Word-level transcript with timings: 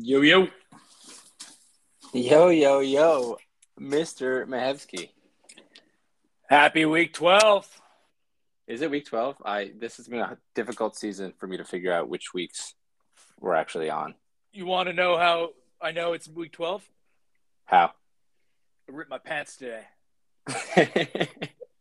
Yo 0.00 0.20
yo. 0.20 0.46
Yo, 2.12 2.50
yo, 2.50 2.78
yo, 2.78 3.36
Mr. 3.80 4.46
Mahevsky. 4.46 5.08
Happy 6.48 6.84
week 6.84 7.12
12. 7.12 7.80
Is 8.68 8.82
it 8.82 8.92
week 8.92 9.06
12? 9.06 9.42
I 9.44 9.72
this 9.76 9.96
has 9.96 10.06
been 10.06 10.20
a 10.20 10.38
difficult 10.54 10.96
season 10.96 11.32
for 11.36 11.48
me 11.48 11.56
to 11.56 11.64
figure 11.64 11.92
out 11.92 12.08
which 12.08 12.32
weeks 12.32 12.74
we're 13.40 13.56
actually 13.56 13.90
on. 13.90 14.14
You 14.52 14.66
want 14.66 14.88
to 14.88 14.92
know 14.92 15.18
how 15.18 15.50
I 15.82 15.90
know 15.90 16.12
it's 16.12 16.28
week 16.28 16.52
12? 16.52 16.88
How? 17.64 17.90
I 18.88 18.92
ripped 18.92 19.10
my 19.10 19.18
pants 19.18 19.56
today. 19.56 19.82
That's, 20.46 21.28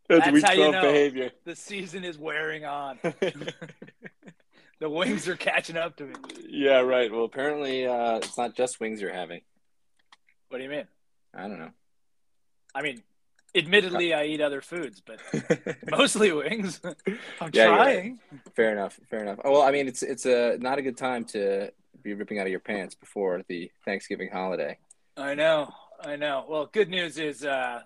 That's 0.09 0.31
week 0.31 0.43
how 0.43 0.53
you 0.53 0.71
know. 0.71 0.81
behavior. 0.81 1.31
The 1.45 1.55
season 1.55 2.03
is 2.03 2.17
wearing 2.17 2.65
on. 2.65 2.97
the 4.79 4.89
wings 4.89 5.27
are 5.27 5.35
catching 5.35 5.77
up 5.77 5.95
to 5.97 6.03
me. 6.05 6.13
yeah, 6.49 6.79
right. 6.79 7.11
Well, 7.11 7.25
apparently 7.25 7.85
uh, 7.87 8.17
it's 8.17 8.37
not 8.37 8.55
just 8.55 8.79
wings 8.79 9.01
you're 9.01 9.13
having. 9.13 9.41
What 10.49 10.57
do 10.59 10.63
you 10.63 10.69
mean? 10.69 10.87
I 11.35 11.41
don't 11.47 11.59
know. 11.59 11.71
I 12.73 12.81
mean, 12.81 13.01
admittedly, 13.55 14.13
I 14.13 14.25
eat 14.25 14.39
other 14.41 14.61
foods, 14.61 15.01
but 15.05 15.19
mostly 15.91 16.31
wings. 16.31 16.79
I'm 17.41 17.49
Yeah, 17.53 17.67
trying. 17.67 18.19
fair 18.55 18.71
enough. 18.71 18.99
Fair 19.09 19.21
enough. 19.23 19.39
Oh, 19.43 19.51
well, 19.51 19.61
I 19.63 19.71
mean, 19.71 19.87
it's 19.87 20.03
it's 20.03 20.25
a 20.25 20.57
not 20.59 20.77
a 20.77 20.81
good 20.81 20.97
time 20.97 21.25
to 21.25 21.71
be 22.03 22.13
ripping 22.13 22.39
out 22.39 22.45
of 22.45 22.51
your 22.51 22.59
pants 22.59 22.95
before 22.95 23.41
the 23.47 23.71
Thanksgiving 23.85 24.29
holiday. 24.31 24.77
I 25.17 25.33
know. 25.35 25.69
I 25.99 26.15
know. 26.15 26.45
Well, 26.47 26.67
good 26.71 26.89
news 26.89 27.17
is 27.17 27.43
uh, 27.43 27.81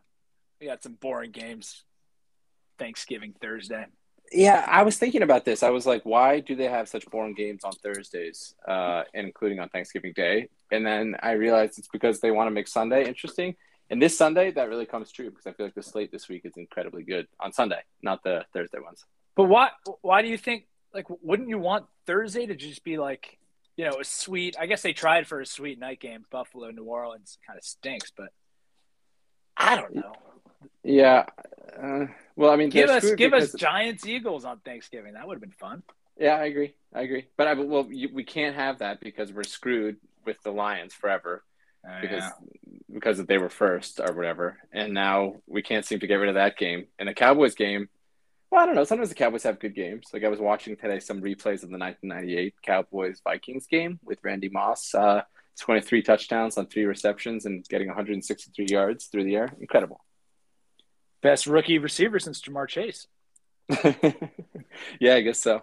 we 0.60 0.68
got 0.68 0.84
some 0.84 0.94
boring 0.96 1.32
games 1.32 1.84
Thanksgiving 2.77 3.34
Thursday. 3.41 3.85
Yeah, 4.31 4.66
I 4.67 4.84
was 4.84 4.98
thinking 4.98 5.23
about 5.23 5.44
this. 5.44 5.62
I 5.62 5.71
was 5.71 5.85
like, 5.85 6.03
why 6.05 6.40
do 6.40 6.55
they 6.55 6.70
have 6.70 6.88
such 6.88 7.05
boring 7.08 7.34
games 7.34 7.66
on 7.66 7.73
Thursdays, 7.73 8.55
uh, 8.66 9.04
including 9.13 9.59
on 9.59 9.67
Thanksgiving 9.70 10.13
Day? 10.13 10.48
And 10.71 10.85
then 10.85 11.17
I 11.21 11.31
realized 11.34 11.77
it's 11.77 11.90
because 11.90 12.21
they 12.21 12.32
want 12.32 12.48
to 12.48 12.52
make 12.52 12.68
Sunday 12.68 13.05
interesting. 13.05 13.55
And 13.90 14.02
this 14.02 14.18
Sunday, 14.18 14.52
that 14.52 14.70
really 14.70 14.85
comes 14.85 15.12
true 15.12 15.29
because 15.29 15.46
I 15.46 15.52
feel 15.52 15.65
like 15.65 15.76
the 15.76 15.84
slate 15.84 16.13
this 16.13 16.29
week 16.29 16.46
is 16.46 16.54
incredibly 16.55 17.04
good 17.04 17.27
on 17.41 17.52
Sunday, 17.52 17.82
not 18.02 18.24
the 18.24 18.46
Thursday 18.54 18.79
ones. 18.79 19.04
But 19.35 19.46
why? 19.46 19.70
Why 20.02 20.21
do 20.21 20.29
you 20.29 20.37
think? 20.37 20.65
Like, 20.93 21.07
wouldn't 21.21 21.49
you 21.49 21.59
want 21.59 21.87
Thursday 22.05 22.46
to 22.46 22.55
just 22.55 22.85
be 22.85 22.98
like, 22.98 23.37
you 23.76 23.84
know, 23.84 23.99
a 23.99 24.05
sweet? 24.05 24.55
I 24.57 24.65
guess 24.65 24.82
they 24.82 24.93
tried 24.93 25.27
for 25.27 25.41
a 25.41 25.46
sweet 25.46 25.77
night 25.77 25.99
game. 25.99 26.26
Buffalo, 26.32 26.71
New 26.71 26.85
Orleans, 26.85 27.37
kind 27.46 27.57
of 27.57 27.65
stinks, 27.65 28.13
but 28.15 28.29
I 29.57 29.76
don't 29.76 29.93
know. 29.93 30.13
Yeah. 30.84 31.26
Uh, 31.81 32.05
well, 32.35 32.51
I 32.51 32.55
mean, 32.55 32.70
Give 32.70 32.90
us, 32.90 33.12
give 33.13 33.34
us 33.34 33.54
Giants, 33.54 34.05
Eagles 34.05 34.45
on 34.45 34.59
Thanksgiving. 34.59 35.13
That 35.13 35.27
would 35.27 35.35
have 35.35 35.41
been 35.41 35.51
fun. 35.51 35.84
Yeah, 36.18 36.35
I 36.35 36.45
agree. 36.45 36.73
I 36.93 37.01
agree. 37.01 37.27
But 37.37 37.48
I 37.48 37.53
well, 37.53 37.87
you, 37.90 38.09
we 38.13 38.23
can't 38.23 38.55
have 38.55 38.79
that 38.79 38.99
because 38.99 39.31
we're 39.31 39.43
screwed 39.43 39.98
with 40.26 40.37
the 40.43 40.51
Lions 40.51 40.93
forever 40.93 41.43
because 42.01 42.23
because 42.91 43.26
they 43.26 43.37
were 43.37 43.49
first 43.49 43.99
or 43.99 44.13
whatever, 44.13 44.57
and 44.71 44.93
now 44.93 45.35
we 45.48 45.62
can't 45.62 45.85
seem 45.85 45.99
to 45.99 46.07
get 46.07 46.15
rid 46.15 46.29
of 46.29 46.35
that 46.35 46.57
game. 46.57 46.87
And 46.99 47.07
the 47.09 47.13
Cowboys 47.13 47.55
game, 47.55 47.90
well, 48.51 48.62
I 48.62 48.65
don't 48.65 48.75
know. 48.75 48.84
Sometimes 48.84 49.09
the 49.09 49.15
Cowboys 49.15 49.43
have 49.43 49.59
good 49.59 49.73
games. 49.73 50.07
Like 50.13 50.23
I 50.23 50.29
was 50.29 50.40
watching 50.40 50.75
today 50.75 50.99
some 50.99 51.21
replays 51.21 51.63
of 51.63 51.70
the 51.70 51.77
1998 51.77 52.55
Cowboys 52.62 53.21
Vikings 53.23 53.65
game 53.65 53.99
with 54.03 54.20
Randy 54.23 54.49
Moss, 54.49 54.93
uh, 54.93 55.21
23 55.59 56.01
touchdowns 56.03 56.57
on 56.57 56.68
three 56.68 56.85
receptions 56.85 57.46
and 57.46 57.68
getting 57.68 57.87
163 57.87 58.65
yards 58.70 59.05
through 59.05 59.23
the 59.23 59.35
air. 59.35 59.49
Incredible. 59.59 60.03
Best 61.22 61.48
rookie 61.48 61.77
receiver 61.77 62.20
since 62.20 62.41
Ja'Marr 62.41 62.68
Chase. 62.68 63.08
yeah, 65.00 65.16
I 65.16 65.22
guess 65.22 65.40
so. 65.40 65.62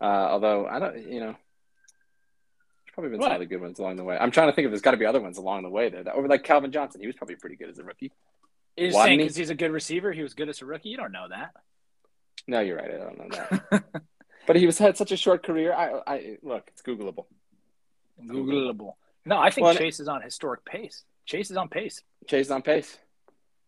Uh, 0.00 0.04
although 0.04 0.66
I 0.66 0.78
don't, 0.78 0.96
you 1.10 1.20
know, 1.20 1.34
there's 1.34 2.94
probably 2.94 3.10
been 3.10 3.20
some 3.20 3.30
What? 3.30 3.36
other 3.36 3.44
good 3.44 3.60
ones 3.60 3.78
along 3.78 3.96
the 3.96 4.04
way. 4.04 4.16
I'm 4.18 4.30
trying 4.30 4.48
to 4.48 4.54
think 4.54 4.66
if 4.66 4.70
there's 4.70 4.82
got 4.82 4.92
to 4.92 4.96
be 4.96 5.06
other 5.06 5.20
ones 5.20 5.38
along 5.38 5.62
the 5.62 5.70
way 5.70 5.88
there. 5.88 6.04
That, 6.04 6.12
or 6.12 6.26
like 6.26 6.44
Calvin 6.44 6.72
Johnson, 6.72 7.00
he 7.00 7.06
was 7.06 7.16
probably 7.16 7.36
pretty 7.36 7.56
good 7.56 7.70
as 7.70 7.78
a 7.78 7.84
rookie. 7.84 8.12
Is 8.76 8.94
saying 8.94 9.18
he? 9.18 9.24
because 9.24 9.36
he's 9.36 9.50
a 9.50 9.54
good 9.54 9.70
receiver, 9.70 10.12
he 10.12 10.22
was 10.22 10.34
good 10.34 10.48
as 10.48 10.60
a 10.60 10.66
rookie. 10.66 10.90
You 10.90 10.96
don't 10.98 11.12
know 11.12 11.26
that. 11.30 11.52
No, 12.46 12.60
you're 12.60 12.76
right. 12.76 12.90
I 12.94 12.98
don't 12.98 13.18
know 13.18 13.28
that. 13.70 13.84
but 14.46 14.56
he 14.56 14.66
was 14.66 14.78
had 14.78 14.96
such 14.96 15.12
a 15.12 15.16
short 15.16 15.42
career. 15.42 15.72
I, 15.72 16.00
I 16.06 16.38
look, 16.42 16.64
it's 16.68 16.82
Googleable. 16.82 17.24
Googleable. 18.22 18.94
No, 19.24 19.38
I 19.38 19.50
think 19.50 19.64
Well, 19.64 19.74
Chase 19.74 19.98
is 19.98 20.08
on 20.08 20.22
historic 20.22 20.64
pace. 20.64 21.04
Chase 21.24 21.50
is 21.50 21.56
on 21.56 21.68
pace. 21.68 22.02
Chase 22.28 22.46
is 22.46 22.50
on 22.52 22.62
pace. 22.62 22.96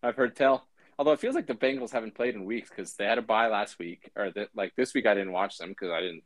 I've 0.02 0.16
heard 0.16 0.36
tell. 0.36 0.66
Although 0.98 1.12
it 1.12 1.20
feels 1.20 1.34
like 1.34 1.46
the 1.46 1.54
Bengals 1.54 1.92
haven't 1.92 2.16
played 2.16 2.34
in 2.34 2.44
weeks 2.44 2.70
because 2.70 2.94
they 2.94 3.04
had 3.04 3.18
a 3.18 3.22
bye 3.22 3.46
last 3.46 3.78
week, 3.78 4.10
or 4.16 4.30
the, 4.30 4.48
like 4.54 4.74
this 4.76 4.94
week 4.94 5.06
I 5.06 5.14
didn't 5.14 5.32
watch 5.32 5.56
them 5.58 5.68
because 5.68 5.90
I 5.90 6.00
didn't, 6.00 6.24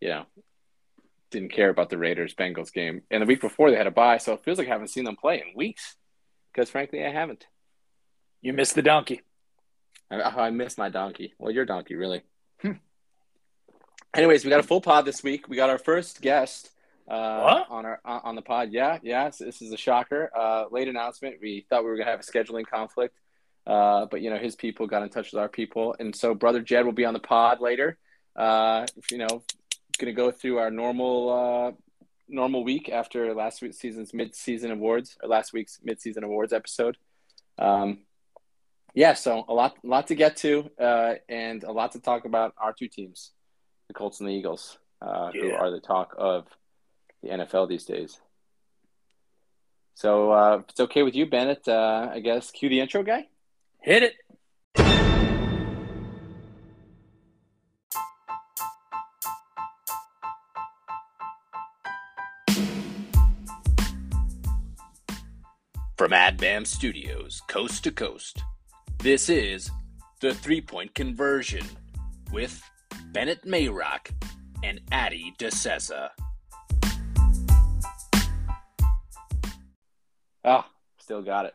you 0.00 0.08
know, 0.08 0.26
didn't 1.30 1.52
care 1.52 1.70
about 1.70 1.88
the 1.88 1.96
Raiders 1.96 2.34
Bengals 2.34 2.72
game. 2.72 3.02
And 3.10 3.22
the 3.22 3.26
week 3.26 3.40
before 3.40 3.70
they 3.70 3.76
had 3.76 3.86
a 3.86 3.90
bye, 3.90 4.18
so 4.18 4.34
it 4.34 4.44
feels 4.44 4.58
like 4.58 4.68
I 4.68 4.72
haven't 4.72 4.88
seen 4.88 5.04
them 5.04 5.16
play 5.16 5.42
in 5.46 5.56
weeks. 5.56 5.96
Because 6.52 6.68
frankly, 6.68 7.04
I 7.04 7.10
haven't. 7.10 7.46
You 8.42 8.52
missed 8.52 8.74
the 8.74 8.82
donkey. 8.82 9.22
I, 10.10 10.20
I 10.20 10.50
miss 10.50 10.76
my 10.76 10.90
donkey. 10.90 11.32
Well, 11.38 11.50
your 11.50 11.64
donkey, 11.64 11.94
really. 11.94 12.22
Hmm. 12.60 12.72
Anyways, 14.14 14.44
we 14.44 14.50
got 14.50 14.60
a 14.60 14.64
full 14.64 14.82
pod 14.82 15.06
this 15.06 15.22
week. 15.22 15.48
We 15.48 15.56
got 15.56 15.70
our 15.70 15.78
first 15.78 16.20
guest 16.20 16.71
uh, 17.08 17.64
on 17.68 17.86
our 17.86 18.00
on 18.04 18.34
the 18.34 18.42
pod. 18.42 18.70
Yeah, 18.72 18.98
yeah. 19.02 19.30
So 19.30 19.44
this 19.44 19.62
is 19.62 19.72
a 19.72 19.76
shocker. 19.76 20.30
Uh, 20.36 20.64
late 20.70 20.88
announcement. 20.88 21.36
We 21.40 21.66
thought 21.68 21.84
we 21.84 21.90
were 21.90 21.96
gonna 21.96 22.10
have 22.10 22.20
a 22.20 22.22
scheduling 22.22 22.66
conflict, 22.66 23.16
uh, 23.66 24.06
but 24.06 24.20
you 24.20 24.30
know 24.30 24.38
his 24.38 24.56
people 24.56 24.86
got 24.86 25.02
in 25.02 25.08
touch 25.08 25.32
with 25.32 25.40
our 25.40 25.48
people, 25.48 25.94
and 25.98 26.14
so 26.14 26.34
brother 26.34 26.60
Gedd 26.60 26.84
will 26.84 26.92
be 26.92 27.04
on 27.04 27.14
the 27.14 27.20
pod 27.20 27.60
later. 27.60 27.98
Uh, 28.36 28.86
you 29.10 29.18
know, 29.18 29.42
gonna 29.98 30.12
go 30.12 30.30
through 30.30 30.58
our 30.58 30.70
normal 30.70 31.30
uh, 31.30 31.72
normal 32.28 32.64
week 32.64 32.88
after 32.88 33.34
last 33.34 33.62
week's 33.62 33.78
season's 33.78 34.14
mid 34.14 34.34
season 34.34 34.70
awards 34.70 35.16
or 35.22 35.28
last 35.28 35.52
week's 35.52 35.78
mid 35.82 36.00
season 36.00 36.24
awards 36.24 36.52
episode. 36.52 36.96
Um, 37.58 37.98
yeah, 38.94 39.14
so 39.14 39.44
a 39.48 39.54
lot, 39.54 39.76
lot 39.82 40.08
to 40.08 40.14
get 40.14 40.36
to, 40.38 40.70
uh, 40.78 41.14
and 41.28 41.64
a 41.64 41.72
lot 41.72 41.92
to 41.92 42.00
talk 42.00 42.24
about 42.26 42.54
our 42.58 42.74
two 42.74 42.88
teams, 42.88 43.32
the 43.88 43.94
Colts 43.94 44.20
and 44.20 44.28
the 44.28 44.34
Eagles, 44.34 44.78
uh, 45.00 45.30
who 45.32 45.52
are 45.52 45.70
the 45.70 45.80
talk 45.80 46.14
of 46.18 46.46
the 47.22 47.28
NFL 47.30 47.68
these 47.68 47.84
days. 47.84 48.18
So, 49.94 50.32
uh, 50.32 50.58
if 50.62 50.70
it's 50.70 50.80
okay 50.80 51.02
with 51.02 51.14
you, 51.14 51.26
Bennett, 51.26 51.68
uh, 51.68 52.08
I 52.12 52.20
guess 52.20 52.50
cue 52.50 52.68
the 52.68 52.80
intro 52.80 53.02
guy. 53.02 53.28
Hit 53.80 54.02
it. 54.02 54.14
From 65.96 66.10
AdBam 66.10 66.66
Studios, 66.66 67.42
coast 67.46 67.84
to 67.84 67.92
coast, 67.92 68.42
this 68.98 69.28
is 69.28 69.70
The 70.20 70.34
Three 70.34 70.60
Point 70.60 70.92
Conversion 70.96 71.64
with 72.32 72.60
Bennett 73.12 73.44
Mayrock 73.44 74.10
and 74.64 74.80
Addy 74.90 75.32
DeSessa. 75.38 76.10
Ah, 80.44 80.68
still 80.98 81.22
got 81.22 81.46
it. 81.46 81.54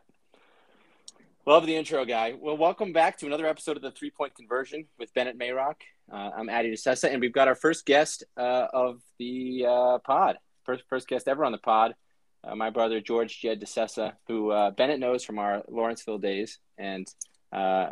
Love 1.44 1.66
the 1.66 1.76
intro 1.76 2.06
guy. 2.06 2.34
Well, 2.40 2.56
welcome 2.56 2.94
back 2.94 3.18
to 3.18 3.26
another 3.26 3.46
episode 3.46 3.76
of 3.76 3.82
the 3.82 3.90
Three 3.90 4.10
Point 4.10 4.34
Conversion 4.34 4.86
with 4.98 5.12
Bennett 5.12 5.38
Mayrock. 5.38 5.74
Uh, 6.10 6.30
I'm 6.34 6.48
Addy 6.48 6.72
DeSessa, 6.72 7.12
and 7.12 7.20
we've 7.20 7.32
got 7.32 7.48
our 7.48 7.54
first 7.54 7.84
guest 7.84 8.24
uh, 8.38 8.66
of 8.72 9.02
the 9.18 9.66
uh, 9.68 9.98
pod. 9.98 10.38
First, 10.64 10.84
first 10.88 11.06
guest 11.06 11.28
ever 11.28 11.44
on 11.44 11.52
the 11.52 11.58
pod. 11.58 11.96
Uh, 12.42 12.54
my 12.54 12.70
brother 12.70 12.98
George 12.98 13.38
Gedd 13.42 13.60
DeSessa, 13.60 14.14
who 14.26 14.52
uh, 14.52 14.70
Bennett 14.70 15.00
knows 15.00 15.22
from 15.22 15.38
our 15.38 15.62
Lawrenceville 15.68 16.16
days 16.16 16.58
and 16.78 17.06
uh, 17.52 17.90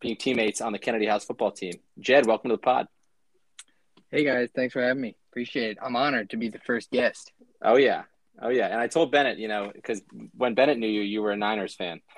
being 0.00 0.16
teammates 0.16 0.62
on 0.62 0.72
the 0.72 0.78
Kennedy 0.78 1.04
House 1.04 1.26
football 1.26 1.50
team. 1.50 1.74
Gedd, 2.00 2.26
welcome 2.26 2.48
to 2.48 2.56
the 2.56 2.62
pod. 2.62 2.88
Hey 4.10 4.24
guys, 4.24 4.48
thanks 4.54 4.72
for 4.72 4.80
having 4.80 5.02
me. 5.02 5.16
Appreciate 5.30 5.72
it. 5.72 5.78
I'm 5.82 5.94
honored 5.94 6.30
to 6.30 6.38
be 6.38 6.48
the 6.48 6.60
first 6.60 6.90
guest. 6.90 7.32
Oh 7.60 7.76
yeah, 7.76 8.04
oh 8.42 8.48
yeah. 8.48 8.66
And 8.66 8.80
I 8.80 8.86
told 8.86 9.10
Bennett, 9.12 9.38
you 9.38 9.48
know, 9.48 9.70
because 9.74 10.02
when 10.36 10.54
Bennett 10.54 10.78
knew 10.78 10.88
you, 10.88 11.02
you 11.02 11.22
were 11.22 11.32
a 11.32 11.36
Niners 11.36 11.74
fan. 11.74 12.00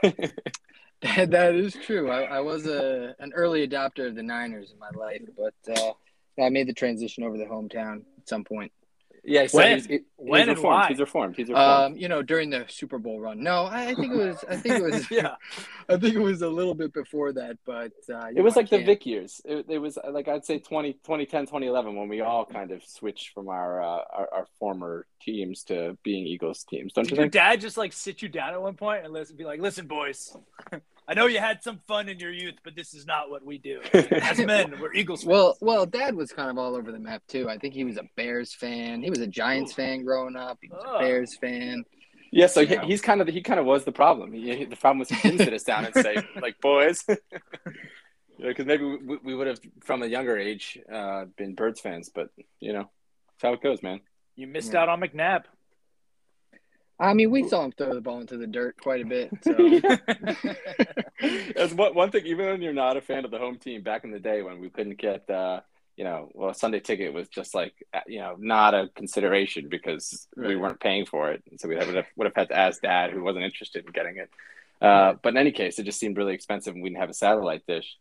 that 1.03 1.55
is 1.55 1.75
true. 1.75 2.11
I, 2.11 2.23
I 2.23 2.41
was 2.41 2.67
a 2.67 3.15
an 3.21 3.33
early 3.35 3.67
adopter 3.67 4.09
of 4.09 4.17
the 4.17 4.23
Niners 4.23 4.73
in 4.73 4.79
my 4.79 4.91
life, 4.99 5.23
but 5.37 5.79
uh, 5.79 5.93
I 6.43 6.49
made 6.49 6.67
the 6.67 6.73
transition 6.73 7.23
over 7.23 7.37
to 7.37 7.45
the 7.45 7.49
hometown 7.49 8.03
at 8.19 8.29
some 8.29 8.43
point. 8.43 8.73
Yeah, 9.25 9.47
so 9.47 9.59
When? 9.59 9.75
he's, 9.77 9.87
he- 9.87 9.93
he's 9.93 10.03
When 10.17 10.41
and 10.43 10.51
reformed. 10.51 10.75
why? 10.83 10.89
He's 10.89 10.99
reformed. 11.01 11.37
He's 11.37 11.49
reformed. 11.49 11.93
Um, 11.95 11.97
you 11.97 12.09
know, 12.09 12.23
during 12.23 12.51
the 12.51 12.65
Super 12.69 12.99
Bowl 12.99 13.21
run. 13.21 13.43
No, 13.43 13.65
I, 13.65 13.89
I 13.89 13.95
think 13.95 14.13
it 14.13 14.17
was. 14.17 14.45
I 14.49 14.57
think 14.57 14.77
it 14.77 14.83
was. 14.83 15.11
Yeah. 15.11 15.35
I 15.89 15.97
think 15.97 16.15
it 16.15 16.21
was 16.21 16.43
a 16.43 16.49
little 16.49 16.75
bit 16.75 16.93
before 16.93 17.33
that, 17.33 17.57
but 17.65 17.93
uh, 18.13 18.27
it 18.35 18.43
was 18.43 18.55
know, 18.57 18.61
like 18.61 18.71
the 18.71 18.85
Vic 18.85 19.07
years. 19.07 19.41
It, 19.45 19.67
it 19.69 19.79
was 19.79 19.97
uh, 19.97 20.11
like 20.11 20.29
I'd 20.29 20.45
say 20.45 20.59
20, 20.59 20.93
2010, 20.95 21.47
2011 21.47 21.97
when 21.97 22.09
we 22.09 22.21
all 22.21 22.45
kind 22.45 22.71
of 22.73 22.83
switched 22.85 23.33
from 23.33 23.49
our, 23.49 23.83
uh, 23.83 24.03
our 24.13 24.29
our 24.35 24.47
former 24.59 25.07
teams 25.23 25.65
to 25.65 25.97
being 26.03 26.27
Eagles 26.27 26.65
teams. 26.65 26.93
Don't 26.93 27.05
Did 27.05 27.17
you 27.17 27.23
your 27.23 27.29
dad 27.31 27.61
just 27.61 27.77
like 27.79 27.93
sit 27.95 28.21
you 28.23 28.29
down 28.29 28.53
at 28.53 28.61
one 28.61 28.75
point 28.75 29.05
and 29.05 29.13
listen, 29.15 29.37
be 29.37 29.45
like, 29.45 29.61
"Listen, 29.61 29.87
boys, 29.87 30.37
I 31.11 31.15
know 31.15 31.27
you 31.27 31.39
had 31.41 31.63
some 31.63 31.81
fun 31.89 32.09
in 32.11 32.19
your 32.19 32.31
youth, 32.33 32.57
but 32.63 32.77
this 32.77 32.93
is 32.93 33.07
not 33.07 33.31
what 33.31 33.43
we 33.45 33.57
do. 33.57 33.81
As 33.95 34.39
men, 34.39 34.75
we're 34.79 34.93
Eagles." 34.93 35.23
fans." 35.23 35.29
Well, 35.31 35.57
well, 35.61 35.87
Dad 35.87 36.15
was 36.15 36.33
kind 36.33 36.51
of 36.51 36.59
all 36.59 36.75
over 36.77 36.93
the 36.93 36.99
map 36.99 37.23
too. 37.29 37.49
I 37.49 37.57
think 37.57 37.73
he 37.75 37.85
was 37.85 37.97
a 37.97 38.05
Bears 38.17 38.55
fan. 38.55 39.03
He 39.03 39.09
was 39.09 39.21
a 39.21 39.27
Giants 39.27 39.73
fan 39.73 40.05
growing 40.05 40.37
up. 40.37 40.59
He 40.61 40.69
was 40.69 40.85
a 40.85 40.89
Oh. 40.89 40.99
Bears 40.99 41.35
fan. 41.41 41.85
Yeah, 42.31 42.47
so 42.47 42.67
he, 42.67 42.77
he's 42.85 43.01
kind 43.01 43.23
of 43.23 43.29
he 43.29 43.41
kind 43.41 43.59
of 43.59 43.65
was 43.65 43.87
the 43.87 43.93
problem. 43.93 44.33
He, 44.35 44.67
the 44.67 44.77
problem 44.77 44.99
was 44.99 45.09
he 45.09 45.17
didn't 45.31 45.39
sit 45.47 45.55
us 45.55 45.63
down 45.63 45.87
and 45.87 45.95
say 45.95 46.17
like, 46.43 46.61
boys, 46.61 47.03
because 48.39 48.67
maybe 48.67 48.85
we, 48.85 49.17
we 49.25 49.35
would 49.35 49.47
have 49.47 49.59
from 49.83 50.03
a 50.03 50.07
younger 50.07 50.37
age 50.37 50.79
uh, 50.93 51.25
been 51.39 51.55
Birds 51.55 51.81
fans, 51.81 52.11
but 52.15 52.29
you 52.61 52.75
know, 52.75 52.91
that's 53.31 53.43
how 53.43 53.53
it 53.55 53.63
goes, 53.63 53.83
man. 53.83 54.01
You 54.37 54.47
missed 54.47 54.75
Yeah. 54.75 54.83
out 54.83 54.89
on 54.91 55.01
McNabb. 55.01 55.45
I 57.01 57.15
mean, 57.15 57.31
we 57.31 57.49
saw 57.49 57.65
him 57.65 57.73
throw 57.73 57.95
the 57.95 58.01
ball 58.01 58.21
into 58.21 58.37
the 58.37 58.47
dirt 58.47 58.77
quite 58.81 59.03
a 59.03 59.05
bit. 59.05 59.31
So 59.43 59.53
That's 61.55 61.73
one 61.73 61.95
one 61.95 62.11
thing. 62.11 62.27
Even 62.27 62.47
when 62.47 62.63
you're 62.63 62.73
not 62.73 62.97
a 62.97 63.01
fan 63.01 63.25
of 63.25 63.31
the 63.31 63.39
home 63.39 63.59
team, 63.59 63.83
back 63.83 64.05
in 64.05 64.11
the 64.11 64.19
day 64.19 64.43
when 64.43 64.61
we 64.61 64.69
couldn't 64.69 64.99
get, 64.99 65.29
uh, 65.31 65.61
you 65.97 66.05
know, 66.05 66.31
well, 66.35 66.51
a 66.51 66.55
Sunday 66.55 66.81
ticket 66.81 67.13
was 67.13 67.29
just 67.29 67.55
like, 67.55 67.75
uh, 67.95 68.01
you 68.07 68.19
know, 68.19 68.35
not 68.39 68.75
a 68.75 68.89
consideration 68.95 69.69
because 69.69 70.27
we 70.37 70.57
weren't 70.57 70.81
paying 70.81 71.07
for 71.07 71.31
it, 71.31 71.43
so 71.59 71.69
we 71.69 71.77
would 71.77 71.95
have 71.95 72.07
would 72.17 72.27
have 72.27 72.35
had 72.35 72.49
to 72.49 72.59
ask 72.59 72.83
Dad, 72.83 73.13
who 73.13 73.23
wasn't 73.23 73.45
interested 73.45 73.87
in 73.87 73.93
getting 73.93 74.17
it. 74.17 74.31
Uh, 74.81 75.15
but 75.23 75.31
in 75.31 75.37
any 75.37 75.53
case, 75.53 75.79
it 75.79 75.85
just 75.85 76.01
seemed 76.01 76.17
really 76.17 76.35
expensive, 76.35 76.75
and 76.75 76.83
we 76.83 76.89
didn't 76.89 77.01
have 77.01 77.11
a 77.11 77.15
satellite 77.15 77.65
dish. 77.67 77.97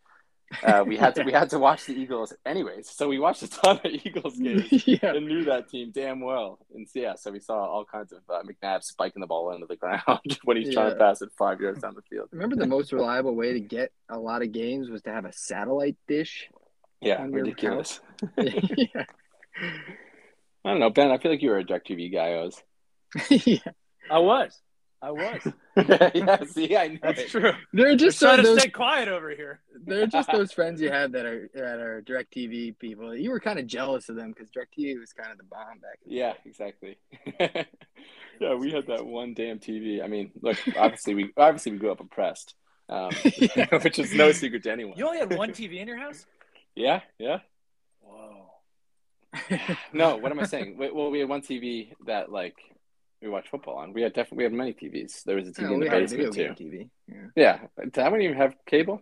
Uh, 0.63 0.83
we 0.88 0.95
had 0.95 1.13
to 1.15 1.23
we 1.23 1.31
had 1.41 1.49
to 1.49 1.59
watch 1.59 1.85
the 1.85 1.94
Eagles 1.94 2.33
anyways, 2.45 2.89
so 2.89 3.07
we 3.09 3.19
watched 3.19 3.44
a 3.44 3.49
ton 3.49 3.79
of 3.83 3.85
Eagles 4.05 4.38
games 4.39 4.88
yeah, 4.88 5.13
and 5.15 5.27
knew 5.27 5.44
that 5.44 5.69
team 5.69 5.91
damn 5.91 6.21
well. 6.21 6.59
And 6.73 6.88
so, 6.88 6.99
yeah, 6.99 7.15
so 7.15 7.31
we 7.31 7.39
saw 7.39 7.55
all 7.65 7.83
kinds 7.85 8.13
of 8.13 8.19
uh, 8.29 8.41
McNabb 8.44 8.83
spiking 8.83 9.19
the 9.19 9.27
ball 9.27 9.51
into 9.51 9.67
the 9.67 9.75
ground 9.75 10.39
when 10.45 10.57
he's 10.57 10.73
trying 10.73 10.91
to 10.91 10.95
pass 10.95 11.21
it 11.21 11.29
five 11.38 11.59
yards 11.59 11.81
down 11.81 11.95
the 11.95 12.01
field. 12.03 12.29
remember 12.31 12.55
the 12.55 12.65
most 12.65 12.94
reliable 12.94 13.35
way 13.35 13.53
to 13.53 13.59
get 13.59 13.91
a 14.09 14.17
lot 14.17 14.41
of 14.41 14.51
games 14.51 14.89
was 14.89 15.01
to 15.03 15.11
have 15.11 15.25
a 15.25 15.33
satellite 15.33 15.97
dish. 16.07 16.50
Yeah, 17.01 17.21
On 17.21 17.31
your 17.31 17.41
ridiculous. 17.43 18.00
yeah. 18.38 19.03
I 20.65 20.71
don't 20.71 20.79
know, 20.79 20.89
Ben. 20.89 21.11
I 21.11 21.17
feel 21.17 21.31
like 21.31 21.41
you 21.41 21.50
were 21.50 21.59
a 21.59 21.63
DirecTV 21.63 22.11
guy. 22.11 22.33
I 22.33 22.41
was. 22.41 22.63
yeah, 23.29 23.59
I 24.09 24.19
was. 24.19 24.59
I 25.01 25.11
was. 25.11 25.41
yeah, 25.88 26.44
see, 26.49 26.75
I 26.75 26.88
knew 26.88 26.99
That's 27.01 27.21
it. 27.21 27.29
true. 27.29 27.51
they're 27.71 27.91
Just 27.95 28.17
just 28.17 28.19
trying 28.19 28.38
so 28.38 28.41
to 28.41 28.47
those 28.49 28.59
stay 28.61 28.69
quiet 28.69 29.07
over 29.07 29.29
here. 29.29 29.59
they're 29.85 30.07
just 30.07 30.31
those 30.31 30.51
friends 30.51 30.81
you 30.81 30.89
have 30.91 31.11
that 31.11 31.25
are 31.25 31.49
that 31.53 31.79
are 31.79 32.01
Directv 32.01 32.79
people. 32.79 33.15
You 33.15 33.29
were 33.29 33.39
kind 33.39 33.59
of 33.59 33.67
jealous 33.67 34.09
of 34.09 34.15
them 34.15 34.31
because 34.31 34.49
Directv 34.49 34.99
was 34.99 35.13
kind 35.13 35.31
of 35.31 35.38
the 35.38 35.44
bomb 35.44 35.77
back. 35.79 35.99
Then. 36.03 36.13
Yeah, 36.17 36.33
exactly. 36.45 36.97
yeah, 38.39 38.55
we 38.55 38.71
had 38.71 38.88
that 38.88 39.05
one 39.05 39.33
damn 39.35 39.59
TV. 39.59 40.03
I 40.03 40.07
mean, 40.07 40.31
look, 40.41 40.57
obviously 40.75 41.13
we 41.13 41.31
obviously 41.38 41.73
we 41.73 41.77
grew 41.77 41.91
up 41.91 42.00
oppressed, 42.00 42.55
um, 42.89 43.11
which 43.83 44.00
is 44.00 44.13
no 44.15 44.31
secret 44.31 44.63
to 44.63 44.71
anyone. 44.71 44.97
You 44.97 45.05
only 45.05 45.19
had 45.19 45.35
one 45.35 45.51
TV 45.51 45.77
in 45.79 45.88
your 45.88 45.97
house? 45.97 46.25
Yeah, 46.75 47.01
yeah. 47.19 47.39
Whoa. 48.01 48.45
No, 49.93 50.17
what 50.17 50.31
am 50.31 50.39
I 50.39 50.45
saying? 50.45 50.77
We- 50.77 50.91
Well, 50.91 51.11
we 51.11 51.19
had 51.19 51.29
one 51.29 51.41
TV 51.41 51.93
that 52.07 52.31
like 52.31 52.55
we 53.21 53.29
watched 53.29 53.49
football 53.49 53.77
on. 53.77 53.93
We 53.93 54.01
had 54.01 54.13
definitely 54.13 54.37
we 54.37 54.43
had 54.43 54.53
many 54.53 54.73
TVs. 54.73 55.23
There 55.23 55.35
was 55.35 55.47
a 55.47 55.51
TV 55.51 55.61
No, 55.63 55.69
oh, 55.69 55.73
in 55.73 55.79
we 55.79 55.85
the 55.85 55.91
had 55.91 55.99
a 55.99 56.01
basement 56.05 56.33
video 56.35 56.53
too. 56.53 56.63
TV. 56.63 56.89
Yeah. 57.07 57.15
Yeah, 57.35 57.59
did 57.83 57.97
I 57.99 58.19
even 58.19 58.37
have 58.37 58.55
cable? 58.65 59.01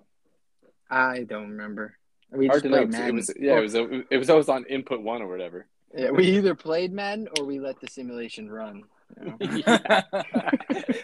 I 0.89 1.23
don't 1.23 1.51
remember. 1.51 1.97
We 2.31 2.47
Hard 2.47 2.63
just 2.63 2.65
to 2.65 2.69
know. 2.69 2.87
played 2.87 2.91
'cause 2.91 3.09
It 3.09 3.13
was 3.13 3.33
yeah, 3.39 3.57
it 3.57 3.61
was 3.61 3.75
it 4.09 4.17
was 4.17 4.29
always 4.29 4.49
on 4.49 4.65
input 4.65 5.01
one 5.01 5.21
or 5.21 5.27
whatever. 5.27 5.67
Yeah, 5.95 6.11
we 6.11 6.25
either 6.37 6.55
played 6.55 6.91
Madden 6.91 7.27
or 7.37 7.45
we 7.45 7.59
let 7.59 7.79
the 7.79 7.87
simulation 7.87 8.49
run. 8.49 8.83
you 9.21 9.25
know? 9.27 9.37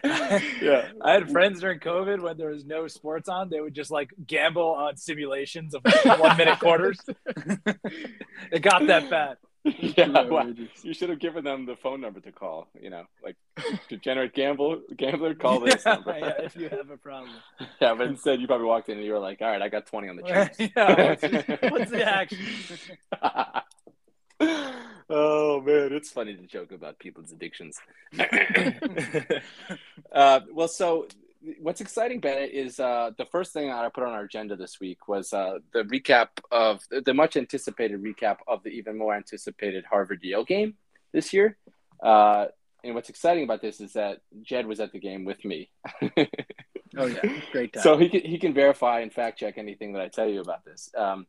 Yeah. 0.62 0.90
I 1.02 1.14
had 1.14 1.30
friends 1.30 1.62
during 1.62 1.80
COVID 1.80 2.22
when 2.22 2.38
there 2.38 2.50
was 2.50 2.66
no 2.66 2.88
sports 2.88 3.30
on, 3.30 3.50
they 3.50 3.62
would 3.62 3.74
just 3.74 3.92
like 3.92 4.12
gamble 4.26 4.72
on 4.74 4.98
simulations 4.98 5.74
of 5.74 5.84
one 6.20 6.38
minute 6.38 6.60
quarters. 6.60 7.00
it 8.52 8.62
got 8.62 8.88
that 8.88 9.10
bad. 9.10 9.38
yeah, 9.96 10.24
well, 10.24 10.52
you 10.82 10.94
should 10.94 11.10
have 11.10 11.20
given 11.20 11.44
them 11.44 11.68
the 11.68 11.76
phone 11.76 12.02
number 12.02 12.20
to 12.20 12.32
call. 12.32 12.68
You 12.80 12.90
know, 12.90 13.06
like 13.24 13.36
degenerate 13.90 14.34
gamble 14.34 14.82
gambler, 14.98 15.36
call 15.36 15.60
this 15.66 15.84
yeah, 15.86 15.94
number. 15.94 16.18
yeah, 16.18 16.34
if 16.40 16.56
you 16.56 16.70
have 16.70 16.90
a 16.90 16.98
problem. 16.98 17.32
Yeah, 17.80 17.94
but 17.94 18.08
instead 18.08 18.42
you 18.42 18.48
probably 18.48 18.66
walked 18.66 18.90
in 18.90 18.98
and 18.98 19.06
you 19.06 19.14
were 19.14 19.20
like, 19.20 19.42
"All 19.42 19.48
right, 19.48 19.62
I 19.62 19.70
got 19.70 19.86
twenty 19.86 20.10
on 20.10 20.16
the 20.16 20.24
Chiefs." 20.24 20.74
yeah, 20.76 21.10
what's, 21.10 21.24
what's 21.72 21.92
the 21.92 22.04
action? 22.04 22.40
oh 25.10 25.62
man, 25.62 25.94
it's 25.94 26.12
funny 26.12 26.36
to 26.36 26.48
joke 26.48 26.72
about 26.72 26.98
people's 26.98 27.32
addictions. 27.32 27.78
uh, 30.12 30.40
well, 30.52 30.68
so 30.68 31.08
what's 31.60 31.82
exciting, 31.82 32.20
Bennett, 32.20 32.52
is 32.52 32.80
uh, 32.80 33.12
the 33.18 33.26
first 33.26 33.54
thing 33.54 33.68
that 33.68 33.84
I 33.84 33.90
put 33.90 34.04
on 34.04 34.14
our 34.14 34.24
agenda 34.24 34.56
this 34.56 34.80
week 34.80 35.08
was 35.08 35.34
uh, 35.34 35.60
the 35.74 35.84
recap 35.84 36.30
of 36.52 36.82
the 36.90 37.14
much 37.14 37.38
anticipated 37.38 38.04
recap 38.04 38.38
of 38.48 38.64
the 38.64 38.70
even 38.70 38.98
more 38.98 39.16
anticipated 39.16 39.86
Harvard 39.90 40.20
Yale 40.24 40.44
game 40.44 40.76
this 41.12 41.34
year. 41.34 41.58
Uh, 42.02 42.48
and 42.84 42.96
what's 42.96 43.10
exciting 43.10 43.44
about 43.44 43.62
this 43.62 43.80
is 43.80 43.94
that 43.94 44.22
Gedd 44.42 44.66
was 44.66 44.80
at 44.80 44.92
the 44.92 45.00
game 45.00 45.26
with 45.26 45.44
me. 45.46 45.70
Oh 46.98 47.06
yeah, 47.06 47.22
great 47.52 47.74
time. 47.74 47.84
So 47.84 47.98
he 47.98 48.10
can, 48.10 48.22
he 48.22 48.38
can 48.38 48.54
verify 48.54 49.00
and 49.00 49.14
fact 49.14 49.40
check 49.40 49.58
anything 49.58 49.94
that 49.94 50.02
I 50.02 50.10
tell 50.10 50.28
you 50.28 50.42
about 50.42 50.66
this. 50.66 50.92
Um, 50.98 51.26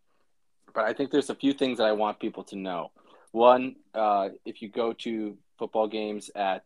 but 0.75 0.85
I 0.85 0.93
think 0.93 1.11
there's 1.11 1.31
a 1.31 1.35
few 1.35 1.53
things 1.53 1.79
that 1.79 1.87
I 1.87 1.93
want 1.93 2.19
people 2.19 2.45
to 2.45 2.57
know. 2.57 2.91
One, 3.31 3.77
uh, 3.95 4.31
if 4.45 4.61
you 4.61 4.69
go 4.69 4.93
to 4.93 5.37
football 5.59 5.87
games 5.87 6.31
at 6.35 6.65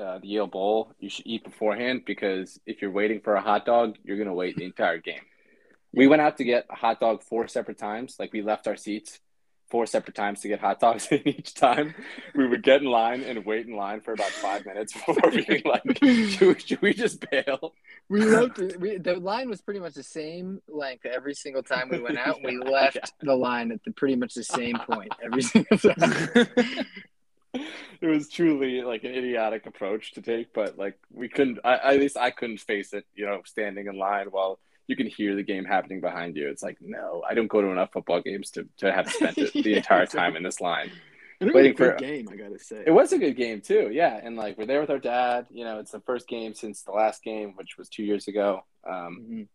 uh, 0.00 0.18
the 0.18 0.28
Yale 0.28 0.46
Bowl, 0.46 0.92
you 0.98 1.08
should 1.08 1.26
eat 1.26 1.44
beforehand 1.44 2.02
because 2.06 2.58
if 2.66 2.82
you're 2.82 2.90
waiting 2.90 3.20
for 3.20 3.34
a 3.34 3.40
hot 3.40 3.64
dog, 3.64 3.96
you're 4.04 4.16
going 4.16 4.28
to 4.28 4.34
wait 4.34 4.56
the 4.56 4.64
entire 4.64 4.98
game. 4.98 5.20
We 5.92 6.06
went 6.06 6.20
out 6.22 6.36
to 6.38 6.44
get 6.44 6.66
a 6.70 6.74
hot 6.76 7.00
dog 7.00 7.22
four 7.22 7.48
separate 7.48 7.78
times. 7.78 8.16
Like 8.18 8.32
we 8.32 8.42
left 8.42 8.66
our 8.66 8.76
seats 8.76 9.20
four 9.70 9.84
separate 9.86 10.14
times 10.14 10.40
to 10.42 10.48
get 10.48 10.60
hot 10.60 10.78
dogs. 10.78 11.08
And 11.10 11.26
each 11.26 11.54
time 11.54 11.94
we 12.34 12.46
would 12.46 12.62
get 12.62 12.82
in 12.82 12.88
line 12.88 13.22
and 13.22 13.44
wait 13.44 13.66
in 13.66 13.74
line 13.74 14.00
for 14.00 14.12
about 14.12 14.30
five 14.30 14.64
minutes 14.66 14.92
before 15.06 15.30
being 15.30 15.62
like, 15.64 15.82
should 16.02 16.40
we, 16.48 16.58
should 16.58 16.82
we 16.82 16.92
just 16.94 17.24
bail? 17.30 17.72
we 18.08 18.20
left. 18.24 18.58
We, 18.78 18.98
the 18.98 19.14
line 19.14 19.48
was 19.48 19.60
pretty 19.62 19.80
much 19.80 19.94
the 19.94 20.02
same 20.04 20.60
length 20.68 21.06
every 21.06 21.34
single 21.34 21.62
time 21.62 21.88
we 21.90 21.98
went 22.00 22.18
out. 22.18 22.38
We 22.44 22.58
left 22.64 22.96
Yeah. 22.96 23.02
the 23.22 23.34
line 23.34 23.72
at 23.72 23.82
the 23.84 23.90
pretty 23.92 24.16
much 24.16 24.34
the 24.34 24.44
same 24.44 24.76
point 24.88 25.10
every 25.24 25.42
single 25.42 25.78
time. 25.78 26.46
it 28.00 28.06
was 28.06 28.28
truly 28.30 28.82
like 28.82 29.04
an 29.04 29.12
idiotic 29.14 29.66
approach 29.66 30.12
to 30.14 30.22
take, 30.22 30.52
but 30.52 30.78
like 30.78 30.98
we 31.12 31.28
couldn't. 31.28 31.58
I, 31.64 31.74
at 31.94 32.00
least 32.00 32.16
I 32.16 32.30
couldn't 32.30 32.58
face 32.58 32.92
it. 32.92 33.06
You 33.14 33.26
know, 33.26 33.42
standing 33.44 33.86
in 33.86 33.98
line 33.98 34.26
while 34.30 34.58
you 34.86 34.96
can 34.96 35.06
hear 35.06 35.34
the 35.34 35.42
game 35.42 35.64
happening 35.64 36.00
behind 36.00 36.36
you. 36.36 36.48
It's 36.48 36.62
like 36.62 36.78
no, 36.80 37.22
I 37.28 37.34
don't 37.34 37.48
go 37.48 37.60
to 37.60 37.68
enough 37.68 37.92
football 37.92 38.20
games 38.20 38.50
to 38.52 38.68
to 38.78 38.92
have 38.92 39.10
spent 39.10 39.36
it 39.38 39.52
the 39.52 39.70
Yeah, 39.70 39.76
entire 39.78 40.06
time 40.20 40.36
in 40.36 40.42
this 40.42 40.60
line. 40.60 40.90
It 41.38 41.52
was 41.52 41.66
a 41.66 41.72
good 41.72 41.76
for- 41.76 41.96
game, 41.96 42.28
I 42.32 42.36
gotta 42.36 42.58
say. 42.58 42.82
It 42.86 42.92
was 42.92 43.12
a 43.12 43.18
good 43.18 43.36
game 43.36 43.60
too, 43.60 43.90
yeah. 43.92 44.18
And 44.22 44.36
like 44.36 44.56
we're 44.56 44.64
there 44.66 44.80
with 44.80 44.88
our 44.90 44.98
dad. 44.98 45.46
You 45.50 45.64
know, 45.64 45.78
it's 45.80 45.90
the 45.92 46.00
first 46.00 46.26
game 46.28 46.54
since 46.54 46.82
the 46.82 46.92
last 46.92 47.22
game, 47.22 47.52
which 47.56 47.76
was 47.76 47.88
two 47.90 48.04
years 48.04 48.26
ago. 48.28 48.64
Um, 48.88 49.26
Mhm. 49.28 49.48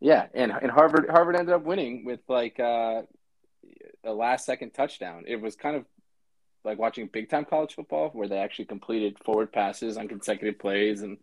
yeah, 0.00 0.26
and 0.34 0.50
and 0.50 0.70
Harvard 0.70 1.08
Harvard 1.08 1.36
ended 1.36 1.54
up 1.54 1.62
winning 1.62 2.04
with 2.04 2.20
like 2.28 2.58
uh, 2.58 3.02
a 4.02 4.12
last 4.12 4.44
second 4.46 4.70
touchdown. 4.70 5.24
It 5.28 5.40
was 5.40 5.54
kind 5.54 5.76
of 5.76 5.84
like 6.64 6.78
watching 6.78 7.06
big 7.12 7.28
time 7.30 7.44
college 7.44 7.74
football 7.74 8.10
where 8.10 8.28
they 8.28 8.38
actually 8.38 8.66
completed 8.66 9.16
forward 9.24 9.52
passes 9.52 9.96
on 9.96 10.08
consecutive 10.08 10.58
plays 10.58 11.02
and 11.02 11.18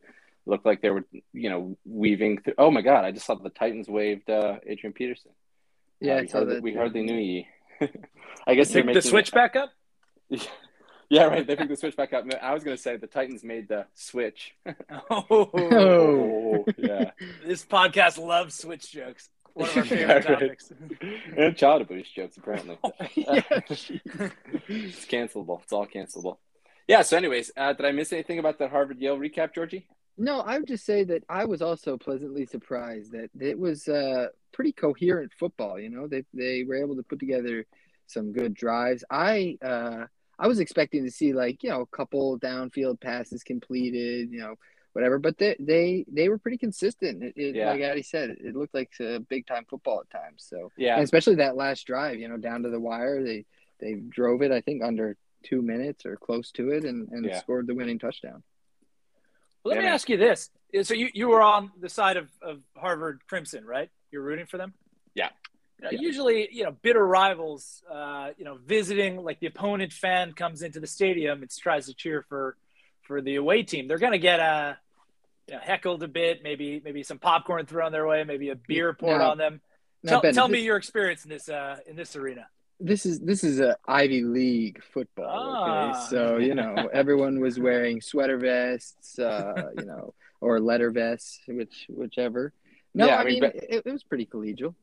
looked 0.45 0.65
like 0.65 0.81
they 0.81 0.89
were 0.89 1.05
you 1.33 1.49
know 1.49 1.77
weaving 1.85 2.39
through. 2.41 2.53
Oh 2.57 2.71
my 2.71 2.81
god! 2.81 3.05
I 3.05 3.11
just 3.11 3.25
saw 3.25 3.35
the 3.35 3.49
Titans 3.49 3.87
waved 3.87 4.29
uh, 4.29 4.57
Adrian 4.65 4.93
Peterson. 4.93 5.31
Yeah, 5.99 6.17
Uh, 6.17 6.21
we, 6.21 6.27
saw 6.27 6.37
hardly, 6.39 6.53
that 6.55 6.63
we 6.63 6.71
too. 6.71 6.77
hardly 6.77 7.03
knew 7.03 7.17
ye. 7.17 7.47
I 8.47 8.55
guess 8.55 8.69
they're 8.71 8.83
Pick 8.83 8.93
the 8.93 8.95
making 8.99 9.01
switch 9.09 9.31
back 9.31 9.55
up? 9.55 9.71
Yeah, 11.07 11.25
right. 11.25 11.45
They 11.45 11.55
picked 11.55 11.69
the 11.69 11.75
switch 11.75 11.95
back 11.95 12.13
up. 12.13 12.25
I 12.41 12.51
was 12.55 12.63
going 12.63 12.75
to 12.75 12.81
say 12.81 12.97
the 12.97 13.05
Titans 13.05 13.43
made 13.43 13.67
the 13.67 13.85
switch. 13.93 14.55
Oh, 15.11 15.51
Oh, 15.53 16.65
yeah. 16.79 17.11
this 17.45 17.63
podcast 17.63 18.17
loves 18.17 18.55
switch 18.55 18.91
jokes. 18.91 19.29
One 19.55 19.69
of 19.69 19.77
our 19.77 19.83
favorite 19.85 20.07
Yeah, 20.09 20.19
topics. 20.19 20.71
and 21.37 21.55
child 21.57 21.81
abuse 21.81 22.09
jokes, 22.11 22.37
apparently. 22.37 22.77
yeah, 23.15 23.41
it's 24.67 25.05
cancelable. 25.05 25.61
It's 25.63 25.71
all 25.73 25.87
cancelable. 25.87 26.37
Yeah. 26.87 27.01
So, 27.01 27.17
anyways, 27.17 27.51
uh, 27.57 27.73
did 27.73 27.85
I 27.85 27.91
miss 27.93 28.11
anything 28.13 28.37
about 28.37 28.59
the 28.59 28.67
Harvard 28.67 28.99
Yale 28.99 29.17
recap, 29.17 29.55
Georgie? 29.55 29.87
No, 30.17 30.41
I 30.41 30.59
would 30.59 30.67
just 30.67 30.85
say 30.85 31.03
that 31.05 31.23
I 31.29 31.45
was 31.45 31.61
also 31.61 31.97
pleasantly 31.97 32.45
surprised 32.45 33.13
that 33.13 33.29
it 33.39 33.57
was 33.57 33.87
uh, 33.87 34.27
pretty 34.53 34.73
coherent 34.73 35.31
football. 35.39 35.79
You 35.79 35.89
know, 35.89 36.07
they 36.07 36.23
they 36.33 36.63
were 36.67 36.75
able 36.75 36.95
to 36.97 37.03
put 37.03 37.19
together 37.19 37.65
some 38.07 38.33
good 38.33 38.53
drives. 38.53 39.03
I 39.09 39.57
uh, 39.63 40.05
I 40.37 40.47
was 40.47 40.59
expecting 40.59 41.05
to 41.05 41.11
see 41.11 41.33
like 41.33 41.63
you 41.63 41.69
know 41.69 41.81
a 41.81 41.95
couple 41.97 42.37
downfield 42.39 42.99
passes 42.99 43.41
completed, 43.43 44.31
you 44.31 44.39
know, 44.39 44.55
whatever. 44.95 45.19
But 45.19 45.37
they 45.37 45.55
they 45.59 46.05
they 46.11 46.29
were 46.29 46.37
pretty 46.37 46.57
consistent. 46.57 47.21
It, 47.21 47.33
it, 47.35 47.55
Yeah. 47.55 47.71
Like 47.71 47.81
Addy 47.81 48.01
said, 48.01 48.29
it, 48.31 48.37
it 48.41 48.55
looked 48.55 48.73
like 48.73 48.91
uh, 49.01 49.19
big 49.19 49.45
time 49.45 49.65
football 49.69 49.99
at 50.01 50.09
times. 50.09 50.45
So 50.49 50.71
Yeah. 50.77 50.95
and 50.95 51.03
especially 51.03 51.35
that 51.35 51.57
last 51.57 51.85
drive, 51.85 52.17
you 52.19 52.29
know, 52.29 52.37
down 52.37 52.63
to 52.63 52.69
the 52.69 52.79
wire, 52.79 53.21
they 53.23 53.45
they 53.79 53.95
drove 53.95 54.41
it. 54.41 54.51
I 54.51 54.61
think 54.61 54.81
under 54.83 55.17
two 55.43 55.61
minutes 55.61 56.05
or 56.05 56.15
close 56.15 56.49
to 56.51 56.71
it, 56.71 56.85
and 56.85 57.09
and 57.09 57.25
Yeah. 57.25 57.39
scored 57.39 57.67
the 57.67 57.75
winning 57.75 57.99
touchdown. 57.99 58.41
Well, 59.63 59.75
let 59.75 59.81
Yeah, 59.81 59.89
me 59.89 59.93
ask 59.93 60.09
you 60.09 60.17
this. 60.17 60.49
So 60.83 60.93
you, 60.93 61.09
you 61.13 61.27
were 61.29 61.41
on 61.41 61.71
the 61.79 61.89
side 61.89 62.17
of, 62.17 62.29
of 62.41 62.61
Harvard 62.75 63.21
Crimson, 63.27 63.65
right? 63.65 63.89
You're 64.11 64.21
rooting 64.21 64.45
for 64.45 64.57
them? 64.57 64.73
Yeah. 65.13 65.29
You 65.79 65.85
know, 65.85 65.91
Yeah. 65.91 65.99
Usually, 66.01 66.49
you 66.51 66.63
know, 66.65 66.71
bitter 66.71 67.05
rivals, 67.05 67.83
uh, 67.89 68.31
you 68.37 68.45
know, 68.45 68.57
visiting 68.65 69.23
like 69.23 69.39
the 69.39 69.47
opponent 69.47 69.91
fan 69.91 70.33
comes 70.33 70.61
into 70.61 70.79
the 70.79 70.87
stadium 70.87 71.41
and 71.41 71.49
tries 71.49 71.87
to 71.87 71.93
cheer 71.93 72.23
for 72.29 72.57
for 73.03 73.21
the 73.21 73.35
away 73.35 73.63
team. 73.63 73.87
They're 73.87 73.99
going 73.99 74.11
to 74.13 74.17
get 74.19 74.39
uh, 74.39 74.73
you 75.47 75.53
know, 75.55 75.59
heckled 75.61 76.03
a 76.03 76.07
bit, 76.07 76.43
maybe 76.43 76.81
maybe 76.83 77.03
some 77.03 77.19
popcorn 77.19 77.65
thrown 77.65 77.91
their 77.91 78.07
way, 78.07 78.23
maybe 78.23 78.49
a 78.49 78.55
beer 78.55 78.93
poured 78.93 79.19
Now- 79.19 79.31
on 79.31 79.37
them. 79.37 79.61
Tell, 80.05 80.21
Ben, 80.21 80.35
tell 80.35 80.47
this, 80.47 80.53
me 80.53 80.61
your 80.63 80.77
experience 80.77 81.23
in 81.23 81.31
this 81.31 81.49
uh, 81.49 81.77
in 81.87 81.95
this 81.95 82.15
arena. 82.15 82.45
this 82.79 83.07
is 83.07 83.19
this 83.21 83.43
is 83.43 83.59
a 83.59 83.75
Ivy 83.87 84.21
League 84.23 84.83
football. 84.93 85.25
Ah. 85.27 85.89
Okay, 85.89 85.99
so 86.09 86.37
you 86.37 86.53
know 86.53 86.89
everyone 86.93 87.39
was 87.39 87.59
wearing 87.59 88.01
sweater 88.01 88.37
vests, 88.37 89.17
uh, 89.17 89.71
you 89.77 89.85
know, 89.85 90.13
or 90.41 90.59
letter 90.59 90.91
vests, 90.91 91.39
which 91.47 91.87
whichever. 91.89 92.53
No, 92.93 93.07
Yeah, 93.07 93.15
I, 93.15 93.21
I 93.21 93.23
mean, 93.25 93.33
mean, 93.33 93.41
but- 93.41 93.55
it, 93.55 93.81
it 93.85 93.91
was 93.91 94.03
pretty 94.03 94.27
collegial. 94.27 94.75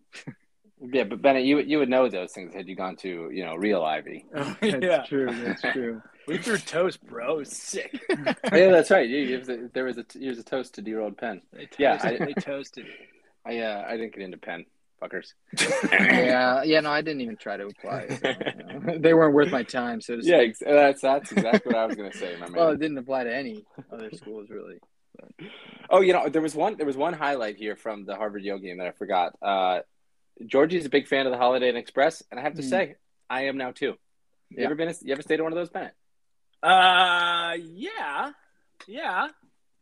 Yeah, 0.84 1.04
but 1.04 1.22
Bennett, 1.22 1.44
you 1.44 1.60
you 1.60 1.78
would 1.78 1.88
know 1.88 2.08
those 2.08 2.32
things 2.32 2.52
had 2.52 2.66
you 2.66 2.74
gone 2.74 2.96
to 2.96 3.30
you 3.32 3.44
know 3.44 3.54
real 3.54 3.84
Ivy. 3.84 4.26
That's 4.32 4.58
Yeah. 4.82 5.04
true. 5.04 5.28
That's 5.44 5.62
true. 5.62 6.02
We 6.26 6.38
threw 6.38 6.56
toast, 6.58 7.02
bro. 7.04 7.34
It 7.34 7.38
was 7.38 7.50
sick. 7.56 8.00
yeah, 8.10 8.34
that's 8.70 8.90
right. 8.90 9.08
You, 9.08 9.18
you, 9.18 9.70
there 9.74 9.84
was 9.84 9.98
a 9.98 10.06
here's 10.18 10.38
a 10.38 10.44
toast 10.44 10.74
to 10.74 10.82
dear 10.82 11.00
old 11.00 11.16
Penn. 11.18 11.42
They 11.52 11.68
Yeah, 11.78 11.98
I- 12.02 12.16
they 12.24 12.34
toasted. 12.34 12.86
I 13.44 13.58
uh, 13.58 13.84
I 13.88 13.96
didn't 13.96 14.14
get 14.14 14.22
into 14.22 14.38
Penn, 14.38 14.66
fuckers. 15.02 15.32
yeah, 15.90 16.62
yeah. 16.62 16.78
No, 16.80 16.90
I 16.92 17.00
didn't 17.02 17.22
even 17.22 17.36
try 17.36 17.56
to 17.56 17.66
apply. 17.66 18.06
So, 18.08 18.28
you 18.28 18.80
know, 18.80 18.98
they 18.98 19.14
weren't 19.14 19.34
worth 19.34 19.50
my 19.50 19.64
time, 19.64 20.00
so 20.00 20.16
Yeah, 20.22 20.36
ex- 20.36 20.60
that's 20.64 21.00
that's 21.02 21.32
exactly 21.32 21.72
what 21.72 21.80
I 21.80 21.86
was 21.86 21.96
gonna 21.96 22.12
say, 22.12 22.36
my 22.38 22.46
man. 22.48 22.52
Well, 22.54 22.68
it 22.70 22.78
didn't 22.78 22.98
apply 22.98 23.24
to 23.24 23.34
any 23.34 23.64
other 23.92 24.10
schools 24.12 24.48
really. 24.48 24.78
Oh, 25.90 26.00
you 26.02 26.12
know, 26.12 26.28
there 26.28 26.40
was 26.40 26.54
one 26.54 26.76
there 26.76 26.86
was 26.86 26.96
one 26.96 27.14
highlight 27.14 27.56
here 27.56 27.74
from 27.74 28.04
the 28.04 28.14
Harvard 28.14 28.44
Yale 28.44 28.58
game 28.58 28.78
that 28.78 28.86
I 28.86 28.92
forgot. 28.92 29.34
Uh, 29.42 29.80
Georgie's 30.46 30.86
a 30.86 30.90
big 30.90 31.08
fan 31.08 31.26
of 31.26 31.32
the 31.32 31.38
Holiday 31.38 31.68
Inn 31.68 31.76
Express, 31.76 32.22
and 32.30 32.38
I 32.38 32.42
have 32.44 32.54
to 32.54 32.62
Mm. 32.62 32.70
say, 32.70 32.94
I 33.28 33.46
am 33.46 33.56
now 33.58 33.72
too. 33.72 33.94
You 34.50 34.58
Yeah. 34.58 34.66
ever 34.66 34.74
been? 34.76 34.94
You 35.02 35.12
ever 35.12 35.22
stayed 35.22 35.40
at 35.40 35.42
one 35.42 35.52
of 35.52 35.56
those, 35.56 35.68
Bennett? 35.68 35.94
Uh, 36.62 37.54
yeah, 37.74 38.30
yeah, 38.86 39.28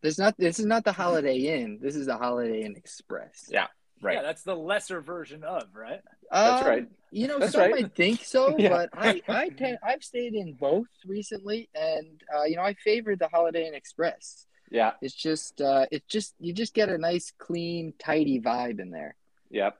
This 0.02 0.18
not 0.18 0.36
this 0.38 0.58
is 0.58 0.66
not 0.66 0.84
the 0.84 0.92
Holiday 0.92 1.36
Inn. 1.36 1.78
This 1.82 1.94
is 1.96 2.06
the 2.06 2.16
Holiday 2.16 2.62
Inn 2.62 2.74
Express. 2.76 3.48
Yeah. 3.50 3.66
Right. 4.02 4.14
yeah. 4.16 4.22
That's 4.22 4.42
the 4.44 4.54
lesser 4.56 5.02
version 5.02 5.44
of 5.44 5.64
right. 5.74 6.00
That's 6.32 6.66
right. 6.66 6.88
You 7.10 7.28
know, 7.28 7.38
That's 7.38 7.52
some 7.52 7.60
right. 7.62 7.70
might 7.82 7.94
think 7.94 8.24
so, 8.24 8.54
Yeah. 8.58 8.70
but 8.70 8.90
I 8.94 9.20
I 9.28 9.48
tend, 9.58 9.78
I've 9.82 10.02
stayed 10.02 10.32
in 10.34 10.54
both 10.54 10.86
recently, 11.04 11.68
and 11.74 12.22
uh, 12.34 12.44
you 12.44 12.56
know 12.56 12.62
I 12.62 12.74
favor 12.74 13.14
the 13.14 13.28
Holiday 13.28 13.66
Inn 13.68 13.74
Express. 13.74 14.46
Yeah. 14.70 14.92
It's 15.02 15.14
just 15.14 15.60
uh, 15.60 15.84
it's 15.90 16.06
just 16.06 16.34
you 16.40 16.54
just 16.54 16.72
get 16.72 16.88
a 16.88 16.96
nice, 16.96 17.32
clean, 17.38 17.92
tidy 17.98 18.40
vibe 18.40 18.80
in 18.80 18.90
there. 18.90 19.16
Yep. 19.50 19.76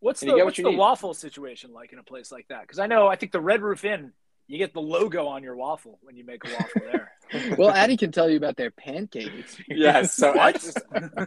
What's 0.00 0.20
And 0.22 0.30
the 0.30 0.34
you 0.34 0.38
get 0.40 0.44
what 0.44 0.56
the 0.56 0.62
need. 0.64 0.76
waffle 0.78 1.14
situation 1.14 1.72
like 1.72 1.92
in 1.92 1.98
a 1.98 2.02
place 2.04 2.30
like 2.30 2.46
that? 2.48 2.60
Because 2.62 2.78
I 2.78 2.86
know 2.86 3.08
I 3.08 3.16
think 3.16 3.32
the 3.32 3.40
Red 3.40 3.62
Roof 3.62 3.84
Inn, 3.86 4.12
you 4.46 4.58
get 4.58 4.74
the 4.74 4.80
logo 4.80 5.26
on 5.26 5.42
your 5.42 5.56
waffle 5.56 5.98
when 6.02 6.16
you 6.16 6.24
make 6.24 6.44
a 6.44 6.52
waffle 6.52 6.82
there. 6.84 7.10
Well, 7.58 7.70
Addy 7.70 7.96
can 7.96 8.12
tell 8.12 8.30
you 8.30 8.36
about 8.36 8.56
their 8.56 8.70
pancake 8.70 9.32
experience. 9.36 9.56
Yes. 9.68 10.14
So 10.14 10.30
I 10.32 10.52
What? 10.52 10.54
just 10.60 10.78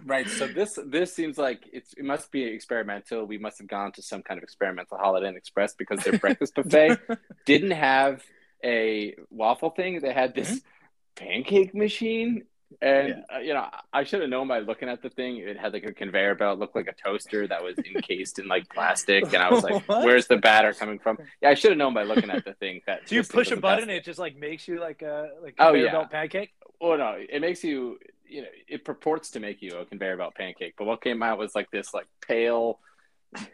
right. 0.06 0.30
So 0.30 0.48
this 0.48 0.80
this 0.86 1.14
seems 1.14 1.38
like 1.38 1.68
it's 1.74 1.92
it 1.94 2.06
must 2.06 2.32
be 2.32 2.44
experimental. 2.44 3.26
We 3.26 3.38
must 3.38 3.58
have 3.58 3.68
gone 3.68 3.92
to 3.94 4.02
some 4.02 4.22
kind 4.22 4.38
of 4.38 4.44
experimental 4.44 4.98
Holiday 4.98 5.28
Inn 5.28 5.36
Express 5.36 5.74
because 5.74 6.02
their 6.04 6.18
breakfast 6.18 6.56
buffet 6.56 7.00
didn't 7.46 7.72
have 7.72 8.24
a 8.64 9.16
waffle 9.30 9.72
thing. 9.72 10.00
They 10.00 10.14
had 10.14 10.34
this 10.34 10.50
mm-hmm. 10.50 11.26
pancake 11.26 11.76
machine. 11.76 12.44
And 12.82 13.24
uh, 13.34 13.40
you 13.40 13.54
know, 13.54 13.66
I 13.94 14.04
should 14.04 14.22
have 14.22 14.30
known 14.30 14.48
by 14.50 14.60
looking 14.60 14.90
at 14.90 15.02
the 15.02 15.10
thing. 15.10 15.38
It 15.38 15.58
had 15.58 15.72
like 15.74 15.86
a 15.86 15.94
conveyor 15.94 16.36
belt, 16.36 16.60
looked 16.60 16.76
like 16.76 16.88
a 16.88 16.94
toaster 16.94 17.48
that 17.48 17.64
was 17.64 17.76
encased 17.78 18.40
in 18.40 18.48
like 18.48 18.68
plastic, 18.70 19.24
and 19.34 19.38
I 19.38 19.50
was 19.50 19.64
like, 19.64 19.84
"Where's 19.88 20.28
the 20.28 20.38
batter 20.38 20.74
coming 20.74 21.00
from?" 21.00 21.18
Yeah, 21.42 21.50
I 21.50 21.54
should 21.54 21.72
have 21.72 21.78
known 21.78 21.94
by 21.94 22.04
looking 22.04 22.30
at 22.30 22.44
the 22.44 22.54
thing 22.56 22.82
that. 22.86 23.06
Do 23.08 23.16
you 23.16 23.24
push 23.24 23.52
a 23.52 23.56
button? 23.58 23.90
It 23.90 24.04
just 24.04 24.20
like 24.20 24.36
makes 24.38 24.68
you 24.68 24.80
like 24.80 25.02
a 25.02 25.30
like 25.42 25.56
Oh, 25.60 25.68
conveyor 25.68 25.86
yeah. 25.86 25.92
belt 25.92 26.12
pancake. 26.12 26.54
Oh 26.82 26.96
no, 26.98 27.16
it 27.18 27.40
makes 27.40 27.64
you, 27.64 28.00
you 28.28 28.42
know, 28.42 28.48
it 28.68 28.84
purports 28.84 29.32
to 29.32 29.40
make 29.40 29.62
you 29.62 29.72
a 29.78 29.86
conveyor 29.86 30.18
belt 30.18 30.36
pancake, 30.36 30.74
but 30.78 30.86
what 30.86 31.02
came 31.02 31.24
out 31.24 31.38
was 31.40 31.56
like 31.56 31.72
this, 31.72 31.94
like 31.94 32.08
pale 32.22 32.80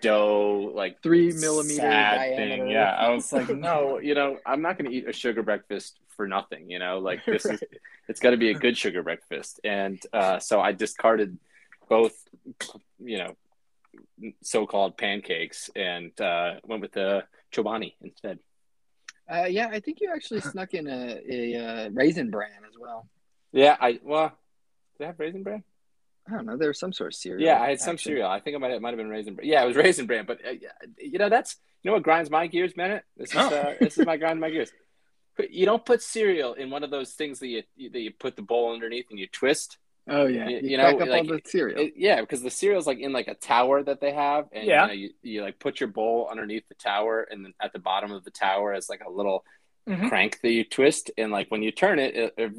dough, 0.01 0.72
like 0.75 1.01
Three 1.01 1.32
millimeter 1.34 1.82
sad 1.82 2.15
diameter. 2.17 2.63
thing. 2.63 2.67
Yeah, 2.72 2.96
I 2.96 3.10
was 3.10 3.32
like, 3.34 3.50
no, 3.50 4.00
you 4.00 4.15
know, 4.15 4.38
I'm 4.46 4.62
not 4.62 4.77
going 4.77 4.89
to 4.89 4.96
eat 4.96 5.08
a 5.08 5.13
sugar 5.13 5.43
breakfast 5.43 6.00
for 6.15 6.27
nothing. 6.27 6.70
You 6.70 6.79
know, 6.79 7.00
like 7.00 7.25
this 7.25 7.46
is, 7.46 7.62
it's 8.08 8.20
got 8.20 8.32
to 8.32 8.38
be 8.38 8.50
a 8.50 8.53
good 8.53 8.77
sugar 8.77 9.03
breakfast, 9.03 9.60
and 9.63 10.01
uh, 10.13 10.39
so 10.39 10.60
I 10.62 10.72
discarded 10.72 11.38
both, 11.89 12.15
you 13.00 13.17
know, 13.17 13.36
so-called 14.41 14.98
pancakes 14.98 15.70
and 15.75 16.20
uh, 16.20 16.55
went 16.63 16.82
with 16.82 16.93
the 16.93 17.24
chobani 17.53 17.93
instead. 18.01 18.39
Uh, 19.32 19.46
yeah, 19.46 19.67
I 19.72 19.79
think 19.79 20.00
you 20.01 20.12
actually 20.13 20.41
snuck 20.53 20.74
in 20.74 20.88
a, 20.88 21.20
a, 21.29 21.55
uh 21.55 21.89
raisin 21.91 22.29
bran 22.29 22.50
as 22.67 22.75
well. 22.79 23.08
Yeah, 23.51 23.77
I 23.79 24.00
well, 24.03 24.29
did 24.29 25.00
they 25.00 25.05
have 25.05 25.20
raisin 25.20 25.43
bread? 25.43 25.63
I 26.27 26.32
don't 26.36 26.46
know. 26.46 26.58
There 26.58 26.70
was 26.70 26.79
some 26.79 26.93
sort 26.93 27.13
of 27.13 27.15
cereal. 27.15 27.41
Yeah, 27.46 27.62
I 27.62 27.70
had 27.70 27.82
some 27.82 27.96
actually. 27.96 28.12
cereal. 28.13 28.29
I 28.29 28.39
think 28.39 28.55
it 28.55 28.60
might 28.60 28.72
have, 28.72 28.82
might 28.82 28.89
have 28.89 28.98
been 28.98 29.10
raisin 29.10 29.36
bran. 29.36 29.48
Yeah, 29.48 29.63
it 29.63 29.67
was 29.67 29.75
raisin 29.75 30.08
bran. 30.08 30.25
But 30.25 30.39
uh, 30.46 30.51
you 30.98 31.20
know, 31.20 31.29
that's 31.29 31.58
you 31.82 31.89
know 31.89 31.96
what 31.96 32.03
grinds 32.03 32.29
my 32.29 32.48
gears, 32.48 32.74
Bennett. 32.74 33.03
This 33.17 33.29
is 33.32 33.36
Oh. 33.38 33.48
uh, 33.48 33.74
this 33.79 33.98
is 33.98 34.05
my 34.05 34.17
grind 34.17 34.39
my 34.39 34.50
gears. 34.50 34.72
You 35.49 35.65
don't 35.65 35.83
put 35.85 36.01
cereal 36.01 36.53
in 36.53 36.69
one 36.69 36.83
of 36.83 36.91
those 36.91 37.13
things 37.13 37.39
that 37.39 37.47
you 37.47 37.63
that 37.89 37.99
you 37.99 38.11
put 38.11 38.35
the 38.35 38.41
bowl 38.41 38.73
underneath 38.73 39.07
and 39.09 39.19
you 39.19 39.27
twist. 39.27 39.77
Oh 40.07 40.25
yeah, 40.27 40.49
You- 40.49 40.57
you, 40.59 40.69
you 40.71 40.77
know, 40.77 40.83
up 40.89 40.99
like, 40.99 41.21
all 41.29 41.37
the 41.37 41.41
cereal. 41.45 41.79
It- 41.79 41.93
yeah, 41.95 42.19
because 42.21 42.41
the 42.43 42.51
cereal's 42.51 42.85
like 42.85 42.99
in 42.99 43.13
like 43.13 43.27
a 43.29 43.35
tower 43.35 43.81
that 43.83 44.01
they 44.01 44.11
have, 44.11 44.47
and 44.51 44.65
Yeah. 44.65 44.81
you, 44.83 44.87
know, 44.87 44.93
you 44.93 45.09
you 45.23 45.41
like 45.41 45.59
put 45.59 45.79
your 45.79 45.87
bowl 45.89 46.27
underneath 46.29 46.67
the 46.67 46.75
tower, 46.75 47.21
and 47.29 47.45
then 47.45 47.53
at 47.61 47.73
the 47.73 47.79
bottom 47.79 48.11
of 48.11 48.23
the 48.23 48.31
tower 48.31 48.73
is 48.73 48.89
like 48.89 49.01
a 49.03 49.09
little 49.09 49.45
Mhm. 49.87 50.09
crank 50.09 50.39
that 50.41 50.51
you 50.51 50.63
twist, 50.65 51.09
and 51.17 51.31
like 51.31 51.49
when 51.51 51.63
you 51.63 51.71
turn 51.71 51.99
it, 51.99 52.15
it, 52.15 52.33
it 52.37 52.51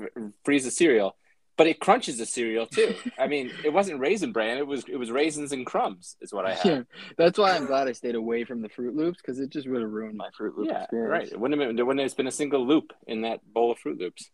frees 0.44 0.64
the 0.64 0.70
cereal. 0.70 1.16
But 1.56 1.68
it 1.68 1.78
crunches 1.78 2.18
the 2.18 2.26
cereal 2.26 2.66
too. 2.66 2.94
I 3.18 3.28
mean, 3.28 3.50
it 3.64 3.72
wasn't 3.72 4.00
raisin 4.00 4.32
bran; 4.32 4.58
it 4.58 4.66
was 4.66 4.84
it 4.88 4.96
was 4.96 5.10
raisins 5.12 5.52
and 5.52 5.64
crumbs, 5.64 6.16
is 6.20 6.32
what 6.32 6.44
I 6.46 6.54
had. 6.54 6.64
Yeah, 6.66 6.82
that's 7.16 7.38
why 7.38 7.54
I'm 7.54 7.66
glad 7.66 7.86
I 7.86 7.92
stayed 7.92 8.16
away 8.16 8.42
from 8.44 8.60
the 8.60 8.68
Fruit 8.68 8.96
Loops 8.96 9.18
because 9.22 9.38
it 9.38 9.50
just 9.50 9.68
would 9.68 9.80
have 9.80 9.90
ruined 9.90 10.16
my 10.16 10.30
Fruit 10.36 10.58
Loop 10.58 10.68
Yeah, 10.68 10.82
experience. 10.82 11.10
right. 11.12 11.28
It 11.32 11.38
wouldn't 11.38 11.60
have 11.60 11.68
been, 11.68 11.76
there 11.76 11.84
wouldn't 11.86 12.02
have 12.02 12.16
been 12.16 12.26
a 12.26 12.32
single 12.32 12.66
loop 12.66 12.92
in 13.06 13.22
that 13.22 13.40
bowl 13.44 13.70
of 13.70 13.78
Fruit 13.78 14.00
Loops. 14.00 14.30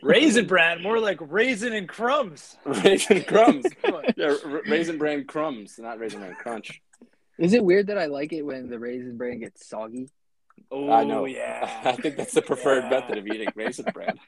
Raisin 0.00 0.46
bran, 0.46 0.80
more 0.80 1.00
like 1.00 1.18
raisin 1.20 1.72
and 1.72 1.88
crumbs. 1.88 2.56
Raisin 2.64 3.24
crumbs. 3.24 3.66
Yeah, 4.16 4.36
r- 4.44 4.62
raisin 4.68 4.96
bran 4.96 5.24
crumbs, 5.24 5.76
not 5.78 5.98
raisin 5.98 6.20
bran 6.20 6.36
crunch. 6.36 6.80
Is 7.36 7.52
it 7.52 7.64
weird 7.64 7.88
that 7.88 7.98
I 7.98 8.06
like 8.06 8.32
it 8.32 8.42
when 8.42 8.68
the 8.68 8.78
raisin 8.78 9.16
bran 9.16 9.40
gets 9.40 9.68
soggy? 9.68 10.08
Oh 10.70 10.90
I 10.92 11.02
know. 11.02 11.24
yeah. 11.24 11.80
I 11.84 11.92
think 11.96 12.16
that's 12.16 12.32
the 12.34 12.42
preferred 12.42 12.84
Yeah. 12.84 12.90
method 12.90 13.18
of 13.18 13.26
eating 13.26 13.48
raisin 13.56 13.86
bran. 13.92 14.18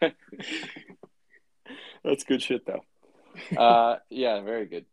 That's 2.04 2.24
good 2.24 2.42
shit, 2.42 2.66
though. 2.66 2.84
Uh, 3.56 3.96
yeah, 4.10 4.40
very 4.40 4.66
good. 4.66 4.84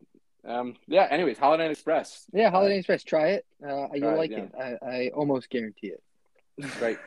Um, 0.48 0.76
yeah. 0.88 1.08
Anyways, 1.10 1.40
Holiday 1.40 1.66
Inn 1.66 1.72
Express. 1.72 2.24
Yeah, 2.32 2.52
Holiday 2.52 2.76
Inn 2.76 2.80
Express. 2.80 3.04
Try 3.04 3.30
it. 3.30 3.46
Uh, 3.62 3.88
you'll 3.94 4.12
it, 4.14 4.18
like 4.18 4.30
yeah. 4.32 4.44
it. 4.44 4.78
I, 4.82 4.86
I 4.86 5.08
almost 5.10 5.50
guarantee 5.50 5.88
it. 5.88 6.04
Right. 6.82 6.98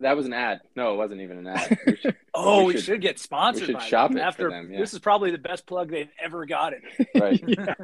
That 0.00 0.16
was 0.16 0.26
an 0.26 0.32
ad. 0.32 0.60
No, 0.76 0.94
it 0.94 0.96
wasn't 0.96 1.20
even 1.20 1.38
an 1.38 1.46
ad. 1.46 1.78
We 1.86 1.96
should- 1.96 2.16
Oh, 2.34 2.60
We 2.60 2.66
we, 2.66 2.72
should- 2.74 2.84
should, 2.84 3.00
get 3.00 3.18
sponsored 3.18 3.62
we 3.62 3.66
should 3.66 3.74
by 3.78 3.86
shop 3.86 4.10
them. 4.10 4.18
it 4.18 4.20
for 4.20 4.26
after 4.26 4.50
them, 4.50 4.72
yeah. 4.72 4.78
this 4.78 4.92
is 4.92 4.98
probably 4.98 5.30
the 5.30 5.38
best 5.38 5.66
plug 5.66 5.90
they've 5.90 6.10
ever 6.22 6.44
gotten. 6.46 6.82
right. 7.14 7.42
yeah. 7.46 7.74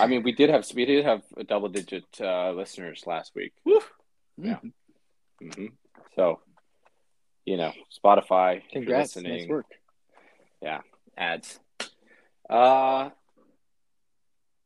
I 0.00 0.06
mean, 0.06 0.22
we 0.22 0.32
did 0.32 0.50
have 0.50 0.66
we 0.74 0.84
did 0.84 1.04
have 1.04 1.22
a 1.36 1.44
double 1.44 1.68
digit 1.68 2.04
uh, 2.20 2.52
listeners 2.52 3.04
last 3.06 3.34
week. 3.34 3.52
Woo. 3.64 3.80
Yeah. 4.38 4.58
hmm 5.40 5.66
So, 6.14 6.40
you 7.44 7.56
know, 7.56 7.72
Spotify, 8.04 8.58
if 8.58 8.70
Congrats. 8.70 9.16
Nice 9.16 9.48
work. 9.48 9.66
Ads. 11.16 11.58
Uh, 12.48 13.10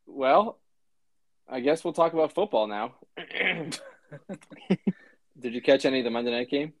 well, 0.05 0.59
I 1.49 1.59
guess 1.61 1.83
we'll 1.83 1.93
talk 1.93 2.13
about 2.13 2.33
football 2.33 2.67
now. 2.67 2.95
did 5.39 5.53
you 5.53 5.61
catch 5.61 5.85
any 5.85 5.99
of 5.99 6.03
the 6.05 6.11
Monday 6.11 6.31
night 6.31 6.49
game? 6.49 6.73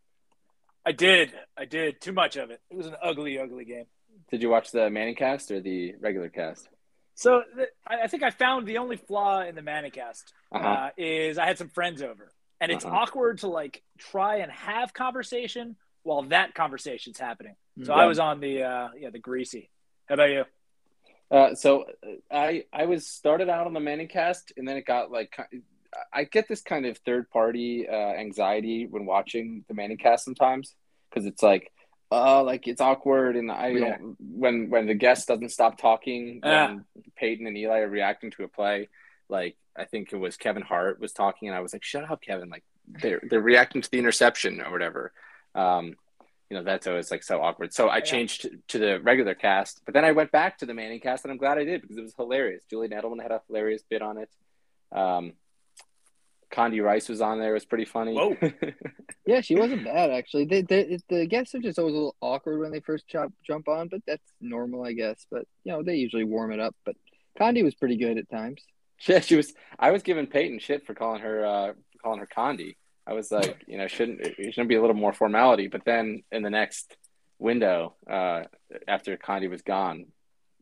I 0.85 0.91
did. 0.91 1.33
I 1.57 1.65
did. 1.65 2.01
Too 2.01 2.11
much 2.13 2.35
of 2.37 2.49
it. 2.51 2.59
It 2.69 2.77
was 2.77 2.87
an 2.87 2.95
ugly, 3.01 3.37
ugly 3.39 3.65
game. 3.65 3.85
Did 4.29 4.41
you 4.41 4.49
watch 4.49 4.71
the 4.71 4.89
Manning 4.89 5.15
cast 5.15 5.51
or 5.51 5.59
the 5.61 5.93
regular 5.99 6.29
cast? 6.29 6.67
So 7.15 7.43
th- 7.55 7.69
I 7.85 8.07
think 8.07 8.23
I 8.23 8.31
found 8.31 8.65
the 8.67 8.77
only 8.79 8.97
flaw 8.97 9.41
in 9.41 9.55
the 9.55 9.61
Manicast 9.61 10.23
Uh-huh. 10.51 10.67
uh, 10.67 10.89
is 10.97 11.37
I 11.37 11.45
had 11.45 11.57
some 11.57 11.69
friends 11.69 12.01
over, 12.01 12.31
and 12.59 12.71
it's 12.71 12.85
Uh-huh. 12.85 12.95
awkward 12.95 13.39
to 13.39 13.47
like 13.47 13.83
try 13.97 14.37
and 14.37 14.51
have 14.51 14.93
conversation 14.93 15.75
while 16.03 16.23
that 16.23 16.53
conversation's 16.53 17.19
happening. 17.19 17.55
So 17.83 17.95
Yeah. 17.95 18.01
I 18.01 18.05
was 18.07 18.19
on 18.19 18.39
the 18.39 18.63
uh, 18.63 18.89
yeah 18.97 19.09
the 19.09 19.19
greasy. 19.19 19.69
How 20.07 20.15
about 20.15 20.29
you? 20.31 20.45
Uh, 21.29 21.55
so 21.55 21.83
uh, 21.83 22.15
I 22.29 22.65
I 22.73 22.85
was 22.85 23.07
started 23.07 23.49
out 23.49 23.65
on 23.67 23.73
the 23.73 23.79
Manning 23.79 24.07
cast, 24.09 24.51
and 24.57 24.67
then 24.67 24.77
it 24.77 24.85
got 24.85 25.11
like 25.11 25.37
I 26.13 26.23
get 26.25 26.47
this 26.47 26.61
kind 26.61 26.85
of 26.85 26.97
third 26.99 27.29
party 27.29 27.87
uh, 27.87 27.93
anxiety 27.93 28.85
when 28.87 29.05
watching 29.05 29.63
the 29.67 29.73
Manning 29.73 29.97
cast 29.97 30.25
sometimes 30.25 30.75
because 31.09 31.25
it's 31.25 31.43
like 31.43 31.71
uh 32.13 32.43
like 32.43 32.67
it's 32.67 32.81
awkward 32.81 33.37
and 33.37 33.49
I 33.51 33.67
Yeah. 33.69 33.97
don't 33.97 34.15
when 34.19 34.69
when 34.69 34.85
the 34.87 34.93
guest 34.93 35.27
doesn't 35.29 35.49
stop 35.49 35.77
talking 35.77 36.41
Ah. 36.43 36.67
when 36.67 36.85
Peyton 37.15 37.47
and 37.47 37.57
Eli 37.57 37.79
are 37.79 37.87
reacting 37.89 38.31
to 38.31 38.43
a 38.43 38.47
play 38.49 38.89
like 39.29 39.55
I 39.77 39.85
think 39.85 40.11
it 40.11 40.17
was 40.17 40.35
Kevin 40.35 40.63
Hart 40.63 40.99
was 40.99 41.13
talking, 41.13 41.47
and 41.47 41.55
I 41.55 41.61
was 41.61 41.71
like, 41.71 41.85
"Shut 41.85 42.03
up, 42.11 42.21
Kevin!" 42.21 42.49
Like 42.49 42.65
they're 42.85 43.21
they're 43.29 43.39
reacting 43.39 43.81
to 43.81 43.89
the 43.89 43.99
interception 43.99 44.59
or 44.59 44.69
whatever. 44.69 45.13
Um, 45.55 45.95
you 46.49 46.57
know, 46.57 46.63
that's 46.63 46.85
always 46.87 47.11
like 47.11 47.23
so 47.23 47.41
awkward. 47.41 47.73
So 47.73 47.87
I 47.87 47.97
Yeah. 47.97 48.01
changed 48.03 48.41
to, 48.41 48.49
to 48.69 48.77
the 48.79 48.99
regular 49.01 49.33
cast, 49.35 49.81
but 49.85 49.93
then 49.93 50.03
I 50.03 50.11
went 50.11 50.31
back 50.31 50.57
to 50.59 50.65
the 50.65 50.73
Manning 50.73 50.99
cast, 50.99 51.23
and 51.23 51.31
I'm 51.31 51.37
glad 51.37 51.57
I 51.57 51.63
did 51.63 51.81
because 51.81 51.97
it 51.97 52.01
was 52.01 52.13
hilarious. 52.17 52.63
Julian 52.69 52.91
Edelman 52.91 53.21
had 53.21 53.31
a 53.31 53.41
hilarious 53.47 53.83
bit 53.89 54.01
on 54.01 54.17
it. 54.17 54.29
Um, 54.91 55.33
Condi 56.51 56.83
Rice 56.83 57.07
was 57.07 57.21
on 57.21 57.39
there; 57.39 57.51
it 57.51 57.53
was 57.53 57.65
pretty 57.65 57.85
funny. 57.85 58.13
Whoa. 58.15 58.35
Yeah, 59.27 59.39
she 59.41 59.55
wasn't 59.55 59.85
bad 59.85 60.09
actually. 60.09 60.45
They, 60.45 60.63
they, 60.63 60.97
the 61.07 61.27
guests 61.27 61.53
are 61.53 61.59
just 61.59 61.77
always 61.77 61.93
a 61.93 61.95
little 61.97 62.15
awkward 62.21 62.59
when 62.59 62.71
they 62.71 62.79
first 62.81 63.07
jump 63.07 63.33
jump 63.45 63.67
on, 63.69 63.87
but 63.87 64.01
that's 64.07 64.23
normal, 64.41 64.83
I 64.83 64.93
guess. 64.93 65.25
But 65.31 65.45
you 65.63 65.71
know, 65.71 65.83
they 65.83 65.95
usually 65.95 66.23
warm 66.25 66.51
it 66.51 66.59
up. 66.59 66.75
But 66.83 66.95
Condi 67.39 67.63
was 67.63 67.75
pretty 67.75 67.97
good 67.97 68.17
at 68.17 68.29
times. 68.29 68.61
Yeah, 69.07 69.19
she 69.19 69.35
was. 69.35 69.53
I 69.79 69.91
was 69.91 70.01
giving 70.03 70.25
Peyton 70.27 70.59
shit 70.59 70.85
for 70.85 70.95
calling 70.95 71.21
her 71.21 71.45
uh, 71.45 71.73
calling 72.03 72.19
her 72.19 72.27
Condi. 72.27 72.75
I 73.07 73.13
was 73.13 73.31
like, 73.31 73.63
you 73.67 73.77
know, 73.77 73.87
shouldn't 73.87 74.21
it 74.21 74.35
shouldn't 74.53 74.69
be 74.69 74.75
a 74.75 74.81
little 74.81 74.95
more 74.95 75.13
formality? 75.13 75.67
But 75.67 75.85
then 75.85 76.23
in 76.31 76.43
the 76.43 76.49
next 76.49 76.95
window, 77.39 77.95
uh, 78.09 78.43
after 78.87 79.17
Condi 79.17 79.49
was 79.49 79.61
gone, 79.63 80.05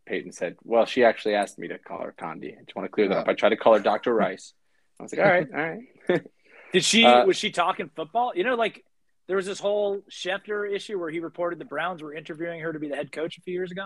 Peyton 0.05 0.31
said, 0.31 0.55
"Well, 0.63 0.85
she 0.85 1.03
actually 1.03 1.35
asked 1.35 1.59
me 1.59 1.67
to 1.67 1.77
call 1.77 2.01
her 2.01 2.13
Condi. 2.17 2.53
I 2.57 2.63
just 2.63 2.75
want 2.75 2.85
to 2.85 2.89
clear 2.89 3.09
that 3.09 3.17
up. 3.17 3.27
I 3.27 3.33
tried 3.33 3.49
to 3.49 3.57
call 3.57 3.73
her 3.73 3.79
Doctor 3.79 4.13
Rice. 4.13 4.53
I 4.99 5.03
was 5.03 5.13
like, 5.13 5.25
all 5.25 5.31
right, 5.31 5.47
all 5.53 5.59
right. 5.59 6.23
Did 6.73 6.83
she 6.83 7.05
Uh, 7.05 7.25
was 7.25 7.37
she 7.37 7.51
talking 7.51 7.89
football? 7.95 8.31
You 8.35 8.43
know, 8.43 8.55
like 8.55 8.83
there 9.27 9.37
was 9.37 9.45
this 9.45 9.59
whole 9.59 10.01
Schefter 10.09 10.69
issue 10.71 10.99
where 10.99 11.09
he 11.09 11.19
reported 11.19 11.59
the 11.59 11.65
Browns 11.65 12.01
were 12.01 12.13
interviewing 12.13 12.61
her 12.61 12.73
to 12.73 12.79
be 12.79 12.89
the 12.89 12.95
head 12.95 13.11
coach 13.11 13.37
a 13.37 13.41
few 13.41 13.53
years 13.53 13.71
ago. 13.71 13.85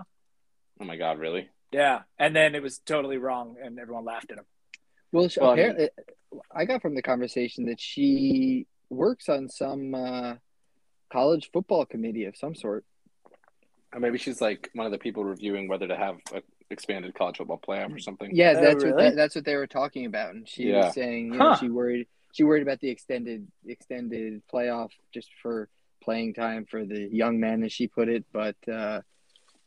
oh 0.79 0.86
my 0.86 0.95
god, 0.95 1.19
really? 1.19 1.50
Yeah, 1.72 2.01
and 2.19 2.36
then 2.36 2.55
it 2.55 2.62
was 2.62 2.77
totally 2.79 3.17
wrong, 3.17 3.55
and 3.62 3.79
everyone 3.79 4.05
laughed 4.05 4.31
at 4.31 4.38
him. 4.38 4.45
Well, 5.13 5.29
she, 5.29 5.39
Well, 5.39 5.51
I 5.51 5.53
apparently, 5.53 5.89
I 6.53 6.65
got 6.65 6.82
from 6.82 6.96
the 6.96 7.01
conversation 7.03 7.65
that 7.67 7.79
she 7.79 8.65
works 8.89 9.29
on 9.29 9.48
some 9.48 9.93
uh, 9.93 10.34
college 11.12 11.51
football 11.53 11.86
committee 11.86 12.25
of 12.25 12.36
some 12.36 12.55
sort. 12.55 12.84
Or 13.93 14.00
maybe 14.00 14.17
she's 14.17 14.41
like 14.41 14.72
one 14.74 14.88
of 14.88 14.91
the 14.91 14.98
people 14.98 15.24
reviewing 15.24 15.67
whether 15.67 15.88
to 15.88 15.96
have 15.96 16.15
an 16.34 16.41
expanded 16.72 17.13
college 17.13 17.38
football 17.38 17.62
playoff 17.65 17.96
or 17.96 18.00
something. 18.00 18.36
Yeah, 18.36 18.55
Oh, 18.58 18.62
that's 18.62 18.84
what 18.84 18.96
really? 18.96 19.03
that, 19.10 19.15
that's 19.15 19.36
what 19.36 19.46
they 19.46 19.55
were 19.55 19.67
talking 19.67 20.08
about, 20.08 20.34
and 20.34 20.50
she 20.50 20.63
Yeah. 20.63 20.86
was 20.86 20.96
saying, 20.96 21.32
you 21.34 21.39
know, 21.39 21.50
Huh. 21.50 21.55
she 21.55 21.70
worried 21.70 22.08
she 22.34 22.43
worried 22.43 22.63
about 22.63 22.79
the 22.79 22.89
extended 22.89 23.48
extended 23.67 24.41
playoff 24.51 24.89
just 25.13 25.29
for 25.43 25.70
playing 26.03 26.34
time 26.34 26.65
for 26.65 26.84
the 26.84 27.08
young 27.12 27.39
men, 27.39 27.62
as 27.63 27.72
she 27.72 27.86
put 27.88 28.10
it. 28.10 28.25
But 28.34 28.55
uh, 28.67 29.01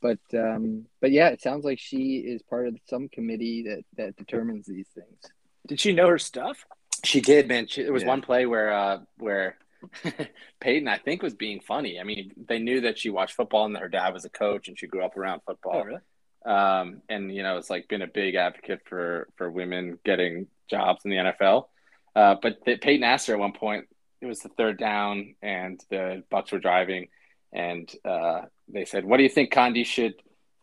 but 0.02 0.18
um, 0.34 0.86
but 1.00 1.12
yeah, 1.12 1.28
it 1.28 1.40
sounds 1.40 1.64
like 1.64 1.78
she 1.78 2.16
is 2.16 2.42
part 2.42 2.66
of 2.66 2.76
some 2.86 3.08
committee 3.08 3.62
that 3.68 3.84
that 3.96 4.16
determines 4.16 4.66
these 4.66 4.88
things. 4.88 5.20
Did 5.66 5.80
she 5.80 5.92
know 5.92 6.08
her 6.08 6.18
stuff? 6.18 6.64
She 7.04 7.20
did, 7.20 7.48
man. 7.48 7.66
She, 7.66 7.82
there 7.82 7.92
was 7.92 8.02
Yeah. 8.02 8.08
one 8.08 8.22
play 8.22 8.46
where 8.46 8.72
uh, 8.72 8.98
where 9.18 9.58
Peyton, 10.60 10.88
I 10.88 10.98
think, 10.98 11.22
was 11.22 11.34
being 11.34 11.60
funny. 11.60 12.00
I 12.00 12.04
mean, 12.04 12.32
they 12.48 12.58
knew 12.58 12.80
that 12.82 12.98
she 12.98 13.10
watched 13.10 13.34
football 13.34 13.66
and 13.66 13.74
that 13.74 13.82
her 13.82 13.88
dad 13.88 14.12
was 14.14 14.24
a 14.24 14.30
coach 14.30 14.68
and 14.68 14.78
she 14.78 14.86
grew 14.86 15.04
up 15.04 15.16
around 15.16 15.40
Oh, 15.46 15.52
football. 15.52 15.84
really? 15.84 16.00
Um, 16.44 17.02
and 17.08 17.34
you 17.34 17.42
know, 17.42 17.56
it's 17.58 17.70
like 17.70 17.88
been 17.88 18.02
a 18.02 18.06
big 18.06 18.34
advocate 18.36 18.80
for 18.86 19.28
for 19.36 19.50
women 19.50 19.98
getting 20.04 20.46
jobs 20.70 21.04
in 21.04 21.10
the 21.10 21.16
NFL. 21.16 21.66
Uh, 22.14 22.36
but 22.40 22.64
the, 22.64 22.76
Peyton 22.76 23.04
asked 23.04 23.26
her 23.26 23.34
at 23.34 23.40
one 23.40 23.52
point. 23.52 23.86
It 24.22 24.26
was 24.26 24.38
the 24.40 24.48
third 24.48 24.78
down, 24.78 25.34
and 25.42 25.78
the 25.90 26.22
Bucks 26.30 26.50
were 26.50 26.58
driving, 26.58 27.08
and 27.52 27.92
uh, 28.04 28.42
they 28.68 28.84
said, 28.86 29.04
"What 29.04 29.18
do 29.18 29.24
you 29.24 29.28
think, 29.28 29.52
Condi? 29.52 29.84
Should 29.84 30.14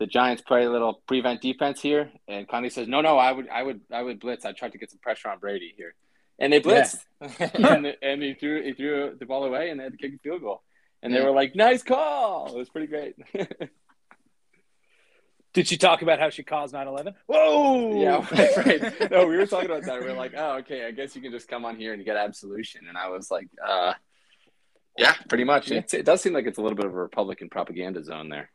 the 0.04 0.08
Giants 0.08 0.42
play 0.42 0.66
a 0.66 0.70
little 0.70 1.02
prevent 1.08 1.42
defense 1.42 1.82
here?" 1.82 2.12
And 2.28 2.48
Condi 2.48 2.72
says, 2.72 2.88
"No, 2.88 3.00
no, 3.02 3.18
I 3.18 3.32
would, 3.32 3.48
I 3.50 3.64
would, 3.64 3.82
I 3.92 4.04
would 4.04 4.20
blitz. 4.20 4.44
I 4.44 4.52
tried 4.52 4.74
to 4.74 4.78
get 4.78 4.92
some 4.92 5.00
pressure 5.00 5.30
on 5.30 5.40
Brady 5.40 5.74
here." 5.78 5.96
And 6.40 6.52
they 6.52 6.60
blitzed, 6.60 6.98
and, 7.22 7.96
and 8.02 8.22
he 8.22 8.34
threw 8.34 8.62
he 8.64 8.74
threw 8.74 9.16
the 9.18 9.26
ball 9.26 9.46
away, 9.46 9.70
and 9.70 9.80
they 9.80 9.86
had 9.86 9.94
to 9.94 9.98
kick 9.98 10.16
a 10.16 10.18
field 10.20 10.42
goal. 10.42 10.62
And 11.02 11.14
they 11.14 11.22
were 11.22 11.32
like, 11.32 11.56
"Nice 11.56 11.84
call! 11.84 12.48
It 12.48 12.58
was 12.58 12.70
pretty 12.70 12.88
great." 12.88 13.16
Did 15.54 15.68
she 15.68 15.78
talk 15.78 16.02
about 16.02 16.20
how 16.20 16.32
she 16.32 16.42
caused 16.42 16.74
9-11? 16.74 17.14
Whoa! 17.28 18.02
Yeah, 18.02 18.28
right, 18.58 18.82
right. 18.82 19.12
No, 19.12 19.28
we 19.28 19.38
were 19.38 19.46
talking 19.46 19.70
about 19.70 19.84
that. 19.84 20.02
We 20.02 20.08
are 20.08 20.16
like, 20.16 20.34
oh, 20.36 20.58
okay, 20.58 20.86
I 20.86 20.92
guess 20.92 21.16
you 21.16 21.22
can 21.22 21.32
just 21.32 21.48
come 21.48 21.64
on 21.64 21.78
here 21.78 21.94
and 21.94 22.04
get 22.04 22.18
absolution. 22.18 22.88
And 22.90 22.98
I 22.98 23.10
was 23.10 23.30
like, 23.30 23.48
uh, 23.64 23.94
yeah, 24.98 25.14
pretty 25.30 25.44
much. 25.44 25.70
It's, 25.70 25.94
it 25.94 26.06
does 26.06 26.22
seem 26.22 26.34
like 26.34 26.48
it's 26.48 26.58
a 26.58 26.62
little 26.62 26.76
bit 26.76 26.88
of 26.88 26.94
a 26.94 26.98
Republican 26.98 27.50
propaganda 27.50 28.04
zone 28.04 28.30
there. 28.30 28.50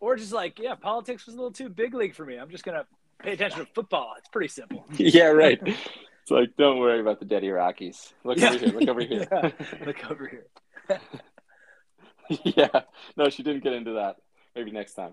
Or 0.00 0.16
just 0.16 0.32
like, 0.32 0.58
yeah, 0.58 0.74
politics 0.74 1.26
was 1.26 1.34
a 1.34 1.38
little 1.38 1.52
too 1.52 1.68
big 1.68 1.94
league 1.94 2.14
for 2.14 2.24
me. 2.24 2.36
I'm 2.36 2.50
just 2.50 2.64
gonna 2.64 2.86
pay 3.22 3.32
attention 3.34 3.60
to 3.60 3.66
football. 3.74 4.14
It's 4.18 4.28
pretty 4.28 4.48
simple. 4.48 4.84
yeah, 4.96 5.26
right. 5.26 5.60
It's 5.62 6.30
like, 6.30 6.56
don't 6.56 6.78
worry 6.78 7.00
about 7.00 7.18
the 7.20 7.26
dead 7.26 7.42
Iraqis. 7.42 8.12
Look 8.24 8.38
Yeah. 8.38 8.50
over 8.52 8.58
here. 8.58 8.72
Look 8.72 8.88
over 8.88 9.00
here. 9.00 9.28
Yeah. 9.32 9.86
Look 9.86 10.10
over 10.10 10.26
here. 10.26 10.46
yeah. 12.44 12.80
No, 13.16 13.28
she 13.28 13.42
didn't 13.42 13.62
get 13.62 13.74
into 13.74 13.92
that. 13.94 14.16
Maybe 14.54 14.70
next 14.70 14.94
time. 14.94 15.12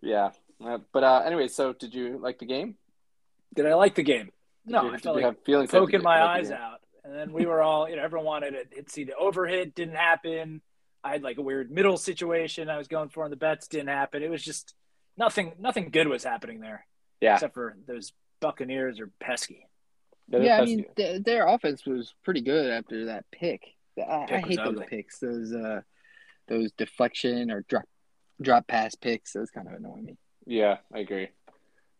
yeah. 0.00 0.30
Uh, 0.64 0.78
but 0.92 1.02
uh, 1.04 1.22
anyway, 1.24 1.48
so 1.48 1.72
did 1.72 1.94
you 1.94 2.18
like 2.18 2.38
the 2.38 2.46
game? 2.46 2.76
Did 3.54 3.66
I 3.66 3.74
like 3.74 3.94
the 3.94 4.02
game? 4.02 4.30
Did 4.66 4.72
No, 4.72 4.82
you, 4.84 4.88
I 4.88 4.92
did 4.92 5.02
felt 5.02 5.16
you 5.18 5.24
like 5.24 5.34
have 5.36 5.44
feelings 5.44 5.70
about 5.70 5.80
the 5.80 5.86
poking 5.86 6.02
my 6.02 6.22
eyes 6.22 6.50
out. 6.50 6.80
And 7.04 7.14
then 7.14 7.32
we 7.32 7.46
were 7.46 7.60
all, 7.62 7.88
you 7.88 7.96
know, 7.96 8.02
everyone 8.02 8.26
wanted 8.26 8.54
it. 8.54 8.68
It 8.70 8.90
see 8.90 9.04
the 9.04 9.14
overhit 9.20 9.74
didn't 9.74 9.96
happen. 9.96 10.60
I 11.04 11.12
had 11.12 11.22
like 11.22 11.38
a 11.38 11.42
weird 11.42 11.70
middle 11.70 11.96
situation 11.96 12.68
I 12.70 12.78
was 12.78 12.88
going 12.88 13.08
for, 13.08 13.24
and 13.24 13.32
the 13.32 13.36
bets 13.36 13.68
didn't 13.68 13.88
happen. 13.88 14.22
It 14.22 14.30
was 14.30 14.42
just 14.42 14.74
nothing. 15.16 15.52
Nothing 15.58 15.90
good 15.90 16.06
was 16.08 16.24
happening 16.24 16.60
there, 16.60 16.86
Yeah. 17.20 17.34
except 17.34 17.54
for 17.54 17.76
those 17.86 18.12
Buccaneers 18.40 18.98
are 19.00 19.10
pesky. 19.20 19.66
They're 20.28 20.42
yeah, 20.42 20.60
I 20.60 20.64
mean, 20.64 20.84
th- 20.96 21.22
their 21.24 21.46
offense 21.46 21.84
was 21.86 22.14
pretty 22.24 22.40
good 22.40 22.70
after 22.70 23.06
that 23.06 23.24
pick. 23.30 23.62
I, 23.98 24.02
I 24.02 24.26
Pick 24.26 24.46
was 24.46 24.56
hate 24.56 24.64
those 24.64 24.84
picks. 24.88 25.18
Those 25.18 25.52
uh, 25.52 25.80
those 26.48 26.72
deflection 26.72 27.50
or 27.50 27.62
drop 27.68 27.84
drop 28.40 28.66
pass 28.66 28.94
picks. 28.94 29.32
Those 29.32 29.50
kind 29.50 29.66
of 29.68 29.74
annoy 29.74 30.00
me. 30.00 30.16
yeah, 30.46 30.78
I 30.94 31.00
agree. 31.00 31.28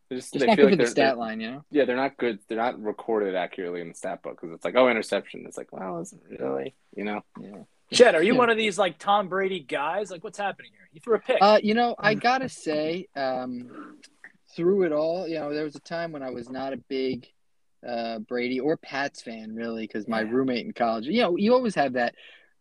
They 0.08 0.16
just, 0.16 0.32
Just 0.32 0.40
they 0.40 0.46
not 0.46 0.56
feel 0.56 0.66
good 0.68 0.72
like 0.72 0.72
for 0.72 0.76
the 0.76 0.82
they're- 0.84 0.90
stat 1.08 1.18
line, 1.18 1.40
you 1.40 1.50
know. 1.50 1.64
yeah, 1.70 1.84
they're 1.84 1.96
not 1.96 2.16
good. 2.16 2.38
They're 2.48 2.58
not 2.58 2.80
recorded 2.82 3.34
accurately 3.34 3.80
in 3.80 3.88
the 3.88 3.94
stat 3.94 4.22
book 4.22 4.38
because 4.40 4.54
it's 4.54 4.64
like, 4.64 4.74
oh, 4.76 4.88
interception. 4.88 5.44
It's 5.46 5.56
like, 5.56 5.72
well, 5.72 6.00
is 6.00 6.12
it 6.12 6.20
really? 6.40 6.74
You 6.96 7.04
know? 7.04 7.20
Yeah. 7.40 7.62
Chet, 7.92 8.14
are 8.14 8.22
you 8.22 8.32
Yeah. 8.32 8.38
one 8.38 8.50
of 8.50 8.56
these 8.56 8.78
like 8.78 8.98
Tom 8.98 9.28
Brady 9.28 9.60
guys? 9.60 10.10
Like, 10.10 10.24
what's 10.24 10.38
happening 10.38 10.70
here? 10.72 10.88
You 10.92 11.00
threw 11.00 11.16
a 11.16 11.20
pick. 11.20 11.38
Uh, 11.40 11.60
you 11.62 11.74
know, 11.74 11.94
I 11.98 12.14
gotta 12.14 12.48
say, 12.48 13.06
um, 13.16 13.98
through 14.54 14.84
it 14.84 14.92
all, 14.92 15.26
you 15.28 15.38
know, 15.38 15.52
there 15.52 15.64
was 15.64 15.76
a 15.76 15.80
time 15.80 16.12
when 16.12 16.22
I 16.22 16.30
was 16.30 16.50
not 16.50 16.72
a 16.72 16.76
big 16.88 17.26
uh, 17.86 18.18
Brady 18.20 18.60
or 18.60 18.76
Pats 18.76 19.22
fan, 19.22 19.54
really, 19.54 19.82
because 19.82 20.06
my 20.06 20.20
Yeah. 20.20 20.30
roommate 20.30 20.66
in 20.66 20.72
college, 20.72 21.06
you 21.06 21.22
know, 21.22 21.36
you 21.36 21.52
always 21.52 21.74
have 21.74 21.94
that, 21.94 22.14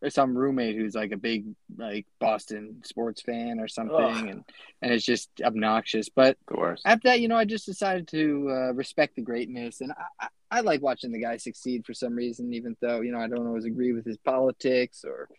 some 0.10 0.36
roommate 0.38 0.76
who's 0.76 0.96
like 0.96 1.12
a 1.12 1.18
big 1.18 1.46
like 1.78 2.06
Boston 2.20 2.82
sports 2.84 3.22
fan 3.22 3.60
or 3.60 3.68
something, 3.68 3.96
Ugh. 3.96 4.28
and 4.28 4.44
and 4.82 4.94
it's 4.94 5.06
just 5.06 5.30
obnoxious. 5.44 6.10
But 6.10 6.38
after 6.86 7.10
that, 7.10 7.20
you 7.22 7.28
know, 7.28 7.36
I 7.36 7.46
just 7.46 7.66
decided 7.66 8.08
to 8.10 8.50
uh, 8.50 8.74
respect 8.74 9.16
the 9.16 9.22
greatness, 9.22 9.82
and 9.82 9.92
I, 9.92 10.26
I, 10.26 10.28
I 10.58 10.62
like 10.62 10.82
watching 10.82 11.12
the 11.12 11.22
guy 11.22 11.38
succeed 11.38 11.86
for 11.86 11.94
some 11.94 12.16
reason, 12.16 12.54
even 12.54 12.76
though 12.82 13.02
you 13.02 13.12
know 13.12 13.20
I 13.20 13.28
don't 13.28 13.46
always 13.48 13.66
agree 13.66 13.94
with 13.94 14.06
his 14.06 14.18
politics 14.18 15.04
or 15.06 15.30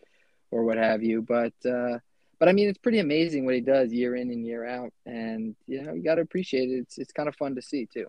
or 0.51 0.63
what 0.63 0.77
have 0.77 1.03
you. 1.03 1.21
But 1.21 1.53
uh, 1.65 1.99
but 2.39 2.47
I 2.49 2.53
mean, 2.53 2.69
it's 2.69 2.77
pretty 2.79 2.99
amazing 2.99 3.45
what 3.45 3.55
he 3.55 3.61
does 3.61 3.91
year 3.91 4.15
in 4.15 4.31
and 4.31 4.45
year 4.45 4.65
out, 4.65 4.93
and 5.05 5.55
you 5.67 5.81
know, 5.81 5.93
you 5.93 6.03
got 6.03 6.15
to 6.15 6.21
appreciate 6.21 6.69
it. 6.69 6.79
It's 6.79 6.97
it's 6.97 7.11
kind 7.11 7.27
of 7.27 7.35
fun 7.35 7.55
to 7.55 7.61
see 7.61 7.85
too. 7.85 8.07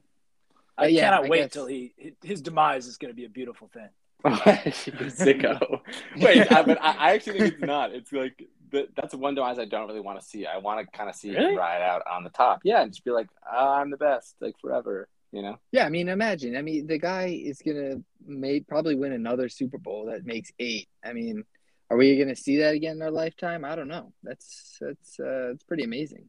I 0.77 0.87
yeah, 0.87 1.03
cannot 1.11 1.25
I 1.27 1.29
wait 1.29 1.39
guess- 1.43 1.53
till 1.53 1.67
he 1.67 1.95
his 2.23 2.43
demise 2.43 2.87
is 2.87 2.97
going 2.97 3.13
to 3.13 3.17
be 3.17 3.25
a 3.25 3.29
beautiful 3.29 3.69
thing. 3.73 3.89
Sicko. 4.25 5.81
Wait, 6.17 6.51
I, 6.51 6.63
but 6.63 6.81
I, 6.83 6.93
I 6.93 7.13
actually 7.15 7.39
think 7.41 7.55
it's 7.55 7.63
not. 7.67 7.93
It's 7.93 8.13
like 8.13 8.49
the, 8.71 8.89
that's 8.97 9.15
one 9.15 9.35
demise 9.35 9.59
I 9.59 9.65
don't 9.67 9.87
really 9.89 10.01
want 10.01 10.21
to 10.21 10.25
see. 10.27 10.47
I 10.47 10.59
want 10.59 10.81
to 10.81 10.97
kind 10.97 11.09
of 11.11 11.15
see 11.15 11.31
Really? 11.35 11.53
him 11.53 11.59
ride 11.59 11.83
out 11.83 12.03
on 12.11 12.25
the 12.25 12.31
top. 12.31 12.61
Yeah, 12.65 12.83
and 12.83 12.91
just 12.93 13.05
be 13.05 13.11
like, 13.11 13.29
oh, 13.51 13.69
I'm 13.75 13.91
the 13.91 13.97
best, 13.97 14.35
like 14.41 14.55
forever. 14.61 15.09
You 15.33 15.43
know? 15.43 15.59
Yeah, 15.73 15.85
I 15.85 15.89
mean, 15.89 16.09
imagine. 16.09 16.57
I 16.57 16.63
mean, 16.63 16.87
the 16.87 16.99
guy 16.99 17.27
is 17.27 17.61
gonna 17.61 17.97
may 18.25 18.61
probably 18.61 18.95
win 18.95 19.13
another 19.13 19.49
Super 19.49 19.79
Bowl 19.79 20.07
that 20.07 20.25
makes 20.25 20.53
eight. 20.61 20.89
I 21.05 21.13
mean, 21.13 21.43
are 21.91 21.97
we 21.97 22.17
gonna 22.19 22.37
see 22.37 22.59
that 22.59 22.75
again 22.75 22.97
in 22.97 23.03
our 23.03 23.11
lifetime? 23.11 23.65
I 23.65 23.75
don't 23.75 23.89
know. 23.89 24.13
That's 24.23 24.79
that's 24.81 25.19
uh, 25.19 25.51
it's 25.51 25.65
pretty 25.65 25.83
amazing. 25.83 26.29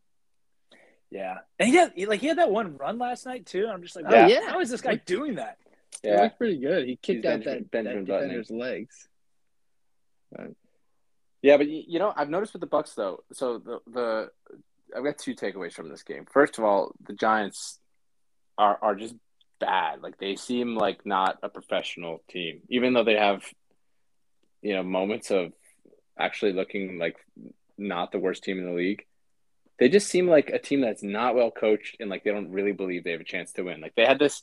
Yeah, 1.12 1.36
and 1.60 1.69
he 1.69 1.75
had 1.75 1.93
like 2.08 2.19
he 2.19 2.27
had 2.27 2.39
that 2.39 2.49
one 2.51 2.77
run 2.77 2.97
last 2.97 3.27
night 3.27 3.45
too. 3.45 3.67
I'm 3.71 3.84
just 3.84 3.95
like, 3.95 4.05
Oh, 4.08 4.25
yeah. 4.25 4.49
how 4.49 4.60
is 4.60 4.69
this 4.71 4.81
guy 4.81 4.95
doing 4.95 5.36
that? 5.36 5.58
Yeah. 6.03 6.21
looked 6.23 6.38
pretty 6.38 6.58
good. 6.60 6.88
He 6.88 6.95
kicked 6.95 7.17
He's 7.17 7.25
out 7.25 7.43
Benjamin- 7.43 7.60
that, 7.63 7.71
Benjamin 7.71 8.05
that 8.05 8.19
defender's 8.21 8.51
legs. 8.51 9.08
Yeah, 11.41 11.58
but 11.58 11.67
you 11.67 11.99
know, 11.99 12.12
I've 12.15 12.29
noticed 12.29 12.53
with 12.53 12.62
the 12.62 12.67
Bucks 12.67 12.93
though. 12.93 13.23
So 13.34 13.60
the 13.60 13.79
the 13.88 14.29
I've 14.95 15.03
got 15.03 15.17
two 15.17 15.36
takeaways 15.36 15.73
from 15.73 15.89
this 15.89 16.03
game. 16.03 16.25
First 16.31 16.58
of 16.58 16.63
all, 16.63 16.93
the 17.05 17.13
Giants 17.13 17.79
are 18.58 18.77
are 18.81 18.95
just 18.95 19.15
bad. 19.60 20.01
Like 20.01 20.17
they 20.17 20.36
seem 20.36 20.75
like 20.75 21.05
not 21.05 21.38
a 21.43 21.49
professional 21.49 22.23
team, 22.29 22.62
even 22.69 22.93
though 22.93 23.03
they 23.03 23.15
have 23.17 23.43
you 24.62 24.73
know 24.73 24.84
moments 24.84 25.29
of 25.31 25.53
actually 26.17 26.53
looking 26.53 26.97
like 26.97 27.17
not 27.77 28.12
the 28.12 28.19
worst 28.19 28.43
team 28.43 28.58
in 28.58 28.65
the 28.65 28.71
league. 28.71 29.03
they 29.77 29.89
just 29.89 30.08
seem 30.08 30.27
like 30.29 30.49
a 30.49 30.58
team 30.58 30.79
that's 30.79 31.03
not 31.03 31.36
well 31.36 31.51
coached 31.51 31.97
and 31.99 32.10
like 32.10 32.23
they 32.23 32.31
don't 32.31 32.51
really 32.51 32.71
believe 32.71 33.03
they 33.03 33.12
have 33.12 33.19
a 33.21 33.25
chance 33.25 33.51
to 33.51 33.63
win. 33.63 33.81
Like 33.81 33.93
they 33.95 34.05
had 34.05 34.17
this 34.17 34.41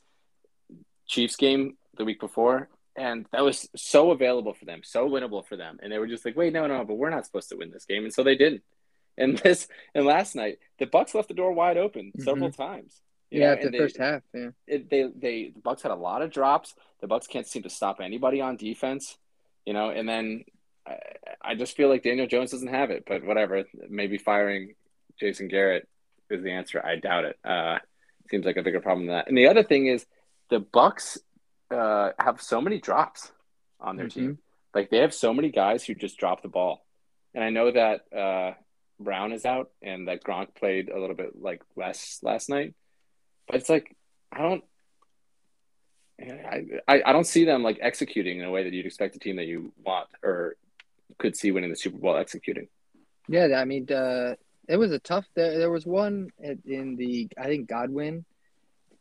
Chiefs 1.06 1.36
game 1.36 1.76
the 1.96 2.04
week 2.04 2.20
before, 2.20 2.68
and 2.96 3.26
that 3.32 3.44
was 3.44 3.68
so 3.76 4.10
available 4.10 4.54
for 4.54 4.64
them, 4.64 4.80
so 4.84 5.08
winnable 5.08 5.46
for 5.46 5.56
them, 5.56 5.78
and 5.82 5.92
they 5.92 5.98
were 5.98 6.06
just 6.06 6.24
like, 6.24 6.36
wait, 6.36 6.52
no, 6.52 6.66
no, 6.66 6.84
but 6.84 6.94
we're 6.94 7.10
not 7.10 7.26
supposed 7.26 7.48
to 7.50 7.56
win 7.56 7.70
this 7.70 7.84
game, 7.84 8.04
and 8.04 8.12
so 8.14 8.22
they 8.22 8.36
didn't. 8.36 8.62
And 9.18 9.36
this 9.44 9.68
and 9.94 10.04
last 10.06 10.34
night, 10.34 10.58
the 10.78 10.86
Bucks 10.86 11.14
left 11.14 11.28
the 11.28 11.34
door 11.34 11.52
wide 11.52 11.76
open 11.76 12.12
several 12.18 12.50
times. 12.50 13.00
you 13.30 13.40
Yeah, 13.40 13.54
know, 13.54 13.62
the 13.64 13.70
they- 13.70 13.78
first 13.78 13.96
half. 13.98 14.22
Yeah. 14.34 14.48
it, 14.66 14.88
they 14.90 15.02
they 15.14 15.52
the 15.54 15.60
Bucks 15.60 15.82
had 15.82 15.92
a 15.92 15.96
lot 15.96 16.22
of 16.22 16.30
drops. 16.32 16.74
The 17.00 17.06
Bucks 17.08 17.26
can't 17.26 17.46
seem 17.46 17.62
to 17.64 17.70
stop 17.70 18.00
anybody 18.00 18.40
on 18.40 18.56
defense, 18.56 19.18
you 19.66 19.72
know. 19.74 19.90
And 19.90 20.08
then 20.08 20.44
I, 20.86 20.96
I 21.42 21.54
just 21.56 21.76
feel 21.76 21.88
like 21.88 22.02
Daniel 22.04 22.26
Jones 22.26 22.52
doesn't 22.52 22.68
have 22.68 22.90
it. 22.90 23.04
But 23.06 23.24
whatever, 23.24 23.64
maybe 23.90 24.16
firing 24.18 24.74
Jason 25.20 25.48
Garrett 25.48 25.86
is 26.30 26.42
the 26.42 26.52
answer. 26.52 26.80
I 26.84 26.96
doubt 26.96 27.24
it. 27.24 27.38
Uh, 27.44 27.78
seems 28.30 28.46
like 28.46 28.56
a 28.56 28.62
bigger 28.62 28.80
problem 28.80 29.06
than 29.08 29.16
that. 29.16 29.28
And 29.28 29.36
the 29.36 29.48
other 29.48 29.62
thing 29.62 29.86
is 29.88 30.06
the 30.50 30.60
Bucks 30.60 31.18
uh, 31.70 32.10
have 32.18 32.40
so 32.42 32.60
many 32.60 32.78
drops 32.78 33.32
on 33.80 33.96
their 33.96 34.08
team. 34.08 34.38
Like 34.74 34.90
they 34.90 34.98
have 34.98 35.14
so 35.14 35.34
many 35.34 35.50
guys 35.50 35.84
who 35.84 35.94
just 35.94 36.18
drop 36.18 36.42
the 36.42 36.48
ball. 36.48 36.84
And 37.34 37.42
I 37.42 37.50
know 37.50 37.70
that 37.70 38.12
uh, 38.16 38.54
Brown 39.00 39.32
is 39.32 39.44
out 39.44 39.70
and 39.82 40.08
that 40.08 40.22
Gronk 40.22 40.54
played 40.54 40.88
a 40.88 40.98
little 40.98 41.16
bit 41.16 41.40
like 41.40 41.62
less 41.76 42.18
last 42.22 42.48
night. 42.48 42.74
But 43.46 43.56
it's 43.56 43.68
like 43.68 43.96
I 44.30 44.38
don't 44.38 44.64
I, 46.20 46.64
I 46.86 47.02
I 47.06 47.12
don't 47.12 47.26
see 47.26 47.44
them 47.44 47.62
like 47.62 47.78
executing 47.80 48.38
in 48.38 48.44
a 48.44 48.50
way 48.50 48.64
that 48.64 48.72
you'd 48.72 48.86
expect 48.86 49.16
a 49.16 49.18
team 49.18 49.36
that 49.36 49.46
you 49.46 49.72
want 49.84 50.08
or 50.22 50.56
could 51.18 51.36
see 51.36 51.50
winning 51.50 51.70
the 51.70 51.76
Super 51.76 51.98
Bowl 51.98 52.16
executing. 52.16 52.68
Yeah, 53.28 53.48
I 53.56 53.64
mean, 53.64 53.90
uh, 53.90 54.34
it 54.68 54.76
was 54.76 54.92
a 54.92 54.98
tough. 54.98 55.26
There, 55.34 55.58
there 55.58 55.70
was 55.70 55.86
one 55.86 56.30
in 56.38 56.96
the 56.96 57.28
I 57.38 57.44
think 57.44 57.68
Godwin. 57.68 58.24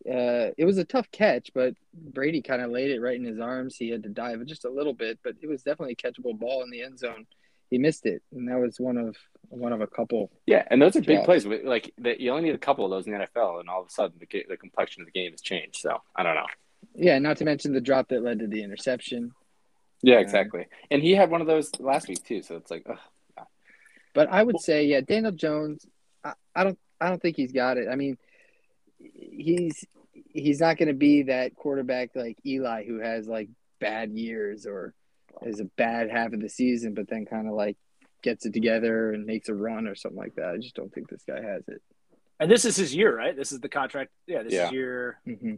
Uh, 0.10 0.52
it 0.58 0.66
was 0.66 0.78
a 0.78 0.84
tough 0.86 1.10
catch, 1.12 1.52
but 1.54 1.76
Brady 1.94 2.42
kind 2.42 2.62
of 2.62 2.72
laid 2.72 2.92
it 2.92 3.00
right 3.02 3.16
in 3.16 3.24
his 3.24 3.40
arms. 3.40 3.76
He 3.76 3.90
had 3.90 4.04
to 4.04 4.10
dive 4.10 4.44
just 4.46 4.66
a 4.66 4.70
little 4.70 4.94
bit, 4.94 5.20
but 5.24 5.36
it 5.42 5.48
was 5.48 5.62
definitely 5.62 5.94
a 5.94 5.96
catchable 5.96 6.38
ball 6.38 6.64
in 6.64 6.72
the 6.72 6.82
end 6.84 6.98
zone. 7.00 7.28
He 7.70 7.78
missed 7.78 8.06
it, 8.06 8.22
and 8.34 8.48
that 8.50 8.60
was 8.60 8.80
one 8.80 8.98
of 8.98 9.16
one 9.50 9.72
of 9.74 9.82
a 9.82 9.88
couple. 9.88 10.30
Yeah, 10.46 10.64
and 10.70 10.82
those 10.82 10.96
are 10.96 11.02
big 11.02 11.24
plays. 11.24 11.46
Like 11.46 11.94
that, 12.00 12.20
you 12.20 12.32
only 12.32 12.44
need 12.44 12.56
a 12.56 12.58
couple 12.58 12.84
of 12.84 12.92
those 12.92 13.06
in 13.06 13.14
the 13.14 13.20
NFL, 13.20 13.60
and 13.60 13.70
all 13.70 13.82
of 13.82 13.88
a 13.88 13.92
sudden 13.92 14.18
the 14.20 14.46
the 14.50 14.58
complexion 14.58 15.02
of 15.04 15.06
the 15.06 15.12
game 15.12 15.32
has 15.32 15.42
changed. 15.42 15.78
So 15.78 16.02
I 16.16 16.24
don't 16.24 16.36
know. 16.36 16.48
Yeah, 16.96 17.20
not 17.20 17.38
to 17.38 17.46
mention 17.46 17.74
the 17.74 17.80
drop 17.82 18.10
that 18.10 18.24
led 18.24 18.40
to 18.40 18.48
the 18.48 18.64
interception. 18.64 19.32
Yeah, 20.02 20.16
Yeah. 20.16 20.22
exactly. 20.22 20.66
And 20.90 21.02
he 21.02 21.12
had 21.12 21.30
one 21.30 21.42
of 21.42 21.48
those 21.48 21.72
last 21.80 22.10
week 22.10 22.24
too. 22.26 22.42
So 22.42 22.56
it's 22.56 22.72
like, 22.72 22.86
ugh. 22.90 22.98
But 24.14 24.30
I 24.30 24.44
would 24.44 24.60
say, 24.60 24.86
yeah, 24.86 25.02
Daniel 25.02 25.32
Jones. 25.32 25.86
I, 26.24 26.34
I 26.56 26.64
don't. 26.64 26.80
I 27.00 27.10
don't 27.10 27.22
think 27.22 27.36
he's 27.38 27.52
got 27.54 27.78
it. 27.78 27.88
I 27.90 27.96
mean, 27.96 28.18
he's 29.32 29.86
he's 30.14 30.60
not 30.60 30.78
going 30.78 30.88
to 30.88 30.94
be 30.94 31.24
that 31.24 31.56
quarterback 31.56 32.10
like 32.16 32.38
Eli 32.46 32.86
who 32.86 33.00
has 33.00 33.28
like 33.28 33.50
bad 33.80 34.12
years 34.12 34.66
or 34.66 34.94
is 35.44 35.60
a 35.60 35.66
bad 35.78 36.10
half 36.10 36.34
of 36.34 36.42
the 36.42 36.50
season, 36.50 36.94
but 36.94 37.10
then 37.10 37.26
kind 37.26 37.48
of 37.48 37.54
like 37.54 37.78
gets 38.22 38.46
it 38.46 38.54
together 38.54 39.12
and 39.14 39.26
makes 39.26 39.50
a 39.50 39.54
run 39.54 39.88
or 39.88 39.96
something 39.96 40.20
like 40.20 40.36
that. 40.36 40.50
I 40.50 40.58
just 40.58 40.76
don't 40.76 40.94
think 40.94 41.10
this 41.10 41.24
guy 41.28 41.42
has 41.42 41.64
it. 41.68 41.82
And 42.40 42.52
this 42.52 42.66
is 42.66 42.76
his 42.76 42.94
year, 42.94 43.16
right? 43.16 43.36
This 43.36 43.52
is 43.52 43.60
the 43.60 43.70
contract. 43.70 44.12
Yeah, 44.28 44.44
this 44.44 44.54
Yeah. 44.54 44.68
is 44.68 44.72
year 44.74 45.20
hmm 45.26 45.56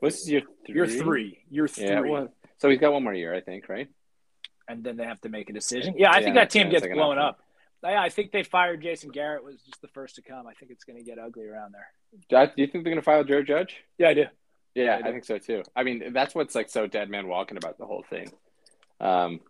what's 0.00 0.20
his 0.20 0.30
year 0.30 0.42
three? 0.66 0.74
year 0.74 0.86
three. 0.86 1.38
Year 1.50 1.68
three. 1.68 1.84
Yeah, 1.86 2.00
well, 2.00 2.28
so 2.58 2.68
he's 2.68 2.78
got 2.78 2.92
one 2.92 3.02
more 3.02 3.14
year, 3.14 3.34
I 3.34 3.40
think, 3.40 3.68
right? 3.68 3.88
and 4.70 4.84
then 4.84 4.98
they 4.98 5.04
have 5.04 5.18
to 5.22 5.30
make 5.30 5.48
a 5.48 5.52
decision. 5.54 5.94
Yeah, 5.96 6.12
I 6.12 6.22
think 6.22 6.34
that 6.34 6.50
team 6.50 6.66
yeah, 6.66 6.72
gets 6.72 6.84
it's 6.84 6.90
like 6.90 6.90
an 6.90 6.98
blown 6.98 7.16
option. 7.18 7.28
up. 7.28 7.40
I, 7.84 7.96
I 7.96 8.08
think 8.08 8.32
they 8.32 8.42
fired 8.42 8.82
Jason 8.82 9.10
Garrett 9.10 9.44
was 9.44 9.60
just 9.62 9.80
the 9.80 9.88
first 9.88 10.16
to 10.16 10.22
come. 10.22 10.46
I 10.46 10.54
think 10.54 10.70
it's 10.72 10.84
going 10.84 10.98
to 10.98 11.04
get 11.04 11.18
ugly 11.18 11.46
around 11.46 11.74
there. 11.74 11.86
Do 12.28 12.52
you 12.60 12.66
think 12.66 12.84
they're 12.84 12.92
going 12.92 12.96
to 12.96 13.02
fire 13.02 13.22
Joe 13.24 13.42
Judge? 13.42 13.76
Yeah, 13.98 14.08
I 14.08 14.14
do. 14.14 14.24
Yeah, 14.74 14.92
I 14.94 14.98
I, 14.98 15.02
do. 15.02 15.12
think 15.12 15.24
so 15.24 15.38
too. 15.38 15.62
I 15.76 15.82
mean, 15.82 16.12
that's 16.12 16.34
what's 16.34 16.54
like 16.54 16.70
so 16.70 16.86
dead 16.86 17.10
man 17.10 17.26
walking 17.28 17.56
about 17.56 17.78
the 17.78 17.86
whole 17.86 18.04
thing. 18.08 18.30
Um, 19.00 19.40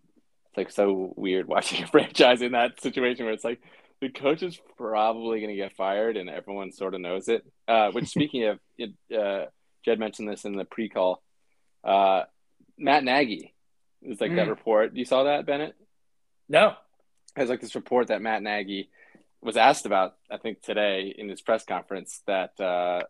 it's 0.48 0.56
like 0.56 0.70
so 0.70 1.12
weird 1.16 1.46
watching 1.48 1.82
a 1.84 1.86
franchise 1.86 2.42
in 2.42 2.52
that 2.52 2.80
situation 2.80 3.24
where 3.24 3.34
it's 3.34 3.44
like 3.44 3.60
the 4.00 4.08
coach 4.10 4.42
is 4.42 4.58
probably 4.76 5.40
going 5.40 5.50
to 5.50 5.56
get 5.56 5.72
fired 5.76 6.16
and 6.16 6.28
everyone 6.30 6.72
sort 6.72 6.94
of 6.94 7.00
knows 7.00 7.28
it. 7.28 7.44
Uh, 7.66 7.90
which 7.92 8.06
speaking 8.08 8.44
of, 8.44 8.58
it, 8.76 8.92
uh, 9.16 9.46
Gedd 9.84 9.98
mentioned 9.98 10.28
this 10.28 10.44
in 10.44 10.56
the 10.56 10.64
pre-call. 10.64 11.22
Uh, 11.84 12.22
Matt 12.76 13.04
Nagy 13.04 13.54
is 14.02 14.20
like 14.20 14.34
that 14.36 14.46
Mm. 14.46 14.50
report. 14.50 14.94
You 14.96 15.04
saw 15.04 15.24
that, 15.24 15.46
Bennett? 15.46 15.74
No. 16.48 16.74
Has 17.38 17.48
like 17.48 17.60
this 17.60 17.74
report 17.74 18.08
that 18.08 18.20
Matt 18.20 18.42
Nagy 18.42 18.90
was 19.40 19.56
asked 19.56 19.86
about, 19.86 20.16
I 20.30 20.36
think 20.36 20.60
today 20.62 21.14
in 21.16 21.28
his 21.28 21.40
press 21.40 21.64
conference 21.64 22.20
that 22.26 22.58
uh, 22.60 23.02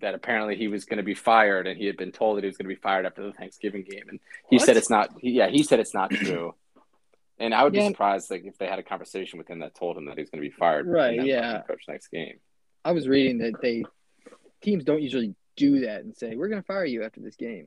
that 0.00 0.14
apparently 0.14 0.56
he 0.56 0.68
was 0.68 0.84
going 0.84 0.98
to 0.98 1.02
be 1.02 1.14
fired, 1.14 1.66
and 1.66 1.76
he 1.78 1.86
had 1.86 1.96
been 1.96 2.12
told 2.12 2.36
that 2.36 2.44
he 2.44 2.48
was 2.48 2.56
going 2.56 2.68
to 2.68 2.74
be 2.74 2.80
fired 2.80 3.04
after 3.06 3.22
the 3.22 3.32
Thanksgiving 3.32 3.84
game, 3.88 4.04
and 4.08 4.20
he 4.50 4.56
What? 4.56 4.66
said 4.66 4.76
it's 4.76 4.90
not. 4.90 5.10
He, 5.20 5.30
yeah, 5.32 5.48
he 5.48 5.62
said 5.62 5.80
it's 5.80 5.94
not 5.94 6.10
true. 6.10 6.54
And 7.38 7.52
I 7.54 7.64
would 7.64 7.72
be 7.72 7.84
surprised 7.86 8.30
like 8.30 8.44
if 8.44 8.56
they 8.58 8.66
had 8.66 8.78
a 8.78 8.82
conversation 8.84 9.38
with 9.38 9.48
him 9.48 9.60
that 9.60 9.74
told 9.74 9.96
him 9.96 10.04
that 10.06 10.16
he's 10.18 10.30
going 10.30 10.42
to 10.42 10.48
be 10.48 10.54
fired, 10.54 10.86
Right, 10.86 11.24
yeah. 11.24 11.62
coach 11.66 11.82
next 11.88 12.08
game. 12.08 12.38
I 12.84 12.92
was 12.92 13.08
reading 13.08 13.38
that 13.38 13.60
they 13.60 13.84
teams 14.60 14.84
don't 14.84 15.02
usually 15.02 15.34
do 15.56 15.80
that 15.80 16.02
and 16.02 16.16
say 16.16 16.36
we're 16.36 16.48
going 16.48 16.62
to 16.62 16.66
fire 16.66 16.84
you 16.84 17.02
after 17.04 17.20
this 17.20 17.34
game. 17.36 17.66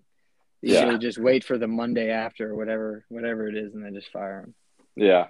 They 0.61 0.69
Yeah. 0.73 0.81
usually 0.85 0.99
just 0.99 1.17
wait 1.17 1.43
for 1.43 1.57
the 1.57 1.67
Monday 1.67 2.09
after 2.09 2.51
or 2.51 2.55
whatever 2.55 3.05
whatever 3.09 3.47
it 3.47 3.55
is, 3.57 3.73
and 3.73 3.83
then 3.83 3.93
just 3.93 4.11
fire 4.11 4.41
him. 4.41 4.53
Yeah. 4.95 5.27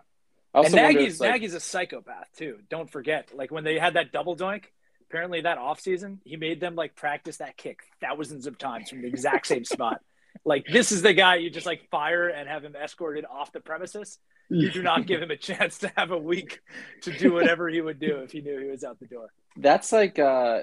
And 0.63 0.73
Nagy's 0.73 1.19
like, 1.19 1.31
Nagy's 1.31 1.53
a 1.53 1.59
psychopath 1.59 2.29
too. 2.37 2.59
Don't 2.69 2.89
forget, 2.89 3.31
like 3.35 3.51
when 3.51 3.63
they 3.63 3.77
had 3.79 3.95
that 3.95 4.11
double 4.11 4.35
doink. 4.35 4.65
Apparently, 5.07 5.41
that 5.41 5.59
offseason, 5.59 6.17
he 6.25 6.35
made 6.35 6.59
them 6.59 6.75
like 6.75 6.95
practice 6.95 7.37
that 7.37 7.55
kick 7.57 7.79
thousands 8.01 8.47
of 8.47 8.57
times 8.57 8.89
from 8.89 9.01
the 9.01 9.07
exact 9.07 9.47
same 9.47 9.65
spot. 9.65 10.01
Like 10.43 10.65
this 10.69 10.91
is 10.91 11.01
the 11.01 11.13
guy 11.13 11.35
you 11.35 11.49
just 11.49 11.65
like 11.65 11.89
fire 11.89 12.27
and 12.27 12.47
have 12.49 12.63
him 12.63 12.75
escorted 12.75 13.25
off 13.25 13.53
the 13.53 13.61
premises. 13.61 14.19
You 14.49 14.69
do 14.69 14.83
not 14.83 15.07
give 15.07 15.21
him 15.21 15.31
a 15.31 15.37
chance 15.37 15.77
to 15.79 15.91
have 15.95 16.11
a 16.11 16.17
week 16.17 16.59
to 17.03 17.11
do 17.11 17.31
whatever 17.33 17.69
he 17.69 17.79
would 17.81 17.99
do 17.99 18.17
if 18.17 18.31
he 18.33 18.41
knew 18.41 18.59
he 18.59 18.69
was 18.69 18.83
out 18.83 18.99
the 18.99 19.07
door. 19.07 19.29
that's 19.55 19.91
like 19.93 20.19
uh, 20.19 20.61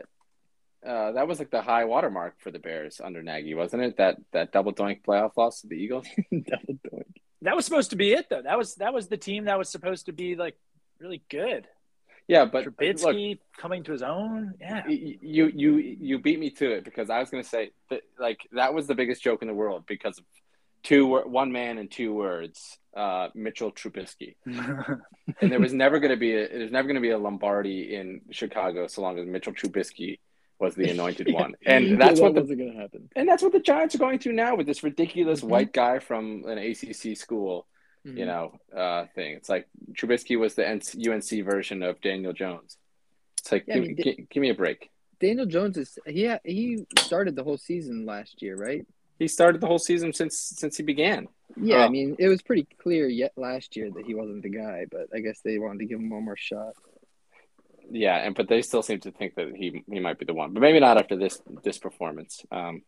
uh, 0.87 1.13
that 1.13 1.27
was 1.27 1.39
like 1.39 1.51
the 1.51 1.63
high 1.63 1.85
watermark 1.85 2.41
for 2.41 2.51
the 2.51 2.59
Bears 2.59 3.01
under 3.03 3.23
Nagy, 3.23 3.55
wasn't 3.55 3.83
it? 3.83 3.97
That 3.97 4.17
that 4.33 4.53
double 4.53 4.73
doink 4.73 5.03
playoff 5.03 5.37
loss 5.37 5.63
to 5.63 5.69
the 5.69 5.77
Eagles. 5.77 6.07
Double 6.31 6.75
doink. 6.75 7.15
That 7.43 7.57
was 7.57 7.65
supposed 7.65 7.91
to 7.91 7.97
be 7.97 8.13
it, 8.13 8.27
though. 8.31 8.43
That 8.43 8.59
was 8.59 8.77
that 8.77 8.95
was 8.95 9.09
the 9.09 9.17
team 9.17 9.45
that 9.45 9.59
was 9.59 9.69
supposed 9.69 10.07
to 10.07 10.13
be 10.13 10.37
like 10.37 10.57
really 10.99 11.23
good. 11.29 11.67
Yeah, 12.29 12.45
but 12.45 12.65
look, 12.65 12.77
Trubisky 12.79 13.39
coming 13.59 13.83
to 13.85 13.93
his 13.93 14.03
own. 14.03 14.55
Yeah. 14.61 14.87
You 14.89 15.51
you 15.55 15.77
you 15.77 16.19
beat 16.19 16.39
me 16.39 16.51
to 16.51 16.71
it 16.71 16.85
because 16.85 17.11
I 17.11 17.19
was 17.19 17.31
going 17.31 17.43
to 17.43 17.49
say 17.49 17.73
that 17.91 18.03
like 18.19 18.41
that 18.53 18.75
was 18.75 18.87
the 18.87 18.95
biggest 18.95 19.23
joke 19.23 19.43
in 19.43 19.49
the 19.49 19.55
world 19.55 19.85
because 19.87 20.19
of 20.19 20.25
two 20.83 21.07
wo- 21.07 21.27
one 21.27 21.53
man 21.53 21.79
and 21.79 21.91
two 21.91 22.13
words 22.15 22.79
uh, 22.97 23.29
Mitchell 23.35 23.73
Trubisky 23.73 24.37
and 24.47 25.53
there 25.53 25.61
was 25.61 25.73
never 25.73 25.99
going 25.99 26.11
to 26.11 26.17
be 26.17 26.35
a 26.35 26.49
there's 26.49 26.73
never 26.73 26.89
going 26.89 26.97
to 26.97 27.01
be 27.01 27.11
a 27.11 27.19
Lombardi 27.19 27.95
in 27.95 28.21
Chicago 28.31 28.87
so 28.87 29.03
long 29.03 29.19
as 29.19 29.27
Mitchell 29.27 29.53
Trubisky 29.53 30.19
was 30.63 30.75
the 30.77 30.89
anointed 30.89 31.27
one 31.43 31.55
and 31.67 32.01
that's 32.01 32.19
that 32.21 32.23
what 32.25 32.35
the 32.35 32.41
wasn't 32.41 32.59
going 32.61 32.73
to 32.73 32.79
happen. 32.79 33.09
and 33.17 33.29
that's 33.29 33.43
what 33.43 33.53
the 33.53 33.59
Giants 33.61 33.95
are 33.97 33.99
going 33.99 34.19
through 34.21 34.33
now 34.35 34.55
with 34.55 34.67
this 34.67 34.83
ridiculous 34.83 35.41
Mhm. 35.41 35.49
white 35.49 35.73
guy 35.73 35.99
from 35.99 36.45
an 36.47 36.57
ACC 36.59 37.17
school 37.17 37.67
you 38.05 38.27
know 38.27 38.53
uh, 38.77 39.05
thing 39.15 39.35
it's 39.35 39.49
like 39.49 39.69
Trubisky 39.93 40.37
was 40.39 40.55
the 40.55 40.65
UNC 40.65 41.31
version 41.45 41.83
of 41.83 42.01
Daniel 42.01 42.33
Jones 42.33 42.77
it's 43.41 43.51
like 43.53 43.65
Yeah, 43.67 43.75
I 43.75 43.79
give, 43.81 43.87
mean, 43.89 43.97
gi- 43.97 44.27
give 44.31 44.41
me 44.41 44.51
a 44.51 44.55
break. 44.55 44.89
Daniel 45.21 45.47
Jones 45.47 45.77
is 45.77 45.99
he 46.07 46.33
he 46.45 46.85
started 46.99 47.35
the 47.37 47.45
whole 47.45 47.59
season 47.59 48.07
last 48.07 48.41
year, 48.43 48.57
right? 48.57 48.85
He 49.21 49.29
started 49.29 49.61
the 49.61 49.67
whole 49.69 49.79
season 49.91 50.13
since 50.13 50.37
since 50.61 50.77
he 50.77 50.83
began. 50.95 51.29
Yeah, 51.61 51.79
I 51.85 51.87
Oh. 51.87 51.91
mean 51.91 52.17
it 52.19 52.29
was 52.29 52.41
pretty 52.43 52.67
clear 52.85 53.07
yet 53.09 53.33
last 53.37 53.77
year 53.77 53.89
that 53.95 54.05
he 54.05 54.15
wasn't 54.15 54.43
the 54.43 54.49
guy, 54.65 54.87
but 54.91 55.07
I 55.15 55.21
guess 55.21 55.39
they 55.45 55.59
wanted 55.59 55.79
to 55.81 55.87
give 55.87 55.99
him 56.01 56.11
one 56.11 56.25
more 56.25 56.37
shot. 56.37 56.75
Yeah, 57.95 58.17
and 58.17 58.35
but 58.35 58.49
they 58.49 58.63
still 58.63 58.83
seem 58.83 59.01
to 59.01 59.11
think 59.11 59.35
that 59.35 59.55
he 59.55 59.85
he 59.91 60.01
might 60.01 60.19
be 60.19 60.25
the 60.25 60.35
one, 60.35 60.53
but 60.53 60.61
maybe 60.61 60.81
not 60.81 60.97
after 60.97 61.17
this 61.17 61.41
this 61.63 61.79
performance. 61.79 62.43
Um, 62.51 62.83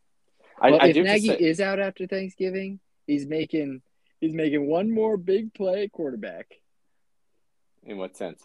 I, 0.60 0.70
well, 0.70 0.80
I 0.80 0.86
if 0.88 0.94
do 0.94 1.02
Nagy 1.02 1.26
say, 1.28 1.36
is 1.36 1.60
out 1.60 1.78
after 1.78 2.06
Thanksgiving, 2.06 2.80
he's 3.06 3.26
making 3.26 3.82
he's 4.20 4.32
making 4.32 4.66
one 4.66 4.90
more 4.90 5.16
big 5.18 5.52
play 5.52 5.88
quarterback 5.88 6.46
in 7.84 7.98
what 7.98 8.16
sense? 8.16 8.42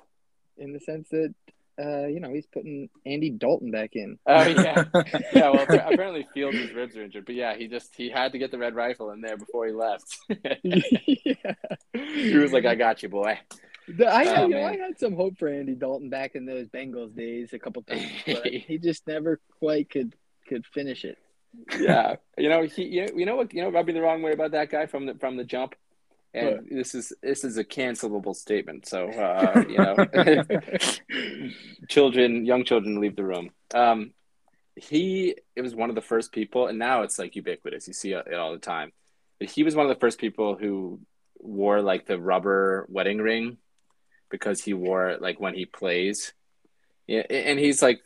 in 0.58 0.74
the 0.74 0.80
sense 0.80 1.08
that 1.10 1.34
uh, 1.82 2.08
you 2.08 2.20
know 2.20 2.30
he's 2.34 2.46
putting 2.46 2.90
Andy 3.06 3.30
Dalton 3.30 3.72
back 3.72 3.92
in. 3.94 4.20
Oh 4.26 4.46
yeah, 4.46 4.84
yeah. 5.34 5.50
Well, 5.50 5.62
appa- 5.62 5.88
apparently 5.94 6.28
Fields' 6.34 6.74
ribs 6.74 6.98
are 6.98 7.04
injured, 7.04 7.26
but 7.26 7.36
yeah, 7.36 7.56
he 7.56 7.68
just 7.68 7.96
he 7.96 8.10
had 8.10 8.34
to 8.34 8.38
get 8.38 8.52
the 8.52 8.58
red 8.58 8.76
rifle 8.76 9.12
in 9.12 9.22
there 9.22 9.38
before 9.38 9.66
he 9.66 9.72
left. 9.72 10.18
yeah. 10.64 11.54
he 11.94 12.36
was 12.36 12.52
like, 12.52 12.66
"I 12.66 12.76
got 12.76 13.02
you, 13.02 13.08
boy." 13.08 13.40
The- 13.98 14.08
I, 14.08 14.42
Oh, 14.42 14.48
you 14.48 14.56
know, 14.56 14.64
I 14.64 14.78
had 14.78 15.00
some 15.00 15.16
hope 15.16 15.38
for 15.38 15.48
Andy 15.48 15.74
Dalton 15.76 16.10
back 16.10 16.36
in 16.36 16.46
those 16.46 16.68
Bengals 16.68 17.16
days 17.16 17.54
a 17.54 17.60
couple 17.60 17.82
times, 17.90 18.06
but 18.26 18.46
he 18.48 18.78
just 18.78 19.08
never 19.08 19.40
quite 19.60 19.90
could 19.90 20.14
could 20.48 20.66
finish 20.66 21.06
it. 21.06 21.18
Yeah, 21.80 22.16
you 22.38 22.50
know 22.50 22.64
he, 22.64 22.84
you 22.86 23.06
know, 23.06 23.14
you 23.16 23.26
know 23.26 23.36
what, 23.36 23.54
you 23.54 23.62
know, 23.64 23.70
rubbed 23.70 23.88
me 23.88 23.94
the 23.94 24.02
wrong 24.02 24.22
way 24.22 24.32
about 24.34 24.52
that 24.52 24.70
guy 24.70 24.86
from 24.86 25.06
the 25.06 25.16
from 25.16 25.38
the 25.38 25.44
jump. 25.44 25.76
and 26.34 26.68
this 26.70 26.94
is 26.94 27.12
this 27.24 27.44
is 27.44 27.58
a 27.58 27.64
cancelable 27.64 28.36
statement. 28.36 28.88
So 28.88 29.10
uh, 29.10 29.64
you 29.68 29.78
know, 29.78 29.96
children, 31.90 32.46
young 32.46 32.64
children, 32.66 33.00
leave 33.00 33.16
the 33.16 33.24
room. 33.24 33.50
Um, 33.74 34.12
he 34.76 35.36
it 35.56 35.62
was 35.62 35.76
one 35.76 35.90
of 35.90 35.96
the 35.96 36.02
first 36.02 36.32
people, 36.32 36.68
and 36.68 36.78
now 36.78 37.02
it's 37.02 37.18
like 37.18 37.36
ubiquitous. 37.36 37.88
You 37.88 37.94
see 37.94 38.14
it 38.14 38.34
all 38.34 38.52
the 38.52 38.60
time. 38.60 38.92
But 39.40 39.50
he 39.50 39.64
was 39.64 39.76
one 39.76 39.86
of 39.86 39.90
the 39.90 40.00
first 40.00 40.20
people 40.20 40.56
who 40.56 41.00
wore 41.40 41.82
like 41.82 42.06
the 42.06 42.20
rubber 42.20 42.86
wedding 42.90 43.20
ring 43.20 43.58
because 44.30 44.64
he 44.64 44.74
wore 44.74 45.10
it 45.10 45.22
like 45.22 45.40
when 45.40 45.54
he 45.54 45.66
plays. 45.66 46.34
Yeah, 47.08 47.24
and 47.32 47.58
he's 47.58 47.82
like 47.82 48.06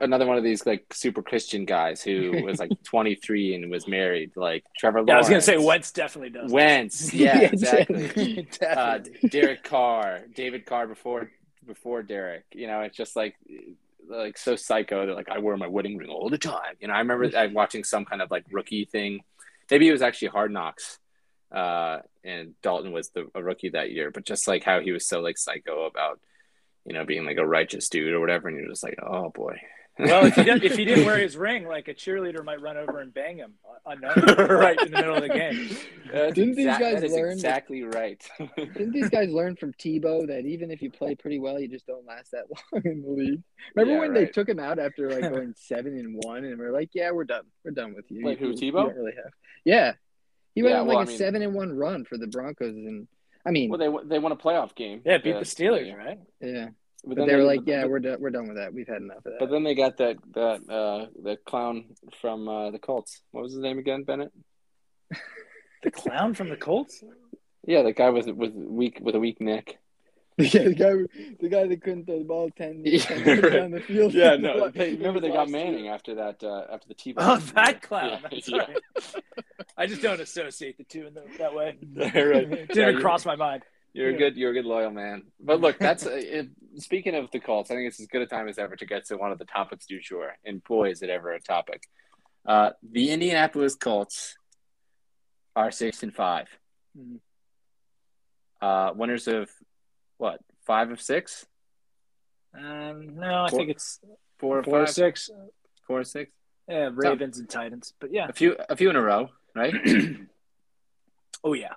another 0.00 0.24
one 0.24 0.38
of 0.38 0.44
these 0.44 0.64
like 0.64 0.94
super 0.94 1.22
Christian 1.22 1.64
guys 1.64 2.02
who 2.02 2.40
was 2.44 2.60
like 2.60 2.70
23 2.84 3.54
and 3.56 3.68
was 3.68 3.88
married, 3.88 4.30
like 4.36 4.64
Trevor. 4.78 4.98
Lawrence. 4.98 5.08
Yeah, 5.08 5.14
I 5.16 5.18
was 5.18 5.28
gonna 5.28 5.40
say 5.40 5.58
Wentz 5.58 5.90
definitely 5.90 6.30
does. 6.30 6.52
Wentz, 6.52 7.12
yeah, 7.12 7.36
Yeah, 7.40 7.48
exactly. 7.48 8.46
uh, 8.64 9.00
Derek 9.28 9.64
Carr, 9.64 10.20
David 10.36 10.66
Carr 10.66 10.86
before 10.86 11.32
before 11.66 12.04
Derek. 12.04 12.44
You 12.52 12.68
know, 12.68 12.82
it's 12.82 12.96
just 12.96 13.16
like 13.16 13.34
like 14.08 14.38
so 14.38 14.54
psycho. 14.54 15.04
They're 15.04 15.16
like, 15.16 15.28
I 15.30 15.38
wear 15.38 15.56
my 15.56 15.66
wedding 15.66 15.96
ring 15.96 16.08
all 16.10 16.28
the 16.28 16.38
time. 16.38 16.76
You 16.80 16.86
know, 16.86 16.94
I 16.94 16.98
remember 16.98 17.36
I'm 17.36 17.54
watching 17.54 17.82
some 17.82 18.04
kind 18.04 18.22
of 18.22 18.30
like 18.30 18.44
rookie 18.52 18.84
thing. 18.84 19.24
Maybe 19.68 19.88
it 19.88 19.92
was 19.92 20.02
actually 20.02 20.28
Hard 20.28 20.52
Knocks, 20.52 21.00
uh, 21.52 21.98
and 22.24 22.54
Dalton 22.62 22.92
was 22.92 23.10
the 23.10 23.26
a 23.34 23.42
rookie 23.42 23.70
that 23.70 23.90
year. 23.90 24.10
But 24.10 24.24
just 24.24 24.46
like 24.48 24.64
how 24.64 24.80
he 24.80 24.92
was 24.92 25.06
so 25.08 25.20
like 25.20 25.38
psycho 25.38 25.84
about, 25.86 26.20
you 26.84 26.92
know, 26.94 27.04
being 27.04 27.24
like 27.24 27.38
a 27.38 27.46
righteous 27.46 27.88
dude 27.88 28.12
or 28.14 28.20
whatever, 28.20 28.48
and 28.48 28.56
you're 28.58 28.68
just 28.68 28.82
like, 28.84 28.98
oh 29.02 29.30
boy. 29.30 29.58
Well, 30.00 30.26
if 30.26 30.36
he 30.36 30.44
did, 30.44 30.62
if 30.62 30.76
he 30.76 30.84
didn't 30.84 31.06
wear 31.06 31.18
his 31.26 31.36
ring, 31.36 31.66
like 31.66 31.88
a 31.88 31.92
cheerleader 31.94 32.44
might 32.44 32.60
run 32.60 32.76
over 32.76 33.00
and 33.00 33.12
bang 33.12 33.38
him 33.38 33.54
unknown 33.84 34.14
right 34.48 34.80
in 34.80 34.92
the 34.92 34.96
middle 34.96 35.16
of 35.16 35.22
the 35.22 35.28
game. 35.28 35.76
That's 36.12 36.34
Didn't 36.34 36.54
these 36.54 36.66
exact- 36.66 36.80
guys 36.80 36.94
that 37.00 37.04
is 37.06 37.12
learn 37.12 37.26
that- 37.30 37.32
exactly 37.32 37.82
right? 37.82 38.30
Didn't 38.56 38.92
these 38.92 39.08
guys 39.08 39.28
learn 39.30 39.56
from 39.56 39.72
Tebow 39.72 40.24
that 40.28 40.44
even 40.46 40.70
if 40.70 40.82
you 40.82 40.90
play 40.92 41.16
pretty 41.16 41.40
well, 41.40 41.58
you 41.58 41.66
just 41.66 41.84
don't 41.88 42.06
last 42.06 42.30
that 42.30 42.44
long 42.48 42.82
in 42.84 43.02
the 43.02 43.10
league? 43.10 43.42
Remember 43.74 43.94
Yeah, 43.94 43.98
when 43.98 44.14
they 44.14 44.26
took 44.26 44.48
him 44.48 44.60
out 44.60 44.78
after 44.78 45.10
like 45.10 45.22
going 45.32 45.52
seven 45.56 45.98
and 45.98 46.14
one, 46.22 46.44
and 46.44 46.60
we're 46.60 46.70
like, 46.72 46.90
"Yeah, 46.92 47.10
we're 47.10 47.24
done. 47.24 47.46
We're 47.64 47.72
done 47.72 47.92
with 47.96 48.08
you." 48.08 48.24
Wait, 48.24 48.40
You- 48.40 48.46
who, 48.46 48.52
you 48.52 48.72
Tebow? 48.72 48.84
don't 48.86 48.94
really 48.96 49.14
have. 49.16 49.32
Yeah, 49.64 49.94
he 50.58 50.62
went 50.64 50.74
Yeah, 50.74 50.80
on 50.80 50.86
well, 50.88 50.96
like 50.98 51.06
I 51.06 51.08
a 51.08 51.10
mean- 51.10 51.18
seven 51.18 51.42
and 51.42 51.54
one 51.54 51.72
run 51.72 52.04
for 52.04 52.18
the 52.18 52.26
Broncos, 52.26 52.74
and 52.74 53.06
I 53.46 53.50
mean, 53.50 53.70
well, 53.70 53.78
they 53.78 54.08
they 54.08 54.18
won 54.18 54.32
a 54.32 54.36
playoff 54.36 54.74
game. 54.74 55.00
Yeah, 55.04 55.18
beat 55.18 55.34
the 55.38 55.44
Steelers, 55.54 55.96
right? 55.96 56.18
yeah, 56.40 56.68
But, 57.04 57.16
but 57.18 57.26
they 57.26 57.36
were 57.36 57.44
like, 57.44 57.60
but- 57.64 57.68
"Yeah, 57.68 57.82
but- 57.82 57.90
we're 57.90 57.98
done. 58.00 58.20
We're 58.20 58.30
done 58.30 58.48
with 58.48 58.56
that. 58.56 58.74
We've 58.74 58.88
had 58.88 59.02
enough 59.02 59.18
of 59.18 59.24
that." 59.32 59.38
But 59.38 59.50
then 59.50 59.62
they 59.64 59.74
got 59.74 59.96
that 59.98 60.16
that 60.34 60.60
uh 60.68 61.06
the 61.22 61.36
clown 61.46 61.84
from 62.20 62.48
uh, 62.48 62.70
the 62.72 62.78
Colts. 62.78 63.22
What 63.30 63.42
was 63.44 63.52
his 63.52 63.62
name 63.62 63.78
again? 63.78 64.02
Bennett. 64.04 64.32
The 65.84 65.90
clown 65.92 66.34
from 66.34 66.48
the 66.48 66.56
Colts. 66.56 67.02
Yeah, 67.66 67.82
the 67.82 67.92
guy 67.92 68.10
with 68.10 68.26
with 68.28 68.52
weak 68.54 68.98
with 69.00 69.14
a 69.14 69.20
weak 69.20 69.40
neck. 69.40 69.78
yeah, 70.54 70.62
the 70.64 70.74
guy, 70.74 70.92
the 71.40 71.48
guy 71.48 71.66
that 71.66 71.82
couldn't 71.82 72.06
throw 72.06 72.18
the 72.18 72.24
ball 72.24 72.50
10, 72.56 72.84
10 73.00 73.26
yards 73.26 73.50
down 73.54 73.70
the 73.72 73.80
field. 73.80 74.14
Yeah, 74.14 74.36
no. 74.36 74.70
They, 74.74 74.92
remember 74.92 75.20
they 75.20 75.28
got 75.30 75.48
Manning 75.48 75.86
you. 75.86 75.90
after 75.90 76.14
that 76.16 76.42
uh, 76.44 76.66
after 76.72 76.86
the 76.88 76.94
T. 76.94 77.12
Ball. 77.12 77.24
Oh, 77.32 77.36
that 77.54 77.82
clown. 77.82 78.10
Yeah, 78.10 78.28
That's 78.30 78.48
yeah. 78.48 78.58
right. 78.58 78.78
I 79.76 79.86
just 79.86 80.00
don't 80.02 80.20
associate 80.20 80.78
the 80.78 80.84
two 80.84 81.06
in 81.06 81.14
the, 81.14 81.24
that 81.38 81.54
way. 81.54 81.76
right. 81.96 82.50
Didn't 82.50 82.76
Yeah, 82.76 82.90
even 82.90 83.00
cross 83.00 83.26
my 83.26 83.36
mind. 83.36 83.62
You're 83.94 84.10
a 84.10 84.16
good. 84.16 84.36
You're 84.36 84.50
a 84.50 84.54
good 84.54 84.66
loyal 84.66 84.90
man. 84.90 85.24
But 85.40 85.60
look, 85.60 85.78
that's 85.78 86.06
uh, 86.06 86.10
it, 86.12 86.48
speaking 86.76 87.14
of 87.16 87.30
the 87.32 87.40
Colts. 87.40 87.70
I 87.70 87.74
think 87.74 87.88
it's 87.88 87.98
as 88.00 88.06
good 88.06 88.22
a 88.22 88.26
time 88.26 88.46
as 88.46 88.58
ever 88.58 88.76
to 88.76 88.86
get 88.86 89.06
to 89.06 89.16
one 89.16 89.32
of 89.32 89.38
the 89.38 89.44
topics 89.46 89.86
du 89.86 89.98
jour. 90.00 90.36
And 90.44 90.62
boy, 90.62 90.90
is 90.90 91.02
it 91.02 91.10
ever 91.10 91.32
a 91.32 91.40
topic. 91.40 91.82
Uh, 92.46 92.70
the 92.88 93.10
Indianapolis 93.10 93.74
Colts 93.74 94.36
are 95.56 95.70
six 95.72 96.02
and 96.02 96.14
five. 96.14 96.48
Mhm. 96.96 97.18
Uh, 98.60 98.92
winners 98.94 99.26
of 99.28 99.48
what? 100.18 100.40
Five 100.66 100.90
of 100.90 101.00
six? 101.00 101.46
Um, 102.56 103.16
no, 103.16 103.44
I 103.44 103.48
Four- 103.50 103.58
think 103.58 103.70
it's 103.70 104.00
Four 104.38 104.58
or 104.58 104.62
four 104.62 104.82
or 104.82 104.86
six. 104.86 105.30
Four 105.86 106.00
or 106.00 106.04
six? 106.04 106.30
Yeah, 106.68 106.90
Ravens 106.92 107.38
and 107.38 107.48
Titans. 107.48 107.92
But 107.98 108.12
yeah. 108.12 108.28
A 108.28 108.32
few. 108.32 108.56
A 108.68 108.76
few 108.76 108.90
in 108.90 108.96
a 108.96 109.02
row, 109.02 109.30
right? 109.54 109.74
Oh 111.44 111.52
yeah. 111.52 111.74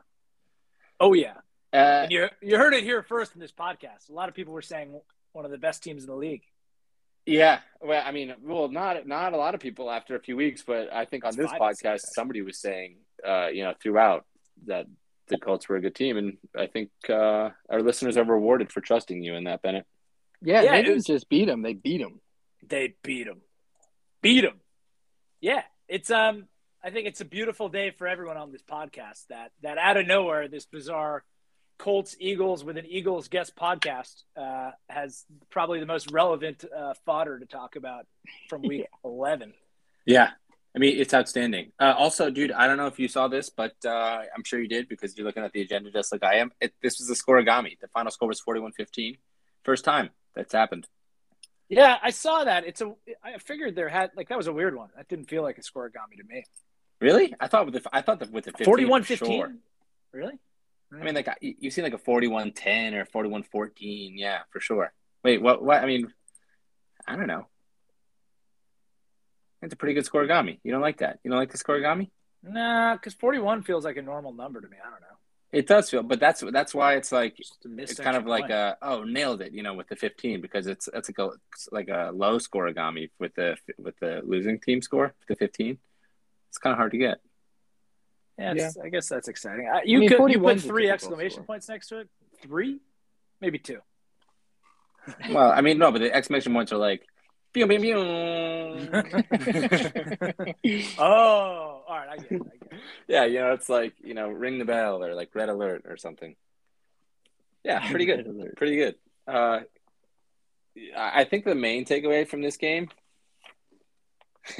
Oh 0.99 1.13
yeah. 1.13 1.35
Uh, 1.71 1.75
And 2.03 2.11
you 2.11 2.27
you 2.41 2.57
heard 2.57 2.73
it 2.73 2.83
here 2.83 3.03
first 3.03 3.35
in 3.35 3.39
this 3.39 3.51
podcast. 3.51 4.09
A 4.09 4.13
lot 4.13 4.27
of 4.27 4.33
people 4.35 4.53
were 4.53 4.61
saying 4.63 4.99
one 5.33 5.45
of 5.45 5.51
the 5.51 5.57
best 5.59 5.83
teams 5.83 6.03
in 6.03 6.09
the 6.09 6.15
league. 6.15 6.41
Yeah, 7.27 7.59
well, 7.79 8.01
I 8.03 8.11
mean, 8.11 8.33
well, 8.41 8.67
not 8.69 9.05
not 9.07 9.33
a 9.33 9.37
lot 9.37 9.53
of 9.53 9.61
people 9.61 9.91
after 9.91 10.15
a 10.15 10.19
few 10.19 10.35
weeks, 10.35 10.63
but 10.65 10.91
I 10.91 11.05
think 11.05 11.23
on 11.25 11.35
this 11.35 11.51
five 11.51 11.61
and 11.61 11.77
six, 11.77 11.87
podcast, 11.87 11.99
somebody 12.15 12.41
was 12.41 12.59
saying, 12.59 12.97
uh, 13.25 13.49
you 13.53 13.63
know, 13.63 13.75
throughout 13.79 14.25
that 14.65 14.87
the 15.31 15.37
Colts 15.39 15.67
were 15.67 15.77
a 15.77 15.81
good 15.81 15.95
team, 15.95 16.17
and 16.17 16.37
I 16.55 16.67
think 16.67 16.91
uh, 17.09 17.49
our 17.69 17.81
listeners 17.81 18.17
are 18.17 18.23
rewarded 18.23 18.71
for 18.71 18.81
trusting 18.81 19.23
you 19.23 19.35
in 19.35 19.45
that, 19.45 19.61
Bennett. 19.61 19.85
Yeah, 20.41 20.61
Yeah, 20.61 20.71
they 20.73 20.81
didn't 20.83 20.95
was- 20.95 21.05
just 21.05 21.29
beat 21.29 21.45
them; 21.45 21.61
they 21.63 21.73
beat 21.73 22.01
them. 22.01 22.19
They 22.67 22.93
beat 23.03 23.25
them. 23.25 23.41
Beat 24.21 24.41
them. 24.41 24.59
Yeah, 25.41 25.63
it's 25.87 26.11
um. 26.11 26.47
I 26.83 26.89
think 26.89 27.07
it's 27.07 27.21
a 27.21 27.25
beautiful 27.25 27.69
day 27.69 27.91
for 27.91 28.07
everyone 28.07 28.37
on 28.37 28.51
this 28.51 28.63
podcast. 28.63 29.25
That 29.29 29.51
that 29.63 29.77
out 29.77 29.97
of 29.97 30.07
nowhere, 30.07 30.47
this 30.47 30.65
bizarre 30.65 31.23
Colts 31.77 32.15
Eagles 32.19 32.63
with 32.63 32.77
an 32.77 32.85
Eagles 32.87 33.27
guest 33.27 33.55
podcast 33.55 34.13
uh, 34.35 34.71
has 34.89 35.25
probably 35.49 35.79
the 35.79 35.85
most 35.87 36.11
relevant 36.11 36.63
uh, 36.75 36.93
fodder 37.05 37.39
to 37.39 37.45
talk 37.45 37.75
about 37.75 38.05
from 38.49 38.61
week 38.63 38.85
eleven. 39.05 39.53
Yeah, 40.05 40.29
I 40.75 40.79
mean, 40.79 40.97
it's 40.99 41.13
outstanding. 41.13 41.73
Uh, 41.79 41.93
also, 41.97 42.29
dude, 42.29 42.51
I 42.51 42.65
don't 42.65 42.77
know 42.77 42.87
if 42.87 42.97
you 42.97 43.07
saw 43.09 43.27
this, 43.27 43.49
but 43.49 43.73
uh, 43.85 44.21
I'm 44.35 44.43
sure 44.45 44.61
you 44.61 44.69
did 44.69 44.87
because 44.87 45.17
you're 45.17 45.25
looking 45.27 45.43
at 45.43 45.51
the 45.51 45.61
agenda 45.61 45.91
just 45.91 46.11
like 46.13 46.23
I 46.23 46.35
am. 46.35 46.51
It, 46.61 46.73
this 46.81 46.97
was 46.99 47.07
the 47.09 47.13
scorigami. 47.15 47.77
The 47.79 47.89
final 47.89 48.09
score 48.11 48.29
was 48.29 48.41
41-15. 48.41 49.17
First 49.63 49.83
time 49.83 50.11
that's 50.33 50.53
happened. 50.53 50.87
Yeah, 51.67 51.97
I 52.01 52.09
saw 52.11 52.43
that. 52.45 52.65
It's 52.65 52.81
a. 52.81 52.93
I 53.23 53.37
figured 53.37 53.75
there 53.75 53.87
had 53.89 54.11
like 54.15 54.27
that 54.29 54.37
was 54.37 54.47
a 54.47 54.53
weird 54.53 54.75
one. 54.75 54.89
That 54.97 55.07
didn't 55.07 55.29
feel 55.29 55.41
like 55.41 55.57
a 55.57 55.61
scorigami 55.61 56.17
to 56.17 56.23
me. 56.27 56.43
Really? 56.99 57.33
I 57.39 57.47
thought 57.47 57.65
with 57.65 57.75
the 57.81 57.89
I 57.93 58.01
thought 58.01 58.19
that 58.19 58.29
with 58.31 58.43
the 58.45 58.51
15, 58.51 58.65
41 58.65 59.01
for 59.03 59.07
15? 59.07 59.27
sure. 59.39 59.53
Really? 60.11 60.33
I 60.93 61.03
mean, 61.03 61.15
like 61.15 61.29
you- 61.39 61.55
you've 61.59 61.73
seen 61.73 61.85
like 61.85 61.93
a 61.93 61.97
41-10 61.97 62.93
or 62.93 63.05
41-14. 63.05 64.13
Yeah, 64.17 64.39
for 64.51 64.59
sure. 64.59 64.91
Wait, 65.23 65.41
what? 65.41 65.63
What? 65.63 65.81
I 65.81 65.85
mean, 65.85 66.13
I 67.07 67.15
don't 67.15 67.27
know. 67.27 67.47
It's 69.61 69.73
a 69.73 69.77
pretty 69.77 69.93
good 69.93 70.05
scorigami. 70.05 70.59
You 70.63 70.71
don't 70.71 70.81
like 70.81 70.97
that? 70.99 71.19
You 71.23 71.29
don't 71.29 71.39
like 71.39 71.51
the 71.51 71.57
scorigami? 71.57 72.09
Nah, 72.43 72.95
because 72.95 73.13
41 73.13 73.63
feels 73.63 73.85
like 73.85 73.97
a 73.97 74.01
normal 74.01 74.33
number 74.33 74.59
to 74.61 74.67
me. 74.67 74.77
I 74.83 74.89
don't 74.89 75.01
know. 75.01 75.07
It 75.51 75.67
does 75.67 75.89
feel, 75.89 76.01
but 76.01 76.19
that's 76.19 76.41
that's 76.51 76.73
why 76.73 76.95
it's 76.95 77.11
like 77.11 77.35
Just 77.35 77.65
a 77.65 77.67
missed 77.67 77.91
it's 77.91 77.99
kind 77.99 78.15
of 78.15 78.25
like 78.25 78.43
point. 78.43 78.53
a 78.53 78.77
oh 78.81 79.03
nailed 79.03 79.41
it, 79.41 79.51
you 79.51 79.63
know, 79.63 79.73
with 79.73 79.89
the 79.89 79.97
15 79.97 80.39
because 80.39 80.65
it's 80.65 80.87
it's 80.93 81.09
like 81.09 81.19
a 81.19 81.29
like 81.71 81.89
a 81.89 82.11
low 82.13 82.37
scorigami 82.39 83.09
with 83.19 83.35
the 83.35 83.57
with 83.77 83.99
the 83.99 84.21
losing 84.23 84.59
team 84.59 84.81
score, 84.81 85.13
the 85.27 85.35
15. 85.35 85.77
It's 86.47 86.57
kind 86.57 86.71
of 86.71 86.77
hard 86.77 86.91
to 86.93 86.97
get. 86.97 87.19
yeah, 88.37 88.53
it's, 88.53 88.77
I 88.77 88.87
guess 88.87 89.09
that's 89.09 89.27
exciting. 89.27 89.69
I, 89.71 89.81
you 89.83 89.99
mean, 89.99 90.09
could 90.09 90.31
you 90.31 90.39
put 90.39 90.61
three 90.61 90.89
exclamation 90.89 91.35
score. 91.35 91.45
points 91.45 91.67
next 91.67 91.87
to 91.89 91.99
it. 91.99 92.09
Three, 92.41 92.79
maybe 93.41 93.59
two. 93.59 93.79
Well, 95.31 95.51
I 95.51 95.61
mean, 95.61 95.77
no, 95.77 95.91
but 95.91 95.99
the 95.99 96.13
exclamation 96.13 96.53
points 96.53 96.71
are 96.71 96.77
like, 96.77 97.05
pew, 97.53 97.67
pew, 97.67 97.79
pew. 97.79 97.95
Oh, 100.97 101.83
all 101.87 101.95
right, 101.97 102.09
I 102.09 102.17
get 102.17 102.31
it. 102.31 102.41
I 102.41 102.57
get 102.57 102.73
it. 102.73 102.79
yeah, 103.07 103.25
you 103.25 103.39
know, 103.39 103.53
it's 103.53 103.69
like 103.69 103.93
you 104.03 104.13
know, 104.13 104.29
ring 104.29 104.59
the 104.59 104.65
bell 104.65 105.03
or 105.03 105.13
like 105.15 105.33
red 105.33 105.49
alert 105.49 105.85
or 105.87 105.97
something. 105.97 106.35
Yeah, 107.63 107.89
pretty 107.89 108.05
good, 108.05 108.53
pretty 108.57 108.75
good. 108.75 108.95
Uh, 109.27 109.61
I 110.97 111.21
I 111.21 111.23
think 111.25 111.45
the 111.45 111.55
main 111.55 111.85
takeaway 111.85 112.27
from 112.27 112.41
this 112.41 112.57
game. 112.57 112.89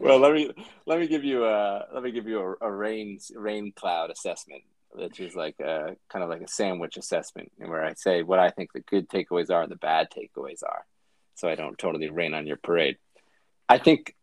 well, 0.00 0.18
let 0.18 0.32
me 0.32 0.50
let 0.86 1.00
me 1.00 1.06
give 1.06 1.24
you 1.24 1.44
a 1.44 1.86
let 1.92 2.02
me 2.02 2.12
give 2.12 2.26
you 2.26 2.40
a, 2.40 2.66
a 2.66 2.72
rain 2.72 3.18
rain 3.34 3.72
cloud 3.74 4.10
assessment, 4.10 4.62
which 4.90 5.20
is 5.20 5.34
like 5.34 5.58
a 5.60 5.96
kind 6.08 6.22
of 6.22 6.28
like 6.28 6.42
a 6.42 6.48
sandwich 6.48 6.96
assessment, 6.96 7.50
where 7.58 7.84
I 7.84 7.94
say 7.94 8.22
what 8.22 8.38
I 8.38 8.50
think 8.50 8.72
the 8.72 8.80
good 8.80 9.08
takeaways 9.08 9.50
are 9.50 9.62
and 9.62 9.72
the 9.72 9.76
bad 9.76 10.08
takeaways 10.10 10.62
are, 10.62 10.84
so 11.36 11.48
I 11.48 11.54
don't 11.54 11.78
totally 11.78 12.10
rain 12.10 12.34
on 12.34 12.46
your 12.46 12.56
parade. 12.56 12.96
I 13.68 13.78
think 13.78 14.14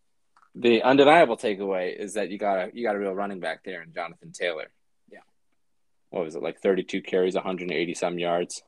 the 0.54 0.84
undeniable 0.84 1.38
takeaway 1.38 1.98
is 1.98 2.14
that 2.14 2.30
you 2.30 2.38
got 2.38 2.60
a 2.60 2.72
you 2.74 2.84
got 2.84 2.96
a 2.96 3.00
real 3.00 3.16
running 3.16 3.40
back 3.40 3.64
there 3.64 3.82
in 3.82 3.94
Jonathan 3.94 4.32
Taylor. 4.32 4.68
Yeah. 5.12 5.20
What 6.10 6.26
was 6.26 6.36
it 6.36 6.44
like? 6.44 6.60
Thirty 6.60 6.84
two 6.84 7.02
carries, 7.02 7.36
one 7.36 7.44
hundred 7.44 7.70
and 7.70 7.74
eighty 7.74 7.94
some 7.94 8.20
yards, 8.20 8.62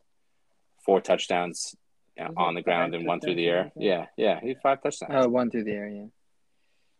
four 0.85 1.01
touchdowns 1.01 1.75
yeah, 2.17 2.29
Was 2.29 2.35
on 2.37 2.55
the 2.55 2.61
ground 2.61 2.95
and 2.95 3.05
one 3.05 3.19
through 3.19 3.35
the 3.35 3.47
air. 3.47 3.71
Yeah, 3.75 4.05
yeah, 4.17 4.39
he 4.39 4.49
had 4.49 4.61
five 4.61 4.81
touchdowns. 4.81 5.11
Oh, 5.13 5.27
one 5.27 5.49
through 5.49 5.65
the 5.65 5.71
air, 5.71 5.87
yeah. 5.87 6.05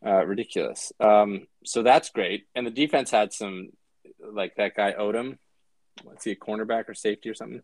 Uh, 0.06 0.24
ridiculous. 0.24 0.92
Um, 1.00 1.48
so 1.64 1.84
that's 1.84 2.10
great. 2.10 2.46
And 2.54 2.68
the 2.68 2.72
defense 2.72 3.12
had 3.12 3.34
some, 3.34 3.70
like 4.20 4.56
that 4.56 4.76
guy 4.76 4.94
Odum. 4.94 5.38
Let's 6.04 6.24
see, 6.24 6.32
a 6.32 6.36
cornerback 6.36 6.90
or 6.90 6.94
safety 6.94 7.30
or 7.30 7.34
something. 7.34 7.62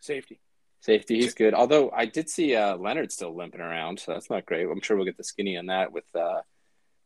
Safety. 0.00 0.40
Safety, 0.82 1.20
he's 1.20 1.34
good. 1.34 1.54
Although 1.54 1.92
I 1.92 2.06
did 2.06 2.28
see 2.28 2.56
uh, 2.56 2.76
Leonard 2.76 3.12
still 3.12 3.34
limping 3.34 3.60
around, 3.60 4.00
so 4.00 4.12
that's 4.12 4.28
not 4.28 4.44
great. 4.46 4.66
I'm 4.68 4.80
sure 4.80 4.96
we'll 4.96 5.06
get 5.06 5.16
the 5.16 5.22
skinny 5.22 5.56
on 5.56 5.66
that 5.66 5.92
with 5.92 6.04
uh, 6.12 6.40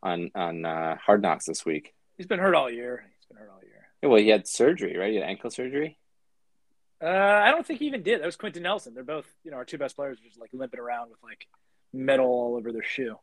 on 0.03 0.31
on 0.35 0.65
uh, 0.65 0.97
Hard 0.97 1.21
Knocks 1.21 1.45
this 1.45 1.67
week. 1.67 1.95
He's 2.17 2.27
been 2.27 2.39
hurt 2.39 2.55
all 2.55 2.71
year. 2.71 3.05
He's 3.19 3.27
been 3.27 3.37
hurt 3.37 3.51
all 3.55 3.61
year. 3.63 3.89
Yeah, 4.03 4.09
well, 4.09 4.19
he 4.19 4.29
had 4.29 4.49
surgery, 4.49 4.97
right? 4.97 5.11
He 5.11 5.17
had 5.17 5.29
ankle 5.29 5.51
surgery. 5.51 5.99
Uh, 7.03 7.07
I 7.07 7.51
don't 7.51 7.67
think 7.67 7.81
he 7.81 7.87
even 7.87 8.03
did. 8.03 8.23
That 8.23 8.27
was 8.27 8.37
Quenton 8.37 8.63
Nelson. 8.63 8.95
They're 8.95 9.05
both, 9.05 9.27
you 9.45 9.51
know, 9.51 9.59
our 9.59 9.67
two 9.67 9.77
best 9.77 9.95
players, 9.95 10.19
are 10.19 10.25
just 10.25 10.41
like 10.41 10.51
limping 10.55 10.81
around 10.81 11.11
with 11.11 11.23
like 11.23 11.47
metal 11.93 12.27
all 12.27 12.57
over 12.57 12.73
their 12.73 12.83
shoe. 12.83 13.17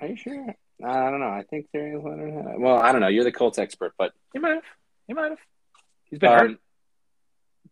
Are 0.00 0.06
you 0.06 0.16
sure? 0.16 0.54
I 0.82 1.10
don't 1.10 1.20
know. 1.20 1.28
I 1.28 1.44
think 1.50 1.66
Darius 1.74 2.02
Leonard 2.02 2.32
had. 2.32 2.58
Well, 2.58 2.78
I 2.78 2.92
don't 2.92 3.02
know. 3.02 3.08
You're 3.08 3.24
the 3.24 3.32
Colts 3.32 3.58
expert, 3.58 3.92
but 3.98 4.12
He 4.32 4.38
might 4.38 4.54
have. 4.54 4.64
He 5.06 5.12
might 5.12 5.32
have. 5.32 5.38
He's 6.04 6.18
been 6.18 6.30
hurt. 6.30 6.58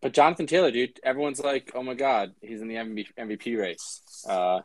But 0.01 0.13
Jonathan 0.13 0.47
Taylor, 0.47 0.71
dude, 0.71 0.99
everyone's 1.03 1.39
like, 1.39 1.71
"Oh 1.75 1.83
my 1.83 1.93
God, 1.93 2.33
he's 2.41 2.61
in 2.61 2.67
the 2.67 2.75
MVP, 2.75 3.07
MVP 3.17 3.57
race." 3.59 4.01
Uh, 4.27 4.61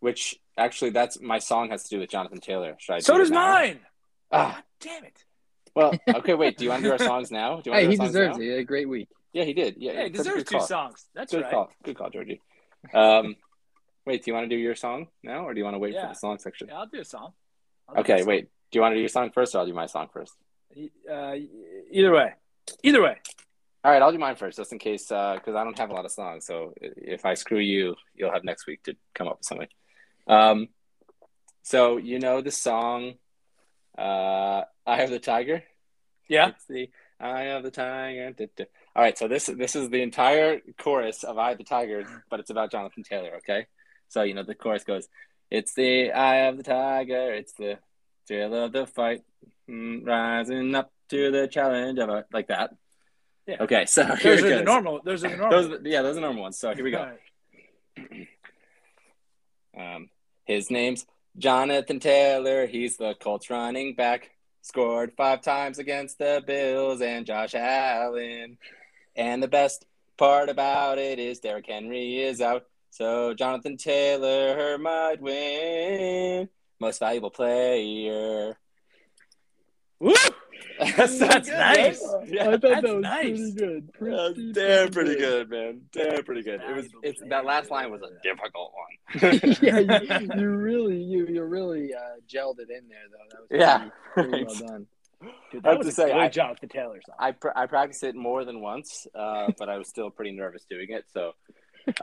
which 0.00 0.36
actually, 0.56 0.90
that's 0.90 1.20
my 1.20 1.38
song 1.38 1.70
has 1.70 1.82
to 1.84 1.88
do 1.90 1.98
with 2.00 2.10
Jonathan 2.10 2.40
Taylor. 2.40 2.76
Should 2.78 2.94
I? 2.94 2.98
So 3.00 3.14
do 3.14 3.20
does 3.20 3.30
mine. 3.30 3.80
Ah, 4.30 4.54
God 4.54 4.64
damn 4.80 5.04
it. 5.04 5.24
well, 5.74 5.92
okay. 6.16 6.34
Wait. 6.34 6.56
Do 6.56 6.64
you 6.64 6.70
want 6.70 6.82
to 6.82 6.88
do 6.88 6.92
our 6.92 6.98
songs 6.98 7.30
now? 7.30 7.60
Do 7.60 7.70
you 7.70 7.72
want 7.72 7.80
Hey, 7.80 7.84
to 7.86 7.90
he 7.90 7.96
do 7.96 7.96
songs 7.96 8.08
deserves 8.12 8.36
now? 8.38 8.42
it. 8.42 8.44
He 8.46 8.50
had 8.50 8.58
a 8.60 8.64
great 8.64 8.88
week. 8.88 9.08
Yeah, 9.32 9.44
he 9.44 9.52
did. 9.54 9.76
Yeah, 9.78 9.92
Yeah, 9.92 10.04
he 10.04 10.10
deserves 10.10 10.44
two 10.44 10.58
call. 10.58 10.66
songs. 10.66 11.06
That's 11.14 11.32
Good 11.32 11.42
right. 11.42 11.50
call. 11.50 11.70
Good 11.82 11.96
call, 11.98 12.10
Georgie. 12.10 12.40
Um, 12.94 13.34
wait. 14.06 14.24
Do 14.24 14.30
you 14.30 14.34
want 14.34 14.48
to 14.48 14.54
do 14.56 14.60
your 14.60 14.74
song 14.74 15.08
now, 15.22 15.46
or 15.46 15.52
do 15.54 15.58
you 15.58 15.64
want 15.64 15.74
to 15.74 15.78
wait 15.78 15.94
Yeah. 15.94 16.02
for 16.02 16.08
the 16.14 16.18
song 16.18 16.38
section? 16.38 16.68
Yeah, 16.68 16.78
I'll 16.78 16.86
do 16.86 17.00
a 17.00 17.04
song. 17.04 17.32
I'll 17.88 17.94
do 17.96 17.98
a 17.98 18.00
Okay. 18.02 18.18
song. 18.18 18.28
Wait. 18.28 18.48
Do 18.70 18.78
you 18.78 18.82
want 18.82 18.92
to 18.92 18.96
do 18.96 19.00
your 19.00 19.08
song 19.08 19.30
first, 19.32 19.54
or 19.54 19.58
I'll 19.58 19.66
do 19.66 19.74
my 19.74 19.86
song 19.86 20.08
first? 20.12 20.34
Uh, 21.10 21.34
either 21.90 22.12
way. 22.12 22.34
Either 22.82 23.02
way. 23.02 23.16
All 23.88 23.94
right, 23.94 24.02
I'll 24.02 24.12
do 24.12 24.18
mine 24.18 24.36
first, 24.36 24.58
just 24.58 24.70
in 24.70 24.78
case, 24.78 25.04
because 25.04 25.54
I 25.54 25.64
don't 25.64 25.78
have 25.78 25.88
a 25.88 25.94
lot 25.94 26.04
of 26.04 26.10
songs. 26.10 26.44
So 26.44 26.74
if 26.78 27.24
I 27.24 27.32
screw 27.32 27.58
you, 27.58 27.96
you'll 28.14 28.30
have 28.30 28.44
next 28.44 28.66
week 28.66 28.82
to 28.82 28.94
come 29.14 29.28
up 29.28 29.38
with 29.38 29.46
something. 29.46 29.68
Um, 30.26 30.68
so 31.62 31.96
you 31.96 32.18
know 32.18 32.42
the 32.42 32.50
song, 32.50 33.14
uh, 33.96 34.64
"Eye 34.86 35.00
of 35.04 35.08
the 35.08 35.18
Tiger." 35.18 35.64
Yeah. 36.28 36.48
It's 36.48 36.66
the 36.66 36.90
"Eye 37.18 37.44
of 37.56 37.62
the 37.62 37.70
Tiger." 37.70 38.30
da, 38.32 38.48
da. 38.54 38.64
All 38.94 39.02
right, 39.02 39.16
so 39.16 39.26
this 39.26 39.46
this 39.46 39.74
is 39.74 39.88
the 39.88 40.02
entire 40.02 40.60
chorus 40.78 41.24
of 41.24 41.38
"Eye 41.38 41.52
of 41.52 41.58
the 41.58 41.64
Tiger," 41.64 42.04
but 42.28 42.40
it's 42.40 42.50
about 42.50 42.70
Jonathan 42.70 43.04
Taylor. 43.04 43.36
Okay, 43.36 43.68
so 44.10 44.22
you 44.22 44.34
know 44.34 44.42
the 44.42 44.54
chorus 44.54 44.84
goes, 44.84 45.08
"It's 45.50 45.72
the 45.72 46.12
eye 46.12 46.48
of 46.48 46.58
the 46.58 46.62
tiger. 46.62 47.32
It's 47.32 47.54
the 47.54 47.78
thrill 48.26 48.52
of 48.52 48.72
the 48.72 48.86
fight, 48.86 49.22
mm, 49.66 50.06
rising 50.06 50.74
up 50.74 50.92
to 51.08 51.30
the 51.30 51.48
challenge 51.48 51.98
of 51.98 52.10
a 52.10 52.26
like 52.30 52.48
that." 52.48 52.74
Yeah. 53.48 53.56
Okay, 53.60 53.86
so 53.86 54.04
here 54.16 54.36
Those 54.36 54.44
are 54.44 54.58
the 54.58 54.62
normal. 54.62 55.00
Those 55.02 55.24
are 55.24 55.30
the 55.30 55.36
normal. 55.36 55.62
Those, 55.62 55.80
yeah, 55.84 56.02
those 56.02 56.18
are 56.18 56.20
normal 56.20 56.42
ones. 56.42 56.58
So 56.58 56.74
here 56.74 56.84
we 56.84 56.90
go. 56.90 57.10
Um, 59.76 60.10
his 60.44 60.72
name's 60.72 61.06
Jonathan 61.36 62.00
Taylor. 62.00 62.66
He's 62.66 62.96
the 62.96 63.14
Colts 63.14 63.48
running 63.48 63.94
back. 63.94 64.30
Scored 64.62 65.12
five 65.16 65.40
times 65.40 65.78
against 65.78 66.18
the 66.18 66.42
Bills 66.44 67.00
and 67.00 67.24
Josh 67.24 67.54
Allen. 67.54 68.58
And 69.14 69.40
the 69.40 69.46
best 69.46 69.86
part 70.16 70.48
about 70.48 70.98
it 70.98 71.20
is 71.20 71.38
Derrick 71.38 71.66
Henry 71.68 72.22
is 72.22 72.40
out. 72.40 72.64
So 72.90 73.34
Jonathan 73.34 73.76
Taylor 73.76 74.78
might 74.78 75.20
win. 75.20 76.48
Most 76.80 76.98
valuable 76.98 77.30
player. 77.30 78.58
Woo! 80.00 80.14
That's, 80.96 81.18
That's 81.18 81.48
nice. 81.48 82.02
Yeah. 82.26 82.56
that 82.56 82.82
was 82.82 83.02
nice. 83.02 83.52
good. 83.54 83.90
That's 84.00 84.38
damn 84.52 84.90
pretty 84.90 85.16
good, 85.16 85.50
man. 85.50 85.80
Damn 85.92 86.22
pretty 86.24 86.42
good. 86.42 86.60
It 86.68 86.76
was. 86.76 86.86
It's 87.02 87.20
that 87.28 87.44
last 87.44 87.70
line 87.70 87.90
was 87.90 88.00
a 88.02 88.10
difficult 88.22 88.72
one. 88.74 89.56
yeah, 89.60 89.78
you, 90.20 90.28
you 90.40 90.48
really, 90.50 90.96
you, 91.02 91.26
you 91.26 91.42
really 91.44 91.92
uh, 91.94 91.98
gelled 92.32 92.58
it 92.60 92.68
in 92.70 92.88
there, 92.88 93.08
though. 93.10 93.28
That 93.30 93.40
was 93.40 93.48
pretty, 93.48 93.64
Yeah. 93.64 93.88
pretty 94.14 94.44
well 94.44 94.68
done. 94.68 94.86
Dude, 95.50 95.66
I 95.66 95.70
that 95.70 95.70
have 95.70 95.78
was 95.78 95.86
to 95.86 95.90
a 95.90 95.94
say, 96.06 96.12
good 96.12 96.20
I- 96.20 96.28
Jonathan 96.28 96.68
Taylor 96.68 97.00
song. 97.04 97.16
I 97.18 97.32
pr- 97.32 97.48
I 97.56 97.66
practiced 97.66 98.04
it 98.04 98.14
more 98.14 98.44
than 98.44 98.60
once, 98.60 99.06
uh, 99.16 99.50
but 99.58 99.68
I 99.68 99.78
was 99.78 99.88
still 99.88 100.10
pretty 100.10 100.30
nervous 100.30 100.64
doing 100.70 100.86
it. 100.90 101.06
So 101.12 101.32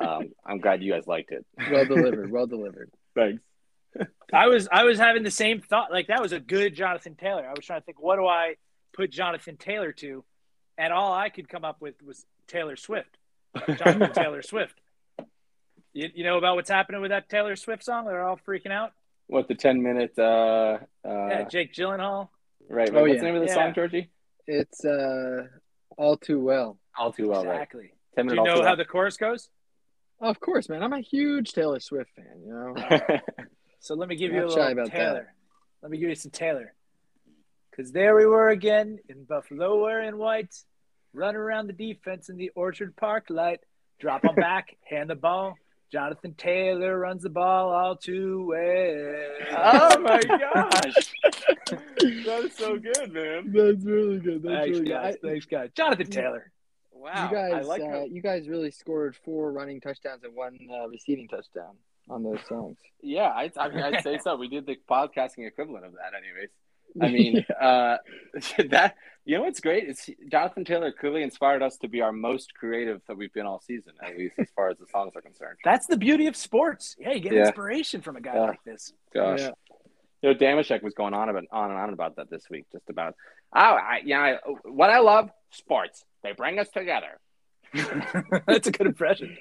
um, 0.02 0.34
I'm 0.46 0.60
glad 0.60 0.84
you 0.84 0.91
guys 0.91 1.08
liked 1.08 1.32
it. 1.32 1.46
Well 1.72 1.86
delivered. 1.86 2.30
Well 2.30 2.48
delivered. 2.48 2.91
Thanks. 3.15 3.41
I 4.34 4.47
was 4.47 4.67
I 4.71 4.84
was 4.84 4.97
having 4.99 5.23
the 5.23 5.31
same 5.31 5.62
thought. 5.62 5.91
Like 5.91 6.08
that 6.08 6.21
was 6.21 6.31
a 6.31 6.39
good 6.39 6.75
Jonathan 6.75 7.15
Taylor. 7.15 7.45
I 7.47 7.53
was 7.55 7.65
trying 7.65 7.81
to 7.81 7.86
think, 7.86 8.01
what 8.01 8.17
do 8.17 8.25
I 8.25 8.55
put 8.93 9.12
Jonathan 9.12 9.58
Taylor 9.58 9.91
to? 9.93 10.23
And 10.77 10.91
all 10.91 11.13
I 11.13 11.29
could 11.29 11.47
come 11.47 11.63
up 11.63 11.81
with 11.81 12.01
was 12.03 12.25
Taylor 12.47 12.75
Swift. 12.75 13.17
Jonathan 13.77 14.12
Taylor 14.13 14.41
Swift. 14.41 14.75
You, 15.93 16.10
you 16.13 16.23
know 16.25 16.38
about 16.38 16.55
what's 16.55 16.69
happening 16.69 17.01
with 17.01 17.12
that 17.12 17.29
Taylor 17.29 17.55
Swift 17.55 17.84
song? 17.84 18.05
They're 18.05 18.27
all 18.27 18.39
freaking 18.45 18.71
out. 18.71 18.91
What 19.27 19.47
the 19.47 19.55
ten 19.55 19.81
minute? 19.81 20.13
Uh, 20.17 20.79
uh, 21.05 21.27
Yeah, 21.29 21.43
Jake 21.45 21.73
Gyllenhaal. 21.73 22.29
right. 22.69 22.89
Oh, 22.93 23.01
what's 23.01 23.13
yeah. 23.13 23.19
the 23.19 23.25
name 23.25 23.36
of 23.36 23.41
the 23.41 23.47
Yeah. 23.47 23.53
song, 23.53 23.73
Georgie? 23.73 24.10
It's 24.47 24.84
uh, 24.84 25.47
all 25.97 26.17
too 26.17 26.39
well. 26.39 26.77
All 26.97 27.12
too 27.13 27.29
well, 27.29 27.45
right? 27.45 27.55
exactly. 27.55 27.93
Ten 28.15 28.27
Do 28.27 28.36
you 28.36 28.43
know 28.43 28.58
Too 28.58 28.63
how 28.63 28.75
the 28.75 28.86
chorus 28.86 29.17
goes? 29.17 29.49
Of 30.21 30.39
course, 30.39 30.69
man. 30.69 30.84
I'm 30.84 30.93
a 30.93 31.01
huge 31.01 31.53
Taylor 31.53 31.79
Swift 31.79 32.12
fan. 32.15 32.41
You 32.45 32.53
know. 32.53 32.75
Well. 33.89 33.95
So 33.95 34.00
let 34.00 34.10
me 34.10 34.15
give 34.15 34.32
Not 34.32 34.38
you 34.38 34.45
a 34.45 34.48
little 34.48 34.67
about 34.71 34.91
that. 34.91 34.98
Taylor. 34.98 35.34
Let 35.82 35.91
me 35.91 35.98
give 35.98 36.10
you 36.10 36.15
some 36.15 36.32
Taylor. 36.32 36.74
Because 37.71 37.91
there 37.91 38.15
we 38.15 38.26
were 38.26 38.50
again 38.50 39.00
in 39.10 39.26
Buffalo 39.26 39.82
wearing 39.84 40.17
white, 40.17 40.56
run 41.13 41.36
around 41.36 41.67
the 41.67 41.74
defense 41.74 42.30
in 42.30 42.38
the 42.38 42.50
Orchard 42.56 42.95
Park 42.95 43.26
light, 43.30 43.60
drop 44.00 44.24
on 44.26 44.36
back, 44.36 44.78
hand 44.84 45.10
the 45.10 45.15
ball. 45.15 45.56
Jonathan 45.91 46.34
Taylor 46.34 46.98
runs 46.98 47.21
the 47.24 47.30
ball 47.30 47.69
all 47.71 47.95
too 47.95 48.45
well. 48.48 49.50
oh 49.58 50.00
my 50.02 50.21
gosh, 50.24 51.13
that 51.69 52.41
is 52.43 52.56
so 52.56 52.78
good, 52.80 53.13
man. 53.13 53.52
That's 53.54 53.84
really 53.86 54.19
good. 54.19 54.41
That's 54.43 54.56
Thanks, 54.56 54.80
really 54.80 54.89
guys. 54.89 55.15
good. 55.21 55.28
I- 55.28 55.32
Thanks, 55.32 55.45
guys. 55.45 55.69
Jonathan 55.76 56.08
Taylor. 56.08 56.52
Wow, 56.91 57.30
you 57.32 57.38
I 57.38 57.52
guys, 57.52 57.67
like 57.67 57.82
uh, 57.84 58.06
you 58.10 58.21
guys 58.21 58.48
really 58.50 58.71
scored 58.71 59.15
four 59.24 59.52
running 59.52 59.80
touchdowns 59.80 60.24
and 60.24 60.34
one 60.36 60.58
uh, 60.74 60.88
receiving 60.88 61.28
touchdown 61.28 61.76
on 62.10 62.24
those 62.24 62.39
songs. 62.48 62.78
Yeah, 63.02 63.28
I, 63.30 63.52
I 63.58 63.70
mean, 63.70 63.80
I'd 63.84 64.04
say 64.04 64.18
so. 64.24 64.36
We 64.36 64.48
did 64.48 64.65
the 64.65 64.78
podcasting 64.89 65.48
equivalent 65.48 65.86
of 65.86 65.94
that, 65.94 66.13
anyways. 66.18 66.50
I 67.02 67.10
mean, 67.10 67.46
uh, 67.62 67.98
that 68.70 68.96
you 69.26 69.38
know 69.38 69.44
what's 69.44 69.60
great 69.60 69.89
is 69.89 70.10
Jonathan 70.32 70.63
Taylor 70.65 70.91
clearly 70.91 71.24
inspired 71.24 71.62
us 71.63 71.78
to 71.78 71.88
be 71.88 72.02
our 72.02 72.12
most 72.12 72.54
creative 72.54 73.02
that 73.08 73.18
we've 73.18 73.34
been 73.34 73.46
all 73.46 73.60
season, 73.60 73.94
at 74.02 74.18
least 74.18 74.36
as 74.38 74.48
far 74.56 74.70
as 74.70 74.78
the 74.78 74.86
songs 74.88 75.13
are 75.15 75.22
concerned. 75.22 75.58
That's 75.63 75.88
the 75.88 75.98
beauty 75.98 76.28
of 76.28 76.36
sports. 76.36 76.96
Yeah, 77.00 77.13
you 77.13 77.20
get 77.20 77.34
Yeah. 77.34 77.41
inspiration 77.48 78.02
from 78.02 78.15
a 78.18 78.22
guy 78.22 78.36
Yeah. 78.36 78.41
like 78.41 78.63
this. 78.63 78.94
Gosh, 79.13 79.39
Yeah. 79.41 79.52
you 80.22 80.30
know, 80.30 80.36
Damashek 80.36 80.84
was 80.84 80.94
going 80.94 81.13
on 81.13 81.30
about 81.30 81.44
on 81.52 81.72
and 81.72 81.80
on 81.80 81.91
about 81.91 82.15
that 82.18 82.30
this 82.30 82.50
week, 82.50 82.65
just 82.72 82.89
about. 82.89 83.15
Oh, 83.56 83.60
I, 83.60 84.02
yeah, 84.06 84.20
I, 84.22 84.50
what 84.70 84.89
I 84.89 85.00
love 85.00 85.30
sports. 85.52 86.04
They 86.24 86.32
bring 86.34 86.60
us 86.60 86.70
together. 86.70 87.20
That's 88.48 88.68
a 88.68 88.72
good 88.72 88.88
impression. 88.88 89.38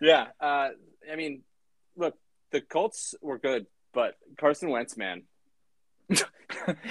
yeah, 0.00 0.28
uh, 0.40 0.70
I 1.10 1.16
mean, 1.16 1.42
look, 1.96 2.14
the 2.50 2.60
Colts 2.60 3.14
were 3.22 3.38
good, 3.38 3.66
but 3.92 4.16
Carson 4.38 4.70
Wentz, 4.70 4.96
man, 4.96 5.22
you 6.08 6.16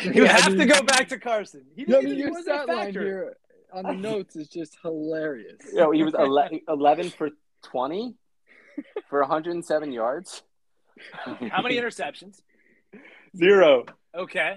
Yeah, 0.03 0.23
I 0.35 0.41
have 0.41 0.57
to 0.57 0.65
go 0.65 0.81
back 0.83 1.09
to 1.09 1.19
Carson. 1.19 1.65
He, 1.75 1.85
Yeah, 1.87 1.97
I 1.97 2.01
didn't- 2.01 2.05
mean, 2.05 2.15
he 2.15 2.21
your 2.21 2.29
wasn't 2.31 2.45
stat 2.45 2.67
line 2.67 2.93
here 2.93 3.37
on 3.73 3.83
the 3.85 3.93
notes 4.09 4.35
is 4.35 4.47
just 4.47 4.77
hilarious. 4.81 5.59
you 5.71 5.79
know, 5.79 5.91
he 5.91 6.03
was 6.03 6.13
ele- 6.15 6.49
11 6.67 7.09
for 7.11 7.29
20 7.63 8.15
for 9.09 9.19
107 9.21 9.91
yards. 9.91 10.43
How 11.23 11.61
many 11.61 11.77
interceptions? 11.77 12.41
Zero. 13.35 13.85
Okay. 14.15 14.55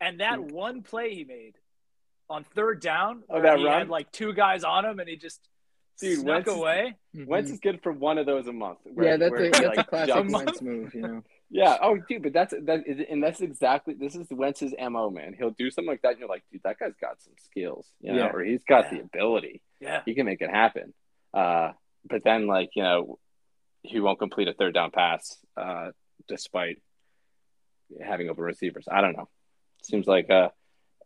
And 0.00 0.20
that 0.20 0.38
mm. 0.38 0.52
one 0.52 0.82
play 0.82 1.14
he 1.14 1.24
made 1.24 1.54
on 2.30 2.44
third 2.44 2.80
down, 2.80 3.22
Oh, 3.28 3.34
where 3.34 3.42
that 3.42 3.58
he 3.58 3.64
run? 3.64 3.78
had 3.80 3.88
like 3.88 4.10
two 4.12 4.32
guys 4.32 4.64
on 4.64 4.84
him 4.84 4.98
and 5.00 5.08
he 5.08 5.16
just 5.16 5.40
Dude, 6.00 6.18
snuck 6.20 6.26
Wentz 6.46 6.48
is- 6.48 6.54
away. 6.56 6.94
Wentz 7.26 7.50
is 7.50 7.60
good 7.60 7.80
for 7.82 7.92
one 7.92 8.18
of 8.18 8.26
those 8.26 8.46
a 8.46 8.52
month. 8.52 8.78
where- 8.84 9.06
yeah, 9.06 9.16
that's 9.16 9.30
where 9.30 9.40
a 9.42 9.44
he, 9.44 9.50
that's 9.50 9.64
like, 9.64 9.78
a 9.78 9.84
classic 9.84 10.14
jumps. 10.14 10.32
Wentz 10.32 10.62
move. 10.62 10.94
You 10.94 11.00
know. 11.02 11.22
Yeah. 11.50 11.76
Oh, 11.80 11.96
dude, 12.08 12.22
but 12.24 12.32
that's 12.32 12.52
that, 12.62 12.82
is- 12.86 13.06
and 13.08 13.22
that's 13.22 13.40
exactly 13.40 13.94
this 13.94 14.16
is 14.16 14.26
Wentz's 14.30 14.74
mo, 14.90 15.10
man. 15.10 15.34
He'll 15.38 15.50
do 15.50 15.70
something 15.70 15.88
like 15.88 16.02
that, 16.02 16.12
and 16.12 16.18
you're 16.20 16.28
like, 16.28 16.42
dude, 16.50 16.62
that 16.64 16.78
guy's 16.80 16.96
got 17.00 17.22
some 17.22 17.34
skills, 17.44 17.86
you 18.00 18.12
know, 18.12 18.18
Yeah. 18.24 18.30
or 18.32 18.42
he's 18.42 18.64
got 18.64 18.86
Yeah. 18.86 18.98
the 18.98 19.04
ability. 19.04 19.62
Yeah. 19.80 20.02
He 20.04 20.14
can 20.14 20.26
make 20.26 20.40
it 20.40 20.50
happen. 20.50 20.94
Uh, 21.32 21.72
but 22.08 22.24
then, 22.24 22.48
like, 22.48 22.70
you 22.74 22.82
know, 22.82 23.18
he 23.84 24.00
won't 24.00 24.18
complete 24.18 24.48
a 24.48 24.54
third 24.54 24.74
down 24.74 24.90
pass, 24.90 25.38
uh, 25.56 25.90
despite 26.26 26.78
having 28.04 28.28
open 28.30 28.42
receivers. 28.44 28.86
I 28.90 29.00
don't 29.00 29.16
know. 29.16 29.28
Seems 29.82 30.06
like 30.06 30.30
a, 30.30 30.50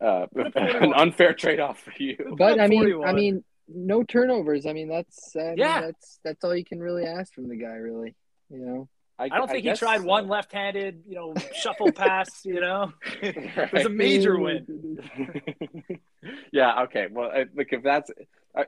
uh, 0.01 0.27
an 0.35 0.95
unfair 0.95 1.35
trade 1.35 1.61
off 1.61 1.81
for 1.81 1.93
you. 1.99 2.37
But 2.39 2.59
I 2.61 2.69
mean, 2.69 3.03
I 3.05 3.13
mean, 3.13 3.45
no 3.69 4.03
turnovers. 4.03 4.67
I 4.67 4.73
mean, 4.73 4.89
that's 4.89 5.37
I 5.37 5.41
mean, 5.51 5.59
Yeah. 5.59 5.81
that's 5.83 6.21
that's 6.25 6.45
all 6.45 6.55
you 6.57 6.65
can 6.65 6.81
really 6.81 7.05
ask 7.05 7.33
from 7.35 7.49
the 7.49 7.57
guy, 7.57 7.75
really. 7.77 8.15
You 8.51 8.59
know. 8.59 8.89
I 9.21 9.29
don't 9.31 9.51
think 9.51 9.65
he 9.65 9.73
tried 9.73 10.03
so. 10.03 10.05
one 10.07 10.29
left-handed, 10.29 11.03
you 11.09 11.17
know, 11.17 11.35
shuffle 11.53 11.91
pass. 11.91 12.45
You 12.45 12.61
know, 12.61 12.93
it 13.23 13.73
was 13.73 13.85
a 13.85 13.89
major 13.89 14.39
win. 14.39 14.99
yeah. 16.53 16.83
Okay. 16.85 17.09
Well, 17.11 17.31
I- 17.33 17.47
look, 17.53 17.73
if 17.73 17.83
that's 17.83 18.13
uh, 18.55 18.63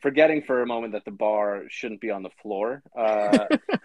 forgetting 0.00 0.42
for 0.46 0.62
a 0.62 0.66
moment 0.66 0.94
that 0.94 1.04
the 1.04 1.10
bar 1.10 1.64
shouldn't 1.68 2.00
be 2.00 2.10
on 2.10 2.22
the 2.22 2.30
floor, 2.42 2.82
uh, 2.96 3.46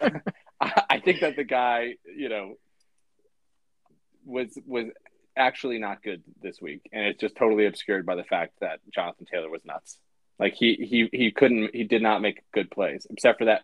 I 0.60 0.82
I 0.88 1.00
think 1.00 1.20
that 1.20 1.36
the 1.36 1.44
guy, 1.44 1.96
you 2.06 2.30
know, 2.30 2.54
was 4.24 4.58
was 4.66 4.86
actually 5.36 5.78
not 5.78 6.02
good 6.02 6.22
this 6.42 6.58
week, 6.60 6.88
and 6.92 7.04
it's 7.04 7.20
just 7.20 7.36
totally 7.36 7.66
obscured 7.66 8.06
by 8.06 8.14
the 8.14 8.24
fact 8.24 8.54
that 8.62 8.80
Jonathan 8.94 9.26
Taylor 9.30 9.50
was 9.50 9.60
nuts. 9.66 9.98
Like 10.38 10.54
he 10.54 10.74
he 10.74 11.08
he 11.16 11.30
couldn't 11.30 11.74
he 11.74 11.84
did 11.84 12.02
not 12.02 12.20
make 12.20 12.42
good 12.52 12.70
plays 12.70 13.06
except 13.10 13.38
for 13.38 13.46
that 13.46 13.62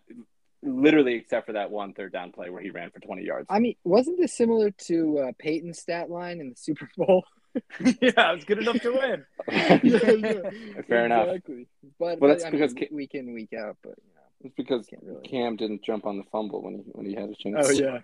literally 0.63 1.15
except 1.15 1.45
for 1.45 1.53
that 1.53 1.69
one 1.71 1.93
third 1.93 2.11
down 2.13 2.31
play 2.31 2.49
where 2.49 2.61
he 2.61 2.69
ran 2.71 2.89
for 2.89 2.99
20 2.99 3.23
yards. 3.23 3.45
I 3.49 3.59
mean, 3.59 3.75
wasn't 3.83 4.17
this 4.19 4.35
similar 4.35 4.71
to 4.87 5.19
uh, 5.19 5.31
Peyton's 5.37 5.79
stat 5.79 6.09
line 6.09 6.39
in 6.39 6.49
the 6.49 6.55
Super 6.55 6.89
Bowl? 6.97 7.25
yeah, 7.79 8.31
it 8.31 8.35
was 8.35 8.45
good 8.45 8.59
enough 8.59 8.79
to 8.81 8.91
win. 8.91 9.25
Fair 10.87 11.05
enough. 11.05 11.27
But, 11.45 11.55
Well, 11.99 12.15
but, 12.17 12.27
that's 12.27 12.45
I 12.45 12.49
because 12.49 12.73
mean, 12.73 12.87
Ca- 12.89 12.95
week 12.95 13.13
in 13.13 13.33
week 13.33 13.53
out. 13.53 13.77
But 13.83 13.95
you 13.97 14.13
know, 14.15 14.21
It's 14.45 14.55
because 14.55 14.87
really- 15.01 15.27
Cam 15.27 15.55
didn't 15.57 15.83
jump 15.83 16.05
on 16.05 16.17
the 16.17 16.23
fumble 16.31 16.61
when 16.63 16.75
he 16.75 16.81
when 16.93 17.05
he 17.05 17.13
had 17.13 17.29
a 17.29 17.35
chance. 17.35 17.67
Oh 17.69 17.71
yeah. 17.71 17.99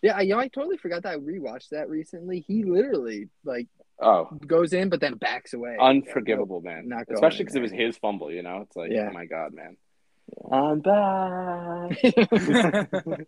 yeah, 0.00 0.16
I, 0.16 0.22
you 0.22 0.32
know, 0.34 0.40
I 0.40 0.48
totally 0.48 0.78
forgot 0.78 1.02
that 1.04 1.12
I 1.12 1.16
rewatched 1.18 1.68
that 1.70 1.88
recently. 1.88 2.40
He 2.40 2.64
literally 2.64 3.28
like 3.44 3.68
Oh, 4.02 4.28
goes 4.46 4.72
in, 4.72 4.88
but 4.88 5.00
then 5.00 5.14
backs 5.14 5.52
away. 5.54 5.76
unforgivable, 5.80 6.60
man. 6.60 6.88
not 6.88 7.06
going 7.06 7.14
Especially 7.14 7.44
because 7.44 7.56
it 7.56 7.62
was 7.62 7.72
his 7.72 7.96
fumble. 7.98 8.30
You 8.32 8.42
know, 8.42 8.62
it's 8.62 8.76
like, 8.76 8.90
Yeah. 8.90 9.08
oh 9.10 9.12
my 9.12 9.26
god, 9.26 9.52
man. 9.54 9.76
I'm 10.50 10.80
back. 10.80 11.98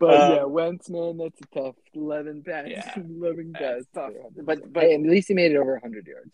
but 0.00 0.20
Um, 0.20 0.32
yeah, 0.34 0.44
Wentz, 0.44 0.88
man, 0.90 1.16
that's 1.18 1.40
a 1.40 1.46
tough 1.58 1.76
eleven 1.94 2.42
pass. 2.44 2.66
Yeah. 2.68 2.92
eleven 2.96 3.52
pass. 3.52 3.60
That's 3.60 3.86
tough. 3.94 4.12
But- 4.42 4.72
but- 4.72 4.82
hey, 4.82 4.94
at 4.94 5.00
least 5.02 5.28
he 5.28 5.34
made 5.34 5.52
it 5.52 5.56
over 5.56 5.78
hundred 5.78 6.06
yards. 6.06 6.32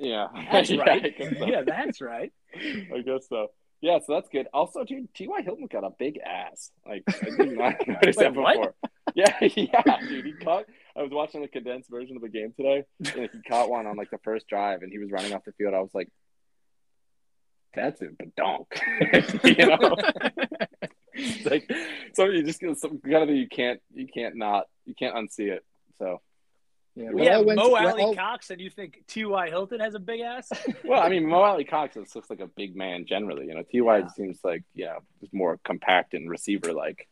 Yeah, 0.00 0.28
That's 0.52 0.70
right. 0.76 1.04
I 1.04 1.08
guess 1.08 1.38
so. 1.38 1.46
yeah, 1.46 1.62
that's 1.66 2.00
right. 2.00 2.32
I 2.54 3.00
guess 3.04 3.26
so. 3.28 3.48
Yeah, 3.80 3.98
so 4.04 4.14
that's 4.14 4.28
good. 4.28 4.46
Also, 4.52 4.84
dude, 4.84 5.12
T.Y. 5.14 5.42
Hilton 5.42 5.66
got 5.70 5.82
a 5.84 5.90
big 5.98 6.18
ass. 6.24 6.70
Like, 6.86 7.02
I 7.08 7.12
did 7.44 7.58
not 7.58 7.74
notice 7.86 8.16
that 8.16 8.34
Wait, 8.34 8.42
what? 8.42 8.56
before. 8.56 8.74
Yeah, 9.14 9.32
yeah, 9.40 9.96
dude. 10.08 10.24
He 10.26 10.32
caught. 10.34 10.64
I 10.98 11.02
was 11.02 11.12
watching 11.12 11.42
the 11.42 11.48
condensed 11.48 11.88
version 11.90 12.16
of 12.16 12.22
the 12.22 12.28
game 12.28 12.52
today, 12.56 12.84
and 13.14 13.30
he 13.32 13.42
caught 13.48 13.70
one 13.70 13.86
on 13.86 13.96
like 13.96 14.10
the 14.10 14.18
first 14.24 14.48
drive, 14.48 14.82
and 14.82 14.90
he 14.90 14.98
was 14.98 15.10
running 15.10 15.32
off 15.32 15.44
the 15.44 15.52
field. 15.52 15.72
I 15.74 15.80
was 15.80 15.94
like, 15.94 16.08
"That's 17.74 18.02
it, 18.02 18.16
but 18.18 18.34
donk," 18.34 18.66
you 19.44 19.66
know. 19.66 19.94
It's 21.14 21.46
like, 21.46 21.70
so 22.14 22.26
you 22.26 22.42
just 22.44 22.60
get 22.60 22.76
some 22.78 22.98
kind 23.00 23.16
of 23.16 23.28
thing 23.28 23.36
you 23.36 23.48
can't, 23.48 23.80
you 23.92 24.06
can't 24.06 24.36
not, 24.36 24.66
you 24.86 24.94
can't 24.96 25.16
unsee 25.16 25.50
it. 25.50 25.64
So, 25.98 26.20
Yeah, 26.94 27.10
We 27.10 27.22
well, 27.22 27.38
have 27.38 27.46
Wentz- 27.46 27.62
Mo 27.62 27.72
well, 27.72 27.88
Alley 27.88 28.02
all- 28.02 28.14
Cox, 28.14 28.50
and 28.50 28.60
you 28.60 28.70
think 28.70 29.02
T.Y. 29.08 29.48
Hilton 29.50 29.80
has 29.80 29.94
a 29.94 29.98
big 29.98 30.20
ass? 30.20 30.48
well, 30.84 31.02
I 31.02 31.08
mean, 31.08 31.26
Mo 31.28 31.42
Alie-Cox 31.42 31.94
just 31.94 32.14
looks 32.14 32.30
like 32.30 32.38
a 32.40 32.46
big 32.46 32.76
man 32.76 33.04
generally. 33.06 33.46
You 33.46 33.54
know, 33.54 33.62
Ty 33.62 33.98
Yeah. 33.98 34.08
seems 34.10 34.38
like 34.44 34.62
yeah, 34.74 34.98
just 35.20 35.34
more 35.34 35.58
compact 35.64 36.14
and 36.14 36.30
receiver 36.30 36.72
like. 36.72 37.08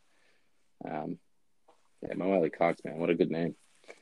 Um, 0.89 1.19
yeah, 2.01 2.13
Mo 2.15 2.31
Alie-Cox, 2.33 2.81
man, 2.85 2.97
what 2.97 3.09
a 3.09 3.15
good 3.15 3.31
name. 3.31 3.55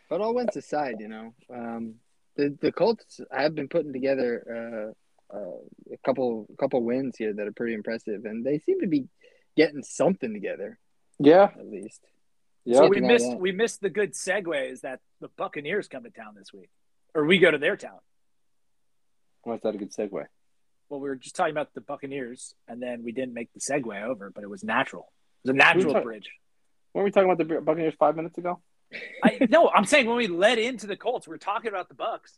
But 0.10 0.22
all 0.22 0.34
Wentz 0.36 0.56
aside, 0.56 0.96
you 1.00 1.08
know, 1.08 1.34
um, 1.54 1.96
the 2.36 2.56
the 2.62 2.72
Colts 2.72 3.20
have 3.32 3.56
been 3.56 3.68
putting 3.68 3.94
together 3.94 4.94
uh, 5.34 5.36
uh, 5.36 5.58
a 5.94 5.98
couple 6.06 6.48
couple 6.60 6.84
wins 6.84 7.18
here 7.18 7.34
that 7.34 7.48
are 7.48 7.52
pretty 7.52 7.74
impressive, 7.74 8.26
and 8.26 8.46
they 8.46 8.60
seem 8.60 8.82
to 8.82 8.88
be 8.88 9.08
getting 9.56 9.84
something 9.84 10.34
together 10.34 10.78
Yeah, 11.18 11.50
at 11.58 11.68
least. 11.68 12.02
yeah. 12.66 12.78
So 12.78 12.88
we 12.88 13.00
missed 13.02 13.30
that. 13.30 13.40
we 13.40 13.52
missed 13.52 13.82
the 13.82 13.90
good 13.90 14.14
segue 14.14 14.72
is 14.72 14.82
that 14.82 15.00
the 15.22 15.30
Buccaneers 15.38 15.88
come 15.88 16.04
to 16.04 16.10
town 16.12 16.36
this 16.38 16.54
week, 16.54 16.70
or 17.14 17.26
we 17.26 17.40
go 17.40 17.50
to 17.50 17.58
their 17.58 17.78
town. 17.78 18.00
Why 19.44 19.56
is 19.56 19.62
that 19.62 19.76
a 19.76 19.78
good 19.78 19.92
segue? 19.94 20.26
Well, 20.90 21.00
we 21.00 21.10
were 21.10 21.16
just 21.16 21.36
talking 21.36 21.52
about 21.52 21.74
the 21.74 21.82
Buccaneers, 21.82 22.54
and 22.68 22.80
then 22.82 23.04
we 23.04 23.12
didn't 23.12 23.34
make 23.34 23.52
the 23.54 23.60
segue 23.60 24.04
over, 24.04 24.30
but 24.30 24.44
it 24.44 24.50
was 24.50 24.64
natural. 24.64 25.12
It 25.44 25.48
was 25.50 25.56
a 25.56 25.58
natural 25.58 25.94
talking- 25.94 26.04
bridge. 26.04 26.30
Weren't 26.94 27.06
we 27.06 27.12
talking 27.12 27.30
about 27.30 27.46
the 27.46 27.62
Buccaneers 27.62 27.94
five 28.00 28.16
minutes 28.16 28.38
ago? 28.38 28.62
I, 29.24 29.48
no, 29.50 29.70
I'm 29.70 29.86
saying 29.86 30.08
when 30.08 30.18
we 30.18 30.28
led 30.28 30.58
into 30.58 30.88
the 30.88 30.96
Colts, 30.96 31.28
we're 31.28 31.38
talking 31.38 31.70
about 31.70 31.90
the 31.90 31.96
Bucks. 31.96 32.38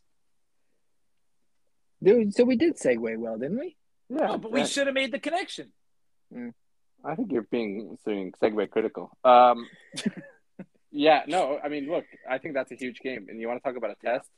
Dude, 2.02 2.34
so 2.34 2.44
we 2.44 2.56
did 2.56 2.76
segue 2.76 3.16
well, 3.18 3.38
didn't 3.38 3.58
we? 3.58 3.76
Yeah, 4.08 4.26
No, 4.26 4.38
but 4.38 4.52
we 4.52 4.64
should 4.64 4.86
have 4.86 4.94
made 4.94 5.12
the 5.12 5.18
connection. 5.18 5.72
I 7.04 7.14
think 7.14 7.32
you're 7.32 7.42
being 7.42 7.96
being 8.04 8.32
segue 8.40 8.70
critical. 8.70 9.16
Um, 9.24 9.66
yeah, 10.90 11.22
no, 11.26 11.58
I 11.62 11.68
mean, 11.68 11.90
look, 11.90 12.04
I 12.28 12.38
think 12.38 12.54
that's 12.54 12.72
a 12.72 12.76
huge 12.76 13.00
game, 13.00 13.26
and 13.28 13.40
you 13.40 13.48
want 13.48 13.62
to 13.62 13.68
talk 13.68 13.76
about 13.76 13.90
a 13.90 14.06
test. 14.06 14.28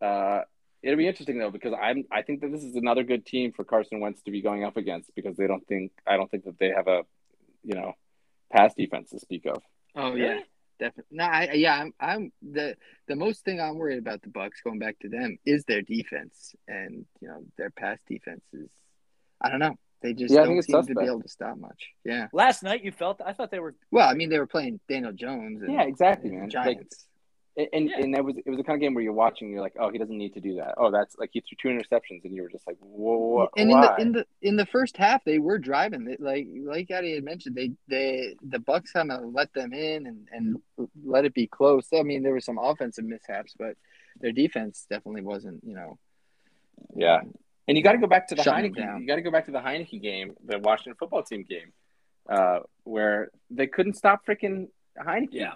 Uh, 0.00 0.42
it'll 0.82 0.96
be 0.98 1.08
interesting 1.08 1.38
though 1.38 1.50
because 1.50 1.74
I'm 1.80 2.04
I 2.10 2.22
think 2.22 2.40
that 2.42 2.52
this 2.52 2.62
is 2.62 2.76
another 2.76 3.02
good 3.02 3.26
team 3.26 3.52
for 3.52 3.64
Carson 3.64 4.00
Wentz 4.00 4.22
to 4.22 4.30
be 4.30 4.42
going 4.42 4.64
up 4.64 4.76
against 4.76 5.14
because 5.14 5.36
they 5.36 5.46
don't 5.46 5.66
think 5.66 5.92
I 6.06 6.16
don't 6.16 6.30
think 6.30 6.44
that 6.44 6.58
they 6.58 6.68
have 6.68 6.86
a 6.86 7.02
you 7.64 7.74
know 7.74 7.92
pass 8.52 8.74
defense 8.74 9.10
to 9.10 9.20
speak 9.20 9.46
of. 9.46 9.62
Oh 9.94 10.12
Really? 10.12 10.44
Definitely. 10.78 11.16
No, 11.16 11.24
I 11.24 11.52
yeah, 11.52 11.74
I'm 11.80 11.94
I'm 12.00 12.32
the 12.42 12.76
the 13.08 13.16
most 13.16 13.44
thing 13.44 13.60
I'm 13.60 13.76
worried 13.78 13.98
about 13.98 14.22
the 14.22 14.28
Bucks 14.28 14.60
going 14.62 14.78
back 14.78 14.98
to 15.00 15.08
them 15.08 15.38
is 15.44 15.64
their 15.64 15.82
defense, 15.82 16.54
and 16.68 17.06
you 17.20 17.28
know 17.28 17.42
their 17.56 17.70
pass 17.70 17.98
defense 18.08 18.42
is. 18.52 18.68
I 19.40 19.50
don't 19.50 19.60
know. 19.60 19.76
They 20.02 20.12
just 20.12 20.32
Yeah, 20.32 20.44
don't 20.44 20.62
seem 20.62 20.86
to 20.86 20.94
be 20.94 21.04
able 21.04 21.22
to 21.22 21.28
stop 21.28 21.58
much. 21.58 21.90
Yeah. 22.04 22.28
Last 22.32 22.62
night, 22.62 22.84
you 22.84 22.92
felt 22.92 23.20
I 23.24 23.32
thought 23.32 23.50
they 23.50 23.58
were. 23.58 23.74
Well, 23.90 24.08
I 24.08 24.14
mean, 24.14 24.28
they 24.28 24.38
were 24.38 24.46
playing 24.46 24.80
Daniel 24.88 25.12
Jones. 25.12 25.62
And, 25.62 25.72
Yeah, 25.72 25.82
exactly, 25.82 26.30
and 26.30 26.40
man. 26.40 26.50
Giants. 26.50 27.05
And 27.56 27.68
and, 27.72 27.88
Yeah. 27.88 28.00
and 28.00 28.14
that 28.14 28.24
was 28.24 28.36
it 28.36 28.48
was 28.48 28.58
the 28.58 28.64
kind 28.64 28.76
of 28.76 28.80
game 28.80 28.94
where 28.94 29.02
you're 29.02 29.12
watching, 29.12 29.50
you're 29.50 29.62
like, 29.62 29.76
oh, 29.80 29.90
he 29.90 29.98
doesn't 29.98 30.16
need 30.16 30.34
to 30.34 30.40
do 30.40 30.56
that. 30.56 30.74
Oh, 30.76 30.90
that's 30.90 31.16
like 31.18 31.30
he 31.32 31.40
threw 31.40 31.56
two 31.60 31.68
interceptions, 31.76 32.24
and 32.24 32.34
you 32.34 32.42
were 32.42 32.50
just 32.50 32.66
like, 32.66 32.76
whoa, 32.80 33.48
and 33.56 33.70
in 33.70 33.80
the 33.80 33.94
in 33.98 34.12
the 34.12 34.26
in 34.42 34.56
the 34.56 34.66
first 34.66 34.96
half, 34.96 35.24
they 35.24 35.38
were 35.38 35.58
driving. 35.58 36.04
They, 36.04 36.16
like 36.18 36.46
like 36.64 36.90
Addy 36.90 37.14
had 37.14 37.24
mentioned, 37.24 37.56
they 37.56 37.72
they 37.88 38.36
the 38.42 38.58
Bucks 38.58 38.92
kind 38.92 39.10
of 39.10 39.32
let 39.32 39.52
them 39.54 39.72
in 39.72 40.06
and 40.06 40.28
and 40.32 40.56
let 41.04 41.24
it 41.24 41.34
be 41.34 41.46
close. 41.46 41.88
I 41.94 42.02
mean, 42.02 42.22
there 42.22 42.32
were 42.32 42.40
some 42.40 42.58
offensive 42.58 43.04
mishaps, 43.04 43.54
but 43.58 43.76
their 44.20 44.32
defense 44.32 44.86
definitely 44.90 45.22
wasn't. 45.22 45.62
You 45.64 45.74
know. 45.76 45.98
Yeah. 46.94 47.20
And 47.68 47.76
you 47.76 47.82
got 47.82 47.92
to 47.92 47.98
go 47.98 48.06
back 48.06 48.28
to 48.28 48.34
the 48.34 48.42
Shutting 48.42 48.72
Heinicke. 48.72 48.76
them 48.76 48.86
down. 48.86 49.00
You 49.00 49.06
got 49.08 49.16
to 49.16 49.22
go 49.22 49.30
back 49.30 49.46
to 49.46 49.50
the 49.50 49.58
Heinicke 49.58 50.00
game, 50.00 50.34
the 50.44 50.58
Washington 50.58 50.94
football 50.98 51.22
team 51.24 51.44
game, 51.48 51.72
uh, 52.28 52.60
where 52.84 53.30
they 53.50 53.66
couldn't 53.66 53.94
stop 53.94 54.24
freaking 54.26 54.68
Heinicke. 54.96 55.28
Yeah. 55.32 55.54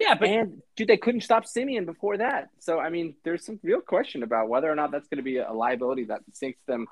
Yeah, 0.00 0.14
but 0.14 0.28
and 0.28 0.60
dude, 0.76 0.88
they 0.88 0.96
couldn't 0.96 1.20
stop 1.22 1.46
Siemian 1.46 1.86
before 1.86 2.18
that. 2.18 2.48
So 2.58 2.78
I 2.80 2.90
mean, 2.90 3.14
there's 3.24 3.44
some 3.44 3.60
real 3.62 3.80
question 3.80 4.22
about 4.22 4.48
whether 4.48 4.70
or 4.70 4.74
not 4.74 4.90
that's 4.90 5.08
going 5.08 5.18
to 5.18 5.22
be 5.24 5.38
a 5.38 5.52
liability 5.52 6.04
that 6.04 6.20
sinks 6.32 6.58
them 6.66 6.86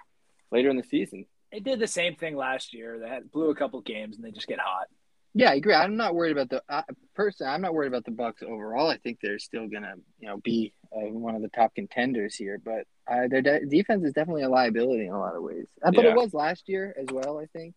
later 0.50 0.70
in 0.70 0.76
the 0.76 0.84
season. 0.84 1.26
they 1.50 1.60
did 1.60 1.78
the 1.80 1.86
same 1.88 2.14
thing 2.14 2.36
last 2.36 2.72
year. 2.72 2.98
They 2.98 3.08
had 3.08 3.30
blew 3.30 3.50
a 3.50 3.54
couple 3.56 3.80
games, 3.80 4.16
and 4.16 4.24
they 4.24 4.30
just 4.30 4.46
get 4.46 4.58
hot. 4.60 4.86
Yeah, 5.34 5.50
I 5.50 5.54
agree. 5.54 5.74
I'm 5.74 5.96
not 5.96 6.14
worried 6.14 6.32
about 6.32 6.50
the 6.50 6.62
uh, 6.68 6.82
personally. 7.14 7.50
I'm 7.52 7.62
not 7.62 7.72
worried 7.74 7.88
about 7.88 8.04
the 8.04 8.10
Bucks 8.10 8.42
overall. 8.42 8.88
I 8.88 8.98
think 8.98 9.18
they're 9.22 9.38
still 9.38 9.66
gonna, 9.66 9.94
you 10.20 10.28
know, 10.28 10.36
be 10.36 10.72
uh, 10.94 11.08
one 11.10 11.34
of 11.34 11.42
the 11.42 11.48
top 11.48 11.74
contenders 11.74 12.34
here. 12.36 12.60
But 12.62 12.84
uh, 13.10 13.28
their 13.28 13.40
de- 13.42 13.64
defense 13.66 14.04
is 14.04 14.12
definitely 14.12 14.42
a 14.42 14.48
liability 14.50 15.06
in 15.06 15.12
a 15.12 15.18
lot 15.18 15.34
of 15.34 15.42
ways. 15.42 15.66
Uh, 15.82 15.90
but 15.90 16.04
Yeah. 16.04 16.10
it 16.10 16.16
was 16.16 16.34
last 16.34 16.68
year 16.68 16.94
as 17.00 17.06
well. 17.10 17.38
I 17.38 17.46
think. 17.46 17.74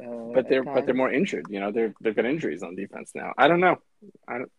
Uh, 0.00 0.32
But 0.34 0.48
they're 0.48 0.62
but 0.64 0.86
they're 0.86 0.94
more 0.94 1.10
injured. 1.12 1.46
You 1.50 1.60
know, 1.60 1.72
they're 1.72 1.92
they've 2.00 2.14
got 2.14 2.24
injuries 2.24 2.62
on 2.62 2.76
defense 2.76 3.12
now. 3.14 3.32
I 3.36 3.48
don't 3.48 3.60
know. 3.60 3.76
I 4.28 4.38
don't. 4.38 4.52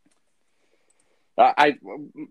Uh, 1.38 1.54
I 1.58 1.76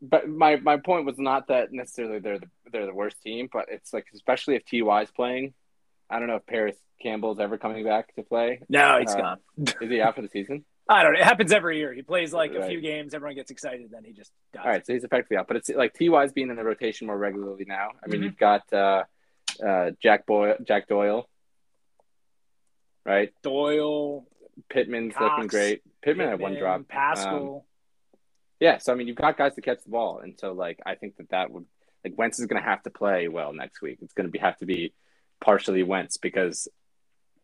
but 0.02 0.28
my 0.28 0.56
my 0.56 0.76
point 0.76 1.06
was 1.06 1.18
not 1.18 1.48
that 1.48 1.72
necessarily 1.72 2.18
they're 2.18 2.38
the 2.38 2.48
they're 2.70 2.86
the 2.86 2.94
worst 2.94 3.20
team, 3.22 3.48
but 3.50 3.66
it's 3.70 3.92
like 3.92 4.06
especially 4.14 4.56
if 4.56 4.62
Ty 4.70 5.02
is 5.02 5.10
playing. 5.10 5.54
I 6.10 6.18
don't 6.18 6.28
know 6.28 6.36
if 6.36 6.46
Parris 6.46 6.76
Campbell's 7.02 7.38
ever 7.40 7.56
coming 7.58 7.84
back 7.84 8.14
to 8.16 8.22
play. 8.22 8.60
No, 8.68 8.98
he's 8.98 9.14
Uh, 9.14 9.18
gone. 9.18 9.38
Is 9.82 9.90
he 9.90 10.00
out 10.00 10.14
for 10.16 10.22
the 10.22 10.28
season? 10.28 10.64
I 10.90 11.02
don't 11.02 11.12
know. 11.12 11.20
It 11.20 11.24
happens 11.24 11.52
every 11.52 11.76
year. 11.78 11.92
He 11.92 12.00
plays 12.00 12.32
like 12.32 12.54
a 12.54 12.66
few 12.66 12.80
games, 12.80 13.12
everyone 13.12 13.34
gets 13.36 13.50
excited, 13.50 13.90
then 13.90 14.04
he 14.04 14.12
just 14.14 14.32
dies. 14.54 14.62
All 14.64 14.70
right, 14.70 14.86
so 14.86 14.94
he's 14.94 15.04
effectively 15.04 15.36
out. 15.36 15.46
But 15.46 15.58
it's 15.58 15.68
like 15.68 15.92
Ty's 15.92 16.32
being 16.32 16.48
in 16.48 16.56
the 16.56 16.64
rotation 16.64 17.06
more 17.06 17.18
regularly 17.18 17.66
now. 17.68 17.90
I 18.02 18.08
mean, 18.08 18.22
Mhm. 18.22 18.24
you've 18.24 18.38
got 18.38 18.72
uh, 18.72 19.04
uh, 19.62 19.90
Jack 20.02 20.24
Boyle, 20.24 20.56
Jack 20.66 20.88
Doyle, 20.88 21.28
right? 23.08 23.32
Doyle, 23.42 24.26
Pittman's 24.68 25.14
Cox, 25.14 25.32
looking 25.32 25.48
great. 25.48 25.82
Pittman 26.02 26.28
had 26.28 26.40
one 26.40 26.52
Pittman, 26.52 26.62
drop. 26.62 26.76
Um, 26.76 26.84
Pascal. 26.84 27.66
Yeah, 28.60 28.78
so 28.78 28.92
I 28.92 28.96
mean, 28.96 29.06
you've 29.06 29.16
got 29.16 29.38
guys 29.38 29.54
to 29.54 29.62
catch 29.62 29.82
the 29.84 29.90
ball, 29.90 30.18
and 30.18 30.38
so 30.38 30.52
like 30.52 30.80
I 30.84 30.94
think 30.94 31.16
that 31.16 31.30
that 31.30 31.50
would 31.50 31.64
like 32.04 32.18
Wentz 32.18 32.38
is 32.38 32.46
going 32.46 32.62
to 32.62 32.68
have 32.68 32.82
to 32.82 32.90
play 32.90 33.28
well 33.28 33.52
next 33.52 33.80
week. 33.80 33.98
It's 34.02 34.14
going 34.14 34.26
to 34.26 34.32
be 34.32 34.38
have 34.38 34.58
to 34.58 34.66
be 34.66 34.92
partially 35.40 35.82
Wentz 35.82 36.16
because 36.16 36.68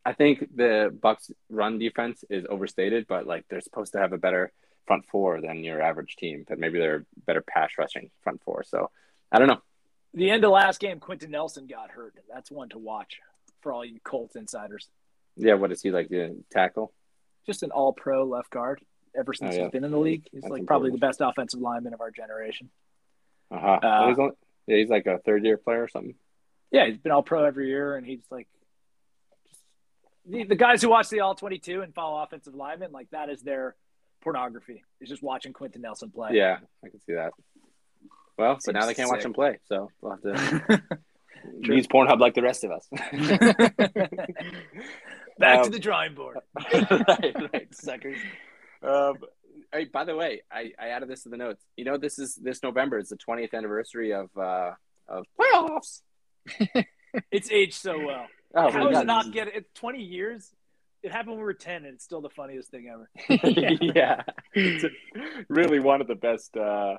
I 0.04 0.12
think 0.12 0.54
the 0.54 0.96
Bucks 1.00 1.30
run 1.48 1.78
defense 1.78 2.24
is 2.28 2.44
overstated, 2.48 3.06
but 3.08 3.26
like 3.26 3.46
they're 3.48 3.60
supposed 3.60 3.92
to 3.92 4.00
have 4.00 4.12
a 4.12 4.18
better 4.18 4.52
front 4.86 5.04
four 5.10 5.40
than 5.40 5.64
your 5.64 5.80
average 5.80 6.16
team. 6.16 6.44
That 6.48 6.58
maybe 6.58 6.78
they're 6.78 7.06
better 7.26 7.42
pass 7.42 7.70
rushing 7.78 8.10
front 8.22 8.42
four. 8.44 8.64
So 8.64 8.90
I 9.32 9.38
don't 9.38 9.48
know. 9.48 9.62
the 10.12 10.30
end 10.30 10.44
of 10.44 10.50
last 10.50 10.80
game, 10.80 11.00
Quenton 11.00 11.30
Nelson 11.30 11.66
got 11.66 11.90
hurt. 11.90 12.14
That's 12.32 12.50
one 12.50 12.68
to 12.70 12.78
watch 12.78 13.20
for 13.62 13.72
all 13.72 13.84
you 13.84 13.98
Colts 14.04 14.36
insiders. 14.36 14.88
Yeah, 15.36 15.54
what 15.54 15.72
is 15.72 15.82
he 15.82 15.90
like 15.90 16.08
to 16.10 16.44
tackle? 16.50 16.92
Just 17.46 17.62
an 17.62 17.70
all 17.70 17.92
pro 17.92 18.24
left 18.24 18.50
guard 18.50 18.80
ever 19.16 19.34
since 19.34 19.54
Oh, 19.54 19.56
yeah. 19.56 19.62
he's 19.64 19.72
been 19.72 19.84
in 19.84 19.90
the 19.90 19.98
league. 19.98 20.26
He's 20.32 20.42
That's 20.42 20.52
like 20.52 20.66
probably 20.66 20.90
the 20.90 20.98
best 20.98 21.20
offensive 21.20 21.60
lineman 21.60 21.94
of 21.94 22.00
our 22.00 22.10
generation. 22.10 22.70
Uh 23.50 23.58
huh. 23.60 23.78
Uh, 23.82 24.08
he's 24.08 24.18
only, 24.18 24.32
yeah, 24.66 24.76
he's 24.78 24.88
like 24.88 25.06
a 25.06 25.18
third 25.18 25.44
year 25.44 25.56
player 25.58 25.82
or 25.82 25.88
something. 25.88 26.14
Yeah, 26.70 26.86
he's 26.86 26.98
been 26.98 27.12
all 27.12 27.22
pro 27.22 27.44
every 27.44 27.68
year, 27.68 27.96
and 27.96 28.06
he's 28.06 28.22
like 28.30 28.48
the, 30.26 30.44
the 30.44 30.56
guys 30.56 30.82
who 30.82 30.88
watch 30.88 31.08
the 31.10 31.20
all 31.20 31.34
22 31.34 31.82
and 31.82 31.94
follow 31.94 32.22
offensive 32.22 32.54
linemen, 32.54 32.92
like 32.92 33.10
that 33.10 33.28
is 33.28 33.42
their 33.42 33.76
pornography. 34.22 34.82
Is 35.00 35.08
just 35.08 35.22
watching 35.22 35.52
Quenton 35.52 35.82
Nelson 35.82 36.10
play. 36.10 36.30
Yeah, 36.32 36.58
I 36.84 36.88
can 36.88 37.00
see 37.02 37.14
that. 37.14 37.32
Well, 38.38 38.58
but 38.64 38.74
now 38.74 38.86
they 38.86 38.94
can't 38.94 39.10
watch 39.10 39.24
him 39.24 39.32
play, 39.34 39.58
so 39.66 39.90
we'll 40.00 40.12
have 40.12 40.22
to 40.22 40.82
use 41.60 41.86
Pornhub 41.86 42.18
like 42.18 42.34
the 42.34 42.42
rest 42.42 42.64
of 42.64 42.72
us. 42.72 42.88
Back 45.38 45.58
Um, 45.58 45.64
to 45.64 45.70
the 45.70 45.78
drawing 45.78 46.14
board. 46.14 46.38
right, 46.72 47.52
right, 47.52 47.74
suckers. 47.74 48.18
Um, 48.82 49.16
hey, 49.72 49.84
by 49.86 50.04
the 50.04 50.14
way, 50.14 50.42
I, 50.50 50.72
I 50.78 50.88
added 50.88 51.08
this 51.08 51.22
to 51.24 51.28
the 51.28 51.36
notes. 51.36 51.62
You 51.76 51.84
know, 51.84 51.96
this 51.96 52.18
is 52.18 52.34
this 52.36 52.62
November 52.62 52.98
is 52.98 53.08
the 53.08 53.16
20th 53.16 53.52
anniversary 53.54 54.12
of 54.12 54.28
uh, 54.36 54.72
of 55.08 55.24
playoffs. 55.38 56.02
It's 57.30 57.48
aged 57.52 57.74
so 57.74 57.96
well. 58.04 58.26
Oh, 58.56 58.70
How 58.72 58.88
does 58.88 59.02
it 59.02 59.06
not 59.06 59.26
this 59.26 59.34
get 59.34 59.46
it? 59.48 59.72
Twenty 59.76 60.02
years. 60.02 60.52
It 61.04 61.12
happened 61.12 61.30
when 61.32 61.38
we 61.38 61.44
were 61.44 61.54
ten, 61.54 61.84
and 61.84 61.94
it's 61.94 62.02
still 62.04 62.20
the 62.20 62.28
funniest 62.28 62.72
thing 62.72 62.88
ever. 62.92 63.08
is- 63.28 63.78
yeah, 63.80 64.22
it's 64.52 64.84
really 65.48 65.78
one 65.78 66.00
of 66.00 66.08
the 66.08 66.16
best 66.16 66.56
uh, 66.56 66.96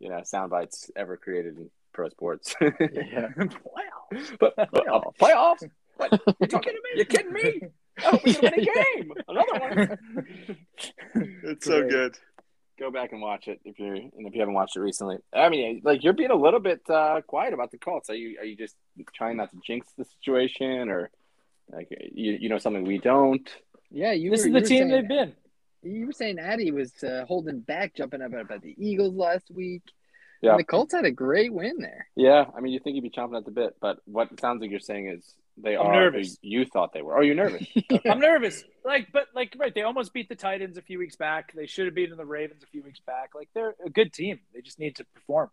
you 0.00 0.10
know 0.10 0.20
sound 0.24 0.50
bites 0.50 0.90
ever 0.96 1.16
created 1.16 1.56
in 1.56 1.70
pro 1.94 2.10
sports. 2.10 2.54
yeah. 2.60 3.28
wow. 3.38 4.20
but, 4.38 4.54
but 4.54 4.86
uh, 4.86 5.00
playoffs? 5.18 5.66
What? 5.96 6.12
You 6.40 6.46
kidding 6.46 6.72
me? 6.74 6.90
You're 6.96 7.04
kidding 7.04 7.32
me? 7.32 7.60
Oh, 8.04 8.18
we're 8.26 8.34
gonna 8.34 8.50
win 8.56 8.60
a 8.60 8.64
game. 8.64 9.12
Another 9.28 9.60
one. 9.60 10.58
it's 11.44 11.64
so 11.64 11.78
Great. 11.82 11.90
good. 11.92 12.18
Go 12.76 12.90
back 12.90 13.12
and 13.12 13.22
watch 13.22 13.46
it 13.46 13.60
if 13.64 13.78
you're 13.78 13.94
and 13.94 14.26
if 14.26 14.34
you 14.34 14.40
haven't 14.40 14.54
watched 14.56 14.76
it 14.76 14.80
recently. 14.80 15.18
I 15.32 15.48
mean, 15.48 15.80
like 15.84 16.02
you're 16.02 16.12
being 16.12 16.32
a 16.32 16.34
little 16.34 16.58
bit 16.58 16.80
uh, 16.90 17.20
quiet 17.20 17.54
about 17.54 17.70
the 17.70 17.78
Colts. 17.78 18.10
Are 18.10 18.16
you? 18.16 18.36
Are 18.40 18.44
you 18.44 18.56
just 18.56 18.74
trying 19.14 19.36
not 19.36 19.52
to 19.52 19.58
jinx 19.64 19.86
the 19.96 20.04
situation, 20.04 20.88
or 20.88 21.08
like 21.70 21.86
you 22.12 22.32
you 22.32 22.48
know 22.48 22.58
something 22.58 22.82
we 22.82 22.98
don't? 22.98 23.48
Yeah, 23.92 24.10
you 24.10 24.32
This 24.32 24.40
were, 24.40 24.48
is 24.48 24.52
the 24.54 24.60
team 24.62 24.88
saying, 24.88 24.90
they've 24.90 25.08
been. 25.08 25.32
You 25.84 26.06
were 26.06 26.12
saying 26.12 26.40
Addy 26.40 26.72
was 26.72 26.92
uh, 27.04 27.24
holding 27.28 27.60
back, 27.60 27.94
jumping 27.94 28.22
up 28.22 28.32
about 28.32 28.62
the 28.62 28.74
Eagles 28.76 29.14
last 29.14 29.52
week. 29.52 29.84
Yeah. 30.42 30.50
And 30.50 30.58
the 30.58 30.64
Colts 30.64 30.92
had 30.92 31.04
a 31.04 31.12
great 31.12 31.52
win 31.54 31.78
there. 31.78 32.08
Yeah, 32.16 32.46
I 32.56 32.60
mean, 32.60 32.72
you 32.72 32.80
think 32.80 32.96
you'd 32.96 33.02
be 33.02 33.10
chomping 33.10 33.36
at 33.36 33.44
the 33.44 33.52
bit, 33.52 33.76
but 33.80 33.98
what 34.04 34.32
it 34.32 34.40
sounds 34.40 34.60
like 34.60 34.70
you're 34.70 34.80
saying 34.80 35.08
is 35.08 35.32
they 35.56 35.76
I'm 35.76 35.86
are 35.86 36.10
nervous. 36.10 36.36
you 36.42 36.64
thought 36.64 36.92
they 36.92 37.02
were. 37.02 37.16
Oh, 37.16 37.20
you're 37.20 37.34
nervous. 37.34 37.64
I'm 38.06 38.18
nervous. 38.20 38.64
Like, 38.84 39.08
but 39.12 39.28
like, 39.34 39.54
right? 39.58 39.74
They 39.74 39.82
almost 39.82 40.12
beat 40.12 40.28
the 40.28 40.34
Titans 40.34 40.76
a 40.78 40.82
few 40.82 40.98
weeks 40.98 41.16
back. 41.16 41.52
They 41.54 41.66
should 41.66 41.86
have 41.86 41.94
beaten 41.94 42.16
the 42.16 42.24
Ravens 42.26 42.62
a 42.62 42.66
few 42.66 42.82
weeks 42.82 43.00
back. 43.06 43.30
Like, 43.34 43.48
they're 43.54 43.74
a 43.84 43.90
good 43.90 44.12
team. 44.12 44.40
They 44.52 44.60
just 44.62 44.78
need 44.78 44.96
to 44.96 45.04
perform. 45.14 45.50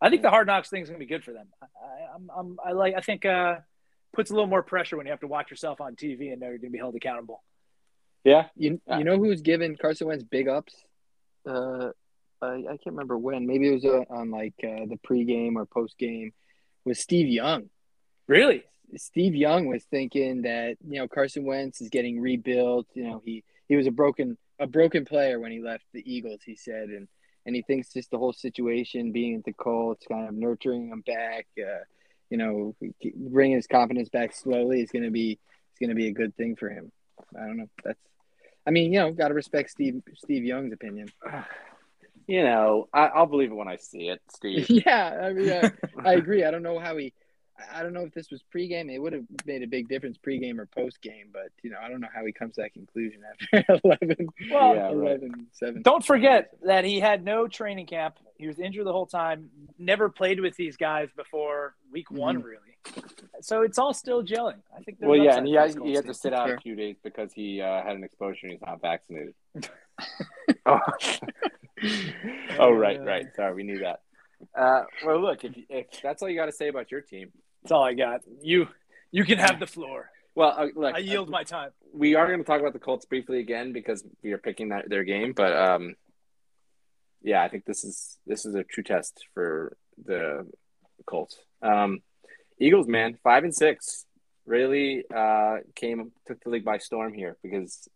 I 0.00 0.08
think 0.08 0.22
the 0.22 0.30
hard 0.30 0.46
knocks 0.46 0.70
thing 0.70 0.82
is 0.82 0.88
going 0.88 1.00
to 1.00 1.04
be 1.04 1.08
good 1.12 1.24
for 1.24 1.32
them. 1.32 1.46
I, 1.62 2.14
I'm, 2.14 2.30
I'm, 2.34 2.58
I 2.64 2.72
like. 2.72 2.94
I 2.96 3.00
think 3.00 3.26
uh, 3.26 3.56
puts 4.14 4.30
a 4.30 4.34
little 4.34 4.46
more 4.48 4.62
pressure 4.62 4.96
when 4.96 5.06
you 5.06 5.10
have 5.12 5.20
to 5.20 5.26
watch 5.26 5.50
yourself 5.50 5.80
on 5.80 5.94
TV 5.96 6.30
and 6.32 6.40
know 6.40 6.46
you're 6.48 6.58
going 6.58 6.70
to 6.70 6.72
be 6.72 6.78
held 6.78 6.94
accountable. 6.94 7.42
yeah, 8.24 8.46
You 8.56 8.80
Yeah. 8.86 8.98
you 8.98 9.04
know 9.04 9.16
who's 9.18 9.42
giving 9.42 9.76
Carson 9.76 10.06
Wentz 10.06 10.24
big 10.24 10.48
ups? 10.48 10.74
Uh, 11.46 11.90
I, 12.40 12.46
I 12.46 12.62
can't 12.78 12.86
remember 12.86 13.18
when. 13.18 13.46
Maybe 13.46 13.68
it 13.68 13.72
was 13.74 13.84
uh, 13.84 14.04
on 14.10 14.30
like 14.30 14.54
uh, 14.62 14.86
the 14.86 14.98
pregame 15.06 15.56
or 15.56 15.66
postgame. 15.66 16.32
Was 16.86 16.98
Steve 17.00 17.26
Young? 17.28 17.68
Really? 18.26 18.62
Steve 18.96 19.34
Young 19.34 19.66
was 19.66 19.84
thinking 19.84 20.42
that 20.42 20.76
you 20.86 20.98
know 20.98 21.08
Carson 21.08 21.44
Wentz 21.44 21.80
is 21.80 21.88
getting 21.88 22.20
rebuilt. 22.20 22.86
You 22.94 23.04
know 23.04 23.22
he 23.24 23.44
he 23.68 23.76
was 23.76 23.86
a 23.86 23.90
broken 23.90 24.36
a 24.58 24.66
broken 24.66 25.04
player 25.04 25.40
when 25.40 25.52
he 25.52 25.60
left 25.60 25.84
the 25.92 26.02
Eagles. 26.10 26.40
He 26.44 26.56
said, 26.56 26.88
and 26.88 27.08
and 27.46 27.56
he 27.56 27.62
thinks 27.62 27.92
just 27.92 28.10
the 28.10 28.18
whole 28.18 28.32
situation 28.32 29.12
being 29.12 29.36
at 29.36 29.44
the 29.44 29.52
Colts, 29.52 30.06
kind 30.06 30.28
of 30.28 30.34
nurturing 30.34 30.88
him 30.88 31.02
back. 31.06 31.46
Uh, 31.58 31.84
you 32.28 32.36
know, 32.36 32.76
bringing 33.16 33.56
his 33.56 33.66
confidence 33.66 34.08
back 34.08 34.34
slowly 34.34 34.80
is 34.80 34.90
going 34.90 35.04
to 35.04 35.10
be 35.10 35.32
is 35.32 35.78
going 35.80 35.90
to 35.90 35.96
be 35.96 36.08
a 36.08 36.12
good 36.12 36.36
thing 36.36 36.56
for 36.56 36.68
him. 36.68 36.92
I 37.36 37.46
don't 37.46 37.56
know. 37.56 37.68
That's, 37.84 37.98
I 38.66 38.70
mean, 38.70 38.92
you 38.92 39.00
know, 39.00 39.12
got 39.12 39.28
to 39.28 39.34
respect 39.34 39.70
Steve 39.70 40.02
Steve 40.16 40.44
Young's 40.44 40.72
opinion. 40.72 41.08
you 42.26 42.44
know, 42.44 42.88
I, 42.92 43.06
I'll 43.06 43.26
believe 43.26 43.50
it 43.50 43.56
when 43.56 43.68
I 43.68 43.76
see 43.76 44.08
it, 44.08 44.20
Steve. 44.32 44.70
yeah, 44.86 45.20
I 45.22 45.32
mean, 45.32 45.50
I, 45.50 45.72
I 46.10 46.14
agree. 46.14 46.44
I 46.44 46.50
don't 46.50 46.62
know 46.62 46.78
how 46.78 46.96
he. 46.96 47.12
I 47.72 47.82
don't 47.82 47.92
know 47.92 48.02
if 48.04 48.12
this 48.12 48.30
was 48.30 48.42
pregame. 48.54 48.90
It 48.92 48.98
would 48.98 49.12
have 49.12 49.24
made 49.46 49.62
a 49.62 49.66
big 49.66 49.88
difference 49.88 50.16
pregame 50.18 50.58
or 50.58 50.66
postgame, 50.66 51.32
but 51.32 51.50
you 51.62 51.70
know, 51.70 51.78
I 51.82 51.88
don't 51.88 52.00
know 52.00 52.08
how 52.14 52.24
he 52.24 52.32
comes 52.32 52.54
to 52.56 52.62
that 52.62 52.72
conclusion 52.72 53.22
after 53.52 53.80
11, 53.84 54.28
Well, 54.50 54.74
Yeah, 54.74 54.82
right. 54.86 54.92
11 54.92 55.46
7. 55.52 55.82
Don't 55.82 56.04
forget 56.04 56.50
that 56.64 56.84
he 56.84 57.00
had 57.00 57.24
no 57.24 57.46
training 57.48 57.86
camp. 57.86 58.16
He 58.36 58.46
was 58.46 58.58
injured 58.58 58.86
the 58.86 58.92
whole 58.92 59.06
time. 59.06 59.50
Never 59.78 60.08
played 60.08 60.40
with 60.40 60.56
these 60.56 60.76
guys 60.76 61.08
before 61.16 61.74
week 61.92 62.10
one, 62.10 62.42
really. 62.42 62.58
So 63.42 63.62
it's 63.62 63.78
all 63.78 63.92
still 63.92 64.22
gelling. 64.22 64.60
I 64.76 64.82
think. 64.82 64.98
Well, 65.00 65.16
yeah, 65.16 65.36
and 65.36 65.46
he 65.46 65.54
for 65.54 65.60
had, 65.60 65.78
he 65.82 65.92
had 65.92 66.06
to 66.06 66.14
sit 66.14 66.32
out 66.32 66.46
Fair. 66.46 66.56
a 66.56 66.60
few 66.60 66.74
days 66.74 66.96
because 67.02 67.32
he 67.32 67.60
uh, 67.60 67.82
had 67.82 67.96
an 67.96 68.04
exposure 68.04 68.40
and 68.44 68.52
he's 68.52 68.62
not 68.62 68.80
vaccinated. 68.80 69.34
oh. 70.66 70.78
oh, 72.58 72.70
right, 72.72 73.02
right. 73.02 73.26
Sorry, 73.34 73.54
we 73.54 73.62
knew 73.62 73.78
that. 73.78 74.00
Uh, 74.56 74.84
well, 75.04 75.20
look, 75.20 75.44
if, 75.44 75.52
if 75.68 75.86
that's 76.02 76.22
all 76.22 76.28
you 76.28 76.36
got 76.36 76.46
to 76.46 76.52
say 76.52 76.68
about 76.68 76.90
your 76.90 77.00
team, 77.00 77.30
That's 77.62 77.72
all 77.72 77.84
I 77.84 77.94
got. 77.94 78.22
You, 78.42 78.68
you 79.10 79.24
can 79.24 79.38
have 79.38 79.60
the 79.60 79.66
floor. 79.66 80.10
well, 80.34 80.54
uh, 80.56 80.66
look, 80.74 80.94
I 80.94 80.98
yield 80.98 81.28
my 81.28 81.42
time. 81.44 81.70
we 81.92 82.14
are 82.14 82.26
going 82.26 82.38
to 82.38 82.44
talk 82.44 82.60
about 82.60 82.72
the 82.72 82.78
Colts 82.78 83.04
briefly 83.04 83.40
again 83.40 83.72
because 83.72 84.04
we 84.22 84.32
are 84.32 84.38
picking 84.38 84.70
that, 84.70 84.88
their 84.88 85.04
game, 85.04 85.32
but 85.32 85.56
um, 85.56 85.94
yeah, 87.22 87.42
I 87.42 87.48
think 87.48 87.64
this 87.64 87.84
is 87.84 88.18
this 88.26 88.46
is 88.46 88.54
a 88.54 88.64
true 88.64 88.82
test 88.82 89.24
for 89.34 89.76
the 90.04 90.46
Colts. 91.06 91.36
Um, 91.62 92.00
Eagles, 92.58 92.88
man, 92.88 93.18
five 93.22 93.44
and 93.44 93.54
six, 93.54 94.06
really 94.46 95.04
uh, 95.14 95.58
came 95.74 96.12
took 96.26 96.42
the 96.42 96.50
league 96.50 96.64
by 96.64 96.78
storm 96.78 97.12
here 97.12 97.36
because 97.42 97.88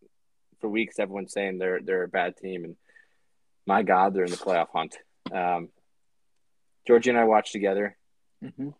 for 0.61 0.69
weeks 0.69 0.99
everyone's 0.99 1.33
saying 1.33 1.59
they're 1.59 1.81
they're 1.81 2.05
a 2.05 2.09
bad 2.09 2.37
team, 2.37 2.65
and 2.65 2.77
my 3.67 3.83
God, 3.83 4.15
they're 4.15 4.25
in 4.25 4.31
the 4.31 4.37
playoff 4.37 4.69
hunt. 4.73 4.97
Um, 5.33 5.69
Georgie 6.87 7.11
and 7.11 7.19
I 7.19 7.25
watched 7.25 7.53
together. 7.53 7.97
Mm-hmm. 8.43 8.71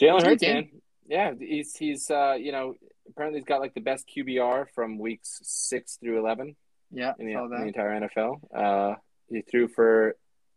Jalen 0.00 0.24
Hurts, 0.24 0.42
man. 0.42 0.68
Yeah, 1.06 1.32
he's 1.38 1.76
he's 1.76 2.10
uh, 2.10 2.36
you 2.38 2.52
know 2.52 2.74
apparently 3.08 3.40
he's 3.40 3.46
got 3.46 3.60
like 3.60 3.74
the 3.74 3.80
best 3.80 4.08
QBR 4.14 4.66
from 4.74 4.98
weeks 4.98 5.40
six 5.42 5.96
through 6.02 6.18
eleven 6.18 6.56
Yeah, 6.90 7.12
in 7.18 7.26
the, 7.26 7.32
in 7.38 7.50
the 7.50 7.66
entire 7.66 8.00
NFL. 8.08 8.40
Uh, 8.54 8.94
he 9.28 9.42
threw 9.42 9.68
for 9.68 10.16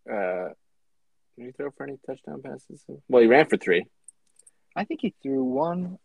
uh, 0.10 0.50
did 1.38 1.46
he 1.48 1.52
throw 1.52 1.70
for 1.72 1.84
any 1.84 1.98
touchdown 2.06 2.42
passes? 2.42 2.84
Well, 3.10 3.22
he 3.22 3.28
ran 3.28 3.46
for 3.48 3.58
three. 3.58 3.86
I 4.76 4.86
think 4.86 5.02
he 5.02 5.14
threw 5.22 5.44
one 5.44 5.98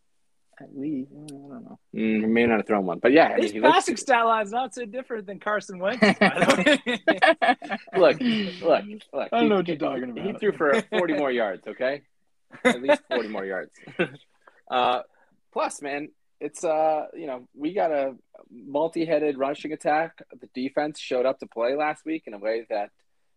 at 0.61 0.77
least. 0.77 1.11
I 1.15 1.27
don't 1.29 1.49
know. 1.65 1.79
Mm, 1.95 2.21
he 2.21 2.27
may 2.27 2.47
not 2.47 2.59
have 2.59 2.67
thrown 2.67 2.85
one, 2.85 2.99
but 2.99 3.13
yeah, 3.13 3.29
I 3.29 3.35
mean, 3.35 3.43
His 3.43 3.53
he 3.53 3.61
looks- 3.61 3.75
passing 3.75 3.97
stat 3.97 4.27
line's 4.27 4.51
not 4.51 4.75
so 4.75 4.85
different 4.85 5.27
than 5.27 5.39
Carson 5.41 5.79
Wentz. 5.79 6.01
by 6.01 6.13
the 6.13 6.81
way. 6.87 7.99
look, 7.99 8.21
look, 8.21 8.85
look. 9.13 9.29
I 9.33 9.37
don't 9.37 9.43
he- 9.45 9.49
know 9.49 9.57
what 9.57 9.69
you're 9.69 9.77
talking 9.79 10.11
about. 10.11 10.25
He 10.27 10.33
threw 10.35 10.53
for 10.53 10.83
forty 10.91 11.15
more 11.15 11.31
yards. 11.31 11.67
Okay, 11.67 12.03
at 12.65 12.83
least 12.83 13.03
forty 13.09 13.29
more 13.29 13.45
yards. 13.45 13.73
Uh, 14.71 15.03
plus, 15.53 15.83
man, 15.83 16.09
it's 16.41 16.65
uh, 16.65 17.05
you 17.13 17.27
know, 17.27 17.47
we 17.55 17.75
got 17.75 17.93
a 17.93 18.15
multi-headed 18.51 19.37
rushing 19.37 19.73
attack. 19.73 20.23
The 20.41 20.49
defense 20.55 20.99
showed 20.99 21.27
up 21.27 21.41
to 21.41 21.47
play 21.47 21.77
last 21.77 22.07
week 22.07 22.23
in 22.27 22.33
a 22.33 22.39
way 22.39 22.65
that 22.71 22.91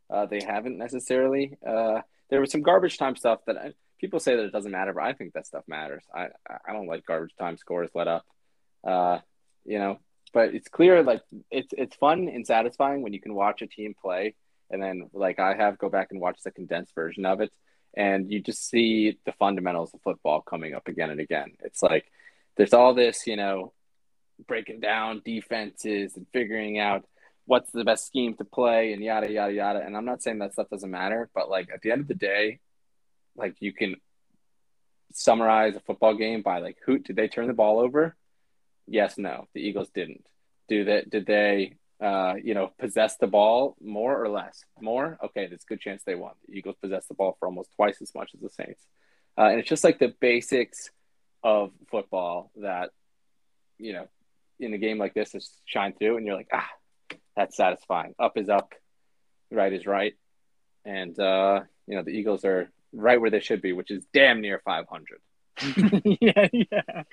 uh, 0.09 0.27
they 0.27 0.39
haven't 0.41 0.77
necessarily. 0.77 1.57
Uh, 1.65 2.01
there 2.29 2.39
was 2.39 2.51
some 2.51 2.61
garbage 2.61 2.97
time 2.97 3.17
stuff 3.17 3.41
that 3.47 3.57
I, 3.57 3.73
people 3.99 4.21
say 4.21 4.37
that 4.37 4.45
it 4.45 4.53
doesn't 4.53 4.71
matter, 4.71 4.93
but 4.93 5.03
I 5.03 5.11
think 5.11 5.33
that 5.33 5.45
stuff 5.45 5.65
matters. 5.67 6.05
I 6.13 6.27
I 6.65 6.71
don't 6.71 6.87
like 6.87 7.05
garbage 7.05 7.35
time 7.37 7.57
scores 7.57 7.89
let 7.93 8.07
up. 8.07 8.25
Uh, 8.81 9.19
you 9.65 9.77
know, 9.77 9.99
but 10.33 10.55
it's 10.55 10.69
clear 10.69 11.03
like 11.03 11.21
it's 11.51 11.73
it's 11.77 11.97
fun 11.97 12.29
and 12.29 12.47
satisfying 12.47 13.01
when 13.01 13.11
you 13.11 13.19
can 13.19 13.35
watch 13.35 13.61
a 13.61 13.67
team 13.67 13.93
play 13.99 14.35
and 14.69 14.81
then 14.81 15.09
like 15.13 15.39
I 15.39 15.55
have 15.55 15.77
go 15.77 15.89
back 15.89 16.09
and 16.11 16.19
watch 16.19 16.39
the 16.43 16.51
condensed 16.51 16.93
version 16.95 17.25
of 17.25 17.41
it 17.41 17.51
and 17.95 18.31
you 18.31 18.41
just 18.41 18.67
see 18.69 19.17
the 19.25 19.31
fundamentals 19.33 19.93
of 19.93 20.01
football 20.01 20.41
coming 20.41 20.73
up 20.73 20.87
again 20.87 21.09
and 21.09 21.19
again. 21.19 21.53
It's 21.63 21.81
like 21.81 22.05
there's 22.57 22.73
all 22.73 22.93
this, 22.93 23.25
you 23.27 23.35
know, 23.35 23.73
breaking 24.47 24.81
down 24.81 25.21
defenses 25.23 26.15
and 26.15 26.25
figuring 26.33 26.79
out 26.79 27.05
what's 27.45 27.71
the 27.71 27.83
best 27.83 28.05
scheme 28.05 28.33
to 28.35 28.45
play 28.45 28.93
and 28.93 29.03
yada 29.03 29.31
yada 29.31 29.53
yada. 29.53 29.81
And 29.85 29.95
I'm 29.95 30.05
not 30.05 30.21
saying 30.21 30.39
that 30.39 30.53
stuff 30.53 30.69
doesn't 30.69 30.91
matter, 30.91 31.29
but 31.33 31.49
like 31.49 31.69
at 31.73 31.81
the 31.81 31.91
end 31.91 32.01
of 32.01 32.07
the 32.07 32.15
day, 32.15 32.59
like 33.35 33.55
you 33.59 33.73
can 33.73 33.95
summarize 35.13 35.75
a 35.75 35.79
football 35.79 36.15
game 36.15 36.41
by 36.41 36.59
like 36.59 36.77
who 36.85 36.97
did 36.99 37.15
they 37.15 37.27
turn 37.27 37.47
the 37.47 37.53
ball 37.53 37.79
over? 37.79 38.15
Yes, 38.87 39.17
no. 39.17 39.47
The 39.53 39.61
Eagles 39.61 39.89
didn't. 39.89 40.25
Do 40.67 40.85
that 40.85 41.09
did 41.09 41.25
they 41.25 41.75
uh, 42.01 42.35
you 42.43 42.53
know, 42.53 42.71
possess 42.79 43.17
the 43.17 43.27
ball 43.27 43.75
more 43.81 44.21
or 44.21 44.29
less? 44.29 44.63
More? 44.81 45.17
Okay, 45.23 45.47
there's 45.47 45.63
a 45.63 45.67
good 45.67 45.81
chance 45.81 46.03
they 46.03 46.15
won. 46.15 46.33
The 46.47 46.57
Eagles 46.57 46.75
possess 46.81 47.05
the 47.07 47.13
ball 47.13 47.37
for 47.39 47.47
almost 47.47 47.71
twice 47.75 48.01
as 48.01 48.13
much 48.13 48.31
as 48.33 48.41
the 48.41 48.49
Saints. 48.49 48.81
Uh, 49.37 49.45
and 49.45 49.59
it's 49.59 49.69
just 49.69 49.83
like 49.83 49.99
the 49.99 50.13
basics 50.19 50.89
of 51.43 51.71
football 51.89 52.51
that, 52.57 52.89
you 53.77 53.93
know, 53.93 54.07
in 54.59 54.73
a 54.73 54.77
game 54.77 54.97
like 54.97 55.13
this 55.13 55.33
just 55.33 55.61
shine 55.65 55.93
through 55.93 56.17
and 56.17 56.25
you're 56.25 56.35
like, 56.35 56.49
ah, 56.53 56.69
that's 57.35 57.57
satisfying. 57.57 58.15
Up 58.17 58.37
is 58.37 58.49
up, 58.49 58.73
right 59.51 59.73
is 59.73 59.85
right. 59.85 60.13
And, 60.85 61.17
uh, 61.19 61.61
you 61.87 61.95
know, 61.95 62.03
the 62.03 62.11
Eagles 62.11 62.45
are 62.45 62.71
right 62.93 63.19
where 63.19 63.29
they 63.29 63.39
should 63.39 63.61
be, 63.61 63.73
which 63.73 63.91
is 63.91 64.05
damn 64.13 64.41
near 64.41 64.61
500. 64.63 65.19
yeah, 66.21 66.47
yeah. 66.51 67.03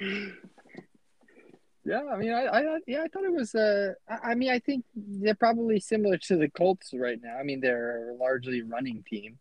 Yeah, 1.84 2.02
I 2.12 2.16
mean, 2.16 2.32
I, 2.32 2.46
I 2.46 2.78
yeah, 2.86 3.02
I 3.02 3.08
thought 3.08 3.24
it 3.24 3.32
was. 3.32 3.54
Uh, 3.54 3.94
I, 4.08 4.34
mean, 4.34 4.50
I 4.50 4.60
think 4.60 4.84
they're 4.94 5.34
probably 5.34 5.80
similar 5.80 6.16
to 6.18 6.36
the 6.36 6.48
Colts 6.48 6.90
right 6.94 7.18
now. 7.20 7.36
I 7.36 7.42
mean, 7.42 7.60
they're 7.60 8.10
a 8.10 8.14
largely 8.14 8.62
running 8.62 9.04
team, 9.08 9.38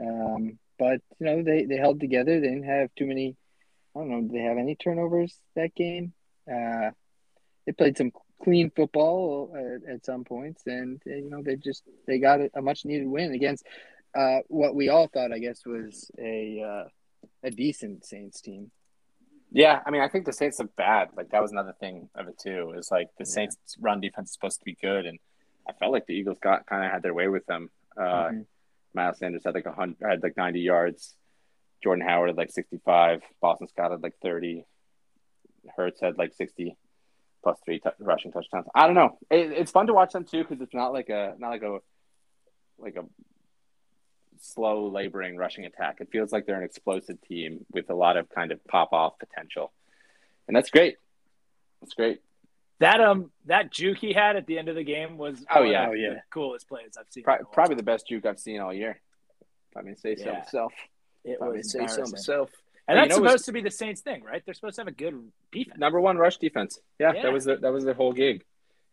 um, 0.00 0.58
but 0.78 1.00
you 1.18 1.26
know, 1.26 1.42
they 1.42 1.66
they 1.66 1.76
held 1.76 2.00
together. 2.00 2.40
They 2.40 2.48
didn't 2.48 2.64
have 2.64 2.94
too 2.96 3.06
many. 3.06 3.36
I 3.94 4.00
don't 4.00 4.10
know. 4.10 4.20
Did 4.22 4.32
they 4.32 4.44
have 4.44 4.56
any 4.56 4.74
turnovers 4.74 5.36
that 5.54 5.74
game? 5.74 6.14
Uh, 6.50 6.90
they 7.66 7.72
played 7.72 7.98
some 7.98 8.12
clean 8.42 8.70
football 8.74 9.54
at, 9.54 9.94
at 9.94 10.04
some 10.06 10.24
points, 10.24 10.62
and 10.66 11.02
you 11.04 11.28
know, 11.28 11.42
they 11.42 11.56
just 11.56 11.82
they 12.06 12.18
got 12.18 12.40
a, 12.40 12.50
a 12.54 12.62
much 12.62 12.86
needed 12.86 13.06
win 13.06 13.32
against 13.32 13.66
uh, 14.16 14.38
what 14.48 14.74
we 14.74 14.88
all 14.88 15.08
thought, 15.08 15.32
I 15.32 15.38
guess, 15.38 15.66
was 15.66 16.10
a 16.18 16.62
uh, 16.62 16.88
a 17.42 17.50
decent 17.50 18.04
Saints 18.04 18.40
team. 18.40 18.70
Yeah, 19.56 19.80
I 19.86 19.90
mean, 19.90 20.02
I 20.02 20.08
think 20.08 20.26
the 20.26 20.34
Saints 20.34 20.58
look 20.58 20.76
bad. 20.76 21.08
Like 21.16 21.30
that 21.30 21.40
was 21.40 21.50
another 21.50 21.74
thing 21.80 22.10
of 22.14 22.28
it 22.28 22.38
too. 22.38 22.74
Is 22.76 22.90
like 22.90 23.08
the 23.18 23.24
Saints' 23.24 23.56
run 23.80 24.02
defense 24.02 24.28
is 24.28 24.34
supposed 24.34 24.58
to 24.58 24.64
be 24.66 24.76
good, 24.78 25.06
and 25.06 25.18
I 25.66 25.72
felt 25.72 25.92
like 25.92 26.04
the 26.04 26.12
Eagles 26.12 26.36
got 26.38 26.66
kind 26.66 26.84
of 26.84 26.92
had 26.92 27.02
their 27.02 27.14
way 27.14 27.28
with 27.28 27.46
them. 27.46 27.70
Uh, 27.96 28.02
mm-hmm. 28.02 28.40
Miles 28.92 29.16
Sanders 29.16 29.44
had 29.46 29.54
like 29.54 29.64
a 29.64 29.72
hundred, 29.72 29.96
had 30.06 30.22
like 30.22 30.36
ninety 30.36 30.60
yards. 30.60 31.16
Jordan 31.82 32.06
Howard 32.06 32.28
had 32.28 32.36
like 32.36 32.50
sixty-five. 32.50 33.22
Boston 33.40 33.66
Scott 33.68 33.92
had 33.92 34.02
like 34.02 34.18
thirty. 34.20 34.66
Hurts 35.74 36.02
had 36.02 36.18
like 36.18 36.34
sixty 36.34 36.76
plus 37.42 37.56
three 37.64 37.78
t- 37.78 37.88
rushing 37.98 38.32
touchdowns. 38.32 38.66
I 38.74 38.84
don't 38.84 38.94
know. 38.94 39.16
It, 39.30 39.52
it's 39.52 39.70
fun 39.70 39.86
to 39.86 39.94
watch 39.94 40.12
them 40.12 40.24
too 40.24 40.42
because 40.42 40.60
it's 40.60 40.74
not 40.74 40.92
like 40.92 41.08
a 41.08 41.34
not 41.38 41.48
like 41.48 41.62
a 41.62 41.78
like 42.76 42.96
a 42.96 43.06
slow 44.46 44.86
laboring 44.88 45.36
rushing 45.36 45.64
attack. 45.64 45.98
It 46.00 46.08
feels 46.10 46.32
like 46.32 46.46
they're 46.46 46.56
an 46.58 46.64
explosive 46.64 47.20
team 47.22 47.64
with 47.72 47.90
a 47.90 47.94
lot 47.94 48.16
of 48.16 48.28
kind 48.28 48.52
of 48.52 48.64
pop 48.66 48.92
off 48.92 49.18
potential. 49.18 49.72
And 50.48 50.56
that's 50.56 50.70
great. 50.70 50.96
That's 51.80 51.94
great. 51.94 52.20
That 52.78 53.00
um 53.00 53.30
that 53.46 53.72
juke 53.72 53.98
he 53.98 54.12
had 54.12 54.36
at 54.36 54.46
the 54.46 54.58
end 54.58 54.68
of 54.68 54.74
the 54.76 54.84
game 54.84 55.16
was 55.16 55.44
oh 55.54 55.62
yeah, 55.62 55.88
oh, 55.88 55.92
yeah. 55.92 56.10
the 56.14 56.20
coolest 56.30 56.68
plays 56.68 56.96
I've 56.98 57.06
seen. 57.10 57.24
Pro- 57.24 57.44
probably 57.44 57.76
the 57.76 57.82
best 57.82 58.06
juke 58.06 58.26
I've 58.26 58.38
seen 58.38 58.60
all 58.60 58.72
year. 58.72 59.00
If 59.70 59.76
I 59.78 59.82
mean 59.82 59.96
say 59.96 60.14
so 60.16 60.24
Yeah. 60.26 60.38
myself. 60.40 60.72
It 61.24 61.38
If 61.40 61.40
was 61.40 61.72
say 61.72 61.86
so 61.86 62.02
myself. 62.02 62.50
And 62.88 62.96
Hey, 62.98 63.06
that's 63.08 63.16
you 63.16 63.22
know 63.22 63.28
supposed 63.28 63.32
what's- 63.32 63.44
to 63.46 63.52
be 63.52 63.62
the 63.62 63.70
Saints 63.70 64.00
thing, 64.02 64.22
right? 64.22 64.42
They're 64.44 64.54
supposed 64.54 64.76
to 64.76 64.82
have 64.82 64.88
a 64.88 64.92
good 64.92 65.32
defense. 65.50 65.78
Number 65.78 66.00
one 66.00 66.18
rush 66.18 66.36
defense. 66.36 66.78
Yeah, 67.00 67.14
Yeah. 67.14 67.22
that 67.22 67.32
was 67.32 67.44
their, 67.46 67.56
that 67.56 67.72
was 67.72 67.84
their 67.84 67.94
whole 67.94 68.12
gig. 68.12 68.44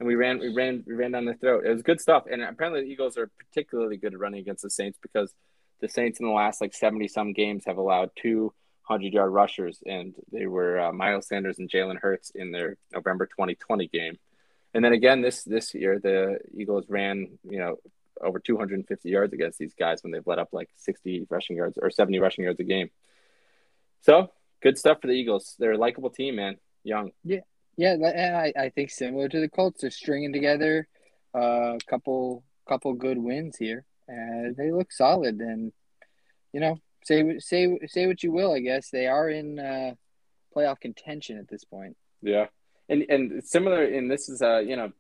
And 0.04 0.08
we 0.10 0.16
ran 0.16 0.40
we 0.40 0.54
ran 0.54 0.84
we 0.86 0.96
ran 0.96 1.12
down 1.12 1.24
their 1.24 1.36
throat. 1.36 1.66
It 1.66 1.72
was 1.72 1.82
good 1.82 2.02
stuff. 2.02 2.26
And 2.30 2.42
apparently 2.42 2.82
the 2.82 2.88
Eagles 2.88 3.18
are 3.18 3.32
particularly 3.40 3.96
good 3.96 4.14
at 4.14 4.20
running 4.20 4.42
against 4.42 4.62
the 4.62 4.70
Saints 4.70 5.00
because 5.02 5.34
the 5.80 5.88
Saints 5.88 6.20
in 6.20 6.26
the 6.26 6.34
last 6.34 6.60
like 6.60 6.74
seventy 6.74 7.08
some 7.08 7.32
games 7.32 7.64
have 7.68 7.78
allowed 7.78 8.10
two 8.18 8.54
hundred 8.82 9.14
yard 9.14 9.32
rushers, 9.32 9.82
and 9.86 10.14
they 10.30 10.46
were 10.46 10.78
uh, 10.78 10.92
Miles 10.92 11.30
Sanders 11.30 11.58
and 11.58 11.72
Jalen 11.72 12.02
Hurts 12.02 12.32
in 12.36 12.52
their 12.52 12.76
November 12.92 13.28
twenty 13.28 13.56
twenty 13.56 13.88
game. 13.88 14.20
And 14.74 14.84
then 14.84 14.92
again 14.92 15.22
this 15.22 15.46
this 15.46 15.74
year 15.74 16.00
the 16.04 16.40
Eagles 16.54 16.84
ran 16.90 17.40
you 17.50 17.60
know 17.60 17.78
over 18.20 18.40
two 18.40 18.58
hundred 18.58 18.80
and 18.80 18.88
fifty 18.90 19.08
yards 19.08 19.32
against 19.32 19.58
these 19.58 19.74
guys 19.74 20.04
when 20.04 20.12
they've 20.12 20.28
let 20.28 20.38
up 20.38 20.50
like 20.52 20.70
sixty 20.76 21.26
rushing 21.30 21.56
yards 21.56 21.80
or 21.82 21.90
seventy 21.90 22.20
rushing 22.20 22.44
yards 22.44 22.60
a 22.60 22.66
game. 22.66 22.90
So 24.02 24.32
good 24.62 24.78
stuff 24.78 25.00
for 25.00 25.08
the 25.08 25.14
Eagles. 25.14 25.56
They're 25.60 25.72
a 25.72 25.78
likable 25.78 26.10
team, 26.10 26.36
man. 26.36 26.58
Young. 26.84 27.12
Yeah, 27.24 27.40
and 27.78 28.36
I, 28.36 28.54
I 28.58 28.70
think 28.70 28.92
similar 28.92 29.28
to 29.30 29.40
the 29.40 29.50
Colts, 29.50 29.82
they're 29.82 29.92
stringing 29.92 30.34
together 30.34 30.88
a 31.34 31.78
couple 31.88 32.44
couple 32.68 32.94
good 32.94 33.18
wins 33.18 33.58
here, 33.58 33.86
and 34.08 34.56
they 34.56 34.72
look 34.72 34.92
solid. 34.92 35.40
And 35.40 35.72
you 36.54 36.60
know, 36.60 36.78
say 37.04 37.40
say 37.40 37.80
say 37.88 38.08
what 38.08 38.24
you 38.24 38.32
will, 38.32 38.54
I 38.54 38.60
guess 38.60 38.90
they 38.90 39.08
are 39.08 39.30
in 39.30 39.60
uh, 39.60 39.94
playoff 40.56 40.80
contention 40.80 41.38
at 41.38 41.48
this 41.48 41.64
point. 41.64 41.98
Yeah. 42.22 42.48
And 42.90 43.06
and 43.10 43.44
similar 43.44 43.84
and 43.84 44.12
this 44.12 44.28
is 44.28 44.42
uh 44.42 44.60
you 44.60 44.76
know 44.76 44.92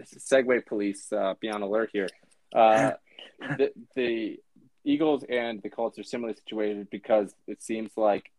Segue 0.00 0.66
Police 0.66 1.12
uh, 1.12 1.34
be 1.40 1.50
on 1.50 1.62
alert 1.62 1.90
here. 1.92 2.08
Uh, 2.54 2.92
the 3.58 3.72
the 3.94 4.38
Eagles 4.84 5.24
and 5.28 5.62
the 5.62 5.70
Colts 5.70 5.98
are 5.98 6.04
similarly 6.04 6.36
situated 6.36 6.88
because 6.90 7.34
it 7.46 7.62
seems 7.62 7.92
like 7.96 8.30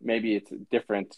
maybe 0.00 0.34
it's 0.34 0.50
different 0.70 1.16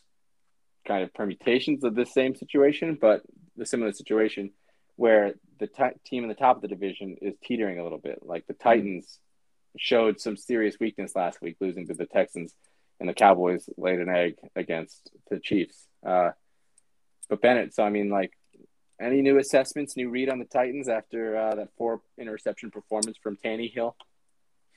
kind 0.86 1.02
of 1.02 1.12
permutations 1.14 1.84
of 1.84 1.94
the 1.94 2.06
same 2.06 2.34
situation, 2.34 2.98
but 3.00 3.22
the 3.56 3.66
similar 3.66 3.92
situation 3.92 4.50
where 4.96 5.34
the 5.58 5.66
t- 5.66 5.98
team 6.04 6.22
in 6.24 6.28
the 6.28 6.34
top 6.34 6.56
of 6.56 6.62
the 6.62 6.68
division 6.68 7.16
is 7.22 7.34
teetering 7.42 7.78
a 7.78 7.82
little 7.82 7.98
bit. 7.98 8.20
Like 8.22 8.46
the 8.46 8.54
Titans 8.54 9.18
showed 9.78 10.20
some 10.20 10.36
serious 10.36 10.76
weakness 10.80 11.14
last 11.14 11.40
week, 11.40 11.56
losing 11.60 11.86
to 11.88 11.94
the 11.94 12.06
Texans, 12.06 12.54
and 12.98 13.08
the 13.08 13.14
Cowboys 13.14 13.68
laid 13.76 14.00
an 14.00 14.08
egg 14.08 14.34
against 14.56 15.10
the 15.30 15.38
Chiefs. 15.38 15.86
Uh, 16.04 16.30
but 17.28 17.40
Bennett, 17.40 17.74
so 17.74 17.82
I 17.82 17.90
mean, 17.90 18.10
like, 18.10 18.32
any 19.00 19.22
new 19.22 19.38
assessments, 19.38 19.96
new 19.96 20.10
read 20.10 20.28
on 20.28 20.38
the 20.38 20.44
Titans 20.44 20.88
after 20.88 21.36
uh, 21.36 21.54
that 21.54 21.68
four 21.78 22.02
interception 22.18 22.70
performance 22.70 23.16
from 23.22 23.36
Tannehill? 23.36 23.94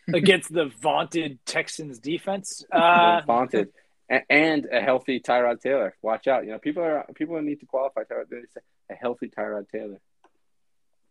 against 0.08 0.52
the 0.52 0.72
vaunted 0.82 1.40
Texans 1.46 2.00
defense. 2.00 2.64
Uh, 2.74 3.22
vaunted, 3.26 3.70
and 4.10 4.68
a 4.72 4.82
healthy 4.82 5.20
Tyrod 5.20 5.62
Taylor. 5.62 5.96
Watch 6.02 6.28
out, 6.28 6.46
you 6.46 6.52
know 6.52 6.60
people 6.60 6.84
are 6.84 7.06
people 7.16 7.42
need 7.42 7.60
to 7.62 7.66
qualify 7.66 8.04
Tyrod. 8.04 8.30
They 8.30 8.42
say 8.54 8.62
a 8.90 8.96
healthy 8.96 9.30
Tyrod 9.30 9.70
Taylor. 9.70 10.00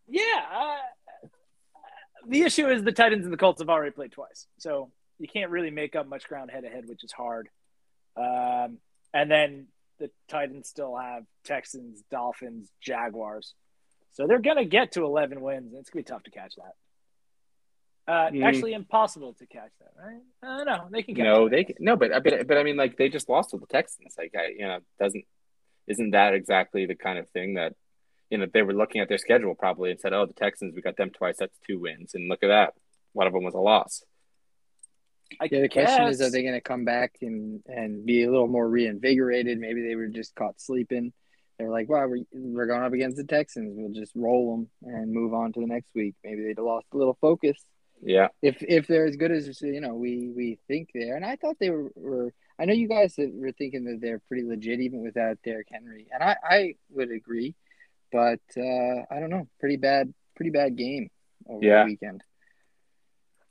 yeah. 0.09 0.21
Uh, 0.55 1.29
the 2.29 2.43
issue 2.43 2.69
is 2.69 2.85
the 2.85 2.93
Titans 2.93 3.25
and 3.25 3.33
the 3.33 3.37
Colts 3.39 3.61
have 3.61 3.69
already 3.69 3.91
played 3.91 4.13
twice, 4.13 4.47
so 4.59 4.91
you 5.19 5.27
can't 5.27 5.51
really 5.51 5.71
make 5.71 5.97
up 5.97 6.07
much 6.07 6.29
ground 6.29 6.51
head 6.51 6.63
to 6.63 6.69
head, 6.69 6.85
which 6.87 7.03
is 7.03 7.13
hard. 7.13 7.49
Um, 8.17 8.79
and 9.13 9.31
then 9.31 9.67
the 9.99 10.11
Titans 10.29 10.69
still 10.69 10.97
have 10.97 11.25
Texans, 11.45 12.03
Dolphins, 12.11 12.71
Jaguars, 12.81 13.55
so 14.13 14.27
they're 14.27 14.41
gonna 14.41 14.65
get 14.65 14.93
to 14.93 15.05
eleven 15.05 15.41
wins. 15.41 15.73
It's 15.75 15.91
gonna 15.91 16.03
be 16.03 16.05
tough 16.05 16.23
to 16.25 16.31
catch 16.31 16.55
that. 16.57 16.75
Uh, 18.09 18.31
Mm. 18.31 18.45
Actually, 18.45 18.73
impossible 18.73 19.33
to 19.35 19.47
catch 19.47 19.71
that, 19.79 19.93
right? 19.97 20.21
Uh, 20.43 20.65
no, 20.65 20.89
they 20.91 21.03
can 21.03 21.15
catch. 21.15 21.25
No, 21.25 21.49
they 21.49 21.65
can- 21.65 21.77
no, 21.79 21.97
but 21.97 22.11
but 22.25 22.47
but 22.49 22.59
I 22.59 22.63
mean, 22.65 22.77
like 22.77 22.97
they 22.97 23.09
just 23.09 23.29
lost 23.29 23.51
to 23.51 23.59
the 23.59 23.67
Texans. 23.67 24.15
Like 24.19 24.35
I, 24.37 24.49
you 24.49 24.67
know, 24.67 24.81
doesn't 24.99 25.25
isn't 25.87 26.11
that 26.11 26.35
exactly 26.35 26.87
the 26.87 26.97
kind 26.97 27.19
of 27.19 27.29
thing 27.31 27.55
that 27.55 27.75
you 28.31 28.39
know 28.39 28.47
they 28.53 28.63
were 28.63 28.75
looking 28.75 29.01
at 29.01 29.09
their 29.09 29.19
schedule 29.19 29.55
probably 29.55 29.91
and 29.93 30.01
said, 30.01 30.13
oh, 30.13 30.27
the 30.27 30.33
Texans, 30.33 30.75
we 30.75 30.83
got 30.83 30.97
them 30.97 31.11
twice, 31.11 31.37
that's 31.39 31.57
two 31.67 31.79
wins, 31.79 32.15
and 32.15 32.29
look 32.29 32.43
at 32.43 32.49
that, 32.49 32.75
one 33.13 33.27
of 33.27 33.33
them 33.33 33.45
was 33.45 33.55
a 33.55 33.59
loss. 33.59 34.03
I 35.41 35.49
Yeah, 35.51 35.61
the 35.63 35.69
question 35.69 36.07
is, 36.09 36.21
are 36.21 36.31
they 36.31 36.43
going 36.43 36.55
to 36.55 36.61
come 36.61 36.85
back 36.85 37.15
and, 37.23 37.63
and 37.67 38.05
be 38.05 38.25
a 38.25 38.31
little 38.31 38.49
more 38.49 38.69
reinvigorated? 38.69 39.59
Maybe 39.59 39.83
they 39.83 39.95
were 39.95 40.09
just 40.09 40.35
caught 40.35 40.61
sleeping. 40.61 41.13
They're 41.59 41.71
like, 41.71 41.89
well, 41.89 42.07
we're, 42.09 42.25
we're 42.33 42.67
going 42.67 42.83
up 42.83 42.93
against 42.93 43.17
the 43.17 43.25
Texans. 43.25 43.73
We'll 43.75 43.93
just 43.93 44.13
roll 44.15 44.57
them 44.57 44.93
and 44.95 45.13
move 45.13 45.33
on 45.33 45.53
to 45.53 45.61
the 45.61 45.67
next 45.67 45.89
week. 45.95 46.15
Maybe 46.25 46.43
they'd 46.43 46.59
lost 46.59 46.87
a 46.93 46.97
little 46.97 47.17
focus. 47.21 47.57
Yeah, 48.05 48.29
If 48.43 48.63
if 48.63 48.89
they're 48.89 49.07
as 49.07 49.15
good 49.17 49.31
as 49.31 49.61
you 49.63 49.81
know, 49.81 49.95
we 49.95 50.29
we 50.35 50.59
think 50.67 50.91
they 50.93 51.09
are, 51.11 51.15
and 51.17 51.25
I 51.25 51.37
thought 51.37 51.57
they 51.61 51.71
were. 51.71 51.91
were 51.95 52.35
I 52.59 52.65
know 52.65 52.75
you 52.75 52.89
guys 52.89 53.15
were 53.19 53.53
thinking 53.53 53.85
that 53.85 54.01
they're 54.01 54.19
pretty 54.29 54.43
legit 54.45 54.81
even 54.81 55.03
without 55.03 55.39
Derrick 55.45 55.69
Henry, 55.71 56.07
and 56.13 56.23
I 56.23 56.37
I 56.43 56.75
would 56.91 57.11
agree, 57.13 57.55
but 58.11 58.41
uh, 58.57 58.61
I 59.11 59.21
don't 59.21 59.31
know, 59.31 59.47
pretty 59.61 59.77
bad, 59.77 60.13
pretty 60.37 60.51
bad 60.51 60.77
game 60.77 61.11
over 61.49 61.65
Yeah. 61.65 61.83
the 61.85 61.91
weekend. 61.91 62.23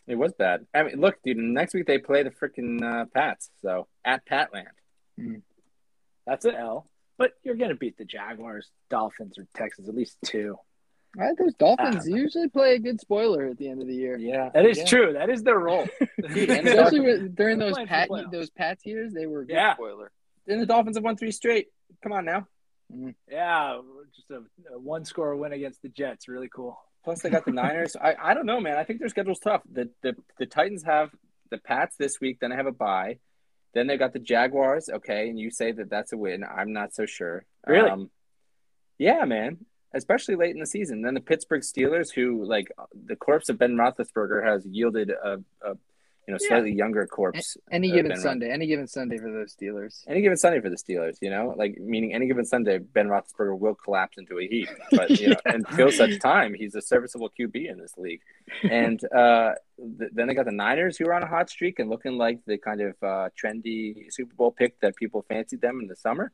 it 0.07 0.15
was 0.15 0.33
bad. 0.33 0.65
I 0.73 0.83
mean, 0.83 0.99
look, 0.99 1.15
dude, 1.23 1.37
next 1.37 1.73
week 1.73 1.87
they 1.87 1.97
play 1.99 2.23
the 2.23 2.31
freaking 2.31 2.81
uh, 2.83 3.05
Pats, 3.13 3.49
so 3.61 3.87
at 4.03 4.25
Patland. 4.25 4.67
That's 6.27 6.45
an 6.45 6.55
L. 6.55 6.87
But 7.17 7.31
you're 7.43 7.55
going 7.55 7.69
to 7.69 7.75
beat 7.75 7.97
the 7.97 8.05
Jaguars, 8.05 8.69
Dolphins, 8.89 9.37
or 9.37 9.45
Texans 9.55 9.87
at 9.87 9.95
least 9.95 10.17
two. 10.25 10.57
All 11.19 11.25
right, 11.25 11.37
those 11.37 11.53
Dolphins 11.55 12.07
usually 12.07 12.47
play 12.47 12.75
a 12.75 12.79
good 12.79 13.01
spoiler 13.01 13.47
at 13.47 13.57
the 13.57 13.67
end 13.67 13.81
of 13.81 13.87
the 13.87 13.93
year. 13.95 14.17
Yeah, 14.17 14.49
That 14.53 14.65
is 14.65 14.77
yeah. 14.77 14.85
true. 14.85 15.13
That 15.13 15.29
is 15.29 15.43
their 15.43 15.59
role. 15.59 15.85
Dude, 16.33 16.49
and 16.49 16.65
Especially 16.67 17.01
with, 17.01 17.35
during 17.35 17.59
those 17.59 17.75
pat 17.85 18.09
those 18.31 18.49
Pats 18.49 18.85
years, 18.85 19.11
they 19.13 19.25
were 19.25 19.41
a 19.41 19.45
good 19.45 19.53
Yeah. 19.55 19.73
spoiler. 19.75 20.11
Then 20.47 20.59
the 20.59 20.65
Dolphins 20.65 20.95
have 20.97 21.03
won 21.03 21.17
three 21.17 21.31
straight. 21.31 21.67
Come 22.01 22.13
on 22.13 22.23
now. 22.25 22.47
yeah, 23.29 23.79
just 24.15 24.29
a, 24.31 24.41
a 24.73 24.79
one 24.79 25.03
score 25.05 25.35
win 25.35 25.51
against 25.53 25.81
the 25.81 25.89
Jets. 25.89 26.27
Really 26.29 26.49
cool. 26.53 26.79
Plus, 27.03 27.21
they 27.21 27.29
got 27.29 27.43
the 27.45 27.51
Niners. 27.63 27.95
I, 27.95 28.15
I 28.21 28.33
don't 28.33 28.45
know, 28.45 28.59
man. 28.61 28.77
I 28.77 28.83
think 28.85 28.99
their 28.99 29.09
schedule's 29.09 29.39
tough. 29.39 29.61
The, 29.71 29.89
the 30.03 30.15
the 30.39 30.45
Titans 30.45 30.83
have 30.83 31.09
the 31.49 31.57
Pats 31.57 31.95
this 31.97 32.21
week. 32.21 32.37
Then 32.39 32.51
I 32.53 32.55
have 32.55 32.67
a 32.67 32.71
bye. 32.71 33.17
Then 33.73 33.87
they 33.87 33.97
got 33.97 34.13
the 34.13 34.19
Jaguars. 34.19 34.89
Okay, 34.91 35.27
and 35.29 35.37
you 35.37 35.51
say 35.51 35.71
that 35.73 35.89
that's 35.89 36.13
a 36.13 36.17
win. 36.17 36.43
I'm 36.45 36.71
not 36.73 36.93
so 36.93 37.05
sure. 37.05 37.45
Really? 37.67 37.89
Um, 37.89 38.09
yeah, 38.97 39.25
man. 39.25 39.57
Especially 39.93 40.35
late 40.35 40.53
in 40.53 40.59
the 40.59 40.65
season. 40.65 41.01
Then 41.01 41.13
the 41.13 41.19
Pittsburgh 41.21 41.61
Steelers, 41.61 42.11
who 42.13 42.43
like 42.45 42.71
the 43.05 43.15
corpse 43.15 43.49
of 43.49 43.57
Ben 43.57 43.75
Roethlisberger 43.75 44.45
has 44.45 44.65
yielded 44.65 45.09
a, 45.09 45.41
a 45.63 45.69
you 46.27 46.33
know 46.33 46.37
Yeah. 46.39 46.47
slightly 46.47 46.71
younger 46.71 47.05
corpse. 47.07 47.57
Any 47.71 47.91
uh, 47.91 47.95
given 47.95 48.11
Ben 48.11 48.21
Sunday, 48.21 48.49
any 48.51 48.67
given 48.67 48.87
Sunday 48.87 49.17
for 49.17 49.29
those 49.31 49.53
Steelers. 49.53 50.03
Any 50.07 50.21
given 50.21 50.37
Sunday 50.37 50.61
for 50.61 50.69
the 50.69 50.77
Steelers, 50.77 51.17
you 51.21 51.29
know, 51.29 51.53
like 51.57 51.77
meaning 51.77 52.13
any 52.13 52.27
given 52.27 52.45
Sunday, 52.45 52.77
Ben 52.77 53.07
Roethlisberger 53.07 53.57
will 53.59 53.75
collapse 53.75 54.17
into 54.17 54.39
a 54.39 54.47
heap. 54.47 54.69
But 54.91 55.09
you 55.19 55.29
know, 55.29 55.35
until 55.45 55.91
such 55.91 56.19
time, 56.19 56.53
he's 56.53 56.75
a 56.75 56.81
serviceable 56.81 57.29
QB 57.37 57.69
in 57.69 57.77
this 57.79 57.97
league. 57.97 58.21
And 58.63 59.03
uh, 59.13 59.53
th- 59.99 60.11
then 60.13 60.27
they 60.27 60.33
got 60.35 60.45
the 60.45 60.51
Niners, 60.53 60.95
who 60.95 61.05
are 61.07 61.13
on 61.13 61.23
a 61.23 61.27
hot 61.27 61.49
streak 61.49 61.79
and 61.79 61.89
looking 61.89 62.17
like 62.17 62.39
the 62.45 62.57
kind 62.57 62.79
of 62.81 62.95
uh, 63.03 63.29
trendy 63.37 64.05
Super 64.09 64.35
Bowl 64.35 64.51
pick 64.51 64.79
that 64.79 64.95
people 64.95 65.25
fancied 65.27 65.59
them 65.59 65.79
in 65.81 65.87
the 65.87 65.95
summer. 65.97 66.31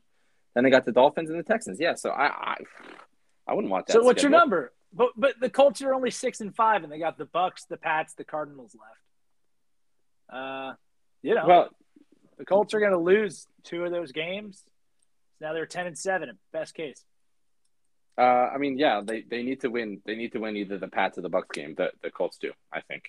Then 0.54 0.64
they 0.64 0.70
got 0.70 0.84
the 0.84 0.92
Dolphins 0.92 1.30
and 1.30 1.38
the 1.38 1.42
Texans. 1.44 1.78
Yeah, 1.80 1.94
so 1.94 2.10
I 2.10 2.26
I, 2.26 2.56
I 3.48 3.54
wouldn't 3.54 3.70
want 3.70 3.86
that. 3.86 3.94
So 3.94 4.02
what's 4.02 4.22
your 4.22 4.30
number? 4.30 4.72
But 4.92 5.10
but 5.16 5.40
the 5.40 5.50
Colts 5.50 5.82
are 5.82 5.94
only 5.94 6.10
six 6.10 6.40
and 6.40 6.54
five, 6.54 6.82
and 6.82 6.92
they 6.92 6.98
got 6.98 7.18
the 7.18 7.24
Bucks, 7.24 7.64
the 7.64 7.76
Pats, 7.76 8.14
the 8.14 8.24
Cardinals 8.24 8.74
left. 8.74 10.38
Uh, 10.38 10.74
you 11.22 11.34
know, 11.34 11.46
Well, 11.46 11.68
the 12.36 12.44
Colts 12.44 12.74
are 12.74 12.80
going 12.80 12.92
to 12.92 12.98
lose 12.98 13.46
two 13.64 13.84
of 13.84 13.90
those 13.90 14.12
games. 14.12 14.62
Now 15.40 15.52
they're 15.52 15.66
ten 15.66 15.86
and 15.86 15.96
seven, 15.96 16.38
best 16.52 16.74
case. 16.74 17.04
uh, 18.18 18.22
I 18.22 18.58
mean, 18.58 18.78
yeah, 18.78 19.00
they, 19.04 19.22
they 19.22 19.42
need 19.42 19.60
to 19.62 19.68
win. 19.68 20.00
They 20.04 20.16
need 20.16 20.32
to 20.32 20.38
win 20.38 20.56
either 20.56 20.78
the 20.78 20.88
Pats 20.88 21.18
or 21.18 21.22
the 21.22 21.28
Bucks 21.28 21.48
game. 21.52 21.74
The 21.76 21.92
the 22.02 22.10
Colts 22.10 22.38
do, 22.38 22.52
I 22.72 22.80
think. 22.80 23.04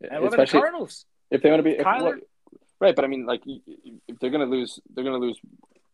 And 0.00 0.22
what 0.22 0.34
about 0.34 0.46
the 0.48 0.52
Cardinals? 0.52 1.06
if 1.30 1.42
they 1.42 1.50
want 1.50 1.60
to 1.60 1.64
be 1.64 1.70
if, 1.70 1.84
Kyler? 1.84 2.18
right, 2.80 2.94
but 2.94 3.04
I 3.04 3.08
mean, 3.08 3.24
like 3.24 3.42
if 3.46 4.18
they're 4.18 4.30
going 4.30 4.48
to 4.48 4.50
lose, 4.54 4.78
they're 4.92 5.04
going 5.04 5.20
to 5.20 5.26
lose 5.26 5.38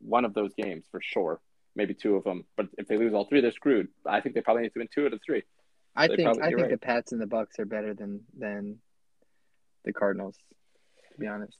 one 0.00 0.24
of 0.24 0.34
those 0.34 0.52
games 0.54 0.84
for 0.90 1.00
sure. 1.02 1.40
Maybe 1.78 1.94
two 1.94 2.16
of 2.16 2.24
them, 2.24 2.44
but 2.56 2.66
if 2.76 2.88
they 2.88 2.98
lose 2.98 3.14
all 3.14 3.24
three, 3.24 3.40
they're 3.40 3.52
screwed. 3.52 3.88
I 4.04 4.20
think 4.20 4.34
they 4.34 4.40
probably 4.42 4.64
need 4.64 4.74
to 4.74 4.80
win 4.80 4.88
two 4.92 5.06
out 5.06 5.12
of 5.12 5.20
three. 5.24 5.44
I 5.94 6.08
They 6.08 6.16
think 6.16 6.26
probably- 6.26 6.42
I 6.42 6.46
think 6.48 6.60
right. 6.62 6.70
the 6.70 6.76
Pats 6.78 7.12
and 7.12 7.20
the 7.20 7.26
Bucks 7.26 7.58
are 7.60 7.64
better 7.64 7.94
than 7.94 8.26
than 8.36 8.80
the 9.84 9.92
Cardinals. 9.92 10.36
To 11.12 11.18
be 11.20 11.28
honest, 11.28 11.56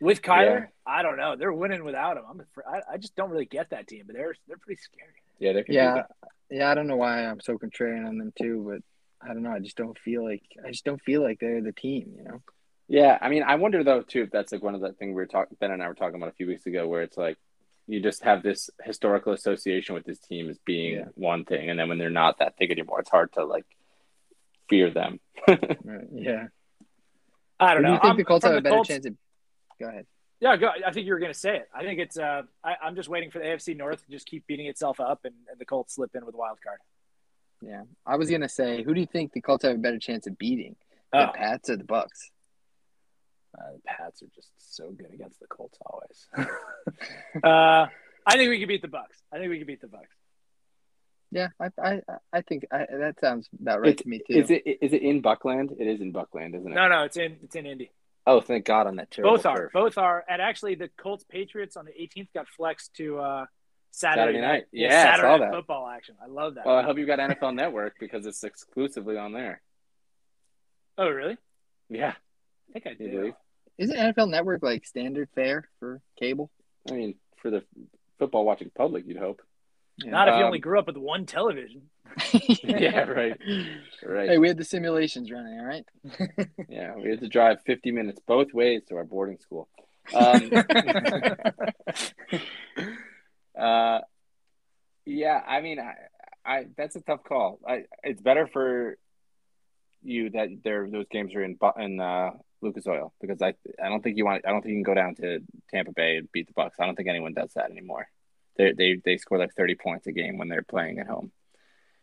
With 0.00 0.20
Kyler, 0.22 0.60
Yeah. 0.60 0.66
I 0.86 1.02
don't 1.02 1.16
know. 1.16 1.34
They're 1.36 1.52
winning 1.52 1.82
without 1.82 2.16
him. 2.18 2.24
I'm 2.28 2.40
afraid, 2.40 2.64
I, 2.68 2.94
I 2.94 2.96
just 2.98 3.16
don't 3.16 3.30
really 3.30 3.46
get 3.46 3.70
that 3.70 3.86
team, 3.86 4.04
but 4.06 4.14
they're 4.14 4.34
they're 4.46 4.58
pretty 4.58 4.80
scary. 4.82 5.14
Yeah, 5.38 5.52
they're 5.54 5.64
yeah, 5.68 6.02
yeah. 6.50 6.70
I 6.70 6.74
don't 6.74 6.86
know 6.86 6.96
why 6.96 7.24
I'm 7.24 7.40
so 7.40 7.56
contrarian 7.56 8.06
on 8.06 8.18
them 8.18 8.32
too, 8.38 8.64
but 8.68 8.82
I 9.26 9.32
don't 9.32 9.42
know. 9.42 9.50
I 9.52 9.60
just 9.60 9.76
don't 9.78 9.98
feel 9.98 10.22
like 10.24 10.42
I 10.62 10.70
just 10.72 10.84
don't 10.84 11.00
feel 11.02 11.22
like 11.22 11.40
they're 11.40 11.62
the 11.62 11.72
team. 11.72 12.12
You 12.18 12.24
know. 12.24 12.42
Yeah, 12.86 13.16
I 13.22 13.30
mean, 13.30 13.42
I 13.44 13.54
wonder 13.54 13.82
though 13.82 14.02
too 14.02 14.22
if 14.24 14.30
that's 14.30 14.52
like 14.52 14.62
one 14.62 14.74
of 14.74 14.82
the 14.82 14.92
things 14.92 15.10
we 15.10 15.14
were 15.22 15.26
talking. 15.26 15.56
Ben 15.58 15.70
and 15.70 15.82
I 15.82 15.88
were 15.88 15.94
talking 15.94 16.16
about 16.16 16.28
a 16.28 16.36
few 16.36 16.46
weeks 16.46 16.66
ago, 16.66 16.86
where 16.86 17.02
it's 17.02 17.16
like 17.16 17.38
you 17.86 18.00
just 18.00 18.22
have 18.24 18.42
this 18.42 18.70
historical 18.82 19.32
association 19.32 19.94
with 19.94 20.04
this 20.04 20.18
team 20.18 20.48
as 20.48 20.58
being 20.64 20.94
Yeah. 20.96 21.04
one 21.14 21.44
thing, 21.44 21.68
and 21.70 21.78
then 21.78 21.88
when 21.88 21.98
they're 21.98 22.10
not 22.10 22.38
that 22.38 22.56
thing 22.56 22.70
anymore, 22.70 23.00
it's 23.00 23.10
hard 23.10 23.32
to 23.34 23.44
like 23.44 23.66
fear 24.68 24.90
them. 24.90 25.20
Right. 25.48 26.06
Yeah. 26.12 26.46
I 27.60 27.74
don't 27.74 27.82
Who 27.82 27.82
do 27.82 27.88
know. 27.88 27.92
you 27.94 28.00
think 28.00 28.04
I'm- 28.04 28.16
the 28.16 28.24
Colts 28.24 28.44
have 28.44 28.54
a 28.54 28.60
better 28.60 28.76
Colts- 28.76 28.88
chance 28.88 29.06
of? 29.06 29.14
Go 29.80 29.88
ahead. 29.88 30.06
Yeah, 30.40 30.56
go, 30.56 30.68
I 30.84 30.92
think 30.92 31.06
you 31.06 31.12
were 31.12 31.18
going 31.20 31.32
to 31.32 31.38
say 31.38 31.56
it. 31.56 31.68
I 31.74 31.82
think 31.84 32.00
it's. 32.00 32.18
Uh, 32.18 32.42
I, 32.62 32.74
I'm 32.82 32.96
just 32.96 33.08
waiting 33.08 33.30
for 33.30 33.38
the 33.38 33.44
AFC 33.46 33.76
North 33.76 34.04
to 34.04 34.10
just 34.10 34.26
keep 34.26 34.46
beating 34.46 34.66
itself 34.66 35.00
up, 35.00 35.20
and, 35.24 35.34
and 35.50 35.58
the 35.58 35.64
Colts 35.64 35.94
slip 35.94 36.10
in 36.14 36.24
with 36.26 36.34
a 36.34 36.38
wild 36.38 36.58
card. 36.62 36.78
Yeah, 37.62 37.82
I 38.04 38.16
was 38.16 38.30
gonna 38.30 38.48
say, 38.48 38.82
who 38.82 38.92
do 38.92 39.00
you 39.00 39.06
think 39.06 39.32
the 39.32 39.40
Colts 39.40 39.64
have 39.64 39.74
a 39.76 39.78
better 39.78 39.98
chance 39.98 40.26
of 40.26 40.36
beating? 40.36 40.76
Oh, 41.12 41.26
The 41.26 41.32
Pats 41.32 41.70
or 41.70 41.76
the 41.76 41.84
Bucks? 41.84 42.30
Uh, 43.58 43.72
the 43.72 43.80
Pats 43.86 44.22
are 44.22 44.28
just 44.34 44.50
so 44.58 44.90
good 44.90 45.12
against 45.12 45.40
the 45.40 45.46
Colts 45.46 45.78
always. 45.84 46.48
uh, 47.44 47.86
I 48.26 48.36
think 48.36 48.50
we 48.50 48.58
can 48.58 48.68
beat 48.68 48.82
the 48.82 48.88
Bucks. 48.88 49.18
I 49.32 49.38
think 49.38 49.50
we 49.50 49.58
can 49.58 49.66
beat 49.66 49.80
the 49.80 49.88
Bucks. 49.88 50.08
Yeah, 51.30 51.48
I 51.60 51.70
I 51.82 52.00
I 52.32 52.40
think 52.42 52.64
I, 52.72 52.86
that 52.90 53.18
sounds 53.20 53.48
about 53.60 53.80
right 53.80 53.90
It's- 53.90 54.02
to 54.04 54.08
me 54.08 54.18
too. 54.18 54.38
Is 54.38 54.50
it 54.50 54.62
is 54.66 54.92
it 54.92 55.02
in 55.02 55.20
Buckland? 55.20 55.72
It 55.78 55.86
is 55.86 56.00
in 56.00 56.12
Buckland, 56.12 56.54
isn't 56.54 56.70
it? 56.70 56.74
No, 56.74 56.88
no, 56.88 57.02
it's 57.04 57.16
in 57.16 57.36
it's 57.42 57.56
in 57.56 57.66
Indy. 57.66 57.90
Oh, 58.26 58.40
thank 58.40 58.64
God 58.64 58.86
on 58.86 58.96
that 58.96 59.10
terrible 59.10 59.36
Both 59.36 59.44
are. 59.46 59.56
turf. 59.58 59.72
Both 59.72 59.98
are. 59.98 60.24
And 60.28 60.40
actually, 60.40 60.76
the 60.76 60.88
Colts 60.96 61.24
Patriots 61.28 61.76
on 61.76 61.84
the 61.84 61.90
18th 61.92 62.28
got 62.34 62.46
flexed 62.56 62.94
to 62.96 63.18
uh, 63.18 63.44
Saturday, 63.90 64.20
Saturday 64.22 64.40
night. 64.40 64.64
Yeah, 64.72 64.88
Yeah, 64.88 65.02
Saturday 65.02 65.20
saw 65.22 65.36
night 65.36 65.40
that. 65.40 65.52
football 65.52 65.88
action. 65.88 66.14
I 66.22 66.28
love 66.28 66.54
that. 66.54 66.64
Well, 66.64 66.76
I 66.76 66.82
hope 66.84 66.96
you 66.96 67.04
got 67.04 67.18
NFL 67.18 67.54
Network 67.54 67.96
because 68.00 68.24
it's 68.24 68.42
exclusively 68.42 69.18
on 69.18 69.32
there. 69.34 69.60
oh, 70.96 71.08
really? 71.10 71.36
Yeah, 71.90 72.14
I 72.70 72.72
think 72.72 72.86
I 72.86 72.90
you 73.02 73.10
do. 73.10 73.34
Believe? 73.78 73.90
Isn't 73.90 74.14
NFL 74.14 74.30
Network 74.30 74.62
like 74.62 74.84
standard 74.86 75.28
fare 75.34 75.68
for 75.80 76.00
cable? 76.18 76.50
I 76.88 76.92
mean, 76.94 77.14
for 77.40 77.50
the 77.50 77.62
football 78.18 78.44
watching 78.44 78.70
public, 78.74 79.06
you'd 79.06 79.16
hope. 79.16 79.40
Not 80.04 80.26
if 80.28 80.34
you 80.34 80.40
Um, 80.40 80.46
only 80.46 80.58
grew 80.58 80.78
up 80.78 80.86
with 80.88 80.96
one 80.96 81.24
television. 81.26 81.82
Yeah, 82.62 83.00
right. 83.04 83.38
Right. 84.04 84.28
Hey, 84.30 84.38
we 84.38 84.48
had 84.48 84.56
the 84.56 84.64
simulations 84.64 85.30
running, 85.30 85.58
all 85.58 85.66
right? 85.66 85.84
Yeah, 86.68 86.94
we 86.96 87.10
had 87.10 87.20
to 87.20 87.28
drive 87.28 87.58
50 87.64 87.92
minutes 87.92 88.20
both 88.26 88.52
ways 88.52 88.82
to 88.88 88.96
our 88.96 89.04
boarding 89.04 89.38
school. 89.38 89.68
Um, 90.12 90.50
uh, 93.58 94.00
yeah, 95.06 95.40
I 95.46 95.60
mean, 95.60 95.78
I, 95.78 95.94
I 96.44 96.66
that's 96.76 96.96
a 96.96 97.00
tough 97.00 97.24
call. 97.24 97.58
I 97.66 97.84
it's 98.02 98.20
better 98.20 98.46
for 98.46 98.96
you 100.02 100.30
that 100.30 100.48
there 100.62 100.88
those 100.90 101.06
games 101.10 101.34
are 101.34 101.42
in 101.42 101.54
Bu- 101.54 101.80
in 101.80 102.00
uh, 102.00 102.30
Lucas 102.64 102.86
Oil 102.86 103.12
because 103.20 103.40
I 103.42 103.54
I 103.82 103.88
don't 103.88 104.02
think 104.02 104.16
you 104.16 104.24
want 104.24 104.44
I 104.46 104.50
don't 104.50 104.62
think 104.62 104.72
you 104.72 104.82
can 104.82 104.94
go 104.94 104.94
down 104.94 105.14
to 105.16 105.40
Tampa 105.70 105.92
Bay 105.92 106.16
and 106.16 106.32
beat 106.32 106.46
the 106.46 106.52
Bucks. 106.54 106.78
I 106.80 106.86
don't 106.86 106.96
think 106.96 107.08
anyone 107.08 107.34
does 107.34 107.52
that 107.54 107.70
anymore. 107.70 108.08
They 108.56 108.72
they 108.72 109.00
they 109.04 109.16
score 109.18 109.38
like 109.38 109.54
30 109.54 109.74
points 109.76 110.06
a 110.06 110.12
game 110.12 110.38
when 110.38 110.48
they're 110.48 110.62
playing 110.62 110.98
at 110.98 111.06
home, 111.06 111.32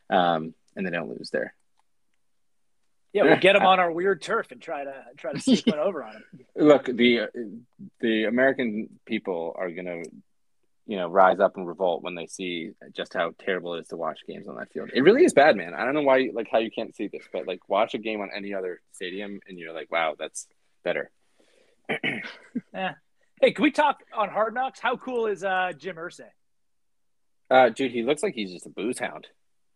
um, 0.10 0.54
and 0.76 0.86
they 0.86 0.92
don't 0.92 1.10
lose 1.10 1.30
there. 1.32 1.54
Yeah, 3.14 3.24
we'll 3.24 3.38
get 3.38 3.54
them 3.54 3.66
on 3.66 3.80
our 3.80 3.92
weird 3.92 4.22
turf 4.22 4.52
and 4.52 4.62
try 4.62 4.84
to 4.84 4.94
try 5.18 5.34
to 5.34 5.40
sneak 5.40 5.66
one 5.68 5.80
over 5.80 6.04
on 6.04 6.14
them. 6.14 6.24
Look, 6.56 6.86
the 6.86 7.28
the 8.00 8.26
American 8.26 9.00
people 9.06 9.56
are 9.58 9.70
gonna, 9.70 10.04
you 10.92 10.98
know, 10.98 11.08
rise 11.08 11.40
up 11.40 11.56
and 11.56 11.66
revolt 11.66 12.04
when 12.04 12.16
they 12.16 12.28
see 12.28 12.72
just 12.94 13.14
how 13.14 13.32
terrible 13.40 13.76
it 13.76 13.82
is 13.82 13.88
to 13.88 13.96
watch 13.96 14.20
games 14.28 14.48
on 14.50 14.56
that 14.58 14.72
field. 14.74 14.90
It 14.94 15.02
really 15.02 15.24
is 15.24 15.34
bad, 15.34 15.56
man. 15.56 15.74
I 15.74 15.86
don't 15.86 15.94
know 15.94 16.02
why, 16.02 16.30
like, 16.34 16.50
how 16.52 16.58
you 16.60 16.70
can't 16.70 16.94
see 16.94 17.08
this, 17.08 17.24
but 17.32 17.48
like, 17.48 17.62
watch 17.70 17.94
a 17.94 17.98
game 17.98 18.20
on 18.20 18.30
any 18.36 18.54
other 18.54 18.82
stadium, 18.92 19.40
and 19.48 19.58
you're 19.58 19.72
like, 19.74 19.90
wow, 19.90 20.16
that's 20.20 20.48
better. 20.84 21.10
yeah. 22.74 22.94
Hey, 23.44 23.54
can 23.54 23.64
we 23.64 23.72
talk 23.72 23.98
on 24.16 24.30
Hard 24.30 24.54
Knocks? 24.54 24.80
How 24.80 24.98
cool 24.98 25.26
is 25.26 25.44
uh, 25.44 25.72
Jim 25.76 25.96
Irsay? 25.96 26.30
Uh, 27.50 27.70
dude, 27.70 27.92
he 27.92 28.04
looks 28.04 28.22
like 28.22 28.36
he's 28.36 28.52
just 28.52 28.68
a 28.68 28.70
booze 28.70 29.00
hound. 29.00 29.26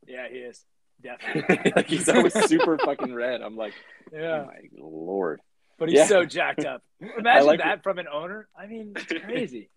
Yeah, 0.08 0.28
he 0.30 0.38
is 0.38 0.64
definitely. 1.02 1.74
like 1.76 1.88
he's 1.88 2.08
always 2.08 2.34
super 2.48 2.78
fucking 2.78 3.12
red. 3.12 3.42
I'm 3.42 3.56
like, 3.58 3.74
Yeah, 4.14 4.44
oh 4.44 4.46
my 4.46 4.60
lord. 4.78 5.40
but 5.80 5.90
he's 5.90 5.98
Yeah. 5.98 6.06
so 6.06 6.26
jacked 6.26 6.64
up. 6.64 6.84
Imagine 7.18 7.48
like 7.48 7.60
that 7.60 7.82
from 7.82 7.98
an 7.98 8.06
owner. 8.08 8.48
I 8.56 8.68
mean, 8.68 8.94
it's 8.96 9.24
crazy. 9.26 9.72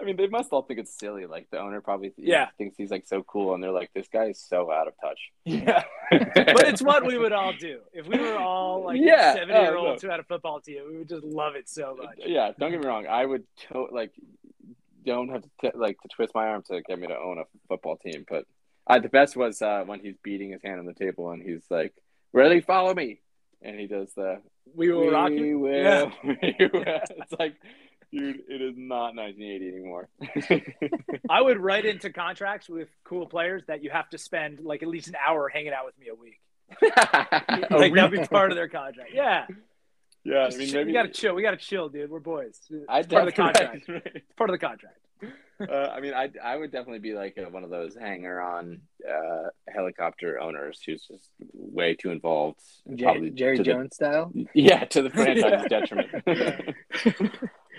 I 0.00 0.04
mean, 0.04 0.16
they 0.16 0.26
must 0.26 0.52
all 0.52 0.62
think 0.62 0.80
it's 0.80 0.96
silly. 0.98 1.26
Like 1.26 1.48
the 1.50 1.58
owner 1.58 1.80
probably 1.80 2.12
Yeah. 2.16 2.48
thinks 2.58 2.76
he's 2.76 2.90
like 2.90 3.06
so 3.06 3.22
cool, 3.22 3.54
and 3.54 3.62
they're 3.62 3.70
like, 3.72 3.90
this 3.94 4.08
guy 4.08 4.26
is 4.26 4.38
so 4.40 4.70
out 4.72 4.88
of 4.88 4.94
touch. 5.00 5.20
Yeah, 5.46 5.84
but 6.10 6.68
it's 6.68 6.82
what 6.82 7.04
we 7.06 7.16
would 7.18 7.32
all 7.32 7.52
do 7.58 7.80
if 7.92 8.06
we 8.06 8.18
were 8.18 8.36
all 8.36 8.84
like 8.84 9.00
Yeah, 9.00 9.34
seventy 9.34 9.54
year 9.60 9.76
oh, 9.76 9.86
olds 9.88 10.02
who 10.02 10.08
had 10.10 10.20
a 10.20 10.24
football 10.24 10.60
team. 10.60 10.82
We 10.90 10.98
would 10.98 11.08
just 11.08 11.24
love 11.24 11.54
it 11.56 11.68
so 11.68 11.96
much. 12.00 12.16
Yeah, 12.18 12.52
don't 12.58 12.70
get 12.70 12.80
me 12.80 12.86
wrong. 12.86 13.06
I 13.06 13.24
would 13.24 13.44
to- 13.70 13.88
like 13.90 14.12
don't 15.04 15.28
have 15.30 15.42
to 15.42 15.48
t- 15.60 15.70
like 15.78 16.00
to 16.02 16.08
twist 16.08 16.34
my 16.34 16.46
arm 16.46 16.62
to 16.70 16.80
get 16.82 16.98
me 16.98 17.06
to 17.08 17.16
own 17.18 17.38
a 17.38 17.44
football 17.68 17.96
team. 17.96 18.24
But 18.28 18.44
uh, 18.86 18.98
the 19.00 19.08
best 19.08 19.36
was 19.36 19.60
uh, 19.62 19.82
when 19.86 20.00
he's 20.00 20.16
beating 20.22 20.50
his 20.52 20.62
hand 20.62 20.78
on 20.78 20.86
the 20.86 20.94
table 20.94 21.30
and 21.30 21.42
he's 21.42 21.64
like, 21.70 21.94
"Really, 22.32 22.60
Follow 22.60 22.94
me!" 22.94 23.20
And 23.62 23.78
he 23.80 23.86
does 23.86 24.12
the 24.14 24.40
We 24.74 24.92
will 24.92 25.10
rock 25.10 25.32
you. 25.32 25.58
will, 25.58 25.72
Yeah. 25.72 26.10
we 26.24 26.56
will." 26.72 26.84
It's 26.84 27.32
like, 27.38 27.54
dude, 28.14 28.42
it 28.48 28.62
is 28.62 28.74
not 28.76 29.14
1980 29.16 29.68
anymore. 29.68 30.08
I 31.30 31.40
would 31.40 31.58
write 31.58 31.84
into 31.84 32.10
contracts 32.10 32.68
with 32.68 32.88
cool 33.04 33.26
players 33.26 33.62
that 33.66 33.82
you 33.82 33.90
have 33.90 34.08
to 34.10 34.18
spend 34.18 34.60
like 34.60 34.82
at 34.82 34.88
least 34.88 35.08
an 35.08 35.16
hour 35.26 35.48
hanging 35.48 35.72
out 35.72 35.84
with 35.86 35.98
me 35.98 36.08
a 36.08 36.14
week. 36.14 36.40
A 36.82 37.76
like 37.76 37.94
that'd 37.94 38.10
be 38.10 38.26
part 38.26 38.50
of 38.50 38.56
their 38.56 38.68
contract. 38.68 39.10
Yeah, 39.12 39.46
yeah, 40.24 40.46
I 40.46 40.56
mean, 40.56 40.72
maybe 40.72 40.84
we 40.84 40.92
gotta 40.92 41.10
chill. 41.10 41.34
We 41.34 41.42
gotta 41.42 41.58
chill, 41.58 41.88
dude. 41.90 42.10
We're 42.10 42.20
boys. 42.20 42.58
It's 42.70 42.86
I 42.88 43.02
part 43.02 43.22
of 43.22 43.26
the 43.26 43.32
contract. 43.32 43.84
right. 43.88 44.02
It's 44.14 44.32
part 44.36 44.48
of 44.50 44.54
the 44.54 44.66
contract. 44.66 44.96
Uh, 45.60 45.72
I 45.94 46.00
mean, 46.00 46.14
I 46.14 46.30
I 46.42 46.56
would 46.56 46.72
definitely 46.72 46.98
be 46.98 47.14
like 47.14 47.38
uh 47.38 47.48
one 47.50 47.62
of 47.62 47.70
those 47.70 47.94
hanger-on 47.94 48.80
uh, 49.08 49.48
helicopter 49.68 50.40
owners 50.40 50.80
who's 50.84 51.06
just 51.06 51.30
way 51.52 51.94
too 51.94 52.10
involved. 52.10 52.60
and 52.86 52.98
probably 52.98 53.30
Jerry 53.30 53.58
to 53.58 53.62
the- 53.62 53.70
Jones 53.70 53.94
style. 53.94 54.32
yeah, 54.54 54.84
to 54.86 55.02
the 55.02 55.10
franchise's 55.10 55.66
detriment. 55.68 56.74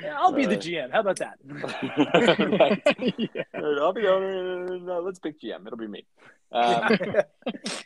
Yeah, 0.02 0.18
I'll 0.20 0.32
be 0.34 0.46
the 0.46 0.58
Uh, 0.58 0.62
GM. 0.62 0.92
How 0.92 1.00
about 1.02 1.20
that? 1.20 1.38
Right. 3.54 3.78
I'll 3.82 3.94
be 3.94 4.02
the 4.02 4.12
owner. 4.14 4.80
No, 4.80 5.00
let's 5.00 5.20
pick 5.20 5.40
GM. 5.42 5.66
It'll 5.66 5.78
be 5.78 5.88
me. 5.88 6.06
Um, 6.52 6.98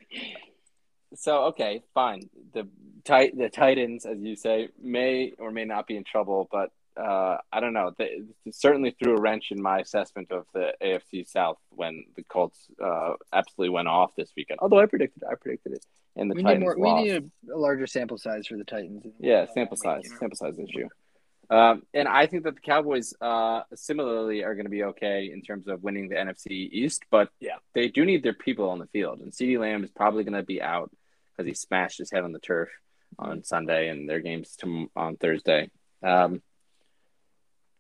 so 1.16 1.46
okay, 1.46 1.82
fine. 1.94 2.30
The 2.54 2.68
tit- 3.04 3.38
the 3.38 3.50
Titans, 3.50 4.06
as 4.06 4.20
you 4.20 4.36
say, 4.36 4.70
may 4.82 5.34
or 5.38 5.52
may 5.52 5.66
not 5.66 5.88
be 5.88 5.98
in 5.98 6.04
trouble, 6.04 6.48
but 6.52 6.72
uh, 7.00 7.38
I 7.52 7.60
don't 7.60 7.74
know. 7.74 7.94
They, 7.98 8.22
they 8.46 8.52
certainly 8.52 8.96
threw 9.02 9.16
a 9.16 9.22
wrench 9.22 9.48
in 9.52 9.62
my 9.62 9.80
assessment 9.80 10.32
of 10.32 10.46
the 10.54 10.74
AFC 10.84 11.28
South 11.28 11.58
when 11.70 12.06
the 12.16 12.24
Colts 12.24 12.68
uh, 12.84 13.14
absolutely 13.32 13.70
went 13.70 13.88
off 13.88 14.12
this 14.18 14.32
weekend. 14.36 14.60
Although 14.62 14.80
I 14.80 14.86
predicted, 14.86 15.24
I 15.24 15.36
predicted 15.36 15.74
it, 15.74 15.86
and 16.16 16.30
the 16.30 16.36
we 16.36 16.44
Titans 16.44 16.60
need 16.60 16.66
more. 16.66 16.78
lost. 16.78 17.04
We 17.04 17.10
need 17.12 17.32
a, 17.50 17.56
a 17.56 17.58
larger 17.58 17.88
sample 17.88 18.18
size 18.18 18.48
for 18.48 18.58
the 18.58 18.66
Titans. 18.66 19.06
Yeah, 19.20 19.46
sample 19.54 19.78
size, 19.78 20.04
sample 20.20 20.36
size 20.36 20.56
issue. 20.60 20.88
Um, 21.52 21.82
and 21.94 22.08
I 22.08 22.28
think 22.28 22.44
that 22.44 22.56
the 22.56 22.62
Cowboys 22.62 23.14
uh, 23.20 23.62
similarly 23.74 24.44
are 24.44 24.54
going 24.54 24.66
to 24.66 24.70
be 24.72 24.84
okay 24.84 25.32
in 25.34 25.42
terms 25.42 25.68
of 25.68 25.82
winning 25.82 26.10
the 26.10 26.16
NFC 26.16 26.52
East, 26.72 27.04
but 27.10 27.30
Yeah. 27.40 27.58
they 27.74 27.88
do 27.88 28.06
need 28.06 28.22
their 28.22 28.34
people 28.34 28.70
on 28.70 28.78
the 28.78 28.86
field. 28.88 29.20
And 29.22 29.32
CeeDee 29.32 29.60
Lamb 29.60 29.84
is 29.84 29.90
probably 29.90 30.24
going 30.24 30.34
to 30.38 30.44
be 30.44 30.62
out 30.62 30.92
because 31.32 31.48
he 31.48 31.56
smashed 31.56 31.98
his 31.98 32.12
head 32.12 32.24
on 32.24 32.34
the 32.34 32.40
turf 32.40 32.70
on 33.18 33.44
Sunday, 33.44 33.90
and 33.90 34.08
their 34.08 34.20
games 34.20 34.56
to, 34.58 34.90
on 34.96 35.18
Thursday. 35.18 35.72
Um, 36.04 36.42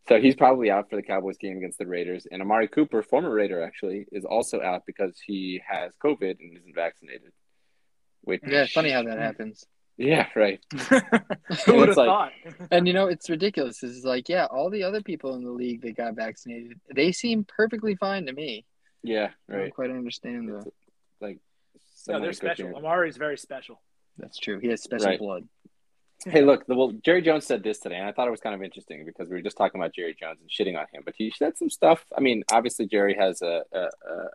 So 0.07 0.19
he's 0.19 0.35
probably 0.35 0.71
out 0.71 0.89
for 0.89 0.95
the 0.95 1.03
Cowboys 1.03 1.37
game 1.37 1.57
against 1.57 1.77
the 1.77 1.85
Raiders. 1.85 2.25
And 2.29 2.41
Amari 2.41 2.67
Cooper, 2.67 3.03
former 3.03 3.29
Raider 3.31 3.61
actually, 3.61 4.07
is 4.11 4.25
also 4.25 4.59
out 4.59 4.87
because 4.87 5.19
he 5.23 5.61
has 5.67 5.91
COVID 6.03 6.39
and 6.39 6.57
isn't 6.57 6.73
vaccinated. 6.73 7.31
Which, 8.21 8.41
Yeah, 8.45 8.65
funny 8.65 8.89
how 8.89 9.03
that 9.03 9.19
happens. 9.19 9.67
Yeah, 10.01 10.27
right. 10.33 10.61
Who 11.65 11.75
would 11.75 11.89
have 11.89 11.97
like- 11.97 12.07
thought? 12.07 12.31
And 12.71 12.87
you 12.87 12.93
know, 12.93 13.07
it's 13.07 13.29
ridiculous. 13.29 13.83
It's 13.83 14.05
like, 14.05 14.29
yeah, 14.29 14.45
all 14.45 14.69
the 14.69 14.83
other 14.83 15.01
people 15.01 15.35
in 15.35 15.43
the 15.43 15.51
league 15.51 15.81
that 15.81 15.97
got 15.97 16.15
vaccinated, 16.15 16.79
they 16.95 17.11
seem 17.11 17.43
perfectly 17.45 17.95
fine 17.95 18.25
to 18.27 18.31
me. 18.33 18.65
Yeah, 19.03 19.31
right. 19.49 19.57
I 19.57 19.61
don't 19.63 19.73
quite 19.73 19.89
understand 19.91 20.49
It's 20.49 20.63
though. 20.65 20.71
like 21.19 21.39
no, 22.07 22.19
they're 22.21 22.31
special. 22.33 22.67
hear- 22.67 22.77
Amari's 22.77 23.17
very 23.17 23.37
special. 23.37 23.81
That's 24.17 24.37
true. 24.39 24.59
He 24.59 24.69
has 24.69 24.81
special 24.81 25.07
Right. 25.07 25.19
blood. 25.19 25.47
Hey, 26.25 26.41
look, 26.43 26.65
the, 26.67 26.75
well, 26.75 26.91
Jerry 27.03 27.21
Jones 27.21 27.45
said 27.45 27.63
this 27.63 27.79
today, 27.79 27.95
and 27.95 28.05
I 28.07 28.11
thought 28.13 28.27
it 28.27 28.31
was 28.31 28.41
kind 28.41 28.53
of 28.55 28.61
interesting 28.61 29.05
because 29.05 29.29
we 29.29 29.35
were 29.35 29.41
just 29.41 29.55
talking 29.57 29.79
about 29.79 29.93
Jerry 29.93 30.15
Jones 30.19 30.39
and 30.41 30.49
shitting 30.49 30.77
on 30.77 30.85
him, 30.93 31.01
but 31.05 31.13
he 31.17 31.31
said 31.31 31.57
some 31.57 31.69
stuff. 31.69 32.05
I 32.17 32.19
mean, 32.21 32.43
obviously, 32.51 32.87
Jerry 32.87 33.15
has 33.15 33.41
a, 33.41 33.63
a, 33.73 33.79
a 33.79 33.89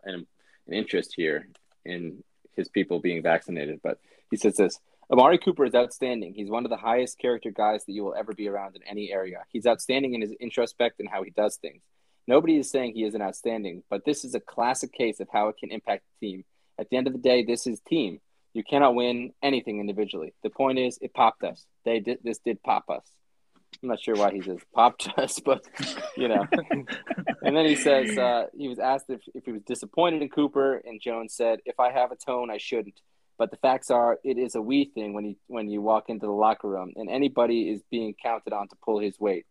an, 0.05 0.27
an 0.67 0.73
interest 0.73 1.13
here 1.15 1.47
in 1.85 2.23
his 2.55 2.69
people 2.69 2.99
being 2.99 3.21
vaccinated, 3.21 3.81
but 3.83 3.99
he 4.31 4.37
says 4.37 4.55
this. 4.57 4.79
Amari 5.11 5.37
Cooper 5.37 5.65
is 5.65 5.75
outstanding. 5.75 6.33
He's 6.33 6.49
one 6.49 6.65
of 6.65 6.71
the 6.71 6.77
highest 6.77 7.19
character 7.19 7.51
guys 7.51 7.85
that 7.85 7.93
you 7.93 8.03
will 8.03 8.15
ever 8.15 8.33
be 8.33 8.47
around 8.47 8.75
in 8.75 8.83
any 8.83 9.11
area. 9.11 9.43
He's 9.49 9.67
outstanding 9.67 10.15
in 10.15 10.21
his 10.21 10.31
introspect 10.39 10.99
and 10.99 11.07
how 11.07 11.23
he 11.23 11.29
does 11.29 11.57
things. 11.57 11.83
Nobody 12.27 12.57
is 12.57 12.71
saying 12.71 12.93
he 12.93 13.03
isn't 13.03 13.21
outstanding, 13.21 13.83
but 13.89 14.03
this 14.03 14.25
is 14.25 14.33
a 14.33 14.39
classic 14.39 14.91
case 14.93 15.19
of 15.19 15.27
how 15.31 15.49
it 15.49 15.57
can 15.57 15.71
impact 15.71 16.03
the 16.19 16.27
team. 16.27 16.45
At 16.79 16.89
the 16.89 16.97
end 16.97 17.07
of 17.07 17.13
the 17.13 17.19
day, 17.19 17.43
this 17.43 17.67
is 17.67 17.79
team. 17.81 18.19
You 18.53 18.63
cannot 18.63 18.95
win 18.95 19.31
anything 19.43 19.79
individually. 19.79 20.33
The 20.41 20.49
point 20.49 20.79
is, 20.79 20.97
it 21.01 21.13
popped 21.13 21.43
us. 21.43 21.65
They 21.83 21.99
did 21.99 22.19
this. 22.23 22.39
Did 22.39 22.63
pop 22.63 22.89
us. 22.89 23.03
I'm 23.83 23.89
not 23.89 23.99
sure 23.99 24.15
why 24.15 24.31
he 24.31 24.41
says 24.41 24.59
popped 24.73 25.09
us, 25.17 25.39
but 25.39 25.65
you 26.17 26.29
know. 26.29 26.47
and 27.41 27.55
then 27.55 27.65
he 27.65 27.75
says 27.75 28.17
uh, 28.17 28.47
he 28.57 28.67
was 28.67 28.79
asked 28.79 29.05
if, 29.09 29.21
if 29.35 29.45
he 29.45 29.51
was 29.51 29.61
disappointed 29.63 30.21
in 30.21 30.29
Cooper, 30.29 30.77
and 30.77 31.01
Jones 31.01 31.33
said, 31.35 31.59
"If 31.65 31.79
I 31.79 31.91
have 31.91 32.11
a 32.11 32.15
tone, 32.15 32.49
I 32.49 32.57
shouldn't." 32.57 32.99
But 33.37 33.51
the 33.51 33.57
facts 33.57 33.91
are, 33.91 34.17
it 34.23 34.37
is 34.37 34.55
a 34.55 34.61
we 34.61 34.85
thing 34.85 35.13
when 35.13 35.25
you 35.25 35.35
when 35.47 35.69
you 35.69 35.81
walk 35.81 36.05
into 36.09 36.25
the 36.25 36.31
locker 36.31 36.69
room, 36.69 36.93
and 36.95 37.09
anybody 37.09 37.69
is 37.69 37.81
being 37.91 38.15
counted 38.21 38.53
on 38.53 38.67
to 38.69 38.75
pull 38.83 38.99
his 38.99 39.19
weight. 39.19 39.45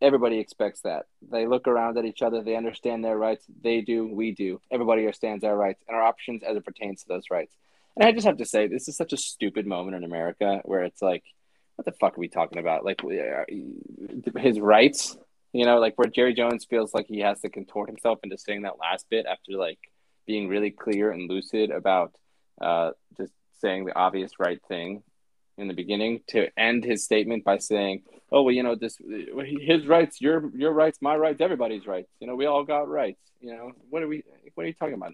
Everybody 0.00 0.38
expects 0.38 0.82
that. 0.82 1.06
They 1.28 1.46
look 1.46 1.66
around 1.66 1.98
at 1.98 2.04
each 2.04 2.22
other. 2.22 2.42
They 2.42 2.56
understand 2.56 3.04
their 3.04 3.18
rights. 3.18 3.44
They 3.62 3.80
do. 3.80 4.06
We 4.06 4.32
do. 4.32 4.60
Everybody 4.70 5.02
understands 5.02 5.42
our 5.42 5.56
rights 5.56 5.82
and 5.88 5.96
our 5.96 6.02
options 6.02 6.42
as 6.44 6.56
it 6.56 6.64
pertains 6.64 7.02
to 7.02 7.08
those 7.08 7.24
rights. 7.30 7.54
And 7.96 8.06
I 8.06 8.12
just 8.12 8.26
have 8.26 8.36
to 8.36 8.44
say, 8.44 8.68
this 8.68 8.86
is 8.86 8.96
such 8.96 9.12
a 9.12 9.16
stupid 9.16 9.66
moment 9.66 9.96
in 9.96 10.04
America 10.04 10.60
where 10.64 10.84
it's 10.84 11.02
like, 11.02 11.24
what 11.74 11.84
the 11.84 11.92
fuck 11.92 12.16
are 12.16 12.20
we 12.20 12.28
talking 12.28 12.58
about? 12.58 12.84
Like 12.84 13.02
uh, 13.04 14.38
his 14.38 14.60
rights, 14.60 15.16
you 15.52 15.64
know, 15.64 15.78
like 15.78 15.94
where 15.96 16.08
Jerry 16.08 16.32
Jones 16.32 16.64
feels 16.64 16.94
like 16.94 17.06
he 17.08 17.20
has 17.20 17.40
to 17.40 17.48
contort 17.48 17.88
himself 17.88 18.20
into 18.22 18.38
saying 18.38 18.62
that 18.62 18.78
last 18.78 19.06
bit 19.10 19.26
after 19.26 19.52
like 19.52 19.78
being 20.26 20.48
really 20.48 20.70
clear 20.70 21.10
and 21.10 21.28
lucid 21.28 21.70
about 21.70 22.12
uh, 22.60 22.90
just 23.16 23.32
saying 23.60 23.84
the 23.84 23.96
obvious 23.96 24.32
right 24.38 24.60
thing 24.68 25.02
in 25.56 25.68
the 25.68 25.74
beginning 25.74 26.20
to 26.28 26.48
end 26.58 26.84
his 26.84 27.04
statement 27.04 27.44
by 27.44 27.58
saying, 27.58 28.02
"Oh 28.30 28.42
well, 28.42 28.54
you 28.54 28.62
know 28.62 28.74
this, 28.74 28.98
his 29.60 29.86
rights, 29.86 30.20
your 30.20 30.50
your 30.54 30.72
rights, 30.72 30.98
my 31.02 31.16
rights, 31.16 31.40
everybody's 31.40 31.86
rights. 31.86 32.10
You 32.20 32.26
know, 32.26 32.36
we 32.36 32.46
all 32.46 32.64
got 32.64 32.88
rights. 32.88 33.20
You 33.40 33.54
know, 33.54 33.72
what 33.90 34.02
are 34.02 34.08
we? 34.08 34.22
What 34.54 34.64
are 34.64 34.66
you 34.66 34.74
talking 34.74 34.94
about? 34.94 35.12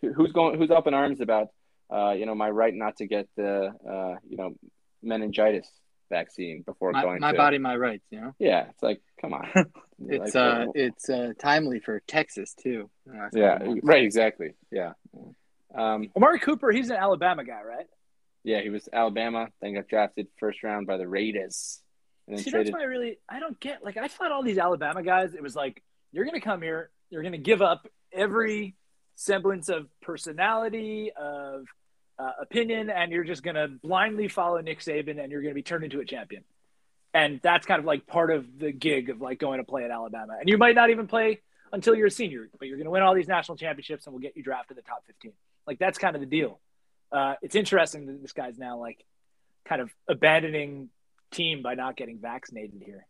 Who's 0.00 0.32
going? 0.32 0.58
Who's 0.58 0.70
up 0.70 0.86
in 0.86 0.94
arms 0.94 1.20
about? 1.20 1.48
Uh, 1.92 2.12
you 2.12 2.24
know, 2.24 2.34
my 2.34 2.48
right 2.48 2.74
not 2.74 2.96
to 2.96 3.06
get 3.06 3.28
the 3.36 3.72
uh, 3.88 4.16
you 4.28 4.36
know 4.36 4.54
meningitis 5.02 5.68
vaccine 6.12 6.62
before 6.62 6.92
My, 6.92 7.02
going 7.02 7.20
my 7.20 7.32
to 7.32 7.36
body, 7.36 7.58
my 7.58 7.76
rights. 7.76 8.04
You 8.10 8.20
know, 8.20 8.34
yeah, 8.38 8.66
it's 8.70 8.82
like, 8.82 9.00
come 9.20 9.32
on. 9.32 9.48
it's 10.08 10.34
Like, 10.34 10.36
uh, 10.36 10.66
it's 10.74 11.10
uh, 11.10 11.32
timely 11.38 11.80
for 11.80 12.00
Texas 12.06 12.54
too. 12.54 12.90
Yeah, 13.32 13.58
right, 13.82 14.02
exactly. 14.04 14.54
Yeah. 14.70 14.92
Um, 15.74 16.10
Amari 16.16 16.38
Cooper, 16.38 16.70
he's 16.70 16.90
an 16.90 16.96
Alabama 16.96 17.44
guy, 17.44 17.62
right? 17.62 17.86
yeah, 18.44 18.60
he 18.60 18.70
was 18.70 18.88
Alabama, 18.92 19.48
then 19.60 19.74
got 19.74 19.86
drafted 19.88 20.26
first 20.38 20.62
round 20.64 20.86
by 20.86 20.96
the 20.96 21.06
Raiders, 21.06 21.80
and 22.26 22.36
then 22.36 22.44
See, 22.44 22.50
traded. 22.50 22.68
that's 22.68 22.74
why 22.74 22.82
I 22.82 22.86
really 22.86 23.18
I 23.28 23.38
don't 23.40 23.58
get 23.60 23.84
like 23.84 23.96
I 23.96 24.08
thought 24.08 24.32
all 24.32 24.42
these 24.42 24.58
Alabama 24.58 25.02
guys. 25.02 25.34
It 25.34 25.42
was 25.42 25.54
like 25.54 25.82
you're 26.12 26.24
gonna 26.24 26.40
come 26.40 26.60
here, 26.62 26.90
you're 27.10 27.22
gonna 27.22 27.38
give 27.38 27.62
up 27.62 27.86
every 28.12 28.74
semblance 29.14 29.68
of 29.68 29.86
personality, 30.00 31.12
of 31.16 31.66
uh, 32.18 32.32
opinion, 32.40 32.90
and 32.90 33.12
you're 33.12 33.24
just 33.24 33.42
gonna 33.42 33.68
blindly 33.68 34.28
follow 34.28 34.60
Nick 34.60 34.80
Saban, 34.80 35.22
and 35.22 35.30
you're 35.30 35.42
gonna 35.42 35.54
be 35.54 35.62
turned 35.62 35.84
into 35.84 36.00
a 36.00 36.04
champion. 36.04 36.42
And 37.14 37.40
that's 37.42 37.66
kind 37.66 37.78
of 37.78 37.84
like 37.84 38.06
part 38.06 38.30
of 38.30 38.58
the 38.58 38.72
gig 38.72 39.10
of 39.10 39.20
like 39.20 39.38
going 39.38 39.58
to 39.58 39.64
play 39.64 39.84
at 39.84 39.90
Alabama. 39.90 40.36
And 40.40 40.48
you 40.48 40.56
might 40.58 40.74
not 40.74 40.88
even 40.90 41.06
play 41.06 41.40
until 41.72 41.94
you're 41.94 42.06
a 42.06 42.10
senior, 42.10 42.48
but 42.58 42.68
you're 42.68 42.78
gonna 42.78 42.90
win 42.90 43.02
all 43.02 43.14
these 43.14 43.28
national 43.28 43.56
championships, 43.56 44.06
and 44.06 44.14
we'll 44.14 44.22
get 44.22 44.36
you 44.36 44.42
drafted 44.42 44.76
the 44.76 44.82
top 44.82 45.04
15. 45.06 45.32
Like 45.66 45.78
that's 45.78 45.98
kind 45.98 46.14
of 46.16 46.20
the 46.20 46.26
deal. 46.26 46.60
Uh, 47.10 47.34
it's 47.42 47.54
interesting 47.54 48.06
that 48.06 48.22
this 48.22 48.32
guy's 48.32 48.58
now 48.58 48.78
like 48.78 49.04
kind 49.68 49.80
of 49.80 49.90
abandoning 50.08 50.88
team 51.30 51.62
by 51.62 51.74
not 51.74 51.96
getting 51.96 52.18
vaccinated 52.20 52.82
here. 52.84 53.06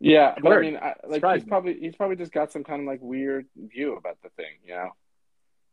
Yeah, 0.00 0.34
but 0.42 0.52
I 0.52 0.60
mean, 0.60 0.76
I, 0.76 0.94
like 1.04 1.16
Surprised 1.16 1.44
he's 1.44 1.48
probably 1.48 1.78
he's 1.80 1.94
probably 1.96 2.16
just 2.16 2.32
got 2.32 2.50
some 2.52 2.64
kind 2.64 2.80
of 2.80 2.86
like 2.86 2.98
weird 3.00 3.46
view 3.56 3.94
about 3.96 4.18
the 4.22 4.30
thing, 4.30 4.52
you 4.64 4.74
know? 4.74 4.90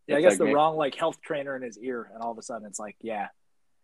Yeah, 0.07 0.17
I 0.17 0.21
guess 0.21 0.31
like 0.31 0.37
the 0.39 0.45
may- 0.45 0.53
wrong 0.53 0.77
like 0.77 0.95
health 0.95 1.19
trainer 1.21 1.55
in 1.55 1.61
his 1.63 1.77
ear, 1.79 2.09
and 2.13 2.21
all 2.21 2.31
of 2.31 2.37
a 2.37 2.41
sudden 2.43 2.67
it's 2.67 2.79
like, 2.79 2.95
yeah, 3.01 3.27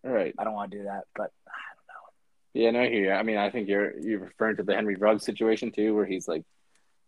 Right. 0.04 0.34
I 0.38 0.44
don't 0.44 0.54
want 0.54 0.72
to 0.72 0.78
do 0.78 0.84
that. 0.84 1.06
But 1.16 1.32
I 1.48 1.74
don't 1.76 1.88
know. 1.88 2.62
Yeah, 2.62 2.72
no, 2.72 2.82
I 2.82 2.90
hear 2.90 3.06
you. 3.06 3.12
I 3.12 3.24
mean, 3.24 3.38
I 3.38 3.50
think 3.50 3.68
you're 3.68 4.00
you're 4.00 4.20
referring 4.20 4.58
to 4.58 4.64
the 4.64 4.76
Henry 4.76 4.96
Ruggs 4.96 5.26
situation 5.26 5.72
too, 5.72 5.96
where 5.96 6.06
he's 6.06 6.28
like 6.28 6.44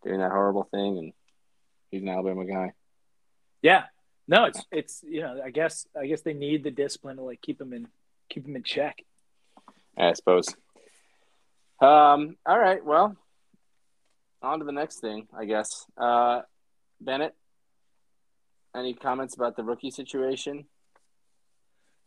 doing 0.04 0.20
that 0.20 0.32
horrible 0.32 0.64
thing, 0.72 0.98
and 0.98 1.14
he's 1.92 2.02
an 2.02 2.10
Alabama 2.10 2.44
guy. 2.46 2.74
yeah, 3.62 3.84
no, 4.28 4.46
it's 4.46 4.66
it's 4.72 5.04
you 5.08 5.22
know, 5.22 5.42
I 5.44 5.50
guess 5.50 5.86
I 6.00 6.08
guess 6.08 6.22
they 6.22 6.34
need 6.34 6.64
the 6.64 6.72
discipline 6.72 7.18
to 7.18 7.24
like 7.24 7.42
keep 7.42 7.58
them 7.58 7.74
in 7.74 7.88
keep 8.30 8.44
them 8.44 8.56
in 8.56 8.64
check. 8.64 9.04
I 9.98 10.14
suppose. 10.14 10.48
Um. 11.82 12.36
All 12.46 12.60
right. 12.60 12.84
Well, 12.84 13.16
on 14.42 14.60
to 14.60 14.66
the 14.66 14.72
next 14.72 15.00
thing, 15.00 15.28
I 15.38 15.46
guess. 15.46 15.86
Uh, 15.98 16.42
Bennett, 17.00 17.36
any 18.76 18.94
comments 18.94 19.36
about 19.36 19.56
the 19.56 19.64
rookie 19.64 19.92
situation? 19.92 20.66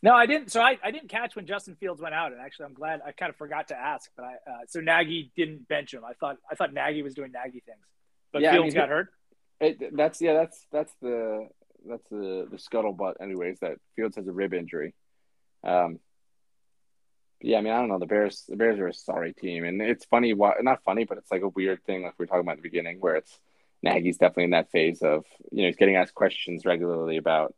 No, 0.02 0.14
I 0.14 0.26
didn't. 0.26 0.50
So 0.50 0.62
I, 0.62 0.78
I 0.82 0.90
didn't 0.90 1.08
catch 1.08 1.36
when 1.36 1.46
Justin 1.46 1.76
Fields 1.76 2.00
went 2.00 2.14
out, 2.14 2.32
and 2.32 2.40
actually, 2.40 2.66
I'm 2.66 2.74
glad 2.74 3.02
I 3.04 3.12
kind 3.12 3.30
of 3.30 3.36
forgot 3.36 3.68
to 3.68 3.76
ask. 3.76 4.10
But 4.16 4.24
I 4.24 4.32
uh, 4.50 4.58
so 4.66 4.80
Nagy 4.80 5.30
didn't 5.36 5.68
bench 5.68 5.92
him. 5.92 6.04
I 6.04 6.14
thought 6.14 6.36
I 6.50 6.54
thought 6.54 6.72
Nagy 6.72 7.02
was 7.02 7.14
doing 7.14 7.32
Nagy 7.32 7.60
things, 7.60 7.84
but 8.32 8.42
Yeah, 8.42 8.50
I 8.50 8.52
Fields 8.54 8.74
mean, 8.74 8.82
got 8.82 8.88
hurt. 8.88 9.08
It, 9.60 9.96
that's 9.96 10.22
yeah. 10.22 10.34
That's 10.34 10.66
that's 10.72 10.92
the 11.02 11.48
that's 11.88 12.08
the 12.10 12.46
the 12.50 12.56
scuttlebutt, 12.56 13.14
anyways. 13.20 13.58
That 13.60 13.78
Fields 13.96 14.16
has 14.16 14.26
a 14.26 14.32
rib 14.32 14.54
injury. 14.54 14.94
Um. 15.64 15.98
Yeah, 17.42 17.56
I 17.56 17.60
mean, 17.62 17.72
I 17.72 17.78
don't 17.78 17.88
know. 17.88 17.98
The 17.98 18.06
Bears, 18.06 18.44
the 18.48 18.56
Bears 18.56 18.78
are 18.78 18.88
a 18.88 18.92
sorry 18.92 19.32
team, 19.32 19.64
and 19.64 19.80
it's 19.80 20.04
funny. 20.04 20.34
Why 20.34 20.54
not 20.60 20.82
funny, 20.84 21.04
but 21.04 21.16
it's 21.16 21.30
like 21.30 21.40
a 21.40 21.48
weird 21.48 21.82
thing, 21.84 22.02
like 22.02 22.12
we 22.18 22.24
are 22.24 22.26
talking 22.26 22.42
about 22.42 22.52
at 22.52 22.58
the 22.58 22.62
beginning, 22.62 22.98
where 23.00 23.16
it's 23.16 23.38
Nagy's 23.82 24.18
definitely 24.18 24.44
in 24.44 24.50
that 24.50 24.70
phase 24.70 25.02
of 25.02 25.24
you 25.50 25.62
know 25.62 25.68
he's 25.68 25.76
getting 25.76 25.96
asked 25.96 26.14
questions 26.14 26.66
regularly 26.66 27.16
about. 27.16 27.54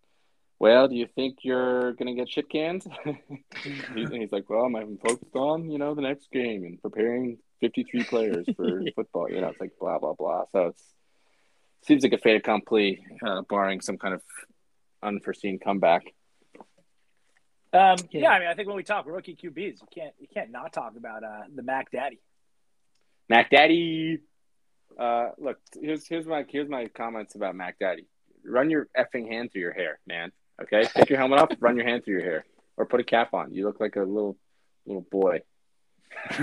Well, 0.59 0.87
do 0.87 0.95
you 0.95 1.09
think 1.17 1.39
you're 1.43 1.95
gonna 1.95 2.15
get 2.15 2.29
shit 2.29 2.49
canned? 2.49 2.87
and 3.05 4.13
he's 4.13 4.31
like, 4.31 4.49
well, 4.49 4.65
I'm 4.65 4.99
focused 4.99 5.35
on 5.35 5.69
you 5.69 5.79
know 5.79 5.95
the 5.95 6.03
next 6.03 6.31
game 6.31 6.65
and 6.65 6.81
preparing 6.81 7.39
53 7.61 8.05
players 8.05 8.47
for 8.57 8.83
football. 8.95 9.29
You 9.29 9.41
know, 9.41 9.49
it's 9.49 9.61
like 9.61 9.73
blah 9.81 9.99
blah 9.99 10.15
blah. 10.15 10.45
So 10.53 10.67
it's 10.67 10.92
seems 11.85 12.03
like 12.03 12.13
a 12.13 12.19
fait 12.19 12.37
accompli, 12.37 13.05
uh, 13.27 13.43
barring 13.49 13.81
some 13.81 13.99
kind 13.99 14.15
of 14.15 14.23
unforeseen 15.03 15.59
comeback. 15.59 16.05
Um, 17.73 17.97
yeah. 18.11 18.21
Yeah. 18.21 18.29
I 18.31 18.39
mean, 18.39 18.49
I 18.49 18.55
think 18.55 18.69
when 18.69 18.77
we 18.77 18.83
talk 18.83 19.07
rookie 19.07 19.35
QBs, 19.35 19.81
you 19.81 19.89
can't 19.95 20.15
you 20.19 20.27
can't 20.33 20.51
not 20.51 20.73
talk 20.73 20.97
about 20.97 21.25
uh, 21.25 21.43
the 21.55 21.63
Mac 21.63 21.91
Daddy. 21.91 22.21
Mac 23.29 23.51
Daddy. 23.51 24.19
Uh, 24.99 25.31
look, 25.39 25.59
here's 25.81 26.07
here's 26.07 26.27
my 26.27 26.45
here's 26.49 26.69
my 26.69 26.87
comments 26.89 27.35
about 27.35 27.55
Mac 27.55 27.79
Daddy. 27.79 28.07
Run 28.45 28.69
your 28.69 28.89
effing 28.97 29.29
hand 29.29 29.53
through 29.53 29.63
your 29.63 29.73
hair, 29.73 29.99
man. 30.07 30.33
Okay, 30.61 30.83
take 30.85 31.09
your 31.09 31.19
helmet 31.19 31.39
off, 31.39 31.51
run 31.61 31.77
your 31.77 31.87
hand 31.87 32.05
through 32.05 32.15
your 32.15 32.25
hair, 32.25 32.45
or 32.77 32.85
put 32.85 33.01
a 33.01 33.05
cap 33.05 33.33
on. 33.33 33.55
You 33.55 33.65
look 33.65 33.81
like 33.81 33.97
a 33.97 34.03
little 34.03 34.37
little 34.87 35.07
boy. 35.11 35.41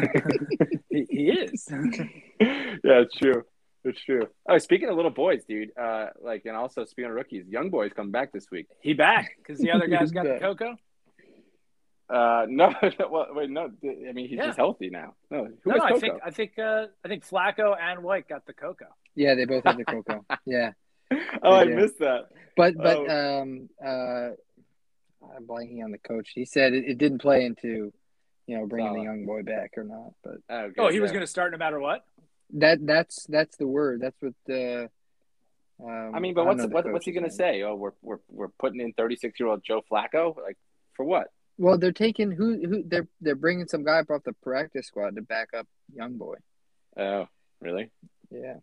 He, 0.91 1.05
he 1.07 1.29
is. 1.29 1.67
yeah, 2.39 3.03
it's 3.03 3.15
true. 3.15 3.43
It's 3.85 4.01
true. 4.03 4.27
Oh, 4.47 4.57
speaking 4.57 4.89
of 4.89 4.95
little 4.95 5.11
boys, 5.11 5.43
dude. 5.45 5.71
Uh, 5.77 6.07
like, 6.21 6.43
and 6.45 6.55
also 6.55 6.83
speaking 6.85 7.09
of 7.09 7.15
rookies, 7.15 7.45
young 7.47 7.69
boys 7.69 7.91
come 7.95 8.11
back 8.11 8.31
this 8.33 8.51
week. 8.51 8.67
he 8.81 8.93
back 8.93 9.37
because 9.37 9.57
the 9.59 9.71
other 9.71 9.87
guys 9.95 10.11
got 10.11 10.23
the 10.23 10.31
Back. 10.31 10.41
cocoa. 10.41 10.75
Uh, 12.09 12.45
no, 12.49 12.73
well, 13.11 13.27
wait, 13.31 13.49
no. 13.49 13.69
I 13.83 14.11
mean, 14.13 14.27
he's 14.27 14.37
Yeah. 14.37 14.47
just 14.47 14.57
healthy 14.57 14.89
now. 14.89 15.13
No, 15.29 15.45
who 15.63 15.69
No, 15.71 15.75
has 15.75 15.83
I 15.83 15.99
think 15.99 16.13
I 16.25 16.31
think 16.31 16.57
uh, 16.59 16.87
I 17.05 17.07
think 17.07 17.25
Flacco 17.27 17.75
and 17.79 18.03
White 18.03 18.27
got 18.27 18.45
the 18.45 18.53
cocoa. 18.53 18.87
Yeah, 19.15 19.35
they 19.35 19.45
both 19.45 19.63
have 19.65 19.77
the 19.77 19.85
cocoa. 19.85 20.25
Yeah, 20.45 20.71
oh, 21.43 21.53
I 21.53 21.63
Yeah. 21.63 21.75
missed 21.75 21.99
that. 21.99 22.29
but 22.57 22.75
but 22.77 22.97
Oh. 22.97 23.41
um 23.41 23.69
uh, 23.83 24.29
I'm 25.35 25.45
blanking 25.45 25.83
on 25.83 25.91
the 25.91 25.99
coach. 25.99 26.31
He 26.33 26.45
said 26.45 26.73
it, 26.73 26.85
it 26.85 26.97
didn't 26.97 27.19
play 27.19 27.45
into, 27.45 27.93
you 28.47 28.57
know, 28.57 28.65
bringing 28.65 28.93
the 28.93 29.03
young 29.03 29.25
boy 29.25 29.43
back 29.43 29.73
or 29.77 29.83
not. 29.83 30.13
But 30.23 30.37
Oh, 30.49 30.67
good, 30.69 30.79
Oh, 30.79 30.87
he 30.89 30.99
was 30.99 31.11
going 31.11 31.21
to 31.21 31.27
start 31.27 31.51
no 31.51 31.57
matter 31.57 31.79
what. 31.79 32.05
That 32.53 32.85
that's 32.85 33.25
that's 33.29 33.57
the 33.57 33.67
word. 33.67 34.01
That's 34.01 34.21
what 34.21 34.33
the. 34.45 34.89
Um, 35.81 36.11
I 36.13 36.19
mean, 36.19 36.33
but 36.33 36.43
don't 36.43 36.57
what's 36.57 36.73
what, 36.73 36.91
what's 36.91 37.05
he 37.05 37.11
gonna 37.11 37.31
say? 37.31 37.61
Oh, 37.63 37.75
we're 37.75 37.91
we're 38.01 38.19
we're 38.27 38.49
putting 38.59 38.81
in 38.81 38.93
36 38.93 39.39
year 39.39 39.49
old 39.49 39.63
Joe 39.63 39.81
Flacco. 39.89 40.35
Like 40.35 40.57
for 40.95 41.05
what? 41.05 41.27
Well, 41.57 41.77
they're 41.77 41.91
taking 41.91 42.31
who 42.31 42.59
who 42.67 42.83
they're 42.85 43.07
they're 43.21 43.35
bringing 43.35 43.67
some 43.67 43.83
guy 43.83 43.99
up 43.99 44.09
off 44.09 44.23
the 44.23 44.33
practice 44.33 44.87
squad 44.87 45.15
to 45.15 45.21
back 45.21 45.49
up 45.57 45.67
young 45.93 46.17
boy. 46.17 46.35
Oh, 46.97 47.27
really? 47.61 47.91
Yeah. 48.31 48.55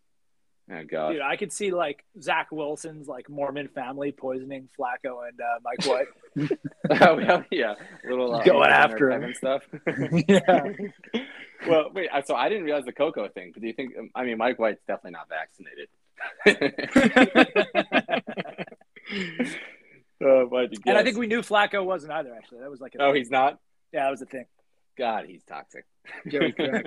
Oh 0.68 0.82
God. 0.84 1.12
Dude, 1.12 1.20
I 1.20 1.36
could 1.36 1.52
see 1.52 1.70
like 1.70 2.04
Zach 2.20 2.48
Wilson's 2.50 3.06
like 3.06 3.28
Mormon 3.30 3.68
family 3.68 4.10
poisoning 4.10 4.68
Flacco 4.78 5.28
and 5.28 5.40
uh, 5.40 5.60
Mike 5.62 5.86
White. 5.86 6.08
oh 7.02 7.16
well, 7.16 7.44
yeah, 7.52 7.74
little 8.08 8.34
uh, 8.34 8.42
Going 8.42 8.64
Honor 8.64 8.72
after 8.72 9.10
Kevin 9.10 9.34
stuff. 9.34 9.62
yeah. 10.28 10.72
well, 11.68 11.90
wait. 11.94 12.10
So 12.26 12.34
I 12.34 12.48
didn't 12.48 12.64
realize 12.64 12.84
the 12.84 12.92
Coco 12.92 13.28
thing. 13.28 13.52
But 13.52 13.62
do 13.62 13.68
you 13.68 13.74
think? 13.74 13.96
um, 13.96 14.10
I 14.14 14.24
mean, 14.24 14.38
Mike 14.38 14.58
White's 14.58 14.82
definitely 14.86 15.12
not 15.12 15.28
vaccinated. 15.28 15.88
oh, 20.22 20.46
why'd 20.46 20.72
you 20.72 20.78
And 20.86 20.98
I 20.98 21.02
think 21.04 21.16
we 21.16 21.26
knew 21.26 21.42
Flacco 21.42 21.84
wasn't 21.84 22.12
either. 22.12 22.34
Actually, 22.34 22.60
that 22.60 22.70
was 22.70 22.80
like 22.80 22.94
a 22.96 23.02
Oh, 23.02 23.12
thing. 23.12 23.20
he's 23.22 23.30
not. 23.30 23.58
yeah, 23.92 24.04
that 24.04 24.10
was 24.10 24.20
the 24.20 24.26
thing. 24.26 24.46
God, 24.98 25.26
he's 25.28 25.44
toxic. 25.44 25.84
Joey 26.28 26.52
Crack. 26.52 26.86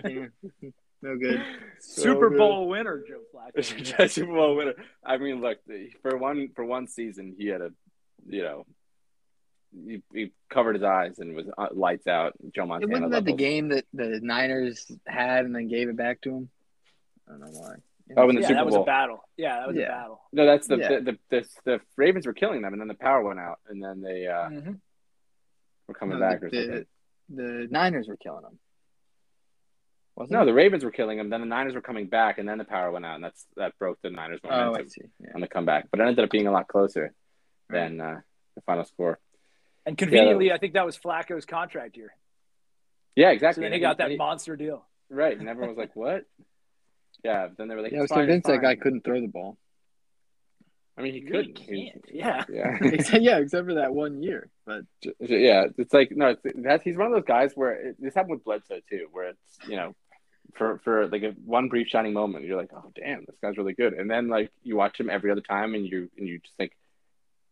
Yeah. 1.01 1.09
No 1.09 1.17
good. 1.17 1.41
So 1.81 2.01
Super 2.01 2.29
good. 2.29 2.37
Bowl 2.39 2.67
winner, 2.67 3.01
Joe 3.07 3.21
Flacco. 3.33 4.09
Super 4.09 4.33
Bowl 4.33 4.55
winner. 4.57 4.73
I 5.03 5.17
mean, 5.17 5.39
look 5.41 5.59
for 6.01 6.17
one 6.17 6.49
for 6.55 6.65
one 6.65 6.87
season, 6.87 7.35
he 7.37 7.47
had 7.47 7.61
a, 7.61 7.71
you 8.27 8.43
know, 8.43 8.65
he, 9.85 10.01
he 10.13 10.31
covered 10.49 10.73
his 10.75 10.83
eyes 10.83 11.19
and 11.19 11.33
was 11.35 11.45
uh, 11.57 11.67
lights 11.71 12.05
out. 12.07 12.33
Joe 12.53 12.63
It 12.63 12.67
Montana. 12.67 12.91
wasn't 12.91 13.11
that 13.11 13.23
the 13.25 13.31
game 13.33 13.69
that 13.69 13.85
the 13.93 14.19
Niners 14.21 14.91
had 15.07 15.45
and 15.45 15.55
then 15.55 15.67
gave 15.69 15.87
it 15.87 15.95
back 15.95 16.19
to 16.21 16.31
him? 16.35 16.49
I 17.27 17.31
don't 17.31 17.41
know 17.41 17.59
why. 17.59 17.75
Oh, 18.17 18.27
in 18.27 18.35
the 18.35 18.41
yeah, 18.41 18.47
Super 18.47 18.55
that 18.59 18.65
was 18.65 18.75
a 18.75 18.83
battle. 18.83 19.19
Yeah, 19.37 19.59
that 19.59 19.67
was 19.67 19.77
Yeah. 19.77 19.83
a 19.85 19.89
battle. 20.01 20.21
No, 20.33 20.45
that's 20.47 20.67
the, 20.67 20.77
Yeah. 20.77 20.87
the, 20.99 20.99
the 21.01 21.17
the 21.29 21.47
the 21.63 21.79
Ravens 21.95 22.25
were 22.27 22.33
killing 22.33 22.61
them, 22.63 22.73
and 22.73 22.81
then 22.81 22.87
the 22.89 22.95
power 22.95 23.23
went 23.23 23.39
out, 23.39 23.59
and 23.69 23.81
then 23.81 24.01
they 24.01 24.25
uh, 24.27 24.49
Mhm. 24.49 24.79
were 25.87 25.93
coming 25.93 26.19
No, 26.19 26.27
back 26.27 26.41
the, 26.41 26.47
or 26.47 26.49
something. 26.49 26.85
the, 27.29 27.41
the 27.43 27.67
Niners 27.69 28.07
were 28.09 28.17
killing 28.17 28.41
them. 28.41 28.59
Wasn't 30.19 30.31
No, 30.33 30.41
it? 30.43 30.45
the 30.45 30.53
Ravens 30.53 30.83
were 30.83 30.91
killing 30.91 31.17
them. 31.17 31.29
Then 31.29 31.39
the 31.41 31.47
Niners 31.47 31.73
were 31.73 31.81
coming 31.81 32.07
back, 32.07 32.37
and 32.37 32.47
then 32.47 32.57
the 32.57 32.65
power 32.65 32.91
went 32.91 33.05
out, 33.05 33.15
and 33.15 33.23
that's 33.23 33.45
that 33.55 33.77
broke 33.79 33.99
the 34.03 34.09
Niners' 34.09 34.39
Oh, 34.43 34.49
momentum 34.49 34.89
see. 34.89 35.01
Yeah. 35.19 35.29
on 35.33 35.41
the 35.41 35.47
comeback. 35.47 35.87
But 35.89 36.01
it 36.01 36.03
ended 36.07 36.23
up 36.25 36.29
being 36.29 36.45
a 36.47 36.51
lot 36.51 36.67
closer 36.67 37.13
than 37.69 37.99
uh, 38.01 38.19
the 38.55 38.61
final 38.61 38.83
score. 38.85 39.17
And 39.85 39.97
conveniently, 39.97 40.51
I 40.51 40.57
think 40.57 40.73
that 40.73 40.85
was 40.85 40.97
Flacco's 40.97 41.45
contract 41.45 41.95
year. 41.97 42.13
Yeah, 43.15 43.29
So 43.29 43.33
exactly. 43.33 43.63
then 43.63 43.71
he 43.71 43.77
And 43.77 43.81
got 43.81 43.97
that 43.99 44.11
he- 44.11 44.17
monster 44.17 44.55
deal. 44.55 44.85
right, 45.09 45.37
and 45.39 45.47
everyone 45.49 45.69
was 45.69 45.77
like, 45.77 45.95
"What?" 45.95 46.25
Yeah. 47.23 47.47
Then 47.57 47.67
they 47.69 47.75
were 47.75 47.81
like, 47.81 47.91
Yeah, 47.91 47.99
I 47.99 48.01
was 48.01 48.09
fine, 48.11 48.19
convinced 48.19 48.47
it's 48.49 48.57
that 48.57 48.61
guy 48.61 48.75
couldn't 48.75 49.03
throw 49.03 49.19
the 49.19 49.27
ball. 49.27 49.57
I 50.97 51.01
mean, 51.01 51.13
he 51.13 51.21
Really 51.29 51.47
could. 51.53 51.55
can't. 51.55 52.05
Yeah. 52.11 52.43
Yeah. 52.49 52.77
Except- 52.81 53.23
yeah, 53.23 53.37
except 53.37 53.65
for 53.67 53.75
that 53.75 53.93
one 53.93 54.21
year. 54.21 54.49
But 54.65 54.83
yeah, 55.21 55.67
it's 55.77 55.93
like 55.93 56.11
no, 56.11 56.29
it's, 56.29 56.41
that's 56.55 56.83
he's 56.83 56.97
one 56.97 57.07
of 57.07 57.13
those 57.13 57.25
guys 57.25 57.53
where 57.55 57.71
it, 57.71 57.95
this 57.99 58.13
happened 58.15 58.31
with 58.35 58.43
Bledsoe 58.43 58.81
too, 58.89 59.07
where 59.11 59.29
it's 59.29 59.57
you 59.67 59.75
know, 59.77 59.95
for 60.55 60.79
for 60.83 61.07
like 61.07 61.23
a 61.23 61.31
one 61.45 61.69
brief 61.69 61.87
shining 61.87 62.13
moment, 62.13 62.45
you're 62.45 62.57
like, 62.57 62.71
oh 62.73 62.91
damn, 62.95 63.25
this 63.25 63.35
guy's 63.41 63.57
really 63.57 63.73
good, 63.73 63.93
and 63.93 64.09
then 64.09 64.27
like 64.27 64.51
you 64.63 64.75
watch 64.75 64.99
him 64.99 65.09
every 65.09 65.31
other 65.31 65.41
time, 65.41 65.75
and 65.75 65.85
you 65.85 66.09
and 66.17 66.27
you 66.27 66.39
just 66.39 66.55
think, 66.57 66.71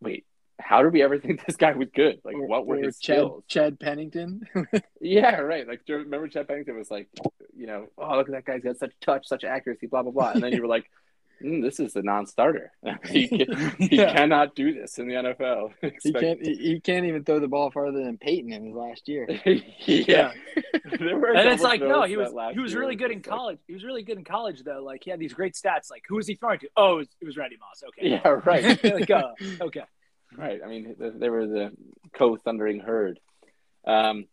wait, 0.00 0.24
how 0.60 0.82
did 0.82 0.92
we 0.92 1.02
ever 1.02 1.18
think 1.20 1.44
this 1.44 1.56
guy 1.56 1.72
was 1.72 1.88
good? 1.94 2.20
Like, 2.24 2.36
what 2.36 2.66
were 2.66 2.76
his 2.76 2.98
Chad, 2.98 3.16
skills? 3.16 3.44
Chad 3.48 3.80
Pennington? 3.80 4.42
Yeah, 5.00 5.36
right. 5.36 5.66
Like, 5.66 5.82
remember 5.88 6.26
Chad 6.28 6.48
Pennington 6.48 6.76
was 6.76 6.90
like, 6.90 7.08
you 7.56 7.66
know, 7.66 7.86
oh 7.96 8.16
look 8.16 8.28
at 8.28 8.34
that 8.34 8.44
guy's 8.44 8.62
got 8.62 8.78
such 8.78 8.92
touch, 9.00 9.26
such 9.28 9.44
accuracy, 9.44 9.86
blah 9.86 10.02
blah 10.02 10.12
blah, 10.12 10.30
and 10.32 10.42
then 10.42 10.52
you 10.52 10.62
were 10.62 10.68
like. 10.68 10.90
Mm, 11.42 11.62
this 11.62 11.78
is 11.78 11.94
a 11.96 12.02
non-starter. 12.02 12.72
he, 13.08 13.28
can, 13.46 13.70
he 13.78 13.96
Yeah. 13.96 14.12
cannot 14.12 14.54
do 14.54 14.74
this 14.74 14.98
in 14.98 15.06
the 15.08 15.14
NFL. 15.14 15.72
he 16.02 16.12
can't. 16.12 16.44
He, 16.44 16.54
he 16.56 16.80
can't 16.80 17.06
even 17.06 17.24
throw 17.24 17.38
the 17.38 17.48
ball 17.48 17.70
farther 17.70 18.02
than 18.04 18.18
Peyton 18.18 18.52
in 18.52 18.66
his 18.66 18.74
last 18.74 19.08
year. 19.08 19.28
yeah. 19.86 20.32
There 20.98 21.16
were 21.18 21.32
a 21.32 21.38
And 21.38 21.48
it's 21.50 21.62
like, 21.62 21.80
no, 21.80 22.02
he 22.04 22.16
was 22.16 22.32
he 22.52 22.60
was 22.60 22.74
really 22.74 22.94
were 22.96 22.98
good 22.98 23.10
in 23.12 23.18
just 23.18 23.28
like- 23.30 23.38
college. 23.38 23.58
He 23.66 23.74
was 23.74 23.84
really 23.84 24.02
good 24.02 24.18
in 24.18 24.24
college 24.24 24.62
though. 24.64 24.82
Like 24.82 25.04
he 25.04 25.10
had 25.10 25.20
these 25.20 25.34
great 25.34 25.54
stats. 25.54 25.90
Like 25.90 26.02
who 26.08 26.16
was 26.16 26.26
he 26.26 26.34
throwing 26.34 26.58
to? 26.60 26.68
Oh, 26.76 26.94
it 26.94 26.96
was, 26.96 27.08
it 27.20 27.24
was 27.26 27.36
Randy 27.36 27.56
Moss. 27.60 27.82
Okay. 27.88 28.08
Yeah, 28.10 28.28
right. 28.44 28.82
like, 28.84 29.10
uh, 29.10 29.32
okay. 29.60 29.82
right. 30.36 30.60
I 30.64 30.68
mean, 30.68 30.96
they 30.98 31.28
were 31.30 31.46
the 31.46 31.72
co-thundering 32.14 32.80
herd. 32.80 33.20
Um, 33.86 34.26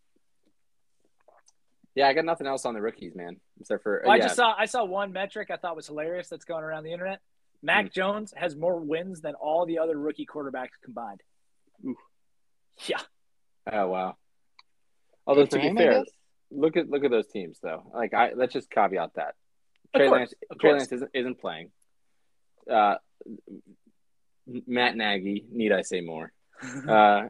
yeah, 1.95 2.07
I 2.07 2.13
got 2.13 2.25
nothing 2.25 2.45
else 2.47 2.65
on 2.65 2.73
the 2.73 2.81
rookies, 2.81 3.15
man. 3.15 3.37
Except 3.59 3.81
for 3.83 4.01
Well, 4.05 4.11
I 4.13 4.19
just 4.19 4.35
saw 4.35 4.53
I 4.57 4.65
saw 4.65 4.83
one 4.85 5.11
metric 5.13 5.49
I 5.51 5.55
thought 5.57 5.75
was 5.75 5.87
hilarious 5.87 6.27
that's 6.29 6.45
going 6.45 6.63
around 6.63 6.83
the 6.83 6.91
internet. 6.91 7.21
Mac 7.63 7.85
Hmm. 7.85 7.91
Jones 7.91 8.33
has 8.35 8.55
more 8.55 8.79
wins 8.79 9.21
than 9.21 9.33
all 9.35 9.65
the 9.65 9.79
other 9.79 9.97
rookie 9.97 10.25
quarterbacks 10.25 10.75
combined. 10.83 11.21
Oof. 11.87 11.97
Yeah. 12.87 12.99
oh 13.71 13.87
wow. 13.87 14.17
Although 15.25 15.43
Good 15.43 15.51
to 15.51 15.57
for 15.67 15.71
be 15.73 15.77
fair, 15.77 16.03
look 16.51 16.77
at 16.77 16.89
look 16.89 17.03
at 17.03 17.11
those 17.11 17.27
teams 17.27 17.57
though. 17.63 17.83
Like 17.93 18.13
I 18.13 18.33
let's 18.35 18.53
just 18.53 18.69
caveat 18.69 19.11
that 19.15 19.33
Of 19.93 19.99
Trey 19.99 20.07
course, 20.07 20.19
Lance 20.19 20.33
of 20.51 20.59
Trey 20.59 20.69
course. 20.71 20.79
Lance 20.81 20.91
isn't, 20.91 21.11
isn't 21.13 21.39
playing. 21.39 21.71
Uh, 22.69 22.95
Matt 24.67 24.95
Nagy, 24.95 25.45
need 25.51 25.71
I 25.71 25.81
say 25.81 26.01
more? 26.01 26.31
Uh, 26.87 27.27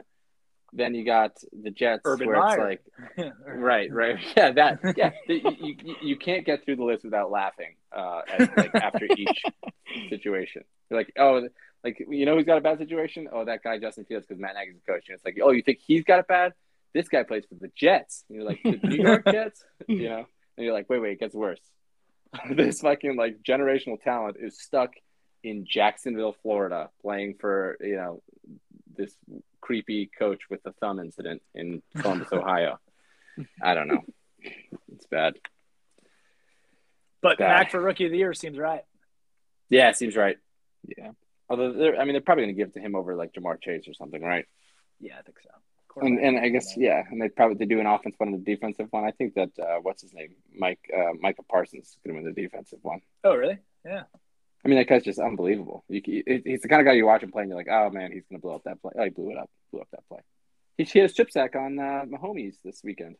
then 0.76 0.94
you 0.94 1.04
got 1.04 1.32
the 1.62 1.70
Jets, 1.70 2.02
Urban 2.04 2.26
where 2.28 2.38
Meyer. 2.38 2.70
it's 2.70 2.82
like 3.16 3.32
Right, 3.46 3.90
right. 3.92 4.16
Yeah, 4.36 4.52
that. 4.52 4.80
Yeah, 4.96 5.10
you, 5.28 5.76
you, 5.82 5.94
you 6.02 6.16
can't 6.16 6.44
get 6.44 6.64
through 6.64 6.76
the 6.76 6.84
list 6.84 7.04
without 7.04 7.30
laughing 7.30 7.74
uh, 7.96 8.20
at, 8.28 8.56
like 8.56 8.74
after 8.74 9.06
each 9.16 9.42
situation. 10.10 10.62
You're 10.90 11.00
like, 11.00 11.12
oh, 11.18 11.48
like 11.82 12.04
you 12.08 12.26
know 12.26 12.36
who's 12.36 12.44
got 12.44 12.58
a 12.58 12.60
bad 12.60 12.78
situation? 12.78 13.28
Oh, 13.32 13.44
that 13.44 13.62
guy 13.62 13.78
Justin 13.78 14.04
Fields 14.04 14.26
because 14.26 14.40
Matt 14.40 14.54
Nagy's 14.54 14.74
the 14.74 14.92
coach. 14.92 15.04
And 15.08 15.16
it's 15.16 15.24
like, 15.24 15.38
oh, 15.42 15.50
you 15.50 15.62
think 15.62 15.78
he's 15.84 16.04
got 16.04 16.18
it 16.18 16.28
bad? 16.28 16.52
This 16.94 17.08
guy 17.08 17.22
plays 17.22 17.44
for 17.48 17.54
the 17.54 17.70
Jets. 17.74 18.24
And 18.28 18.36
you're 18.36 18.46
like, 18.46 18.60
the 18.62 18.78
New 18.88 19.02
York 19.02 19.24
Jets, 19.26 19.64
you 19.86 20.08
know? 20.08 20.26
And 20.56 20.64
you're 20.64 20.72
like, 20.72 20.88
wait, 20.88 21.00
wait, 21.00 21.12
it 21.12 21.20
gets 21.20 21.34
worse. 21.34 21.60
this 22.50 22.80
fucking 22.80 23.16
like 23.16 23.42
generational 23.42 24.00
talent 24.02 24.36
is 24.40 24.60
stuck 24.60 24.92
in 25.42 25.64
Jacksonville, 25.64 26.34
Florida, 26.42 26.90
playing 27.02 27.36
for 27.40 27.76
you 27.80 27.96
know 27.96 28.22
this 28.96 29.14
creepy 29.66 30.08
coach 30.16 30.42
with 30.48 30.62
the 30.62 30.72
thumb 30.80 31.00
incident 31.00 31.42
in 31.54 31.82
Columbus, 31.98 32.32
Ohio. 32.32 32.78
I 33.60 33.74
don't 33.74 33.88
know. 33.88 34.02
It's 34.92 35.06
bad. 35.06 35.34
But 37.20 37.38
Bad. 37.38 37.48
Mac 37.48 37.70
for 37.72 37.80
rookie 37.80 38.04
of 38.04 38.12
the 38.12 38.18
year 38.18 38.32
seems 38.32 38.56
right. 38.56 38.84
Yeah, 39.68 39.88
it 39.88 39.96
seems 39.96 40.16
right. 40.16 40.36
Yeah. 40.96 41.10
Although 41.50 41.72
they're, 41.72 41.96
I 41.96 42.04
mean, 42.04 42.12
they're 42.12 42.20
probably 42.20 42.44
going 42.44 42.54
to 42.54 42.58
give 42.58 42.68
it 42.68 42.74
to 42.74 42.80
him 42.80 42.94
over 42.94 43.16
like 43.16 43.32
Ja'Marr 43.32 43.60
Chase 43.60 43.88
or 43.88 43.94
something, 43.94 44.22
right? 44.22 44.44
Yeah, 45.00 45.14
I 45.18 45.22
think 45.22 45.38
so. 45.42 45.50
And 45.98 46.18
and 46.20 46.38
I 46.38 46.50
guess 46.50 46.76
yeah, 46.76 47.02
and 47.10 47.20
they 47.20 47.30
probably 47.30 47.56
they 47.56 47.64
do 47.64 47.80
an 47.80 47.86
offensive 47.86 48.20
one 48.20 48.28
and 48.28 48.42
a 48.42 48.44
defensive 48.44 48.88
one. 48.90 49.04
I 49.04 49.12
think 49.12 49.32
that 49.34 49.50
uh, 49.58 49.78
what's 49.80 50.02
his 50.02 50.12
name, 50.12 50.34
Mike 50.54 50.78
uh, 50.94 51.14
Micah 51.18 51.42
Parsons, 51.50 51.88
is 51.88 51.96
going 52.04 52.14
to 52.16 52.22
win 52.22 52.34
the 52.34 52.42
defensive 52.42 52.80
one. 52.82 53.00
Oh, 53.24 53.34
really? 53.34 53.58
Yeah. 53.82 54.02
I 54.66 54.68
mean, 54.68 54.78
that 54.78 54.88
guy's 54.88 55.04
just 55.04 55.20
unbelievable. 55.20 55.84
You, 55.88 56.02
he- 56.04 56.42
he's 56.44 56.62
the 56.62 56.66
kind 56.68 56.80
of 56.80 56.86
guy 56.86 56.94
you 56.94 57.06
watch 57.06 57.22
him 57.22 57.30
play, 57.30 57.42
and 57.42 57.48
you're 57.50 57.56
like, 57.56 57.68
oh 57.70 57.88
man, 57.88 58.10
he's 58.10 58.24
going 58.28 58.40
to 58.40 58.42
blow 58.42 58.56
up 58.56 58.64
that 58.64 58.82
play. 58.82 58.90
Oh, 58.98 59.04
he 59.04 59.10
blew 59.10 59.30
it 59.30 59.38
up, 59.38 59.48
blew 59.70 59.80
up 59.80 59.86
that 59.92 60.06
play. 60.08 60.18
He, 60.76 60.82
he 60.82 60.98
had 60.98 61.08
a 61.08 61.12
strip 61.12 61.30
sack 61.30 61.54
on 61.54 61.78
uh, 61.78 62.02
Mahomes 62.04 62.56
this 62.64 62.82
weekend. 62.82 63.14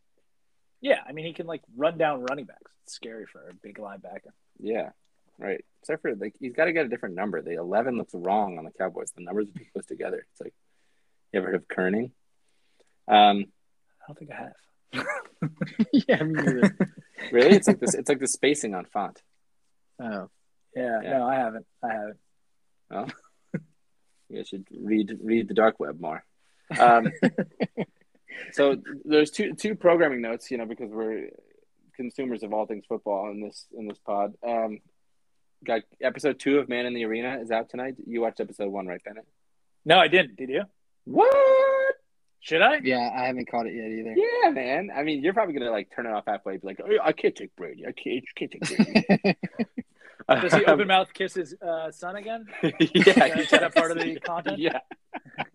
Yeah, 0.81 0.99
I 1.09 1.13
mean 1.13 1.25
he 1.25 1.33
can 1.33 1.47
like 1.47 1.63
run 1.77 1.99
down 1.99 2.25
running 2.25 2.47
backs. 2.47 2.73
It's 2.83 2.95
scary 2.95 3.27
for 3.27 3.49
a 3.49 3.55
big 3.55 3.79
linebacker. 3.79 4.33
Yeah, 4.59 4.91
right. 5.39 5.65
Except 5.83 6.03
for 6.03 6.17
like 6.17 6.35
he's 6.41 6.53
got 6.53 6.65
to 6.65 6.73
get 6.73 6.85
a 6.85 6.89
different 6.89 7.15
number. 7.15 7.41
The 7.43 7.53
eleven 7.55 7.97
looks 7.97 8.13
wrong 8.13 8.59
on 8.59 8.65
the 8.65 8.73
Cowboys. 8.73 9.13
The 9.17 9.23
numbers 9.23 9.49
are 9.49 9.59
too 9.59 9.67
close 9.73 9.87
together. 9.87 10.27
It's 10.33 10.41
like 10.41 10.53
you 11.33 11.39
ever 11.39 11.47
heard 11.47 11.55
of 11.55 11.69
kerning? 11.69 12.11
Um, 13.09 13.47
I 14.03 14.07
don't 14.09 14.19
think 14.19 14.33
I 14.33 14.35
have. 14.35 15.07
yeah, 16.09 16.23
me 16.25 16.33
neither. 16.43 16.77
really, 17.31 17.57
it's 17.57 17.69
like 17.69 17.79
this. 17.79 17.95
It's 17.95 18.09
like 18.09 18.19
the 18.19 18.27
spacing 18.29 18.75
on 18.75 18.85
font. 18.87 19.23
Oh, 20.03 20.29
Yeah, 20.77 21.01
Yeah. 21.03 21.19
no, 21.19 21.27
I 21.27 21.35
haven't. 21.37 21.67
I 21.83 21.89
haven't. 21.93 22.17
Well, 22.91 23.09
you 24.29 24.37
guys 24.37 24.49
should 24.49 24.67
read 24.79 25.19
read 25.23 25.49
the 25.49 25.55
dark 25.55 25.81
web 25.81 26.01
more. 26.01 26.25
Um, 26.81 27.13
so 28.53 28.77
there's 29.05 29.31
two 29.31 29.55
two 29.55 29.75
programming 29.77 30.21
notes, 30.21 30.51
you 30.51 30.59
know, 30.59 30.67
because 30.67 30.91
we're 30.91 31.31
consumers 31.95 32.43
of 32.43 32.53
all 32.53 32.67
things 32.67 32.85
football 32.89 33.31
in 33.31 33.41
this 33.41 33.67
in 33.77 33.87
this 33.89 33.99
pod. 33.99 34.35
Um, 34.47 34.81
got 35.65 35.83
episode 36.03 36.39
two 36.39 36.59
of 36.59 36.69
Man 36.69 36.87
in 36.87 36.93
the 36.95 37.05
Arena 37.05 37.39
is 37.41 37.51
out 37.51 37.71
tonight. 37.71 37.95
You 38.07 38.21
watched 38.21 38.41
episode 38.41 38.69
one, 38.71 38.87
right, 38.87 39.03
Bennett? 39.05 39.27
No, 39.85 39.99
I 39.99 40.09
didn't. 40.09 40.37
Did 40.37 40.51
you? 40.51 40.63
What? 41.05 41.33
Should 42.41 42.63
I? 42.63 42.81
yeah, 42.83 43.11
I 43.17 43.27
haven't 43.27 43.49
caught 43.51 43.67
it 43.67 43.75
yet 43.75 43.89
either. 43.91 44.15
Yeah, 44.17 44.51
man. 44.51 44.91
I 44.95 45.03
mean, 45.05 45.23
you're 45.23 45.33
probably 45.35 45.55
gonna 45.55 45.71
like 45.71 45.91
turn 45.95 46.07
it 46.07 46.13
off 46.13 46.25
halfway. 46.27 46.57
Be 46.57 46.67
like, 46.67 46.81
oh, 46.85 46.99
I 47.03 47.13
can't 47.13 47.35
take 47.35 47.55
Brady. 47.57 47.87
I 47.87 47.93
can't. 47.93 48.25
I 48.29 48.39
can't 48.39 48.51
take 48.51 49.15
Brady. 49.23 49.39
Does 50.29 50.55
he 50.55 50.65
open 50.65 50.89
mouth 50.89 51.13
kiss 51.13 51.35
his 51.35 51.55
uh, 51.63 51.91
son 51.91 52.17
again? 52.17 52.47
yeah, 52.63 52.71
Is 53.39 53.51
that 53.51 53.75
part 53.75 53.93
of 53.93 53.99
the 53.99 54.19
content? 54.21 54.59
Yeah. 54.59 54.81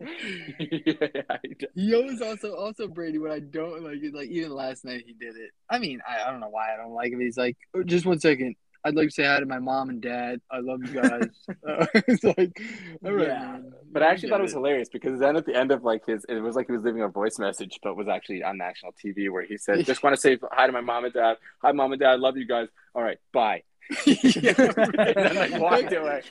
yeah, 0.00 1.36
he 1.42 1.54
does. 1.54 1.68
He 1.74 1.94
always 1.94 2.20
also 2.22 2.54
also 2.54 2.88
Brady 2.88 3.18
when 3.18 3.32
I 3.32 3.40
don't 3.40 3.82
like 3.82 4.02
it. 4.02 4.14
Like 4.14 4.28
even 4.28 4.52
last 4.52 4.84
night 4.84 5.04
he 5.06 5.12
did 5.12 5.36
it. 5.36 5.50
I 5.68 5.78
mean, 5.78 6.00
I, 6.08 6.26
I 6.26 6.30
don't 6.30 6.40
know 6.40 6.48
why 6.48 6.72
I 6.72 6.76
don't 6.76 6.92
like 6.92 7.12
him. 7.12 7.20
He's 7.20 7.36
like, 7.36 7.56
"Oh, 7.74 7.82
just 7.82 8.06
one 8.06 8.18
second. 8.18 8.56
I'd 8.84 8.96
like 8.96 9.08
to 9.08 9.14
say 9.14 9.24
hi 9.24 9.38
to 9.38 9.46
my 9.46 9.60
mom 9.60 9.90
and 9.90 10.00
dad. 10.00 10.40
I 10.50 10.58
love 10.58 10.80
you 10.84 11.00
guys. 11.00 11.28
uh, 11.68 11.86
it's 11.94 12.24
like, 12.24 12.60
all 13.04 13.12
right, 13.12 13.28
Yeah. 13.28 13.38
man. 13.38 13.72
But 13.92 14.02
I 14.02 14.06
actually 14.06 14.30
thought 14.30 14.40
it 14.40 14.44
was 14.44 14.52
hilarious 14.54 14.88
because 14.88 15.20
then 15.20 15.36
at 15.36 15.46
the 15.46 15.54
end 15.54 15.70
of 15.70 15.84
like 15.84 16.04
his, 16.04 16.24
it 16.28 16.40
was 16.40 16.56
like 16.56 16.66
he 16.66 16.72
was 16.72 16.82
leaving 16.82 17.02
a 17.02 17.08
voice 17.08 17.38
message, 17.38 17.78
but 17.82 17.96
was 17.96 18.08
actually 18.08 18.42
on 18.42 18.58
national 18.58 18.92
TV 18.92 19.30
where 19.30 19.44
he 19.44 19.56
said, 19.56 19.84
"Just 19.86 20.02
want 20.02 20.16
to 20.16 20.20
say 20.20 20.38
hi 20.50 20.66
to 20.66 20.72
my 20.72 20.80
mom 20.80 21.04
and 21.04 21.14
dad. 21.14 21.36
Hi, 21.62 21.70
mom 21.72 21.92
and 21.92 22.00
dad. 22.00 22.10
I 22.10 22.14
Love 22.16 22.36
you 22.36 22.46
guys. 22.46 22.68
All 22.94 23.02
right, 23.02 23.18
bye." 23.32 23.62
Yeah, 24.06 24.54
and 24.56 25.38
like 25.38 25.60
walked 25.60 25.92
away. 25.92 26.22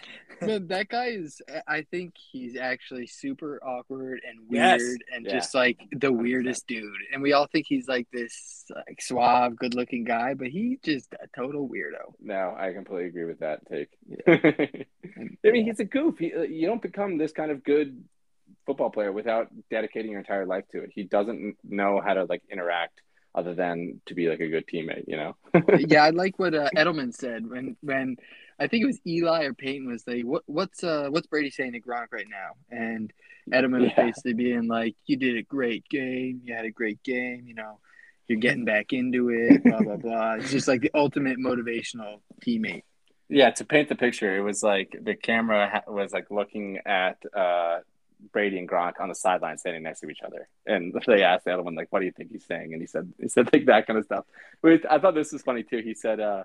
Man, 0.42 0.68
that 0.70 0.90
guy 0.90 1.08
is. 1.08 1.40
I 1.68 1.84
think 1.92 2.16
he's 2.32 2.58
actually 2.58 3.06
super 3.06 3.60
awkward 3.64 4.22
and 4.28 4.40
Yes. 4.50 4.80
weird, 4.80 5.04
and 5.14 5.26
Yeah. 5.26 5.34
just 5.34 5.54
like 5.54 5.80
the 5.92 6.12
weirdest 6.12 6.66
dude. 6.68 6.92
And 7.14 7.22
we 7.22 7.34
all 7.34 7.46
think 7.48 7.68
he's 7.68 7.88
like 7.88 8.08
this 8.12 8.66
like 8.88 9.02
suave, 9.02 9.56
good-looking 9.56 10.04
guy, 10.04 10.34
but 10.34 10.48
he's 10.48 10.80
just 10.84 11.14
a 11.14 11.28
total 11.36 11.70
weirdo. 11.70 12.14
No, 12.20 12.56
I 12.58 12.74
completely 12.74 13.08
agree 13.10 13.26
with 13.26 13.40
that 13.42 13.60
take. 13.68 13.90
I 14.28 15.52
mean, 15.52 15.66
he's 15.66 15.80
a 15.80 15.86
goof. 15.86 16.18
He, 16.18 16.34
uh, 16.34 16.42
you 16.42 16.66
don't 16.68 16.82
become 16.82 17.18
this 17.18 17.32
kind 17.32 17.52
of 17.52 17.64
good 17.64 18.04
football 18.66 18.90
player 18.90 19.12
without 19.12 19.48
dedicating 19.70 20.12
your 20.12 20.20
entire 20.20 20.46
life 20.46 20.66
to 20.72 20.82
it. 20.84 20.92
He 20.94 21.04
doesn't 21.04 21.58
know 21.64 22.02
how 22.04 22.14
to 22.16 22.24
like 22.26 22.42
interact 22.52 23.02
other 23.34 23.54
than 23.54 24.02
to 24.06 24.14
be 24.14 24.28
like 24.28 24.40
a 24.40 24.48
good 24.48 24.68
teammate. 24.68 25.06
You 25.08 25.18
know? 25.18 25.36
yeah, 25.80 26.04
I 26.04 26.10
like 26.10 26.38
what 26.40 26.54
uh, 26.54 26.70
Edelman 26.76 27.14
said 27.14 27.50
when 27.50 27.78
when 27.82 28.18
I 28.60 28.68
think 28.68 28.84
it 28.84 28.88
was 28.88 29.00
Eli 29.08 29.46
or 29.46 29.54
Peyton 29.54 29.88
was 29.88 30.06
like, 30.06 30.24
"What 30.24 30.44
what's 30.46 30.84
uh 30.84 31.08
what's 31.10 31.28
Brady 31.28 31.50
saying 31.50 31.74
to 31.74 31.82
Gronk 31.82 32.08
right 32.12 32.28
now?" 32.30 32.52
And 32.70 33.12
Edelman 33.52 33.82
was 33.82 33.92
basically 33.98 34.34
being 34.34 34.68
like, 34.68 34.96
"You 35.06 35.18
did 35.18 35.38
a 35.38 35.42
great 35.42 35.90
game. 35.90 36.42
You 36.44 36.54
had 36.54 36.66
a 36.66 36.72
great 36.72 37.02
game. 37.02 37.46
You 37.48 37.56
know, 37.56 37.80
you're 38.28 38.40
getting 38.40 38.66
back 38.66 38.94
into 38.94 39.30
it. 39.30 39.64
Blah 39.64 39.80
blah 39.80 39.96
blah." 39.98 40.34
It's 40.36 40.52
just 40.52 40.68
like 40.68 40.82
the 40.82 40.92
ultimate 40.94 41.40
motivational 41.40 42.22
teammate. 42.46 42.84
Yeah, 43.30 43.50
to 43.52 43.66
paint 43.66 43.90
the 43.90 43.96
picture, 43.96 44.38
it 44.38 44.42
was 44.42 44.62
like 44.62 44.96
the 45.02 45.16
camera 45.16 45.84
was 45.88 46.12
like 46.12 46.30
looking 46.30 46.80
at 46.86 47.18
uh, 47.34 47.80
Brady 48.34 48.60
and 48.60 48.70
Gronk 48.70 49.00
on 49.00 49.10
the 49.10 49.16
sideline, 49.16 49.58
standing 49.58 49.84
next 49.84 50.02
to 50.02 50.10
each 50.10 50.22
other, 50.26 50.48
and 50.66 50.94
they 51.08 51.24
asked 51.24 51.46
Edelman 51.46 51.76
like, 51.76 51.88
"What 51.92 52.00
do 52.00 52.06
you 52.06 52.12
think 52.12 52.32
he's 52.32 52.46
saying?" 52.46 52.74
And 52.74 52.82
he 52.82 52.88
said, 52.88 53.12
"He 53.20 53.28
said 53.28 53.50
like 53.54 53.66
that 53.66 53.88
kind 53.88 53.98
of 54.00 54.06
stuff." 54.06 54.26
But 54.62 54.92
I 54.92 55.00
thought 55.00 55.16
this 55.16 55.32
was 55.34 55.42
funny 55.42 55.64
too. 55.64 55.80
He 55.80 55.94
said, 55.94 56.20
uh, 56.20 56.44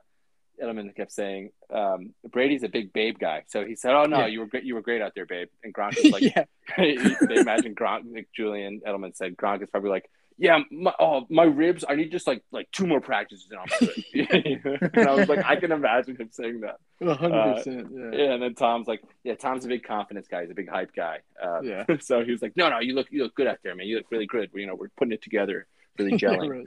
Edelman 0.62 0.94
kept 0.96 1.12
saying, 1.12 1.50
um, 1.70 2.14
"Brady's 2.30 2.62
a 2.62 2.68
big 2.68 2.92
babe 2.92 3.18
guy," 3.18 3.44
so 3.46 3.64
he 3.64 3.74
said, 3.76 3.94
"Oh 3.94 4.04
no, 4.04 4.20
Yeah. 4.20 4.26
you 4.26 4.40
were 4.40 4.46
great. 4.46 4.64
You 4.64 4.74
were 4.74 4.80
great 4.82 5.02
out 5.02 5.12
there, 5.14 5.26
babe." 5.26 5.48
And 5.62 5.74
Gronk 5.74 5.96
was 6.02 6.12
like, 6.12 6.22
yeah, 6.22 6.44
they 6.78 7.36
imagine 7.36 7.74
Gronk, 7.74 8.12
like 8.14 8.28
Julian 8.34 8.80
Edelman 8.86 9.14
said, 9.14 9.36
Gronk 9.36 9.62
is 9.62 9.68
probably 9.70 9.90
like, 9.90 10.08
yeah, 10.38 10.58
my, 10.70 10.92
oh, 11.00 11.26
my 11.30 11.44
ribs, 11.44 11.84
I 11.88 11.94
need 11.94 12.10
just 12.12 12.26
like 12.26 12.42
like 12.52 12.70
two 12.70 12.86
more 12.86 13.00
practices 13.00 13.48
and 13.50 13.60
I'm 13.60 13.78
good. 13.78 14.90
and 14.94 15.08
I 15.08 15.14
was 15.14 15.28
like, 15.28 15.44
I 15.44 15.56
can 15.56 15.72
imagine 15.72 16.16
him 16.16 16.28
saying 16.30 16.60
that. 16.60 16.76
hundred 17.16 17.54
percent. 17.54 17.88
Yeah. 17.92 18.10
Yeah, 18.12 18.32
and 18.34 18.42
then 18.42 18.54
Tom's 18.54 18.86
like, 18.86 19.02
yeah, 19.24 19.34
Tom's 19.34 19.64
a 19.64 19.68
big 19.68 19.84
confidence 19.84 20.26
guy. 20.28 20.42
He's 20.42 20.50
a 20.50 20.54
big 20.54 20.68
hype 20.68 20.94
guy. 20.94 21.20
Uh, 21.42 21.60
Yeah. 21.62 21.84
so 22.00 22.22
he 22.24 22.32
was 22.32 22.42
like, 22.42 22.56
no, 22.56 22.68
no, 22.68 22.80
you 22.80 22.94
look 22.94 23.06
you 23.10 23.22
look 23.22 23.34
good 23.34 23.46
out 23.46 23.58
there, 23.62 23.74
man. 23.74 23.86
You 23.86 23.96
look 23.96 24.10
really 24.10 24.26
good. 24.26 24.50
You 24.54 24.66
know, 24.66 24.74
we're 24.74 24.88
putting 24.96 25.12
it 25.12 25.22
together, 25.22 25.66
really 25.98 26.12
gelling. 26.18 26.66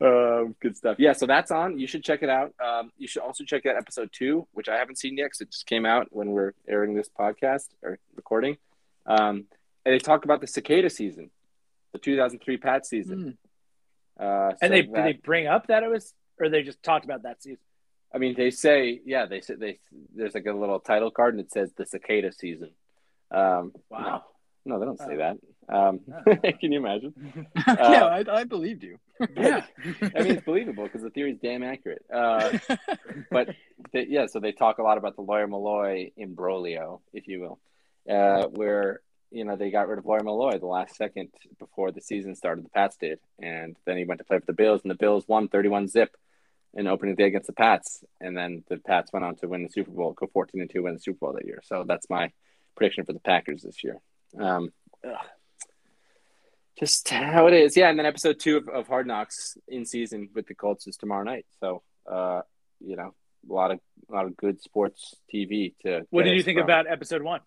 um, 0.00 0.54
good 0.60 0.76
stuff. 0.76 0.96
Yeah, 0.98 1.12
so 1.12 1.26
that's 1.26 1.50
on. 1.50 1.78
You 1.78 1.86
should 1.86 2.04
check 2.04 2.22
it 2.22 2.28
out. 2.28 2.54
Um, 2.64 2.92
you 2.98 3.08
should 3.08 3.22
also 3.22 3.44
check 3.44 3.66
out 3.66 3.76
episode 3.76 4.10
two, 4.12 4.46
which 4.52 4.68
I 4.68 4.76
haven't 4.76 4.98
seen 4.98 5.16
yet 5.16 5.26
because 5.26 5.40
it 5.40 5.50
just 5.50 5.66
came 5.66 5.86
out 5.86 6.08
when 6.10 6.30
we're 6.30 6.52
airing 6.68 6.94
this 6.94 7.08
podcast 7.08 7.68
or 7.82 7.98
recording. 8.14 8.58
Um, 9.06 9.46
and 9.84 9.94
they 9.94 9.98
talk 9.98 10.24
about 10.24 10.40
the 10.40 10.46
cicada 10.48 10.90
season, 10.90 11.30
the 11.96 12.02
2003 12.02 12.56
Pat 12.58 12.86
season. 12.86 13.36
Mm. 14.20 14.24
Uh, 14.24 14.50
so 14.52 14.56
And 14.62 14.72
they 14.72 14.82
that- 14.82 14.94
did 14.94 15.04
they 15.04 15.12
bring 15.22 15.46
up 15.46 15.66
that 15.68 15.82
it 15.82 15.90
was, 15.90 16.14
or 16.38 16.48
they 16.48 16.62
just 16.62 16.82
talked 16.82 17.04
about 17.04 17.22
that 17.22 17.42
season. 17.42 17.58
I 18.14 18.18
mean, 18.18 18.34
they 18.36 18.50
say, 18.50 19.00
yeah, 19.04 19.26
they 19.26 19.40
say 19.40 19.54
they. 19.56 19.78
There's 20.14 20.34
like 20.34 20.46
a 20.46 20.52
little 20.52 20.80
title 20.80 21.10
card 21.10 21.34
and 21.34 21.40
it 21.40 21.52
says 21.52 21.72
the 21.76 21.84
cicada 21.84 22.32
season. 22.32 22.70
Um, 23.30 23.72
Wow. 23.90 24.24
No, 24.64 24.76
no 24.76 24.80
they 24.80 24.86
don't 24.86 24.98
say 24.98 25.14
Oh. 25.14 25.16
that. 25.18 25.36
Um, 25.68 26.00
can 26.60 26.72
you 26.72 26.78
imagine? 26.78 27.12
yeah, 27.66 28.04
I, 28.04 28.24
I 28.28 28.44
believed 28.44 28.82
you. 28.84 28.98
Yeah. 29.36 29.64
I 30.14 30.22
mean, 30.22 30.32
it's 30.36 30.44
believable 30.44 30.84
because 30.84 31.02
the 31.02 31.10
theory 31.10 31.32
is 31.32 31.38
damn 31.42 31.62
accurate. 31.62 32.04
Uh, 32.12 32.58
but 33.30 33.48
they, 33.92 34.06
yeah, 34.08 34.26
so 34.26 34.40
they 34.40 34.52
talk 34.52 34.78
a 34.78 34.82
lot 34.82 34.98
about 34.98 35.16
the 35.16 35.22
Lawyer 35.22 35.48
Milloy 35.48 36.12
imbroglio, 36.18 37.00
if 37.14 37.26
you 37.26 37.40
will, 37.40 37.58
uh, 38.14 38.46
where 38.48 39.00
you 39.36 39.44
know 39.44 39.54
they 39.54 39.70
got 39.70 39.88
rid 39.88 39.98
of 39.98 40.06
Lawyer 40.06 40.20
Milloy 40.20 40.58
the 40.58 40.66
last 40.66 40.96
second 40.96 41.28
before 41.58 41.92
the 41.92 42.00
season 42.00 42.34
started. 42.34 42.64
The 42.64 42.70
Pats 42.70 42.96
did, 42.96 43.18
and 43.38 43.76
then 43.84 43.98
he 43.98 44.04
went 44.04 44.18
to 44.18 44.24
play 44.24 44.38
for 44.38 44.46
the 44.46 44.54
Bills, 44.54 44.80
and 44.82 44.90
the 44.90 44.96
Bills 44.96 45.28
won 45.28 45.48
thirty-one 45.48 45.88
zip 45.88 46.16
in 46.72 46.86
opening 46.86 47.14
day 47.14 47.24
against 47.24 47.46
the 47.46 47.52
Pats, 47.52 48.02
and 48.20 48.36
then 48.36 48.64
the 48.68 48.78
Pats 48.78 49.12
went 49.12 49.24
on 49.24 49.36
to 49.36 49.48
win 49.48 49.62
the 49.62 49.68
Super 49.68 49.90
Bowl, 49.90 50.12
go 50.14 50.26
fourteen 50.32 50.62
and 50.62 50.70
two, 50.70 50.84
win 50.84 50.94
the 50.94 51.00
Super 51.00 51.18
Bowl 51.18 51.32
that 51.34 51.44
year. 51.44 51.60
So 51.64 51.84
that's 51.86 52.08
my 52.08 52.32
prediction 52.76 53.04
for 53.04 53.12
the 53.12 53.20
Packers 53.20 53.62
this 53.62 53.84
year. 53.84 54.00
Um, 54.38 54.72
just 56.78 57.08
how 57.10 57.46
it 57.46 57.54
is. 57.54 57.76
Yeah, 57.76 57.90
and 57.90 57.98
then 57.98 58.06
episode 58.06 58.40
two 58.40 58.56
of, 58.56 58.68
of 58.68 58.88
Hard 58.88 59.06
Knocks 59.06 59.58
in 59.68 59.84
season 59.84 60.30
with 60.34 60.46
the 60.46 60.54
Colts 60.54 60.86
is 60.86 60.96
tomorrow 60.96 61.24
night. 61.24 61.44
So, 61.60 61.82
uh, 62.10 62.40
you 62.80 62.96
know, 62.96 63.14
a 63.48 63.52
lot 63.52 63.70
of 63.70 63.80
a 64.10 64.14
lot 64.14 64.24
of 64.24 64.34
good 64.36 64.62
sports 64.62 65.14
TV 65.32 65.74
to. 65.82 66.06
What 66.08 66.24
did 66.24 66.36
you 66.36 66.42
think 66.42 66.56
from. 66.56 66.64
about 66.64 66.86
episode 66.90 67.20
one? 67.20 67.40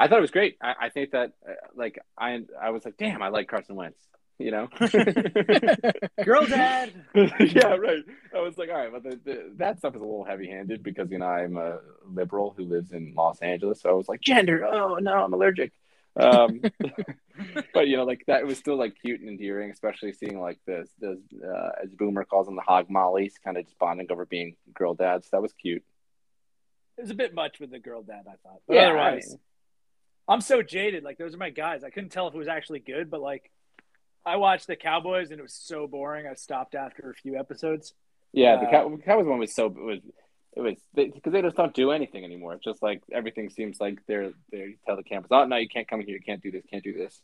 I 0.00 0.08
thought 0.08 0.18
it 0.18 0.22
was 0.22 0.30
great. 0.30 0.56
I, 0.62 0.74
I 0.82 0.88
think 0.88 1.10
that 1.10 1.32
uh, 1.46 1.52
like 1.74 1.98
I 2.18 2.40
I 2.60 2.70
was 2.70 2.84
like, 2.86 2.96
damn, 2.96 3.22
I 3.22 3.28
like 3.28 3.48
Carson 3.48 3.76
Wentz. 3.76 4.00
You 4.38 4.50
know, 4.50 4.68
Girl 6.24 6.46
dad. 6.46 6.94
yeah, 7.14 7.74
right. 7.76 8.02
I 8.34 8.40
was 8.40 8.56
like, 8.56 8.70
all 8.70 8.76
right, 8.76 8.90
but 8.90 9.02
the, 9.02 9.20
the, 9.22 9.52
that 9.56 9.76
stuff 9.76 9.94
is 9.94 10.00
a 10.00 10.04
little 10.04 10.24
heavy-handed 10.24 10.82
because 10.82 11.10
you 11.10 11.18
know 11.18 11.26
I'm 11.26 11.58
a 11.58 11.80
liberal 12.06 12.54
who 12.56 12.64
lives 12.64 12.92
in 12.92 13.12
Los 13.14 13.40
Angeles, 13.40 13.82
so 13.82 13.90
I 13.90 13.92
was 13.92 14.08
like, 14.08 14.22
gender. 14.22 14.64
Oh 14.64 14.94
no, 14.96 15.12
I'm 15.12 15.34
allergic. 15.34 15.72
Um, 16.16 16.62
but 17.74 17.88
you 17.88 17.98
know, 17.98 18.04
like 18.04 18.24
that 18.28 18.46
was 18.46 18.56
still 18.56 18.76
like 18.76 18.94
cute 19.02 19.20
and 19.20 19.28
endearing, 19.28 19.70
especially 19.70 20.12
seeing 20.14 20.40
like 20.40 20.58
the 20.66 20.86
the 21.00 21.20
uh, 21.46 21.84
as 21.84 21.90
Boomer 21.94 22.24
calls 22.24 22.46
them 22.46 22.56
the 22.56 22.62
hog 22.62 22.88
mollies, 22.88 23.34
kind 23.44 23.58
of 23.58 23.66
just 23.66 23.78
bonding 23.78 24.06
over 24.10 24.24
being 24.24 24.56
girl 24.72 24.94
dads. 24.94 25.28
That 25.32 25.42
was 25.42 25.52
cute. 25.52 25.84
It 26.96 27.02
was 27.02 27.10
a 27.10 27.14
bit 27.14 27.34
much 27.34 27.60
with 27.60 27.70
the 27.70 27.78
girl 27.78 28.02
dad, 28.02 28.22
I 28.26 28.36
thought. 28.42 28.62
But 28.66 28.76
Yeah, 28.76 28.86
otherwise, 28.86 29.26
I 29.26 29.28
mean- 29.32 29.40
I'm 30.30 30.40
so 30.40 30.62
jaded. 30.62 31.02
Like 31.02 31.18
those 31.18 31.34
are 31.34 31.38
my 31.38 31.50
guys. 31.50 31.82
I 31.82 31.90
couldn't 31.90 32.10
tell 32.10 32.28
if 32.28 32.34
it 32.34 32.38
was 32.38 32.48
actually 32.48 32.78
good, 32.78 33.10
but 33.10 33.20
like 33.20 33.50
I 34.24 34.36
watched 34.36 34.68
the 34.68 34.76
Cowboys 34.76 35.32
and 35.32 35.40
it 35.40 35.42
was 35.42 35.52
so 35.52 35.88
boring. 35.88 36.26
I 36.26 36.34
stopped 36.34 36.76
after 36.76 37.10
a 37.10 37.14
few 37.14 37.36
episodes. 37.36 37.94
Yeah, 38.32 38.56
the 38.56 38.66
Uh, 38.66 38.70
Cow- 38.70 38.98
Cowboys 39.04 39.26
one 39.26 39.38
was 39.40 39.52
so 39.52 39.66
it 39.66 39.74
was 39.74 39.98
it 40.56 40.60
was 40.60 40.74
because 40.94 41.32
they, 41.32 41.42
just 41.42 41.56
don't 41.56 41.74
do 41.74 41.90
anything 41.90 42.24
anymore. 42.24 42.54
It's 42.54 42.64
just 42.64 42.80
like 42.82 43.02
everything 43.12 43.50
seems 43.50 43.80
like 43.80 43.98
they're 44.06 44.30
they 44.52 44.76
tell 44.86 44.96
the 44.96 45.02
cameras, 45.02 45.30
oh 45.32 45.44
no, 45.46 45.56
you 45.56 45.68
can't 45.68 45.88
come 45.88 46.00
in 46.00 46.06
here, 46.06 46.16
you 46.16 46.22
can't 46.22 46.42
do 46.42 46.52
this, 46.52 46.64
can't 46.70 46.84
do 46.84 46.92
this. 46.92 47.20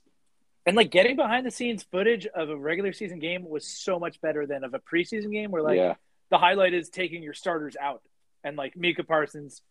And 0.65 0.75
like 0.77 0.91
getting 0.91 1.15
behind 1.15 1.47
the 1.47 1.53
scenes 1.53 1.85
footage 1.85 2.27
of 2.27 2.51
a 2.51 2.57
regular 2.57 2.93
season 2.93 3.21
game 3.21 3.49
was 3.49 3.65
so 3.65 4.01
much 4.01 4.21
better 4.21 4.47
than 4.47 4.65
of 4.65 4.75
a 4.75 4.81
preseason 4.81 5.31
game 5.31 5.53
where 5.53 5.63
like 5.63 5.77
yeah, 5.77 5.95
the 6.31 6.39
highlight 6.39 6.75
is 6.75 6.89
taking 6.89 7.23
your 7.23 7.35
starters 7.35 7.77
out 7.81 8.03
and 8.43 8.57
like 8.57 8.77
Micah 8.77 9.05
Parsons 9.05 9.63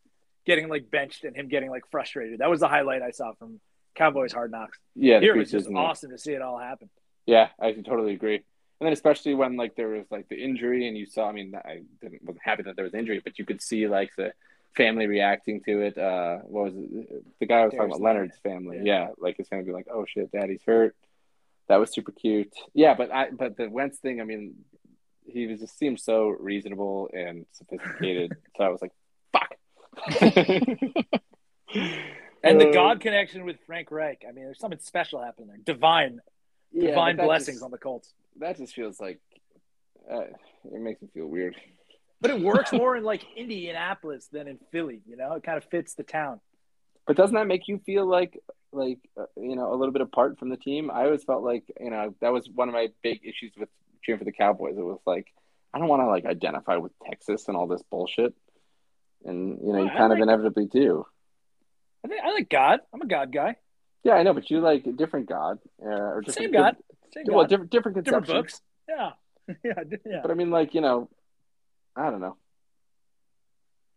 getting 0.45 0.69
like 0.69 0.89
benched 0.89 1.23
and 1.23 1.35
him 1.35 1.47
getting 1.47 1.69
like 1.69 1.83
frustrated. 1.89 2.39
That 2.39 2.49
was 2.49 2.59
the 2.59 2.67
highlight 2.67 3.01
I 3.01 3.11
saw 3.11 3.33
from 3.33 3.59
Cowboys 3.95 4.33
Hard 4.33 4.51
Knocks. 4.51 4.77
yeah. 4.95 5.19
Here 5.19 5.35
it 5.35 5.39
was 5.39 5.51
just 5.51 5.69
awesome 5.69 6.11
to 6.11 6.17
see 6.17 6.33
it 6.33 6.41
all 6.41 6.59
happen. 6.59 6.89
Yeah, 7.25 7.49
I 7.59 7.71
totally 7.71 8.13
agree. 8.13 8.35
And 8.35 8.85
then 8.87 8.93
especially 8.93 9.33
when 9.35 9.55
like 9.55 9.75
there 9.75 9.87
was 9.87 10.05
like 10.11 10.27
the 10.27 10.35
injury, 10.35 10.87
and 10.87 10.97
you 10.97 11.05
saw. 11.05 11.29
I 11.29 11.31
mean, 11.31 11.53
I 11.55 11.81
didn't 12.01 12.23
wasn't 12.23 12.43
happy 12.43 12.63
that 12.63 12.75
there 12.75 12.83
was 12.83 12.93
injury, 12.93 13.21
but 13.23 13.39
you 13.39 13.45
could 13.45 13.61
see 13.61 13.87
like 13.87 14.11
the 14.17 14.33
family 14.75 15.07
reacting 15.07 15.61
to 15.61 15.81
it. 15.81 15.97
Uh, 15.97 16.39
what 16.39 16.65
was 16.65 16.73
it? 16.75 17.39
The 17.39 17.45
guy 17.45 17.59
I 17.61 17.65
was 17.65 17.73
talking 17.73 17.87
about, 17.87 18.01
Leonard's 18.01 18.37
family. 18.43 18.81
Yeah. 18.83 18.83
Yeah. 18.83 19.07
like 19.17 19.37
his 19.37 19.47
family 19.47 19.65
be 19.65 19.71
like, 19.71 19.87
"Oh 19.91 20.05
shit, 20.05 20.31
daddy's 20.31 20.61
hurt." 20.65 20.93
That 21.69 21.77
was 21.77 21.91
super 21.91 22.11
cute. 22.11 22.53
Yeah, 22.73 22.93
but 22.95 23.11
I 23.11 23.31
but 23.31 23.55
the 23.55 23.69
Wentz 23.69 23.97
thing. 23.97 24.19
I 24.19 24.25
mean, 24.25 24.55
he 25.25 25.47
was 25.47 25.61
just 25.61 25.79
seemed 25.79 25.99
so 26.01 26.27
reasonable 26.27 27.09
and 27.13 27.45
sophisticated. 27.53 28.33
so 28.57 28.63
I 28.65 28.69
was 28.69 28.81
like, 28.81 28.91
"Fuck." 29.31 29.55
And 32.45 32.61
the 32.61 32.71
God 32.71 33.01
connection 33.01 33.43
with 33.43 33.57
Frank 33.65 33.89
Reich. 33.89 34.23
I 34.23 34.31
mean, 34.31 34.45
there's 34.45 34.59
something 34.59 34.79
special 34.79 35.19
happening 35.21 35.47
there. 35.47 35.57
Divine, 35.65 36.19
yeah, 36.71 36.89
divine 36.89 37.17
blessings 37.17 37.57
just- 37.57 37.65
on 37.65 37.71
the 37.71 37.79
Colts. 37.79 38.13
that 38.39 38.57
just 38.57 38.75
feels 38.75 38.99
like 38.99 39.19
uh, 40.11 40.25
it 40.71 40.79
makes 40.79 41.01
me 41.01 41.07
feel 41.13 41.25
weird. 41.25 41.55
But 42.21 42.31
it 42.31 42.41
works 42.41 42.71
more 42.71 42.95
in 42.95 43.03
like 43.03 43.25
Indianapolis 43.35 44.27
than 44.31 44.47
in 44.47 44.59
Philly. 44.71 45.01
You 45.07 45.17
know, 45.17 45.33
it 45.33 45.43
kind 45.43 45.57
of 45.57 45.65
fits 45.65 45.95
the 45.95 46.03
town. 46.03 46.39
But 47.07 47.17
doesn't 47.17 47.35
that 47.35 47.47
make 47.47 47.67
you 47.67 47.79
feel 47.85 48.05
like 48.05 48.39
like 48.71 48.99
uh, 49.19 49.25
you 49.37 49.55
know 49.55 49.73
a 49.73 49.75
little 49.75 49.91
bit 49.91 50.01
apart 50.01 50.37
from 50.37 50.49
the 50.49 50.57
team? 50.57 50.91
I 50.91 51.05
always 51.05 51.23
felt 51.23 51.43
like 51.43 51.63
you 51.79 51.89
know 51.89 52.13
that 52.21 52.31
was 52.31 52.47
one 52.53 52.67
of 52.69 52.73
my 52.73 52.89
big 53.01 53.21
issues 53.23 53.53
with 53.57 53.69
cheering 54.03 54.19
for 54.19 54.25
the 54.25 54.31
Cowboys. 54.31 54.75
It 54.77 54.85
was 54.85 54.99
like 55.05 55.27
I 55.73 55.79
don't 55.79 55.87
want 55.87 56.01
to 56.03 56.07
like 56.07 56.25
identify 56.25 56.77
with 56.77 56.91
Texas 57.05 57.47
and 57.47 57.57
all 57.57 57.67
this 57.67 57.83
bullshit, 57.89 58.33
and 59.25 59.59
you 59.61 59.73
know 59.73 59.79
you 59.79 59.85
Well, 59.85 59.93
I 59.95 59.97
kind 59.97 60.13
of 60.13 60.19
inevitably 60.19 60.65
do. 60.67 61.05
I 62.03 62.07
think 62.07 62.21
I 62.23 62.31
like 62.31 62.49
God. 62.49 62.79
I'm 62.93 63.01
a 63.01 63.07
God 63.07 63.31
guy. 63.33 63.55
Yeah, 64.03 64.13
I 64.13 64.23
know, 64.23 64.33
but 64.33 64.49
you 64.51 64.59
like 64.59 64.85
a 64.85 64.91
different 64.91 65.27
God 65.27 65.57
uh, 65.83 65.87
or 65.89 66.21
different, 66.21 66.37
Same 66.37 66.51
God. 66.51 66.75
Same 67.13 67.23
Well, 67.27 67.43
God. 67.43 67.49
different 67.49 67.71
different 67.71 68.03
Different 68.03 68.27
books. 68.27 68.61
Yeah. 68.87 69.11
yeah. 69.63 69.73
Yeah. 70.05 70.19
But 70.21 70.31
I 70.31 70.33
mean, 70.35 70.51
like 70.51 70.73
you 70.75 70.81
know, 70.81 71.09
I 71.95 72.09
don't 72.11 72.21
know. 72.21 72.37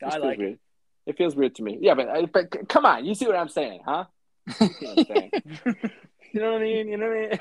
It 0.00 0.06
I 0.06 0.10
feels 0.12 0.22
like 0.24 0.38
it. 0.38 0.38
weird. 0.38 0.58
It 1.06 1.16
feels 1.18 1.36
weird 1.36 1.54
to 1.56 1.62
me. 1.62 1.78
Yeah, 1.80 1.94
but 1.94 2.08
uh, 2.08 2.26
but 2.32 2.68
come 2.68 2.86
on, 2.86 3.04
you 3.04 3.14
see 3.14 3.26
what 3.26 3.36
I'm 3.36 3.48
saying, 3.48 3.82
huh? 3.86 4.04
You, 4.60 4.68
I'm 4.96 5.04
saying? 5.04 5.30
you 6.32 6.40
know 6.40 6.52
what 6.52 6.60
I 6.62 6.64
mean? 6.64 6.88
You 6.88 6.96
know 6.96 7.08
what 7.08 7.16
I 7.16 7.20
mean? 7.20 7.38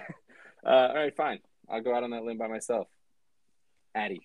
Uh, 0.65 0.69
all 0.89 0.95
right, 0.95 1.15
fine. 1.15 1.39
I'll 1.69 1.81
go 1.81 1.95
out 1.95 2.03
on 2.03 2.11
that 2.11 2.23
limb 2.23 2.37
by 2.37 2.47
myself. 2.47 2.87
Addy, 3.95 4.21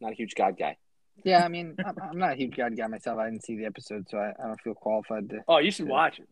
not 0.00 0.12
a 0.12 0.14
huge 0.14 0.34
God 0.34 0.58
guy. 0.58 0.76
Yeah, 1.24 1.44
I 1.44 1.48
mean, 1.48 1.76
I'm, 1.84 1.96
I'm 2.02 2.18
not 2.18 2.32
a 2.32 2.36
huge 2.36 2.56
God 2.56 2.76
guy 2.76 2.86
myself. 2.86 3.18
I 3.18 3.26
didn't 3.30 3.44
see 3.44 3.56
the 3.56 3.64
episode, 3.64 4.08
so 4.08 4.18
I, 4.18 4.32
I 4.42 4.46
don't 4.46 4.60
feel 4.60 4.74
qualified 4.74 5.30
to. 5.30 5.40
Oh, 5.48 5.58
you 5.58 5.70
should 5.70 5.88
watch 5.88 6.18
it. 6.18 6.28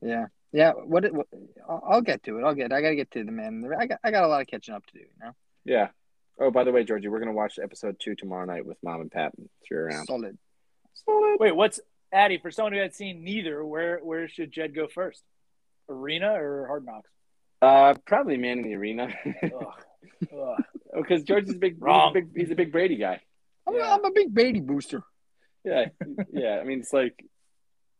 Yeah, 0.00 0.26
yeah. 0.52 0.72
What? 0.72 1.12
what 1.12 1.26
I'll, 1.68 1.82
I'll 1.88 2.00
get 2.00 2.22
to 2.24 2.38
it. 2.38 2.44
I'll 2.44 2.54
get. 2.54 2.72
I 2.72 2.80
got 2.80 2.90
to 2.90 2.96
get 2.96 3.10
to 3.12 3.24
the 3.24 3.32
man. 3.32 3.64
I 3.78 3.86
got. 3.86 3.98
I 4.04 4.10
got 4.10 4.24
a 4.24 4.28
lot 4.28 4.40
of 4.40 4.46
catching 4.46 4.74
up 4.74 4.86
to 4.86 4.92
do. 4.94 5.00
You 5.00 5.26
know. 5.26 5.32
Yeah. 5.64 5.88
Oh, 6.40 6.50
by 6.50 6.64
the 6.64 6.70
way, 6.70 6.84
Georgie, 6.84 7.08
we're 7.08 7.18
gonna 7.18 7.32
watch 7.32 7.58
episode 7.60 7.96
two 7.98 8.14
tomorrow 8.14 8.46
night 8.46 8.64
with 8.64 8.78
Mom 8.82 9.00
and 9.00 9.10
Pat. 9.10 9.32
If 9.36 9.70
you're 9.70 9.84
around. 9.84 10.06
Solid. 10.06 10.38
Solid. 11.04 11.36
Wait, 11.40 11.56
what's 11.56 11.80
Addy? 12.12 12.38
For 12.38 12.50
someone 12.50 12.72
who 12.72 12.78
had 12.78 12.94
seen 12.94 13.24
neither, 13.24 13.64
where 13.64 13.98
where 13.98 14.28
should 14.28 14.52
Gedd 14.52 14.74
go 14.74 14.86
first? 14.86 15.22
Arena 15.88 16.32
or 16.32 16.66
Hard 16.66 16.84
Knocks? 16.84 17.10
Uh, 17.60 17.94
probably 18.06 18.36
man 18.36 18.58
in 18.58 18.64
the 18.64 18.74
arena. 18.74 19.08
Ugh. 19.42 19.52
Ugh. 20.32 20.64
Because 20.94 21.22
Georgie's 21.22 21.54
a 21.54 21.58
big, 21.58 21.82
Wrong. 21.82 22.14
He's 22.14 22.22
a 22.22 22.26
big, 22.26 22.40
he's 22.40 22.50
a 22.50 22.54
big 22.54 22.72
Brady 22.72 22.96
guy. 22.96 23.20
I'm, 23.68 23.74
Yeah. 23.74 23.90
a, 23.90 23.94
I'm 23.98 24.04
a 24.04 24.10
big 24.10 24.32
Brady 24.34 24.60
booster. 24.60 25.02
Yeah, 25.64 25.86
yeah. 26.32 26.58
I 26.60 26.64
mean, 26.64 26.80
it's 26.80 26.92
like 26.92 27.24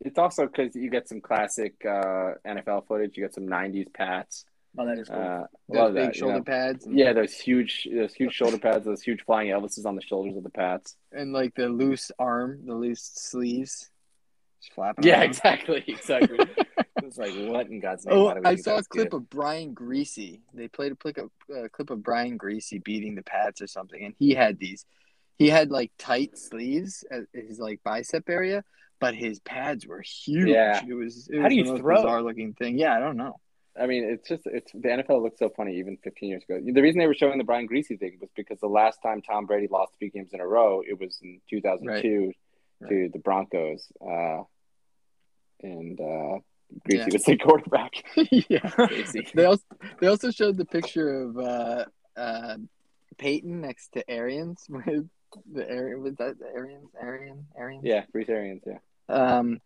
it's 0.00 0.18
also 0.18 0.46
because 0.46 0.74
you 0.74 0.90
get 0.90 1.08
some 1.08 1.20
classic 1.20 1.74
uh, 1.84 2.34
NFL 2.46 2.86
footage. 2.86 3.16
You 3.16 3.24
get 3.24 3.34
some 3.34 3.46
'90s 3.46 3.92
Pats. 3.92 4.44
Oh, 4.78 4.86
that 4.86 4.98
is 4.98 5.08
cool. 5.08 5.18
Uh, 5.18 5.46
Those 5.68 5.94
big 5.94 6.02
that, 6.04 6.14
you 6.14 6.18
shoulder 6.20 6.34
know. 6.36 6.42
pads. 6.44 6.86
And, 6.86 6.96
Yeah, 6.96 7.12
those 7.12 7.32
huge, 7.32 7.88
those 7.92 8.14
huge 8.14 8.32
shoulder 8.32 8.58
pads, 8.58 8.84
those 8.84 9.02
huge 9.02 9.22
flying 9.22 9.48
Elvises 9.48 9.86
on 9.86 9.96
the 9.96 10.02
shoulders 10.02 10.36
of 10.36 10.44
the 10.44 10.50
Pats. 10.50 10.94
And 11.10 11.32
like 11.32 11.54
the 11.56 11.68
loose 11.68 12.12
arm, 12.18 12.60
the 12.64 12.74
loose 12.74 13.00
sleeves, 13.02 13.90
just 14.62 14.74
flapping. 14.74 15.04
Yeah, 15.04 15.20
around. 15.20 15.30
exactly, 15.30 15.84
exactly. 15.88 16.38
it's 17.02 17.16
like 17.18 17.32
what 17.50 17.66
in 17.68 17.80
God's 17.80 18.06
name? 18.06 18.16
Oh, 18.18 18.24
why 18.26 18.34
do 18.34 18.40
we 18.40 18.46
I 18.46 18.54
saw 18.56 18.76
a 18.78 18.84
clip 18.84 19.10
good? 19.10 19.16
of 19.16 19.30
Brian 19.30 19.74
Griese. 19.74 20.40
They 20.54 20.68
played 20.68 20.92
a 20.92 20.96
clip 20.96 21.16
of, 21.18 21.30
uh, 21.52 21.68
clip 21.72 21.90
of 21.90 22.02
Brian 22.04 22.38
Griese 22.38 22.82
beating 22.84 23.14
the 23.16 23.22
Pats 23.22 23.60
or 23.62 23.66
something, 23.66 24.04
and 24.04 24.14
he 24.18 24.32
had 24.34 24.58
these. 24.60 24.84
He 25.38 25.48
had 25.48 25.70
like 25.70 25.92
tight 25.98 26.36
sleeves 26.36 27.04
at 27.10 27.22
his 27.32 27.58
like 27.58 27.80
bicep 27.84 28.28
area, 28.28 28.64
but 29.00 29.14
his 29.14 29.38
pads 29.40 29.86
were 29.86 30.00
huge. 30.02 30.48
Yeah. 30.48 30.82
It 30.86 30.94
was. 30.94 31.28
It 31.32 31.40
How 31.40 31.48
do 31.48 31.54
you 31.54 31.64
the 31.64 31.70
most 31.72 31.80
throw? 31.80 31.96
Bizarre 31.96 32.22
looking 32.22 32.54
thing. 32.54 32.76
Yeah, 32.78 32.96
I 32.96 33.00
don't 33.00 33.16
know. 33.16 33.38
I 33.80 33.86
mean, 33.86 34.02
it's 34.02 34.28
just 34.28 34.42
it's 34.46 34.72
the 34.72 34.88
NFL 34.88 35.22
looks 35.22 35.38
so 35.38 35.50
funny 35.56 35.76
even 35.78 35.96
15 36.02 36.28
years 36.28 36.42
ago. 36.42 36.58
The 36.60 36.82
reason 36.82 36.98
they 36.98 37.06
were 37.06 37.14
showing 37.14 37.38
the 37.38 37.44
Brian 37.44 37.68
Griese 37.68 37.96
thing 37.96 38.18
was 38.20 38.30
because 38.34 38.58
the 38.58 38.66
last 38.66 38.98
time 39.00 39.22
Tom 39.22 39.46
Brady 39.46 39.68
lost 39.70 39.92
three 40.00 40.10
games 40.10 40.30
in 40.32 40.40
a 40.40 40.46
row, 40.46 40.82
it 40.84 40.98
was 40.98 41.18
in 41.22 41.40
2002 41.48 42.32
Right. 42.80 42.88
to 42.90 43.08
the 43.12 43.18
Broncos, 43.20 43.86
uh, 44.00 44.42
and 45.62 46.00
uh, 46.00 46.38
Griese 46.88 46.88
Yeah. 46.88 47.06
was 47.12 47.24
the 47.24 47.36
quarterback. 47.44 47.92
yeah. 48.48 48.70
They 49.34 49.44
also 49.44 49.64
they 50.00 50.06
also 50.08 50.30
showed 50.30 50.56
the 50.56 50.64
picture 50.64 51.22
of 51.22 51.38
uh, 51.38 51.84
uh, 52.16 52.56
Peyton 53.16 53.60
next 53.60 53.92
to 53.94 54.08
Arians 54.10 54.64
with 54.68 55.08
the 55.52 55.68
Arian 55.68 56.02
was 56.02 56.14
that 56.16 56.38
the 56.38 56.46
Arians 56.54 56.88
Arian 57.00 57.46
Arians 57.56 57.84
yeah, 57.84 58.04
Bruce 58.12 58.28
Arians. 58.28 58.62
Yeah, 58.66 58.78
um 59.08 59.60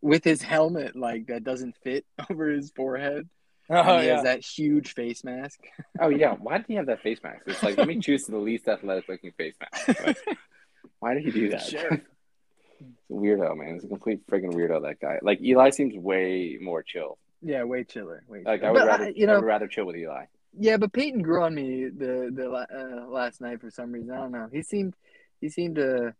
with 0.00 0.22
his 0.24 0.42
helmet 0.42 0.94
like 0.96 1.26
that 1.26 1.44
doesn't 1.44 1.74
fit 1.82 2.04
over 2.30 2.48
his 2.50 2.70
forehead. 2.70 3.28
oh 3.70 3.98
he 3.98 4.06
yeah. 4.06 4.14
has 4.14 4.22
that 4.24 4.44
huge 4.44 4.94
face 4.94 5.24
mask. 5.24 5.60
Oh 6.00 6.08
yeah, 6.10 6.34
why 6.34 6.58
did 6.58 6.66
he 6.68 6.74
have 6.74 6.86
that 6.86 7.02
face 7.02 7.18
mask? 7.22 7.42
It's 7.46 7.62
like 7.62 7.76
let 7.76 7.88
me 7.88 7.98
choose 8.00 8.24
the 8.26 8.38
least 8.38 8.68
athletic 8.68 9.08
looking 9.08 9.32
face 9.32 9.54
mask. 9.60 10.00
Like, 10.06 10.16
why 11.00 11.14
did 11.14 11.24
he 11.24 11.30
do 11.32 11.48
that? 11.50 11.72
A 11.72 13.12
weirdo, 13.12 13.56
man. 13.56 13.74
It's 13.74 13.84
a 13.84 13.88
complete 13.88 14.24
friggin' 14.28 14.52
weirdo. 14.52 14.82
That 14.82 15.00
guy. 15.00 15.18
Like 15.22 15.40
Eli 15.42 15.70
seems 15.70 15.96
way 15.96 16.58
more 16.60 16.82
chill. 16.84 17.18
yeah, 17.42 17.64
way 17.64 17.82
chiller. 17.84 18.22
Way 18.28 18.42
Like 18.44 18.62
I 18.62 18.70
would 18.70 18.78
But, 18.78 18.86
rather, 18.86 19.04
uh, 19.06 19.12
you 19.16 19.24
I 19.24 19.32
know, 19.32 19.34
would 19.40 19.44
rather 19.46 19.66
chill 19.66 19.84
with 19.86 19.96
Eli. 19.96 20.26
Yeah, 20.58 20.76
but 20.76 20.92
Peyton 20.92 21.22
grew 21.22 21.42
on 21.42 21.54
me 21.54 21.84
the 21.84 22.30
the 22.32 22.48
uh, 22.50 23.08
last 23.08 23.40
night 23.40 23.60
for 23.60 23.70
some 23.70 23.92
reason. 23.92 24.12
I 24.12 24.16
don't 24.16 24.32
know. 24.32 24.48
He 24.52 24.62
seemed 24.62 24.94
he 25.40 25.48
seemed 25.48 25.76
to 25.76 26.14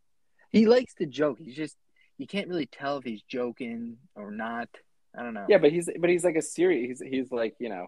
he 0.51 0.67
likes 0.67 0.95
to 0.95 1.07
joke. 1.07 1.39
He's 1.39 1.57
just 1.57 1.77
you 2.17 2.27
can't 2.27 2.49
really 2.49 2.67
tell 2.67 2.99
if 2.99 3.05
he's 3.05 3.23
joking 3.23 3.97
or 4.15 4.31
not. 4.31 4.69
I 5.17 5.23
don't 5.23 5.35
know. 5.35 5.47
Yeah, 5.49 5.59
but 5.59 5.73
he's 5.73 5.89
but 5.99 6.11
he's 6.11 6.25
like 6.25 6.37
a 6.37 6.43
serious. 6.43 7.01
He's 7.01 7.11
he's 7.11 7.33
like 7.33 7.57
you 7.59 7.69
know, 7.69 7.87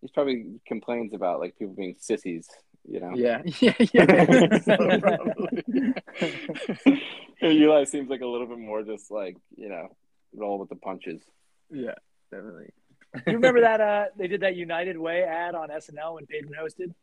he's 0.00 0.10
probably 0.10 0.60
complains 0.66 1.14
about 1.14 1.40
like 1.40 1.58
people 1.58 1.74
being 1.74 1.96
sissies. 1.98 2.48
You 2.88 3.00
know. 3.00 3.12
Yeah, 3.14 3.42
yeah, 3.60 3.74
yeah. 3.78 4.58
so 4.58 4.76
probably. 4.98 5.94
Eli 7.42 7.84
seems 7.84 8.08
like 8.08 8.20
a 8.20 8.26
little 8.26 8.46
bit 8.46 8.58
more 8.58 8.82
just 8.82 9.10
like 9.10 9.36
you 9.56 9.68
know, 9.68 9.88
roll 10.34 10.58
with 10.58 10.68
the 10.68 10.76
punches. 10.76 11.22
yeah, 11.70 11.94
definitely. 12.30 12.70
You 13.26 13.34
remember 13.34 13.60
that 13.60 13.80
uh 13.80 14.04
they 14.16 14.26
did 14.26 14.40
that 14.40 14.56
United 14.56 14.96
Way 14.98 15.22
ad 15.22 15.54
on 15.54 15.68
SNL 15.68 16.14
when 16.14 16.26
Peyton 16.26 16.52
hosted? 16.58 16.94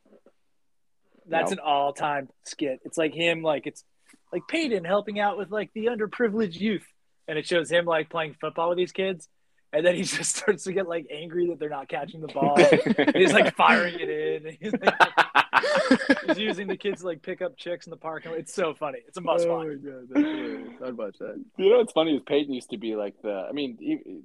That's 1.28 1.52
an 1.52 1.60
all 1.60 1.94
time 1.94 2.30
skit. 2.44 2.80
It's 2.84 2.98
like 2.98 3.14
him 3.14 3.44
like 3.44 3.68
it's 3.68 3.84
like 4.32 4.44
Peyton 4.48 4.84
helping 4.84 5.20
out 5.20 5.38
with 5.38 5.52
like 5.52 5.72
the 5.74 5.86
underprivileged 5.86 6.60
youth. 6.60 6.86
And 7.28 7.38
it 7.38 7.46
shows 7.46 7.70
him 7.70 7.86
like 7.86 8.10
playing 8.10 8.36
football 8.42 8.70
with 8.70 8.78
these 8.78 8.92
kids. 8.92 9.28
And 9.72 9.86
then 9.86 9.96
he 9.96 10.04
just 10.04 10.36
starts 10.36 10.64
to 10.64 10.74
get 10.74 10.88
like 10.88 11.08
angry 11.12 11.48
that 11.50 11.60
they're 11.60 11.70
not 11.70 11.88
catching 11.88 12.22
the 12.22 12.28
ball. 12.28 12.58
He's 13.16 13.34
like 13.34 13.56
firing 13.56 13.96
it 14.00 14.10
in. 14.10 14.58
He's, 14.60 14.74
like, 14.74 16.20
he's 16.28 16.38
using 16.38 16.68
the 16.68 16.78
kids 16.78 17.02
to 17.02 17.08
like 17.08 17.22
pick 17.22 17.42
up 17.42 17.58
chicks 17.58 17.86
in 17.86 17.92
the 17.92 17.98
parking 17.98 18.32
lot. 18.32 18.40
It's 18.40 18.54
so 18.54 18.74
funny. 18.74 19.00
It's 19.08 19.18
a 19.18 19.22
must 19.22 19.46
oh 19.46 19.58
watch. 19.58 19.68
my 19.68 19.74
god, 19.74 20.08
that's 20.10 20.26
hilarious. 20.26 20.70
I'd 20.86 20.98
watch 20.98 21.16
that. 21.20 21.44
You 21.58 21.70
know 21.70 21.78
what's 21.78 21.92
funny 21.92 22.16
is 22.16 22.22
Peyton 22.26 22.54
used 22.54 22.70
to 22.72 22.78
be 22.78 22.96
like 22.96 23.16
the. 23.22 23.48
I 23.50 23.52
mean, 23.52 23.78
he, 23.80 24.22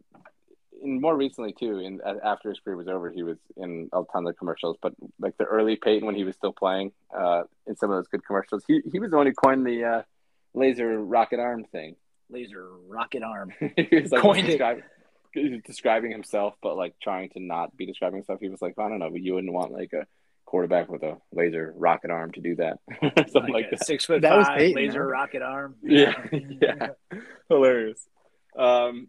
in 0.85 1.01
more 1.01 1.17
recently 1.17 1.53
too. 1.53 1.79
In 1.79 2.01
after 2.25 2.49
his 2.51 2.61
career 2.61 2.77
was 2.77 2.87
over, 2.89 3.11
he 3.11 3.23
was 3.25 3.39
in 3.57 3.89
a 3.93 4.03
ton 4.13 4.27
of 4.27 4.37
commercials. 4.37 4.77
But 4.81 4.93
like 5.19 5.37
the 5.39 5.45
early 5.45 5.77
Peyton 5.77 6.07
when 6.07 6.15
he 6.15 6.25
was 6.25 6.37
still 6.37 6.53
playing, 6.53 6.93
uh, 7.17 7.43
in 7.67 7.75
some 7.77 7.91
of 7.91 7.97
those 7.97 8.07
good 8.09 8.25
commercials, 8.25 8.63
he 8.69 8.81
he 8.93 8.99
was 9.01 9.11
the 9.11 9.17
one 9.17 9.27
who 9.27 9.33
coined 9.33 9.67
the 9.67 9.85
uh, 9.85 10.03
laser 10.55 11.03
rocket 11.03 11.41
arm 11.41 11.65
thing. 11.65 11.97
Laser 12.31 12.69
rocket 12.89 13.23
arm. 13.23 13.51
he 13.77 14.01
was 14.01 14.13
like 14.13 14.23
Coined 14.23 14.47
it. 14.49 14.53
describing, 14.53 14.83
describing 15.67 16.11
himself, 16.13 16.55
but 16.63 16.77
like 16.77 16.95
trying 17.03 17.29
to 17.31 17.41
not 17.41 17.77
be 17.77 17.87
describing 17.87 18.19
himself. 18.19 18.41
He 18.41 18.49
was 18.49 18.63
like, 18.63 18.75
I 18.79 18.89
don't 18.89 18.99
know, 18.99 19.11
but 19.11 19.21
you 19.23 19.35
wouldn't 19.35 19.53
want 19.53 19.73
like 19.73 19.93
a 19.93 20.07
quarterback 20.47 20.89
with 20.89 21.03
a 21.03 21.17
laser 21.33 21.73
rocket 21.77 22.11
arm 22.11 22.31
to 22.33 22.41
do 22.41 22.55
that, 22.57 22.79
something 23.31 23.53
like, 23.53 23.65
Like 23.65 23.71
that. 23.71 23.85
six 23.87 24.05
foot 24.05 24.23
That 24.23 24.37
was 24.37 24.47
five 24.47 24.59
Peyton, 24.59 24.77
laser 24.83 25.03
huh? 25.03 25.09
rocket 25.09 25.43
arm. 25.43 25.75
Yeah, 25.83 26.15
yeah, 26.33 26.89
hilarious. 27.49 28.07
Um, 28.57 29.09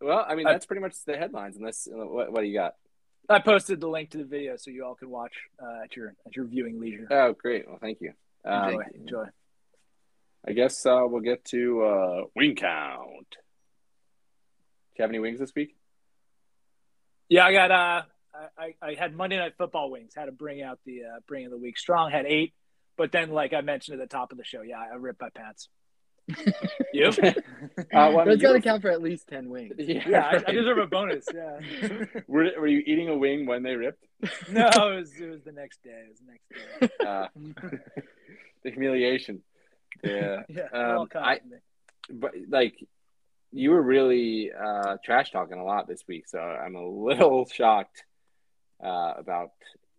well, 0.00 0.24
I 0.26 0.34
mean, 0.34 0.44
that's 0.44 0.66
pretty 0.66 0.82
much 0.82 0.94
the 1.06 1.16
headlines. 1.16 1.56
Unless, 1.56 1.88
what, 1.90 2.32
what 2.32 2.40
do 2.40 2.46
you 2.46 2.54
got? 2.54 2.74
I 3.28 3.40
posted 3.40 3.80
the 3.80 3.88
link 3.88 4.10
to 4.10 4.18
the 4.18 4.24
video 4.24 4.56
so 4.56 4.70
you 4.70 4.84
all 4.84 4.94
can 4.94 5.10
watch 5.10 5.34
uh, 5.62 5.84
at 5.84 5.96
your 5.96 6.14
at 6.26 6.34
your 6.34 6.46
viewing 6.46 6.80
leisure. 6.80 7.06
Oh, 7.10 7.34
great. 7.34 7.68
Well, 7.68 7.78
thank 7.80 8.00
you. 8.00 8.12
Um, 8.44 8.70
enjoy, 8.70 8.82
enjoy. 8.94 9.24
I 10.46 10.52
guess 10.52 10.86
uh, 10.86 11.02
we'll 11.02 11.20
get 11.20 11.44
to 11.46 11.82
uh, 11.82 12.20
wing 12.34 12.54
count. 12.54 13.28
Do 13.30 14.96
you 14.96 15.02
have 15.02 15.10
any 15.10 15.18
wings 15.18 15.40
this 15.40 15.52
week? 15.54 15.76
Yeah, 17.28 17.44
I 17.44 17.52
got. 17.52 17.70
Uh, 17.70 18.02
I, 18.56 18.74
I 18.80 18.94
had 18.94 19.14
Monday 19.14 19.36
Night 19.36 19.54
Football 19.58 19.90
wings. 19.90 20.12
Had 20.16 20.26
to 20.26 20.32
bring 20.32 20.62
out 20.62 20.78
the 20.86 21.02
uh, 21.02 21.20
bring 21.26 21.44
of 21.44 21.50
the 21.50 21.58
week 21.58 21.76
strong. 21.76 22.10
Had 22.10 22.24
eight, 22.24 22.54
but 22.96 23.12
then 23.12 23.30
like 23.30 23.52
I 23.52 23.60
mentioned 23.60 24.00
at 24.00 24.08
the 24.08 24.16
top 24.16 24.32
of 24.32 24.38
the 24.38 24.44
show, 24.44 24.62
yeah, 24.62 24.78
I 24.78 24.94
ripped 24.94 25.20
my 25.20 25.28
pants. 25.30 25.68
You? 26.92 27.12
Uh, 27.78 27.82
well, 27.92 28.20
I 28.20 28.24
mean, 28.24 28.28
That's 28.30 28.42
got 28.42 28.52
to 28.54 28.60
count 28.60 28.82
for 28.82 28.90
at 28.90 29.00
least 29.02 29.28
ten 29.28 29.48
wings. 29.48 29.74
Yeah, 29.78 30.02
Yeah, 30.08 30.26
I, 30.26 30.42
I 30.48 30.52
deserve 30.52 30.78
a 30.78 30.86
bonus. 30.86 31.26
Yeah. 31.32 31.58
Were, 32.26 32.50
were 32.58 32.66
you 32.66 32.82
eating 32.86 33.08
a 33.08 33.16
wing 33.16 33.46
when 33.46 33.62
they 33.62 33.74
ripped? 33.76 34.04
no, 34.50 34.66
it 34.68 34.96
was, 34.96 35.12
it 35.20 35.30
was 35.30 35.42
the 35.42 35.52
next 35.52 35.82
day. 35.82 36.02
It 36.06 36.08
was 36.10 36.18
the 36.20 36.32
next 36.80 36.98
day. 36.98 37.06
Uh, 37.06 37.28
the 38.64 38.70
humiliation. 38.70 39.42
Yeah. 40.02 40.42
Yeah, 40.48 40.62
Um, 40.72 40.96
all 40.98 41.08
I- 41.14 41.40
but 42.10 42.32
like 42.48 42.74
you 43.52 43.70
were 43.70 43.82
really 43.82 44.50
uh, 44.52 44.96
trash 45.04 45.30
talking 45.30 45.58
a 45.58 45.64
lot 45.64 45.86
this 45.88 46.02
week, 46.08 46.26
so 46.28 46.38
I'm 46.38 46.74
a 46.74 46.86
little 46.86 47.46
shocked 47.46 48.04
uh, 48.82 49.14
about 49.18 49.50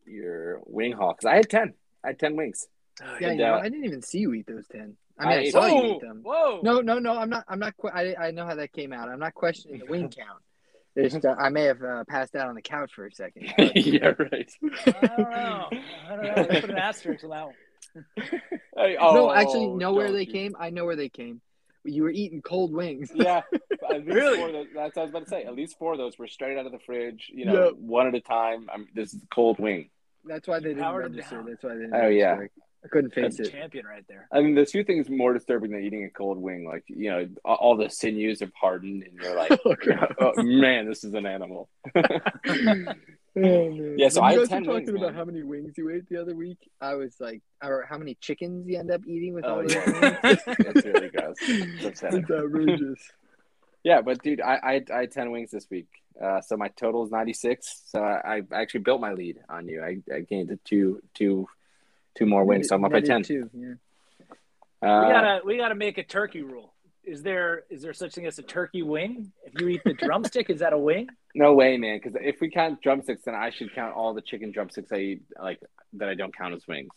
your 0.06 0.60
wing 0.66 0.92
haul 0.94 1.14
because 1.14 1.26
I 1.26 1.36
had 1.36 1.50
ten. 1.50 1.74
I 2.04 2.08
had 2.10 2.20
ten 2.20 2.36
wings. 2.36 2.68
Yeah, 3.22 3.30
And, 3.30 3.40
you 3.40 3.46
know, 3.46 3.54
uh, 3.56 3.60
I 3.60 3.70
didn't 3.70 3.86
even 3.86 4.02
see 4.02 4.20
you 4.20 4.34
eat 4.34 4.48
those 4.48 4.68
ten. 4.68 4.98
I 5.20 5.30
mean, 5.30 5.38
I, 5.38 5.42
I- 5.42 5.50
saw 5.50 5.66
you 5.68 5.96
eat 5.96 6.02
them. 6.02 6.22
whoa! 6.24 6.60
No, 6.64 6.82
no, 6.82 7.00
no. 7.00 7.18
I'm 7.18 7.30
not. 7.30 7.44
I'm 7.48 7.60
not. 7.60 7.76
Qu- 7.78 7.90
I 7.90 8.16
I 8.28 8.32
know 8.32 8.46
how 8.46 8.56
that 8.56 8.72
came 8.74 8.94
out. 8.94 9.10
I'm 9.10 9.20
not 9.20 9.34
questioning 9.34 9.80
the 9.80 9.86
wing 9.86 10.10
count. 10.18 10.40
It's 10.96 11.14
just, 11.14 11.26
uh, 11.26 11.36
I 11.40 11.50
may 11.50 11.64
have 11.64 11.82
uh, 11.84 12.04
passed 12.06 12.36
out 12.36 12.48
on 12.50 12.56
the 12.56 12.62
couch 12.62 12.92
for 12.96 13.06
a 13.06 13.12
second. 13.14 13.54
yeah, 13.76 14.14
right. 14.18 14.50
I 14.88 14.92
don't 14.92 15.20
know. 15.20 15.70
I 16.10 16.16
don't 16.16 16.24
know. 16.24 16.34
Let's 16.50 16.62
put 16.62 16.70
an 16.72 16.78
asterisk 16.78 17.24
on 17.24 17.30
that 17.30 17.46
one. 17.46 17.56
Hey, 18.76 18.96
oh, 18.98 19.14
no, 19.14 19.32
actually, 19.34 19.68
know 19.68 19.94
where 19.94 20.12
they 20.12 20.22
you- 20.24 20.32
came. 20.32 20.56
I 20.60 20.70
know 20.70 20.86
where 20.86 20.96
they 20.96 21.10
came. 21.10 21.42
You 21.86 22.04
were 22.04 22.10
eating 22.10 22.42
cold 22.42 22.72
wings. 22.74 23.12
Yeah, 23.14 23.42
at 23.90 24.06
least 24.06 24.08
Really? 24.08 24.38
Four 24.38 24.48
of 24.48 24.54
those, 24.54 24.68
that's 24.76 24.96
what 24.96 25.02
I 25.02 25.06
was 25.06 25.10
about 25.12 25.24
to 25.26 25.30
say. 25.30 25.44
At 25.44 25.56
least 25.56 25.78
four 25.78 25.94
of 25.94 25.98
those 25.98 26.18
were 26.18 26.28
straight 26.28 26.58
out 26.58 26.66
of 26.66 26.72
the 26.72 26.80
fridge. 26.80 27.30
You 27.34 27.46
know, 27.46 27.66
Yep. 27.66 27.74
one 27.78 28.08
at 28.08 28.16
a 28.16 28.22
time. 28.22 28.70
I'm, 28.74 28.88
this 28.94 29.14
is 29.14 29.22
cold 29.34 29.60
wing. 29.60 29.90
That's 30.26 30.48
why 30.48 30.60
they 30.60 30.70
didn't 30.70 30.84
Powered 30.84 31.12
register. 31.14 31.36
down. 31.38 31.46
That's 31.46 31.64
why 31.64 31.74
they 31.76 31.82
didn't. 31.82 31.96
Oh, 31.96 32.08
yeah. 32.08 32.38
Register. 32.82 32.86
I 32.86 32.88
couldn't 32.88 33.14
face 33.14 33.40
a 33.40 33.44
it. 33.44 33.52
champion 33.52 33.86
right 33.86 34.06
there. 34.08 34.28
I 34.32 34.42
mean, 34.42 34.56
there's 34.56 34.72
few 34.72 34.84
things 34.84 35.10
more 35.10 35.34
disturbing 35.34 35.72
than 35.72 35.84
eating 35.84 36.04
a 36.06 36.10
cold 36.10 36.38
wing. 36.38 36.66
Like, 36.66 36.84
you 36.88 37.10
know, 37.10 37.28
all- 37.46 37.56
all 37.56 37.78
the 37.78 37.90
sinews 37.90 38.40
have 38.40 38.52
hardened, 38.60 39.04
and 39.04 39.14
you're 39.22 39.36
like, 39.36 39.52
Oh, 39.66 39.76
gross. 39.76 40.12
oh, 40.20 40.34
man, 40.44 40.88
this 40.88 41.04
is 41.04 41.14
an 41.14 41.26
animal. 41.26 41.70
Oh. 43.38 43.94
Yeah, 43.96 44.10
so 44.10 44.22
When 44.22 44.32
I 44.32 44.34
you 44.34 44.40
guys 44.40 44.50
10 44.50 44.66
were 44.66 44.74
wings, 44.74 44.88
talking 44.88 44.98
about 44.98 45.12
man. 45.12 45.16
how 45.16 45.24
many 45.26 45.44
wings 45.44 45.78
you 45.78 45.90
ate 45.92 46.10
the 46.10 46.20
other 46.20 46.36
week. 46.36 46.58
I 46.82 46.96
was 46.96 47.16
like, 47.20 47.42
or 47.64 47.86
how 47.88 47.98
many 47.98 48.16
chickens 48.20 48.68
you 48.68 48.78
end 48.78 48.90
up 48.92 49.02
eating 49.08 49.34
with 49.34 49.46
Oh, 49.46 49.50
all 49.58 49.62
those 49.62 49.76
yeah. 49.76 50.18
wings. 50.24 50.40
That's 50.48 50.86
really 50.86 51.10
gross. 51.10 51.36
It's 51.42 51.86
upsetting. 51.86 52.22
It's 52.24 52.32
outrageous. 52.32 53.00
Yeah, 53.84 54.02
but 54.02 54.22
dude, 54.24 54.42
I, 54.42 54.56
I, 54.56 54.84
I 54.94 55.00
had 55.02 55.12
10 55.12 55.32
wings 55.32 55.52
this 55.52 55.68
week. 55.70 55.88
Uh, 56.22 56.42
so 56.42 56.58
my 56.58 56.70
total 56.70 57.06
is 57.06 57.12
96. 57.12 57.84
So 57.86 58.02
I, 58.04 58.42
I 58.52 58.62
actually 58.62 58.82
built 58.82 59.00
my 59.00 59.14
lead 59.14 59.38
on 59.48 59.68
you. 59.70 59.84
I, 59.84 60.00
I 60.14 60.22
gained 60.22 60.50
it 60.52 60.60
two, 60.66 61.02
two, 61.14 61.48
two 62.18 62.26
more 62.26 62.44
wins. 62.44 62.70
So 62.70 62.76
I'm 62.76 62.84
up 62.86 62.92
by 62.92 63.02
10. 63.02 63.24
Too, 63.24 63.50
yeah. 63.54 63.74
Uh, 64.82 65.02
we 65.06 65.12
gotta 65.14 65.42
we 65.46 65.58
gotta 65.58 65.76
make 65.76 65.98
a 65.98 66.04
turkey 66.04 66.42
rule. 66.42 66.74
Is 67.04 67.22
there 67.22 67.64
is 67.70 67.82
there 67.82 67.94
such 67.94 68.14
thing 68.14 68.26
as 68.26 68.40
a 68.40 68.44
turkey 68.44 68.82
wing? 68.82 69.32
If 69.46 69.60
you 69.60 69.68
eat 69.68 69.82
the 69.84 69.94
drumstick, 69.94 70.50
is 70.50 70.60
that 70.60 70.74
a 70.74 70.78
wing? 70.78 71.10
No 71.36 71.54
way, 71.54 71.78
man. 71.78 72.00
Because 72.02 72.18
if 72.22 72.40
we 72.40 72.50
count 72.50 72.82
drumsticks, 72.82 73.24
then 73.26 73.36
I 73.36 73.50
should 73.50 73.74
count 73.74 73.96
all 73.96 74.14
the 74.14 74.22
chicken 74.22 74.52
drumsticks 74.52 74.92
I 74.92 74.98
eat, 74.98 75.22
like 75.42 75.60
that 75.94 76.08
I 76.08 76.14
don't 76.16 76.36
count 76.36 76.54
as 76.54 76.66
wings. 76.68 76.92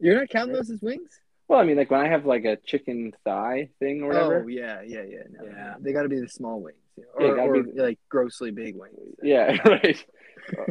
You're 0.00 0.18
not 0.18 0.28
counting 0.30 0.54
those 0.54 0.70
as 0.70 0.80
wings? 0.80 1.10
Well, 1.48 1.60
I 1.60 1.64
mean, 1.64 1.76
like 1.76 1.90
when 1.90 2.00
I 2.00 2.08
have 2.08 2.24
like 2.24 2.44
a 2.44 2.56
chicken 2.56 3.12
thigh 3.24 3.68
thing 3.78 4.02
or 4.02 4.08
whatever. 4.08 4.42
Oh 4.44 4.46
yeah, 4.48 4.80
yeah, 4.86 5.02
yeah. 5.02 5.22
No, 5.30 5.44
Yeah. 5.44 5.74
They 5.80 5.92
got 5.92 6.02
to 6.02 6.08
be 6.08 6.20
the 6.20 6.28
small 6.28 6.60
wings, 6.60 6.78
yeah. 6.96 7.04
Yeah, 7.20 7.26
or, 7.26 7.56
or 7.56 7.62
be- 7.62 7.80
like 7.80 7.98
grossly 8.08 8.50
big 8.50 8.76
wings. 8.76 8.94
Yeah, 9.22 9.56
right. 9.66 10.04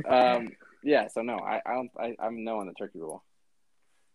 um, 0.07 0.49
yeah. 0.83 1.07
So 1.07 1.21
no, 1.21 1.37
I, 1.37 1.61
I 1.65 1.73
don't. 1.73 1.91
I, 1.99 2.15
I'm 2.19 2.43
no 2.43 2.59
on 2.59 2.67
the 2.67 2.73
turkey 2.73 2.99
rule. 2.99 3.23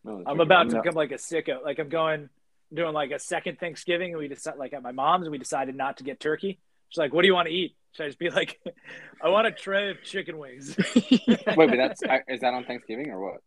No 0.04 0.18
the 0.22 0.28
I'm 0.28 0.36
turkey 0.36 0.42
about 0.42 0.62
rule. 0.64 0.70
to 0.70 0.76
No. 0.76 0.82
become 0.82 0.94
like 0.96 1.10
a 1.12 1.14
sicko. 1.16 1.62
Like 1.64 1.78
I'm 1.78 1.88
going 1.88 2.28
doing 2.72 2.92
like 2.92 3.10
a 3.10 3.18
second 3.18 3.58
Thanksgiving 3.58 4.10
and 4.12 4.18
we 4.18 4.28
decide 4.28 4.56
like 4.58 4.72
at 4.74 4.82
my 4.82 4.92
mom's 4.92 5.24
and 5.26 5.32
we 5.32 5.38
decided 5.38 5.74
not 5.74 5.96
to 5.98 6.04
get 6.04 6.20
turkey. 6.20 6.58
She's 6.90 6.98
like, 6.98 7.12
What 7.12 7.22
do 7.22 7.28
you 7.28 7.34
want 7.34 7.48
to 7.48 7.54
eat? 7.54 7.74
Should 7.92 8.04
I 8.04 8.06
just 8.08 8.18
be 8.18 8.28
like, 8.30 8.60
I 9.22 9.28
want 9.30 9.46
a 9.46 9.50
tray 9.52 9.90
of 9.90 10.02
chicken 10.02 10.36
wings. 10.38 10.76
Wait, 10.94 11.36
but 11.56 11.76
that's 11.76 12.02
is 12.28 12.40
that 12.40 12.54
on 12.54 12.64
Thanksgiving 12.64 13.10
or 13.10 13.20
what? 13.20 13.40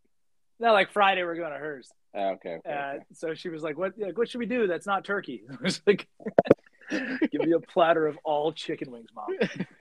no, 0.60 0.72
like 0.72 0.92
Friday 0.92 1.24
we're 1.24 1.34
going 1.36 1.52
to 1.52 1.58
hers. 1.58 1.88
Uh, 2.14 2.32
okay. 2.32 2.56
okay, 2.56 2.70
Uh, 2.70 2.92
okay. 2.94 3.04
so 3.14 3.32
she 3.34 3.48
was 3.48 3.62
like, 3.62 3.78
"What? 3.78 3.94
Like, 3.98 4.18
what 4.18 4.28
should 4.28 4.38
we 4.38 4.46
do? 4.46 4.66
That's 4.66 4.86
not 4.86 5.04
turkey." 5.04 5.42
I 5.50 5.56
was 5.62 5.80
like, 5.86 6.06
"Give 6.90 7.40
me 7.40 7.52
a 7.52 7.58
platter 7.60 8.06
of 8.06 8.18
all 8.22 8.52
chicken 8.52 8.90
wings, 8.90 9.08
mom." 9.14 9.28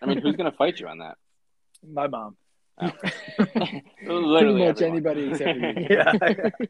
I 0.02 0.06
mean, 0.06 0.20
who's 0.22 0.36
gonna 0.38 0.52
fight 0.54 0.80
you 0.80 0.88
on 0.88 1.00
that? 1.00 1.18
My 1.86 2.08
mom. 2.08 2.38
Pretty 3.38 3.82
Literally 4.06 4.66
much 4.66 4.82
everyone. 4.82 4.98
anybody 4.98 5.30
except 5.32 5.60
me. 5.60 5.88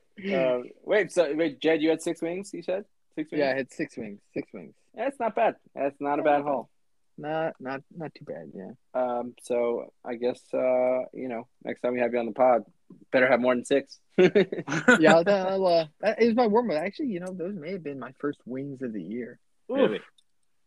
Yeah. 0.17 0.39
Uh, 0.39 0.61
wait, 0.83 1.11
so 1.11 1.33
wait, 1.35 1.59
Gedd, 1.59 1.81
you 1.81 1.89
had 1.89 2.01
six 2.01 2.21
wings. 2.21 2.53
You 2.53 2.61
said 2.61 2.85
six 3.15 3.31
wings. 3.31 3.39
Yeah, 3.39 3.51
I 3.51 3.55
had 3.55 3.71
six 3.71 3.97
wings. 3.97 4.19
Six 4.33 4.51
wings. 4.53 4.73
that's 4.93 5.19
not 5.19 5.35
bad. 5.35 5.55
That's 5.73 5.99
not 5.99 6.19
a 6.19 6.23
bad 6.23 6.43
haul. 6.43 6.69
Not 7.17 7.55
not 7.59 7.81
not 7.95 8.13
too 8.15 8.25
bad. 8.25 8.51
Yeah. 8.53 8.71
Um, 8.93 9.35
so 9.41 9.91
I 10.05 10.15
guess 10.15 10.41
uh, 10.53 11.05
you 11.13 11.27
know, 11.27 11.47
next 11.63 11.81
time 11.81 11.93
we 11.93 11.99
have 11.99 12.13
you 12.13 12.19
on 12.19 12.25
the 12.25 12.31
pod, 12.31 12.63
better 13.11 13.27
have 13.27 13.39
more 13.39 13.55
than 13.55 13.65
six. 13.65 13.99
Yeah, 14.17 15.15
I'll, 15.15 15.29
I'll, 15.29 15.65
uh, 15.65 15.85
that 16.01 16.21
is 16.21 16.35
my 16.35 16.47
warm 16.47 16.71
up. 16.71 16.77
Actually, 16.77 17.07
you 17.07 17.19
know, 17.19 17.33
those 17.33 17.55
may 17.55 17.71
have 17.73 17.83
been 17.83 17.99
my 17.99 18.11
first 18.19 18.39
wings 18.45 18.81
of 18.81 18.93
the 18.93 19.01
year. 19.01 19.39
Ooh. 19.71 19.97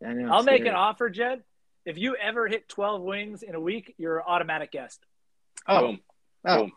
I 0.04 0.12
know, 0.12 0.32
I'll 0.32 0.42
make 0.42 0.66
an 0.66 0.74
offer, 0.74 1.08
Gedd. 1.08 1.42
If 1.84 1.98
you 1.98 2.16
ever 2.16 2.48
hit 2.48 2.68
12 2.68 3.02
wings 3.02 3.42
in 3.42 3.54
a 3.54 3.60
week, 3.60 3.94
you're 3.98 4.18
an 4.18 4.24
automatic 4.26 4.72
guest. 4.72 5.04
Oh, 5.66 5.80
Boom. 5.80 6.00
oh, 6.46 6.58
Boom. 6.58 6.72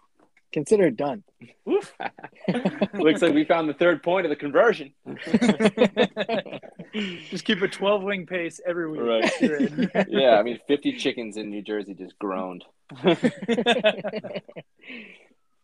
consider 0.54 0.88
it 0.88 0.96
done. 0.98 1.24
Looks 1.66 3.22
like 3.22 3.34
we 3.34 3.44
found 3.44 3.70
the 3.70 3.74
third 3.74 4.02
point 4.02 4.26
of 4.26 4.30
the 4.30 4.36
conversion. 4.36 4.94
just 7.30 7.46
keep 7.46 7.62
a 7.62 7.68
12 7.68 8.04
wing 8.04 8.26
pace 8.26 8.60
every 8.66 8.90
week. 8.90 9.02
Right. 9.02 10.06
Yeah, 10.10 10.38
I 10.40 10.44
mean, 10.44 10.60
50 10.68 10.94
chickens 10.94 11.38
in 11.38 11.50
New 11.50 11.62
Jersey 11.62 11.94
just 11.94 12.18
groaned. 12.18 12.64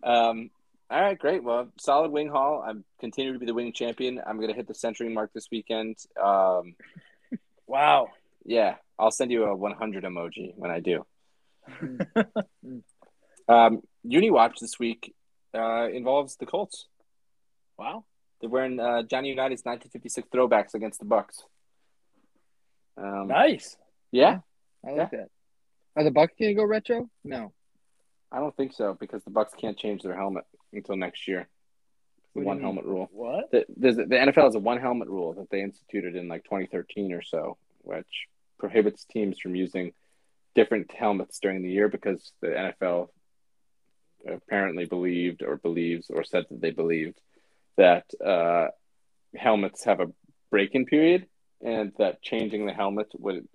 um, 0.04 0.50
all 0.90 1.02
right, 1.02 1.18
great. 1.18 1.44
Well, 1.44 1.70
solid 1.80 2.12
wing 2.12 2.30
haul. 2.30 2.64
I'm 2.66 2.84
continuing 3.00 3.36
to 3.36 3.40
be 3.40 3.46
the 3.46 3.54
wing 3.54 3.74
champion. 3.74 4.22
I'm 4.26 4.38
going 4.38 4.50
to 4.50 4.56
hit 4.56 4.68
the 4.68 4.76
century 4.76 5.10
mark 5.10 5.32
this 5.34 5.48
weekend. 5.52 5.98
Um, 6.22 6.76
wow. 7.66 8.10
yeah, 8.46 8.76
I'll 9.00 9.12
send 9.12 9.32
you 9.32 9.46
a 9.46 9.56
100 9.56 10.04
emoji 10.04 10.54
when 10.56 10.72
I 10.72 10.80
do. 10.82 11.06
Um, 13.48 13.82
Uni 14.04 14.32
Watch 14.32 14.60
this 14.60 14.80
week 14.80 15.14
uh, 15.54 15.88
involves 15.92 16.36
the 16.38 16.46
Colts. 16.46 16.88
Wow. 17.78 18.06
They're 18.40 18.50
wearing 18.50 18.80
uh, 18.80 19.04
Johnny 19.04 19.34
Unitas's 19.34 19.64
1956 19.64 20.28
throwbacks 20.30 20.74
against 20.74 21.00
the 21.00 21.06
Bucks. 21.06 21.44
Um, 22.98 23.28
Nice. 23.28 23.78
Yeah, 24.12 24.40
I 24.86 24.92
like 24.92 25.12
that. 25.12 25.30
Are 25.96 26.04
the 26.04 26.12
Bucks 26.12 26.34
gonna 26.40 26.54
go 26.54 26.66
retro? 26.66 27.10
No. 27.24 27.52
I 28.32 28.40
don't 28.40 28.56
think 28.56 28.74
so 28.74 28.98
because 29.00 29.24
the 29.24 29.32
Bucks 29.32 29.54
can't 29.60 29.78
change 29.78 30.02
their 30.02 30.16
helmet 30.16 30.44
until 30.72 30.96
next 30.96 31.28
year. 31.28 31.48
The 32.36 32.42
one 32.42 32.58
mean? 32.58 32.64
helmet 32.64 32.86
rule. 32.86 33.10
What? 33.12 33.52
The, 33.52 33.66
there's, 33.78 33.96
the 33.96 34.04
NFL 34.04 34.46
has 34.46 34.56
a 34.56 34.60
one 34.60 34.80
helmet 34.80 35.08
rule 35.08 35.34
that 35.34 35.50
they 35.52 35.62
instituted 35.62 36.16
in 36.16 36.28
like 36.28 36.44
2013 36.44 37.14
or 37.14 37.22
so, 37.22 37.58
which 37.82 38.28
prohibits 38.58 39.06
teams 39.06 39.40
from 39.40 39.56
using 39.56 39.94
different 40.56 40.92
helmets 40.92 41.40
during 41.40 41.62
the 41.62 41.72
year 41.72 41.88
because 41.88 42.32
the 42.42 42.48
NFL 42.48 43.10
apparently 44.28 44.86
believed 44.86 45.44
or 45.44 45.58
believes 45.58 46.10
or 46.10 46.24
said 46.24 46.46
that 46.50 46.62
they 46.62 46.72
believed 46.72 47.20
that 47.78 48.06
uh, 48.24 48.68
helmets 49.36 49.84
have 49.84 50.00
a 50.00 50.12
break-in 50.52 50.86
period 50.86 51.28
and 51.64 51.92
that 51.98 52.22
changing 52.22 52.66
the 52.66 52.74
helmet 52.74 53.08
would 53.18 53.48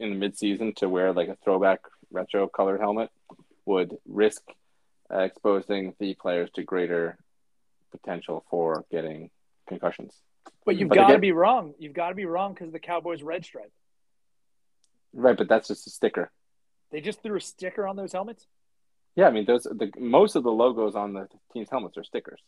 in 0.00 0.10
the 0.10 0.16
mid-season 0.16 0.72
to 0.74 0.88
wear 0.88 1.12
like 1.12 1.28
a 1.28 1.36
throwback 1.44 1.80
retro 2.10 2.46
colored 2.48 2.80
helmet 2.80 3.10
would 3.66 3.96
risk 4.06 4.42
uh, 5.12 5.18
exposing 5.18 5.94
the 5.98 6.14
players 6.14 6.50
to 6.54 6.62
greater 6.62 7.18
potential 7.90 8.44
for 8.50 8.84
getting 8.90 9.30
concussions. 9.68 10.14
But 10.64 10.76
you've 10.76 10.88
got 10.88 11.08
to 11.08 11.18
be 11.18 11.32
wrong. 11.32 11.74
You've 11.78 11.92
got 11.92 12.10
to 12.10 12.14
be 12.14 12.24
wrong 12.24 12.54
because 12.54 12.72
the 12.72 12.78
Cowboys 12.78 13.22
red 13.22 13.44
stripe. 13.44 13.72
Right, 15.12 15.36
but 15.36 15.48
that's 15.48 15.68
just 15.68 15.86
a 15.86 15.90
sticker. 15.90 16.30
They 16.90 17.00
just 17.00 17.22
threw 17.22 17.36
a 17.36 17.40
sticker 17.40 17.86
on 17.86 17.96
those 17.96 18.12
helmets. 18.12 18.46
Yeah, 19.16 19.26
I 19.28 19.30
mean 19.30 19.46
those 19.46 19.64
the 19.64 19.90
most 19.98 20.36
of 20.36 20.42
the 20.44 20.50
logos 20.52 20.94
on 20.94 21.14
the 21.14 21.26
team's 21.52 21.70
helmets 21.70 21.96
are 21.96 22.04
stickers, 22.04 22.40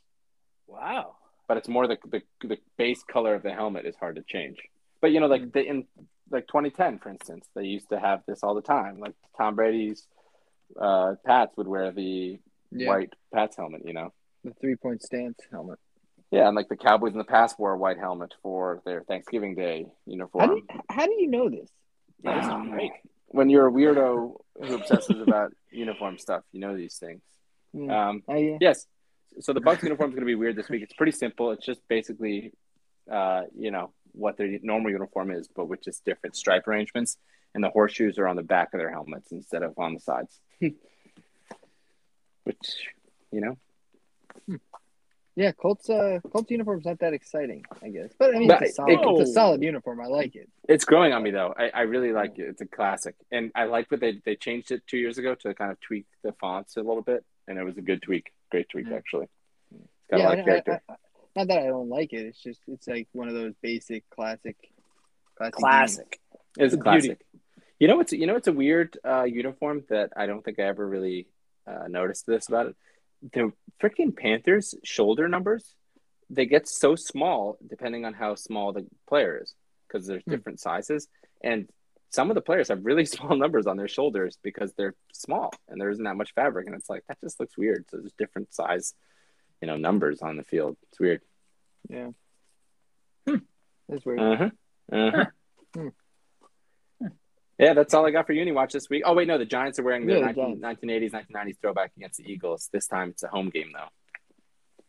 Wow. 0.66 1.16
but 1.48 1.56
it's 1.56 1.68
more 1.68 1.86
the 1.86 1.96
the, 2.06 2.22
the 2.46 2.58
base 2.76 3.02
color 3.02 3.34
of 3.34 3.42
the 3.42 3.52
helmet 3.52 3.86
is 3.86 3.96
hard 3.96 4.16
to 4.16 4.22
change. 4.22 4.58
But 5.00 5.12
you 5.12 5.20
know, 5.20 5.26
like 5.28 5.52
the, 5.52 5.64
in 5.64 5.86
like 6.30 6.46
2010, 6.48 6.98
for 6.98 7.08
instance, 7.08 7.46
they 7.54 7.64
used 7.64 7.88
to 7.88 7.98
have 7.98 8.20
this 8.26 8.40
all 8.42 8.54
the 8.54 8.60
time. 8.62 8.98
Like 9.00 9.14
Tom 9.36 9.54
Brady's 9.56 10.06
uh, 10.78 11.14
Pats 11.24 11.56
would 11.56 11.66
wear 11.68 11.90
the 11.90 12.38
Yeah. 12.70 12.88
white 12.88 13.14
Pats 13.32 13.56
helmet. 13.56 13.82
You 13.86 13.94
know, 13.94 14.12
The 14.44 14.52
three 14.60 14.76
point 14.76 15.02
stance 15.02 15.38
helmet. 15.50 15.78
yeah, 16.30 16.48
and 16.48 16.54
like 16.56 16.68
the 16.68 16.76
Cowboys 16.76 17.12
in 17.12 17.18
the 17.18 17.24
past 17.24 17.58
wore 17.58 17.72
a 17.72 17.78
white 17.78 17.98
helmet 17.98 18.34
for 18.42 18.82
their 18.84 19.02
Thanksgiving 19.04 19.54
Day 19.54 19.84
How 19.86 19.92
uniform. 20.12 20.50
do 20.50 20.56
you, 20.56 20.80
how 20.90 21.06
do 21.06 21.12
you 21.16 21.28
know 21.28 21.48
this? 21.48 21.70
Yeah, 22.22 22.40
this 22.40 22.50
Um, 22.50 22.64
is 22.66 22.70
great. 22.72 22.92
When 23.28 23.50
you're 23.50 23.68
a 23.68 23.70
weirdo 23.72 24.34
who 24.62 24.74
obsesses 24.74 25.20
about 25.20 25.52
uniform 25.70 26.18
stuff, 26.18 26.42
you 26.52 26.60
know 26.60 26.76
these 26.76 26.96
things. 26.96 27.20
Yeah. 27.72 28.08
Um, 28.08 28.22
Oh, 28.28 28.34
yeah. 28.34 28.58
Yes. 28.60 28.86
So 29.40 29.52
the 29.52 29.60
Bucks 29.60 29.82
uniform 29.82 30.10
is 30.10 30.14
going 30.14 30.26
to 30.26 30.26
be 30.26 30.34
weird 30.34 30.56
this 30.56 30.68
week. 30.68 30.82
It's 30.82 30.94
pretty 30.94 31.12
simple. 31.12 31.52
It's 31.52 31.64
just 31.64 31.80
basically, 31.88 32.52
uh, 33.10 33.42
you 33.56 33.70
know, 33.70 33.92
what 34.12 34.36
their 34.36 34.58
normal 34.62 34.90
uniform 34.90 35.30
is, 35.30 35.48
but 35.54 35.66
with 35.66 35.84
just 35.84 36.04
different 36.04 36.34
stripe 36.34 36.66
arrangements. 36.66 37.18
And 37.54 37.62
the 37.62 37.70
horseshoes 37.70 38.18
are 38.18 38.26
on 38.26 38.36
the 38.36 38.42
back 38.42 38.74
of 38.74 38.78
their 38.78 38.90
helmets 38.90 39.30
instead 39.32 39.62
of 39.62 39.78
on 39.78 39.94
the 39.94 40.00
sides. 40.00 40.40
Which, 42.44 42.88
you 43.30 43.40
know, 43.40 43.58
Yeah, 45.38 45.52
Colts 45.52 45.88
uh 45.88 46.18
Colts 46.32 46.50
uniform's 46.50 46.84
not 46.84 46.98
that 46.98 47.12
exciting, 47.12 47.62
I 47.80 47.90
guess. 47.90 48.10
But 48.18 48.34
I 48.34 48.38
mean 48.38 48.48
But 48.48 48.62
it's 48.62 48.72
a 48.72 48.74
solid, 48.74 48.92
it- 48.92 49.00
it's 49.20 49.30
a 49.30 49.32
solid 49.32 49.62
uniform. 49.62 50.00
I 50.00 50.06
like 50.06 50.34
it. 50.34 50.48
it's 50.68 50.84
growing 50.84 51.12
on 51.12 51.22
me 51.22 51.30
though. 51.30 51.54
I, 51.56 51.70
I 51.72 51.80
really 51.82 52.12
like 52.12 52.38
it. 52.38 52.48
It's 52.48 52.60
a 52.60 52.66
classic, 52.66 53.14
and 53.30 53.52
I 53.54 53.64
like 53.64 53.88
what 53.90 54.00
they 54.00 54.20
they 54.24 54.34
changed 54.36 54.72
it 54.72 54.82
two 54.86 54.98
years 54.98 55.16
ago 55.18 55.36
to 55.36 55.54
kind 55.54 55.70
of 55.70 55.78
tweak 55.80 56.06
the 56.24 56.32
fonts 56.40 56.76
a 56.76 56.80
little 56.82 57.02
bit, 57.02 57.24
and 57.46 57.56
it 57.56 57.62
was 57.62 57.78
a 57.78 57.82
good 57.82 58.02
tweak, 58.02 58.32
great 58.50 58.68
tweak 58.68 58.86
Yeah. 58.90 58.96
actually. 58.96 59.28
It's 59.72 60.10
got 60.10 60.18
yeah, 60.20 60.26
a 60.26 60.28
lot 60.30 60.38
of 60.40 60.44
character. 60.44 60.82
I- 60.88 60.92
I- 60.92 60.96
not 61.36 61.46
that 61.48 61.58
I 61.62 61.66
don't 61.66 61.88
like 61.88 62.12
it. 62.12 62.26
It's 62.26 62.42
just 62.42 62.60
it's 62.66 62.88
like 62.88 63.06
one 63.12 63.28
of 63.28 63.34
those 63.34 63.54
basic 63.62 64.02
classic 64.10 64.56
classic. 65.36 65.54
Classic. 65.60 66.20
It's 66.58 66.74
a 66.74 66.76
The 66.76 66.82
beauty. 66.82 67.08
classic. 67.08 67.26
You 67.78 67.86
know, 67.86 68.00
it's 68.00 68.12
you 68.12 68.26
know, 68.26 68.34
it's 68.34 68.48
a 68.48 68.52
weird 68.52 68.98
uh, 69.04 69.22
uniform 69.22 69.84
that 69.88 70.10
I 70.16 70.26
don't 70.26 70.44
think 70.44 70.58
I 70.58 70.64
ever 70.64 70.84
really 70.88 71.28
uh, 71.64 71.86
noticed 71.88 72.26
this 72.26 72.48
about 72.48 72.66
it. 72.70 72.76
The 73.32 73.52
freaking 73.82 74.16
Panthers 74.16 74.74
shoulder 74.84 75.28
numbers 75.28 75.74
they 76.30 76.44
get 76.44 76.68
so 76.68 76.94
small 76.94 77.56
depending 77.66 78.04
on 78.04 78.12
how 78.12 78.34
small 78.34 78.72
the 78.72 78.86
player 79.08 79.40
is 79.42 79.54
because 79.86 80.06
there's 80.06 80.22
Hmm. 80.24 80.32
different 80.32 80.60
sizes 80.60 81.08
and 81.42 81.68
some 82.10 82.30
of 82.30 82.34
the 82.34 82.40
players 82.42 82.68
have 82.68 82.84
really 82.84 83.04
small 83.16 83.34
numbers 83.36 83.66
on 83.66 83.76
their 83.76 83.88
shoulders 83.88 84.38
because 84.42 84.72
they're 84.74 84.94
small 85.14 85.50
and 85.68 85.80
there 85.80 85.90
isn't 85.90 86.04
that 86.04 86.16
much 86.16 86.34
fabric 86.34 86.66
and 86.66 86.74
it's 86.76 86.90
like 86.90 87.02
that 87.08 87.18
just 87.22 87.40
looks 87.40 87.56
weird 87.56 87.84
so 87.90 87.96
there's 87.96 88.12
different 88.18 88.52
size 88.52 88.94
you 89.60 89.66
know, 89.66 89.76
numbers 89.76 90.22
on 90.22 90.36
the 90.36 90.44
field. 90.44 90.76
It's 90.88 91.00
weird. 91.00 91.20
Yeah. 91.88 92.10
Hmm. 93.26 93.36
That's 93.88 94.06
weird. 94.06 94.20
Uh 94.20 94.36
huh. 94.36 94.50
Uh 94.92 95.10
huh. 95.10 95.24
Hmm. 95.74 95.88
Yeah, 97.58 97.74
that's 97.74 97.92
all 97.92 98.06
I 98.06 98.10
got 98.12 98.26
for 98.26 98.32
Uni 98.32 98.52
Watch 98.52 98.72
this 98.72 98.88
week. 98.88 99.02
Oh 99.04 99.14
wait, 99.14 99.26
no, 99.26 99.36
the 99.36 99.44
Giants 99.44 99.78
are 99.78 99.82
wearing 99.82 100.06
their 100.06 100.18
Yeah, 100.18 100.32
the 100.32 100.42
19, 100.42 100.60
1980s, 100.88 101.10
1990s 101.10 101.60
throwback 101.60 101.92
against 101.96 102.18
the 102.18 102.30
Eagles. 102.30 102.68
This 102.72 102.86
time 102.86 103.10
it's 103.10 103.22
a 103.24 103.28
home 103.28 103.50
game 103.50 103.70
though. 103.74 103.88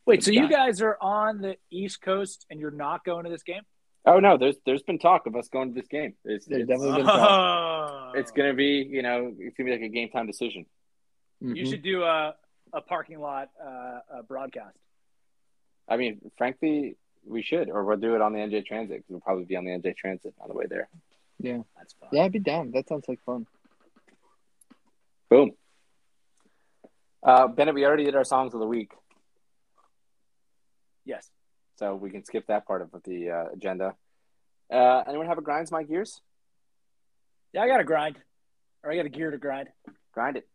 Wait, 0.05 0.23
so 0.23 0.31
you 0.31 0.47
guys 0.49 0.81
are 0.81 0.97
on 1.01 1.41
the 1.41 1.55
East 1.71 2.01
Coast 2.01 2.45
and 2.49 2.59
you're 2.59 2.71
not 2.71 3.03
going 3.03 3.25
to 3.25 3.29
this 3.29 3.43
game? 3.43 3.61
Oh 4.05 4.19
no, 4.19 4.37
there's 4.37 4.57
there's 4.65 4.83
been 4.83 4.99
talk 4.99 5.25
of 5.25 5.35
us 5.35 5.49
going 5.49 5.73
to 5.73 5.75
this 5.79 5.87
game. 5.87 6.13
It's, 6.23 6.45
There's 6.45 6.61
it's, 6.61 6.69
definitely 6.69 6.97
been 6.97 7.05
talk. 7.05 7.91
Oh. 7.91 8.11
it's 8.19 8.31
gonna 8.31 8.53
be, 8.53 8.87
you 8.89 9.01
know, 9.01 9.33
it's 9.37 9.57
gonna 9.57 9.67
be 9.67 9.71
like 9.71 9.81
a 9.81 9.89
game 9.89 10.09
time 10.09 10.25
decision. 10.27 10.65
You 11.41 11.53
Mhm. 11.63 11.69
should 11.69 11.81
do 11.83 12.03
a 12.03 12.35
a 12.71 12.81
parking 12.81 13.19
lot 13.19 13.49
uh, 13.63 13.99
a 14.19 14.23
broadcast. 14.23 14.77
I 15.87 15.97
mean, 15.97 16.21
frankly, 16.37 16.97
we 17.25 17.41
should, 17.41 17.69
or 17.69 17.83
we'll 17.83 17.97
do 17.97 18.15
it 18.15 18.21
on 18.21 18.31
the 18.33 18.39
NJ 18.39 18.65
Transit 18.65 18.97
because 18.97 19.09
we'll 19.09 19.21
probably 19.21 19.45
be 19.45 19.55
on 19.55 19.65
the 19.65 19.71
NJ 19.71 19.95
Transit 19.97 20.33
on 20.39 20.49
the 20.49 20.53
way 20.53 20.65
there. 20.69 20.87
That's 21.41 21.93
fun. 21.99 22.09
Yeah, 22.11 22.23
I'd 22.23 22.31
be 22.31 22.39
down. 22.39 22.71
That 22.71 22.87
sounds 22.87 23.05
like 23.07 23.19
fun. 23.25 23.45
Boom. 25.29 25.51
Uh, 27.23 27.47
Bennett, 27.47 27.75
we 27.75 27.85
already 27.85 28.05
did 28.05 28.15
our 28.15 28.23
songs 28.23 28.53
of 28.53 28.59
the 28.59 28.65
week, 28.65 28.91
Yes. 31.05 31.29
so 31.75 31.95
we 31.95 32.09
can 32.11 32.23
skip 32.23 32.47
that 32.47 32.65
part 32.65 32.81
of 32.81 32.89
the 33.03 33.29
uh, 33.29 33.45
agenda. 33.53 33.95
Uh, 34.71 35.03
anyone 35.07 35.27
have 35.27 35.37
a 35.37 35.41
grinds 35.41 35.71
my 35.71 35.83
gears? 35.83 36.21
Yeah, 37.51 37.61
I 37.61 37.67
got 37.67 37.77
to 37.77 37.83
grind, 37.83 38.17
or 38.83 38.91
I 38.91 38.95
got 38.95 39.05
a 39.05 39.09
gear 39.09 39.31
to 39.31 39.37
grind. 39.37 39.67
Grind 40.13 40.37
it. 40.37 40.47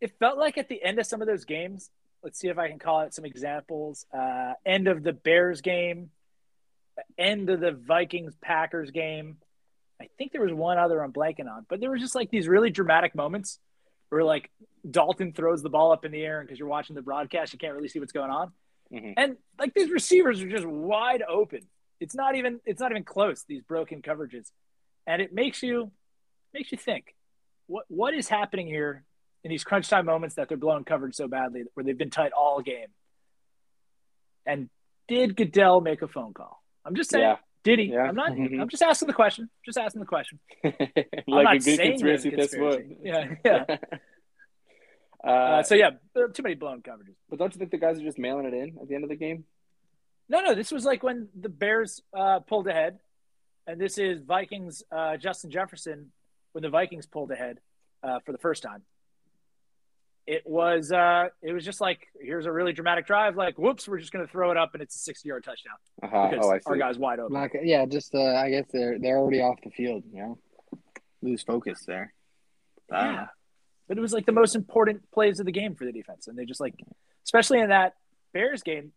It 0.00 0.12
felt 0.18 0.36
like 0.38 0.58
at 0.58 0.68
the 0.68 0.82
end 0.82 0.98
of 0.98 1.06
some 1.06 1.22
of 1.22 1.28
those 1.28 1.44
games. 1.46 1.90
Let's 2.22 2.38
see 2.38 2.48
if 2.48 2.58
I 2.58 2.68
can 2.68 2.78
call 2.78 3.00
out 3.00 3.14
some 3.14 3.24
examples. 3.24 4.04
Uh, 4.12 4.52
end 4.66 4.88
of 4.88 5.02
the 5.02 5.12
Bears 5.12 5.60
game, 5.62 6.10
end 7.16 7.48
of 7.48 7.60
the 7.60 7.72
Vikings 7.72 8.34
Packers 8.42 8.90
game. 8.90 9.38
I 10.00 10.08
think 10.18 10.32
there 10.32 10.42
was 10.42 10.52
one 10.52 10.78
other 10.78 11.02
I'm 11.02 11.12
blanking 11.12 11.50
on, 11.50 11.64
but 11.68 11.80
there 11.80 11.90
was 11.90 12.00
just 12.00 12.14
like 12.14 12.30
these 12.30 12.48
really 12.48 12.70
dramatic 12.70 13.14
moments 13.14 13.58
where 14.10 14.22
like 14.22 14.50
Dalton 14.88 15.32
throws 15.32 15.62
the 15.62 15.70
ball 15.70 15.92
up 15.92 16.04
in 16.04 16.12
the 16.12 16.22
air, 16.22 16.40
and 16.40 16.46
because 16.46 16.58
you're 16.58 16.68
watching 16.68 16.94
the 16.94 17.02
broadcast, 17.02 17.52
you 17.52 17.58
can't 17.58 17.74
really 17.74 17.88
see 17.88 17.98
what's 17.98 18.12
going 18.12 18.30
on. 18.30 18.52
Mhm. 18.92 19.14
And 19.16 19.36
like 19.58 19.74
these 19.74 19.90
receivers 19.90 20.40
are 20.42 20.48
just 20.48 20.66
wide 20.66 21.22
open. 21.28 21.60
It's 21.98 22.14
not 22.14 22.36
even 22.36 22.60
it's 22.64 22.80
not 22.80 22.92
even 22.92 23.04
close. 23.04 23.44
These 23.48 23.62
broken 23.62 24.02
coverages, 24.02 24.50
and 25.06 25.22
it 25.22 25.32
makes 25.32 25.62
you 25.62 25.90
makes 26.52 26.70
you 26.72 26.78
think 26.78 27.14
what 27.66 27.84
what 27.88 28.14
is 28.14 28.28
happening 28.28 28.66
here 28.66 29.04
in 29.42 29.50
these 29.50 29.64
crunch 29.64 29.88
time 29.88 30.06
moments 30.06 30.34
that 30.36 30.48
they're 30.48 30.56
blowing 30.56 30.84
coverage 30.84 31.14
so 31.14 31.26
badly 31.26 31.64
where 31.74 31.84
they've 31.84 31.98
been 31.98 32.10
tight 32.10 32.32
all 32.32 32.60
game. 32.60 32.88
And 34.44 34.68
did 35.08 35.36
Goodell 35.36 35.80
make 35.80 36.02
a 36.02 36.08
phone 36.08 36.34
call? 36.34 36.62
I'm 36.84 36.94
just 36.94 37.10
saying. 37.10 37.24
Yeah. 37.24 37.36
Did 37.66 37.78
he? 37.80 37.84
Yeah. 37.86 38.02
I'm 38.08 38.14
not. 38.14 38.30
Mhm. 38.32 38.60
I'm 38.60 38.68
just 38.68 38.82
asking 38.82 39.08
the 39.08 39.12
question. 39.14 39.50
Just 39.64 39.76
asking 39.76 40.00
the 40.00 40.06
question. 40.06 40.38
I'm 40.64 40.72
like 41.26 41.44
not 41.44 41.56
a 41.56 41.58
good 41.58 41.78
conspiracy, 41.80 42.30
this 42.30 42.54
would. 42.56 42.96
Yeah, 43.02 43.34
yeah. 43.44 43.64
uh, 45.24 45.28
Uh, 45.28 45.62
so 45.64 45.74
yeah, 45.74 45.90
too 46.34 46.42
many 46.42 46.54
blown 46.54 46.80
coverages. 46.82 47.16
but 47.28 47.38
don't 47.40 47.52
you 47.54 47.58
think 47.58 47.72
the 47.72 47.78
guys 47.78 47.98
are 47.98 48.02
just 48.04 48.18
mailing 48.18 48.46
it 48.46 48.54
in 48.54 48.78
at 48.80 48.88
the 48.88 48.94
end 48.94 49.04
of 49.04 49.10
the 49.10 49.16
game? 49.16 49.44
No, 50.28 50.40
no, 50.40 50.54
this 50.54 50.70
was 50.70 50.84
like 50.84 51.02
when 51.02 51.28
the 51.38 51.48
Bears 51.48 52.02
uh, 52.16 52.38
pulled 52.40 52.68
ahead, 52.68 52.98
and 53.66 53.80
this 53.80 53.98
is 53.98 54.22
Vikings 54.22 54.82
uh, 54.92 55.16
Justin 55.16 55.50
Jefferson 55.50 56.12
when 56.52 56.62
the 56.62 56.70
Vikings 56.70 57.06
pulled 57.06 57.30
ahead 57.32 57.58
uh, 58.02 58.20
for 58.24 58.32
the 58.32 58.38
first 58.38 58.62
time. 58.62 58.82
It 60.26 60.42
was 60.44 60.90
uh, 60.90 61.28
it 61.40 61.52
was 61.52 61.64
just 61.64 61.80
like 61.80 62.08
here's 62.20 62.46
a 62.46 62.52
really 62.52 62.72
dramatic 62.72 63.06
drive. 63.06 63.36
Like, 63.36 63.58
whoops, 63.58 63.86
we're 63.86 63.98
just 64.00 64.12
going 64.12 64.26
to 64.26 64.30
throw 64.30 64.50
it 64.50 64.56
up, 64.56 64.74
and 64.74 64.82
it's 64.82 64.96
a 64.96 64.98
sixty 64.98 65.28
yard 65.28 65.44
touchdown 65.44 65.74
Uh-huh. 66.02 66.28
because 66.30 66.46
Oh, 66.46 66.52
I 66.52 66.60
our 66.66 66.76
guy's 66.76 66.98
wide 66.98 67.20
open. 67.20 67.34
Like, 67.34 67.56
yeah, 67.62 67.86
just 67.86 68.12
uh, 68.14 68.34
I 68.34 68.50
guess 68.50 68.64
they're 68.72 68.98
they're 68.98 69.18
already 69.18 69.40
off 69.40 69.58
the 69.62 69.70
field. 69.70 70.02
You 70.12 70.18
know, 70.20 70.38
lose 71.22 71.42
focus 71.42 71.84
there. 71.86 72.12
I. 72.90 73.04
Yeah, 73.12 73.26
but 73.86 73.98
it 73.98 74.00
was 74.00 74.12
like 74.12 74.26
the 74.26 74.32
most 74.32 74.56
important 74.56 75.08
plays 75.12 75.38
of 75.38 75.46
the 75.46 75.52
game 75.52 75.76
for 75.76 75.84
the 75.84 75.92
defense, 75.92 76.26
and 76.26 76.36
they 76.36 76.44
just 76.44 76.60
like, 76.60 76.74
especially 77.24 77.60
in 77.60 77.68
that 77.68 77.94
Bears 78.32 78.64
game, 78.64 78.90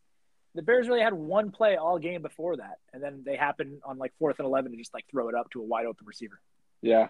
the 0.55 0.63
Bears 0.63 0.87
really 0.87 1.01
had 1.01 1.13
one 1.13 1.51
play 1.51 1.75
all 1.75 1.99
game 1.99 2.23
before 2.23 2.57
that, 2.57 2.79
and 2.91 3.03
then 3.03 3.21
they 3.23 3.35
happened 3.35 3.81
on 3.85 3.99
like 3.99 4.13
fourth 4.17 4.39
and 4.39 4.47
eleven 4.47 4.71
to 4.71 4.77
just 4.79 4.95
like 4.95 5.05
throw 5.11 5.29
it 5.29 5.35
up 5.35 5.51
to 5.51 5.61
a 5.61 5.63
wide 5.63 5.85
open 5.85 6.07
receiver. 6.07 6.39
Yeah. 6.81 7.09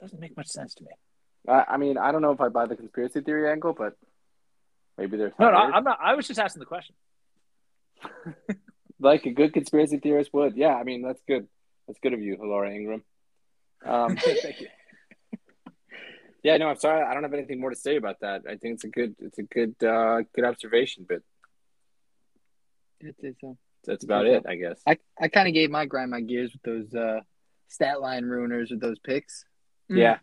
Doesn't 0.00 0.20
make 0.20 0.36
much 0.36 0.46
sense 0.48 0.74
to 0.74 0.84
me. 0.84 0.90
I, 1.48 1.64
I 1.70 1.76
mean, 1.76 1.98
I 1.98 2.12
don't 2.12 2.22
know 2.22 2.32
if 2.32 2.40
I 2.40 2.48
buy 2.48 2.66
the 2.66 2.76
conspiracy 2.76 3.20
theory 3.20 3.50
angle, 3.50 3.72
but 3.72 3.96
maybe 4.98 5.16
there's 5.16 5.32
No, 5.38 5.50
no, 5.50 5.56
I'm 5.56 5.84
not. 5.84 5.98
I 6.02 6.14
was 6.14 6.26
just 6.26 6.40
asking 6.40 6.60
the 6.60 6.66
question. 6.66 6.94
like 9.00 9.26
a 9.26 9.30
good 9.30 9.52
conspiracy 9.52 9.98
theorist 9.98 10.32
would. 10.32 10.56
Yeah, 10.56 10.74
I 10.74 10.84
mean 10.84 11.02
that's 11.02 11.22
good. 11.26 11.46
That's 11.86 11.98
good 12.00 12.12
of 12.12 12.20
you, 12.20 12.36
Laura 12.40 12.70
Ingraham. 12.70 13.04
Um, 13.84 14.16
Thank 14.16 14.60
you. 14.60 14.68
yeah, 16.42 16.56
no, 16.56 16.68
I'm 16.68 16.76
sorry. 16.76 17.04
I 17.04 17.14
don't 17.14 17.22
have 17.22 17.34
anything 17.34 17.60
more 17.60 17.70
to 17.70 17.76
say 17.76 17.96
about 17.96 18.20
that. 18.20 18.42
I 18.48 18.56
think 18.56 18.74
it's 18.74 18.84
a 18.84 18.88
good, 18.88 19.14
it's 19.20 19.38
a 19.38 19.44
good, 19.44 19.74
uh, 19.82 20.22
good 20.34 20.44
observation, 20.44 21.06
but 21.08 21.22
It's, 23.00 23.18
it's, 23.22 23.44
uh, 23.44 23.52
that's 23.84 24.04
about 24.04 24.26
it, 24.26 24.44
I 24.48 24.56
guess. 24.56 24.80
I 24.84 24.98
I 25.20 25.28
kind 25.28 25.46
of 25.46 25.54
gave 25.54 25.70
my 25.70 25.86
grind 25.86 26.10
my 26.10 26.20
gears 26.20 26.52
with 26.52 26.62
those 26.62 26.92
uh, 26.94 27.20
stat 27.68 28.00
line 28.00 28.24
ruiners 28.24 28.70
with 28.70 28.80
those 28.80 28.98
picks. 28.98 29.44
Yeah, 29.88 30.18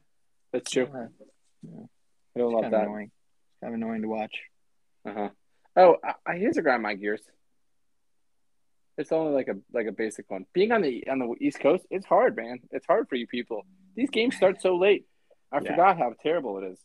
that's 0.53 0.71
true. 0.71 0.87
Uh, 0.93 1.07
I 2.35 2.39
don't 2.39 2.53
love 2.53 2.71
that. 2.71 2.83
annoying. 2.83 3.11
Kind 3.61 3.73
of 3.73 3.81
annoying 3.81 4.01
to 4.03 4.07
watch. 4.07 4.35
Uh 5.05 5.13
huh. 5.13 5.29
Oh, 5.75 5.97
I, 6.03 6.13
I, 6.31 6.35
here's 6.37 6.57
a 6.57 6.61
grind 6.61 6.83
my 6.83 6.93
gears. 6.93 7.21
It's 8.97 9.11
only 9.11 9.33
like 9.33 9.47
a 9.47 9.55
like 9.73 9.87
a 9.87 9.91
basic 9.91 10.29
one. 10.29 10.45
Being 10.53 10.71
on 10.71 10.81
the 10.81 11.05
on 11.09 11.19
the 11.19 11.35
East 11.41 11.59
Coast, 11.59 11.83
it's 11.89 12.05
hard, 12.05 12.35
man. 12.35 12.59
It's 12.71 12.85
hard 12.85 13.09
for 13.09 13.15
you 13.15 13.25
people. 13.27 13.65
These 13.95 14.11
games 14.11 14.35
start 14.35 14.61
so 14.61 14.75
late. 14.77 15.05
I 15.51 15.59
Yeah. 15.61 15.71
forgot 15.71 15.97
how 15.97 16.13
terrible 16.21 16.59
it 16.59 16.65
is. 16.65 16.79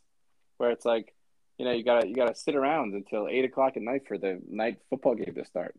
Where 0.56 0.70
it's 0.70 0.84
like, 0.86 1.14
you 1.58 1.64
know, 1.66 1.72
you 1.72 1.84
gotta 1.84 2.08
you 2.08 2.14
gotta 2.14 2.34
sit 2.34 2.54
around 2.56 2.94
until 2.94 3.28
eight 3.28 3.44
o'clock 3.44 3.76
at 3.76 3.82
night 3.82 4.02
for 4.08 4.16
the 4.16 4.40
night 4.48 4.78
football 4.88 5.14
game 5.14 5.34
to 5.34 5.44
start. 5.44 5.74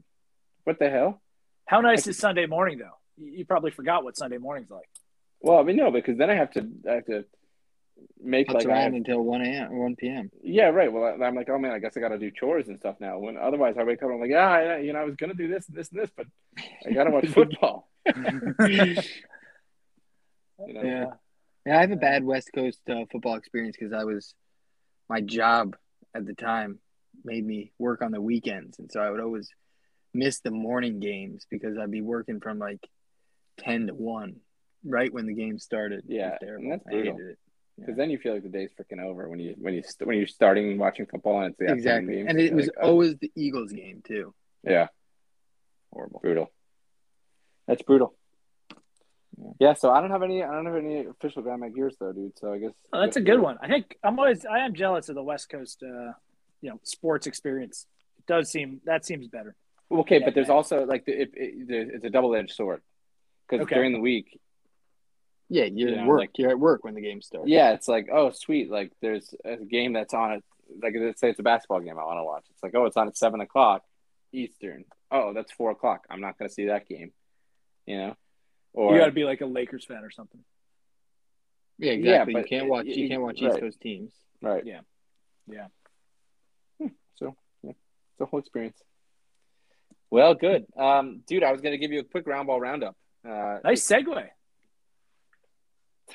What 0.65 0.77
the 0.77 0.89
hell? 0.89 1.21
How 1.65 1.81
nice 1.81 2.05
is 2.07 2.17
Sunday 2.17 2.45
morning 2.45 2.77
though? 2.77 2.97
You 3.17 3.31
you 3.39 3.45
probably 3.45 3.71
forgot 3.71 4.03
what 4.03 4.15
Sunday 4.15 4.37
morning's 4.37 4.69
like. 4.69 4.87
Well, 5.41 5.57
I 5.57 5.63
mean, 5.63 5.77
no, 5.77 5.89
because 5.89 6.17
then 6.17 6.29
I 6.29 6.35
have 6.35 6.51
to 6.51 6.69
I 6.87 6.93
have 6.95 7.05
to 7.05 7.25
make 8.21 8.47
Puts 8.47 8.65
like 8.65 8.67
around 8.67 8.81
have, 8.81 8.93
until 8.93 9.21
one 9.21 9.41
a.m. 9.41 9.71
or 9.71 9.83
one 9.83 9.95
p.m. 9.95 10.29
yeah, 10.41 10.65
right. 10.67 10.91
Well, 10.91 11.03
I- 11.03 11.25
I'm 11.25 11.35
like, 11.35 11.49
oh 11.49 11.57
man, 11.57 11.71
I 11.71 11.79
guess 11.79 11.95
I 11.97 11.99
got 11.99 12.09
to 12.09 12.17
do 12.17 12.31
chores 12.31 12.67
and 12.67 12.77
stuff 12.77 12.95
now. 12.99 13.17
When 13.19 13.37
otherwise, 13.37 13.75
I 13.79 13.83
wake 13.83 14.01
up, 14.03 14.09
I'm 14.09 14.19
like, 14.19 14.29
yeah, 14.29 14.49
I, 14.49 14.77
you 14.79 14.93
know, 14.93 14.99
I 14.99 15.03
was 15.03 15.15
gonna 15.15 15.33
do 15.33 15.47
this, 15.47 15.67
and 15.67 15.77
this, 15.77 15.89
and 15.91 15.99
this, 16.01 16.11
but 16.15 16.25
I 16.85 16.91
gotta 16.91 17.11
watch 17.11 17.27
football. 17.33 17.89
You 20.67 20.73
know? 20.73 20.83
Yeah. 20.83 21.05
Yeah, 21.65 21.77
I 21.77 21.81
have 21.81 21.91
a 21.91 21.97
bad 21.97 22.23
West 22.23 22.49
Coast 22.53 22.79
uh, 22.89 23.05
football 23.11 23.35
experience 23.35 23.75
because 23.79 23.93
I 23.93 24.03
was 24.03 24.33
my 25.09 25.21
job 25.21 25.75
at 26.15 26.25
the 26.25 26.33
time 26.33 26.79
made 27.23 27.45
me 27.45 27.71
work 27.77 28.01
on 28.01 28.11
the 28.11 28.21
weekends, 28.21 28.79
and 28.79 28.91
so 28.91 28.99
I 28.99 29.09
would 29.09 29.19
always 29.19 29.49
miss 30.13 30.39
the 30.39 30.51
morning 30.51 30.99
games 30.99 31.45
because 31.49 31.77
I'd 31.77 31.91
be 31.91 32.01
working 32.01 32.39
from 32.39 32.59
like 32.59 32.87
ten 33.57 33.87
to 33.87 33.93
one, 33.93 34.37
right 34.85 35.13
when 35.13 35.27
the 35.27 35.33
game 35.33 35.59
started. 35.59 36.03
Yeah, 36.07 36.37
that's 36.41 36.43
I 36.43 36.91
hated 36.91 37.15
brutal. 37.15 37.29
it. 37.29 37.39
Because 37.79 37.95
then 37.97 38.09
you 38.09 38.17
feel 38.17 38.33
like 38.33 38.43
the 38.43 38.49
day's 38.49 38.71
freaking 38.79 39.01
over 39.03 39.27
when 39.29 39.39
you 39.39 39.55
when 39.57 39.73
you 39.73 39.83
st- 39.83 40.07
when 40.07 40.17
you're 40.17 40.27
starting 40.27 40.77
watching 40.77 41.05
football 41.05 41.41
and 41.41 41.49
it's 41.51 41.59
the 41.59 41.71
Exactly, 41.73 42.15
games, 42.15 42.27
and 42.29 42.39
it 42.39 42.53
was 42.53 42.67
like, 42.67 42.75
oh, 42.81 42.89
always 42.89 43.15
the 43.17 43.31
Eagles 43.35 43.71
game 43.71 44.01
too. 44.05 44.33
yeah, 44.63 44.87
Horrible. 45.91 46.19
brutal. 46.21 46.51
That's 47.67 47.81
brutal. 47.83 48.15
Yeah. 49.37 49.51
Yeah, 49.59 49.73
so 49.73 49.89
I 49.91 50.01
don't 50.01 50.11
have 50.11 50.23
any 50.23 50.43
I 50.43 50.51
don't 50.51 50.65
have 50.65 50.75
any 50.75 51.05
official 51.05 51.41
grind 51.41 51.61
my 51.61 51.69
gears 51.69 51.95
though, 51.99 52.11
dude. 52.11 52.37
So 52.37 52.51
I 52.53 52.57
guess 52.57 52.71
Oh, 52.91 52.99
that's 52.99 53.15
a 53.17 53.21
good 53.21 53.39
one. 53.39 53.57
I 53.61 53.67
think 53.67 53.97
I'm 54.03 54.19
always 54.19 54.45
I 54.45 54.59
am 54.59 54.73
jealous 54.73 55.07
of 55.09 55.15
the 55.15 55.23
West 55.23 55.49
Coast, 55.49 55.81
uh, 55.83 56.11
you 56.61 56.69
know, 56.71 56.79
sports 56.83 57.25
experience. 57.27 57.85
It 58.17 58.25
does 58.25 58.51
seem 58.51 58.81
that 58.85 59.05
seems 59.05 59.27
better. 59.27 59.55
Okay, 59.91 60.19
Yeah, 60.19 60.25
but 60.25 60.33
there's 60.35 60.49
man. 60.49 60.57
also 60.57 60.85
like 60.85 61.05
the, 61.05 61.13
it, 61.13 61.29
it, 61.33 61.89
it's 61.95 62.05
a 62.05 62.09
double 62.09 62.35
edged 62.35 62.51
sword 62.53 62.81
because 63.47 63.63
Okay. 63.63 63.75
during 63.75 63.93
the 63.93 63.99
week, 63.99 64.39
Yeah, 65.49 65.65
you're 65.65 65.89
Yeah, 65.89 66.01
at 66.03 66.07
work. 66.07 66.19
like- 66.19 66.37
you're 66.37 66.49
at 66.51 66.59
work 66.59 66.83
when 66.83 66.93
the 66.93 67.01
game 67.01 67.21
starts. 67.21 67.47
yeah, 67.49 67.71
it's 67.73 67.87
like 67.87 68.07
oh 68.11 68.29
sweet, 68.31 68.69
like 68.69 68.91
there's 69.01 69.33
a 69.43 69.57
game 69.57 69.93
that's 69.93 70.13
on 70.13 70.33
it. 70.33 70.43
Like 70.81 70.93
let's 70.99 71.19
say 71.19 71.29
it's 71.31 71.39
a 71.39 71.43
basketball 71.43 71.79
game 71.79 71.97
I 71.97 72.03
want 72.05 72.19
to 72.19 72.23
watch. 72.23 72.45
It's 72.51 72.61
like 72.61 72.75
oh 72.75 72.85
it's 72.85 72.97
on 72.97 73.07
at 73.07 73.17
seven 73.17 73.41
o'clock 73.41 73.83
Eastern. 74.31 74.85
Oh 75.11 75.33
that's 75.33 75.51
four 75.51 75.71
o'clock. 75.71 76.05
I'm 76.09 76.21
not 76.21 76.37
going 76.37 76.47
to 76.47 76.53
see 76.53 76.65
that 76.67 76.87
game. 76.87 77.11
You 77.87 77.97
know, 77.97 78.15
or 78.73 78.93
you 78.93 78.99
got 78.99 79.07
to 79.07 79.11
be 79.11 79.23
like 79.23 79.41
a 79.41 79.47
Lakers 79.47 79.85
fan 79.85 80.03
or 80.03 80.11
something. 80.11 80.41
yeah, 81.79 81.93
exactly. 81.93 82.33
but 82.33 82.43
you 82.43 82.47
can't 82.47 82.65
it- 82.67 82.69
watch. 82.69 82.85
You 82.85 83.05
it- 83.05 83.09
can't 83.09 83.21
watch 83.23 83.41
right. 83.41 83.51
East 83.51 83.59
Coast 83.59 83.81
teams. 83.81 84.11
right. 84.41 84.63
Yeah. 84.65 84.81
Yeah. 85.47 85.67
So 87.15 87.35
yeah, 87.63 87.71
it's 87.71 88.21
a 88.21 88.25
whole 88.25 88.39
experience. 88.39 88.77
Well, 90.11 90.33
good, 90.35 90.65
um, 90.77 91.21
dude. 91.27 91.43
I 91.43 91.51
was 91.51 91.61
going 91.61 91.73
to 91.73 91.77
give 91.77 91.91
you 91.91 91.99
a 91.99 92.03
quick 92.03 92.25
round 92.27 92.47
ball 92.47 92.59
roundup. 92.61 92.95
Uh, 93.27 93.59
Nice 93.63 93.85
segue. 93.85 94.27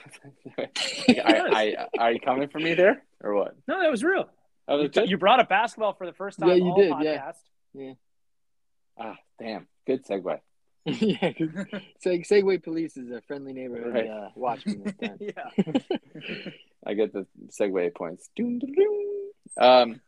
I, 0.59 1.77
I, 1.79 1.87
are 1.99 2.13
you 2.13 2.21
coming 2.21 2.49
for 2.49 2.59
me 2.59 2.75
there 2.75 3.03
or 3.23 3.35
what? 3.35 3.57
No, 3.69 3.81
that 3.81 3.91
was 3.91 4.03
real. 4.05 4.29
Oh, 4.69 4.77
You, 4.77 4.83
that's 4.85 4.99
good? 4.99 5.11
you 5.11 5.19
brought 5.19 5.41
up 5.41 5.49
basketball 5.49 5.93
for 5.95 6.07
the 6.07 6.13
first 6.13 6.39
time. 6.39 6.49
Yeah, 6.51 6.55
you 6.57 6.71
all 6.71 6.77
did, 6.77 6.93
podcast. 6.93 7.35
yeah. 7.75 7.93
Ah, 8.99 9.17
damn. 9.41 9.67
Good 9.87 10.05
segue. 10.07 10.41
yeah, 10.87 11.33
Seg- 12.05 12.27
Segue 12.29 12.63
Police 12.63 12.97
is 12.97 13.11
a 13.11 13.21
friendly 13.23 13.53
neighborhood 13.55 13.95
Right. 13.95 14.07
uh, 14.09 14.29
watchman 14.37 14.83
this 14.85 14.95
time. 14.97 15.17
yeah. 15.21 16.51
I 16.87 16.93
get 16.95 17.13
the 17.13 17.27
segue 17.49 17.95
points. 17.95 18.29
Doom, 18.37 18.59
doom, 18.59 18.73
doom. 18.73 18.93
Um, 19.59 20.01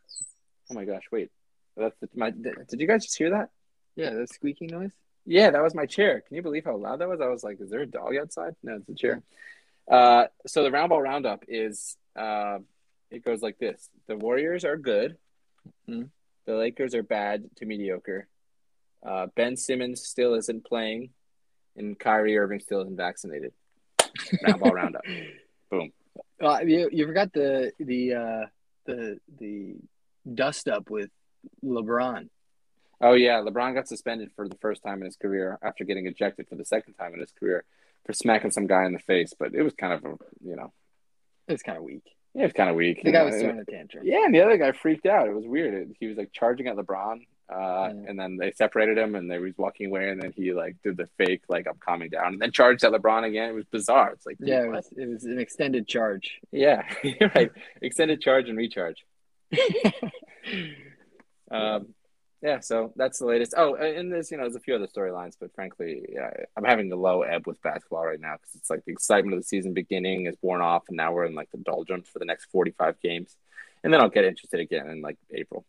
oh 0.71 0.75
my 0.75 0.85
gosh, 0.85 1.05
wait. 1.11 1.31
That's 1.77 1.97
the, 2.01 2.09
my. 2.15 2.31
Did 2.31 2.81
you 2.81 2.87
guys 2.87 3.05
just 3.05 3.17
hear 3.17 3.31
that? 3.31 3.51
yeah, 3.97 4.11
that 4.11 4.29
squeaking 4.33 4.69
noise. 4.69 4.93
Yeah, 5.25 5.51
that 5.51 5.63
was 5.63 5.75
my 5.75 5.87
chair. 5.87 6.21
Can 6.21 6.37
you 6.37 6.43
believe 6.43 6.65
how 6.65 6.77
loud 6.77 7.01
that 7.01 7.09
was? 7.09 7.21
I 7.21 7.29
was 7.29 7.43
like, 7.43 7.61
"Is 7.61 7.71
there 7.71 7.81
a 7.81 7.87
dog 7.87 8.15
outside?" 8.17 8.55
No, 8.63 8.77
it's 8.77 8.89
a 8.89 8.95
chair. 8.95 9.23
Uh, 9.91 10.25
so 10.47 10.63
the 10.63 10.71
round 10.71 10.91
ball 10.91 11.01
roundup 11.01 11.45
is 11.49 11.97
uh, 12.17 12.59
it 13.11 13.25
goes 13.25 13.43
like 13.43 13.59
this: 13.59 13.89
the 14.09 14.17
Warriors 14.17 14.65
are 14.65 14.77
good, 14.77 15.17
Mhm. 15.89 16.11
the 16.47 16.55
Lakers 16.57 16.95
are 16.95 17.03
bad 17.03 17.49
to 17.57 17.67
mediocre. 17.67 18.27
Uh, 19.05 19.27
ben 19.37 19.57
Simmons 19.57 20.03
still 20.05 20.35
isn't 20.35 20.65
playing, 20.65 21.11
and 21.77 21.99
Kyrie 21.99 22.37
Irving 22.37 22.61
still 22.61 22.81
isn't 22.83 22.97
vaccinated. 22.97 23.53
Round 24.43 24.61
ball 24.61 24.73
roundup. 24.73 25.03
Boom. 25.71 25.93
Uh, 26.41 26.61
you 26.65 26.89
you 26.91 27.07
forgot 27.07 27.33
the 27.33 27.73
the 27.79 28.15
uh, 28.15 28.47
the 28.87 29.21
the 29.39 29.77
dust 30.35 30.67
up 30.69 30.91
with 30.91 31.11
LeBron. 31.65 32.29
Oh 33.01 33.13
yeah, 33.13 33.43
LeBron 33.43 33.75
got 33.75 33.87
suspended 33.87 34.31
for 34.35 34.49
the 34.49 34.57
first 34.57 34.83
time 34.83 35.01
in 35.01 35.05
his 35.05 35.17
career 35.17 35.59
after 35.63 35.85
getting 35.85 36.07
ejected 36.07 36.49
for 36.49 36.55
the 36.57 36.65
second 36.65 36.95
time 36.95 37.13
in 37.15 37.21
his 37.21 37.31
career 37.31 37.65
for 38.07 38.12
smacking 38.12 38.51
some 38.53 38.66
guy 38.66 38.85
in 38.87 38.93
the 38.93 38.99
face. 39.01 39.33
But 39.39 39.55
it 39.55 39.62
was 39.62 39.74
kind 39.74 39.93
of 39.93 40.05
a 40.05 40.15
you 40.45 40.57
know, 40.57 40.73
it 41.49 41.53
was 41.53 41.62
kind 41.62 41.78
of 41.78 41.85
weak. 41.85 42.05
Yeah, 42.35 42.43
it 42.43 42.47
was 42.47 42.53
kind 42.53 42.69
of 42.70 42.77
weak. 42.77 43.03
The 43.03 43.12
guy 43.12 43.20
know. 43.20 43.24
was 43.27 43.41
throwing 43.41 43.59
a 43.61 43.65
tantrum. 43.65 44.05
Yeah, 44.07 44.24
and 44.24 44.35
the 44.35 44.43
other 44.43 44.59
guy 44.59 44.73
freaked 44.73 45.07
out. 45.07 45.27
It 45.27 45.35
was 45.35 45.47
weird. 45.47 45.73
It- 45.74 45.97
he 45.99 46.07
was 46.07 46.19
like 46.19 46.33
charging 46.33 46.66
at 46.69 46.77
LeBron, 46.77 47.20
uh, 47.51 47.85
and 48.07 48.19
then 48.19 48.37
they 48.37 48.53
separated 48.53 48.99
him, 48.99 49.15
and 49.15 49.31
they 49.31 49.39
was 49.39 49.55
walking 49.57 49.87
away, 49.87 50.11
and 50.11 50.20
then 50.20 50.33
he 50.37 50.53
like 50.53 50.77
did 50.85 50.99
the 50.99 51.07
fake 51.16 51.45
like 51.49 51.66
I'm 51.66 51.78
calming 51.81 52.11
down, 52.11 52.35
and 52.35 52.43
then 52.43 52.53
charged 52.53 52.85
at 52.85 52.93
LeBron 52.93 53.24
again. 53.27 53.49
It 53.49 53.55
was 53.55 53.65
bizarre. 53.65 54.11
It's 54.12 54.27
like 54.27 54.37
Yeah, 54.39 54.65
it 54.65 54.70
was, 54.70 54.87
it 54.97 55.09
was 55.09 55.24
an 55.24 55.39
extended 55.39 55.89
charge. 55.89 56.41
yeah, 56.53 56.83
right. 57.35 57.51
Extended 57.81 58.20
charge 58.20 58.49
and 58.51 58.59
recharge. 58.59 59.05
Um, 61.51 61.95
yeah, 62.43 62.61
so 62.61 62.93
that's 62.97 63.19
the 63.19 63.27
latest. 63.27 63.55
Oh, 63.57 63.75
and 63.75 64.13
there's 64.13 64.31
you 64.31 64.37
know 64.37 64.45
there's 64.45 64.57
a 64.57 64.61
few 64.61 64.75
other 64.75 64.87
storylines, 64.87 65.37
but 65.41 65.55
frankly, 65.55 66.05
yeah, 66.13 66.31
I'm 66.57 66.65
having 66.65 66.93
a 66.93 66.97
low 66.97 67.23
ebb 67.23 67.47
with 67.47 67.61
basketball 67.63 68.05
right 68.05 68.21
now 68.21 68.35
because 68.35 68.55
it's 68.55 68.71
like 68.71 68.85
the 68.85 68.93
excitement 68.93 69.35
of 69.35 69.41
the 69.41 69.47
season 69.47 69.73
beginning 69.73 70.27
is 70.27 70.37
worn 70.43 70.61
off, 70.61 70.85
and 70.89 70.97
now 70.97 71.13
we're 71.13 71.25
in 71.25 71.35
like 71.35 71.51
the 71.51 71.59
doldrums 71.59 72.09
for 72.09 72.19
the 72.19 72.25
next 72.25 72.47
45 72.53 73.01
games, 73.01 73.37
and 73.83 73.93
then 73.93 74.01
I'll 74.01 74.11
get 74.11 74.25
interested 74.25 74.61
again 74.61 74.89
in 74.89 75.01
like 75.01 75.17
April. 75.33 75.65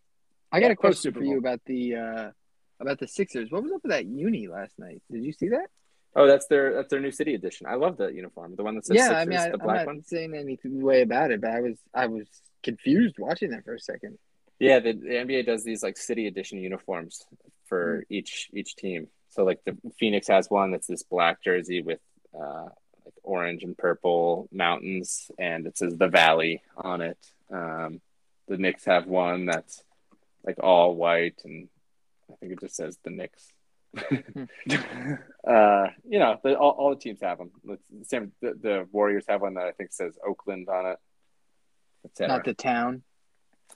I 0.52 0.60
got 0.60 0.72
a 0.72 0.76
question 0.76 1.14
for 1.14 1.24
you 1.24 1.38
about 1.38 1.62
the 1.66 1.96
uh, 1.96 2.32
about 2.80 3.00
the 3.00 3.08
Sixers. 3.08 3.50
What 3.50 3.64
was 3.64 3.72
up 3.72 3.84
with 3.84 3.92
that 3.92 4.06
uni 4.06 4.48
last 4.48 4.78
night? 4.78 5.02
Did 5.10 5.24
you 5.24 5.32
see 5.32 5.50
that? 5.50 5.68
Oh, 6.16 6.28
that's 6.28 6.48
their 6.48 6.74
that's 6.74 6.90
their 6.90 7.00
new 7.00 7.12
city 7.12 7.34
edition. 7.34 7.68
I 7.68 7.76
love 7.76 7.98
the 7.98 8.08
uniform, 8.08 8.56
the 8.56 8.64
one 8.64 8.76
that 8.76 8.86
says 8.86 8.98
yeah, 8.98 9.08
Sixers, 9.08 9.22
I 9.22 9.26
mean, 9.26 9.40
I, 9.40 9.50
the 9.50 9.62
I'm 9.62 9.68
not 9.68 9.86
one. 9.86 10.04
saying 10.04 10.36
anything 10.36 10.82
way 10.82 11.02
about 11.02 11.32
it, 11.32 11.42
but 11.42 11.52
I 11.52 11.62
was 11.62 11.78
I 11.94 12.08
was 12.08 12.28
confused 12.64 13.16
watching 13.20 13.52
that 13.52 13.64
for 13.64 13.74
a 13.74 13.80
second. 13.80 14.18
Yeah, 14.60 14.80
the, 14.80 14.94
the 14.94 15.10
NBA 15.10 15.46
does 15.46 15.64
these 15.64 15.84
like 15.84 15.98
city 15.98 16.28
edition 16.28 16.60
uniforms 16.60 17.26
for 17.66 17.98
Hmm. 17.98 18.14
each 18.14 18.50
each 18.54 18.76
team. 18.76 19.08
So 19.30 19.44
like 19.44 19.60
the 19.66 19.78
Phoenix 20.00 20.28
has 20.28 20.50
one 20.50 20.72
that's 20.72 20.88
this 20.88 21.04
black 21.04 21.44
jersey 21.44 21.82
with 21.82 22.00
uh, 22.34 22.70
like 23.06 23.14
orange 23.24 23.64
and 23.64 23.78
purple 23.78 24.48
mountains, 24.52 25.30
and 25.38 25.68
it 25.68 25.78
says 25.78 25.96
the 25.96 26.08
Valley 26.08 26.64
on 26.76 27.02
it. 27.02 27.18
Um, 27.52 28.02
the 28.48 28.58
Knicks 28.58 28.86
have 28.86 29.06
one 29.06 29.46
that's 29.46 29.84
like 30.44 30.58
all 30.64 30.96
white, 30.96 31.42
and 31.44 31.68
I 32.32 32.36
think 32.36 32.54
it 32.54 32.62
just 32.62 32.76
says 32.76 32.98
the 33.04 33.12
Knicks. 33.12 33.54
uh, 35.48 35.88
you 36.08 36.20
know, 36.20 36.40
the, 36.44 36.56
all, 36.58 36.72
all 36.72 36.90
the 36.92 37.00
teams 37.00 37.20
have 37.22 37.38
them. 37.38 37.52
The 37.64 37.78
same. 38.04 38.32
The, 38.42 38.54
the 38.60 38.88
Warriors 38.92 39.26
have 39.28 39.42
one 39.42 39.56
that 39.56 39.68
I 39.68 39.72
think 39.72 39.92
says 39.92 40.18
Oakland 40.26 40.68
on 40.70 40.88
it. 40.88 40.98
Not 42.30 42.44
the 42.46 42.54
town. 42.54 43.04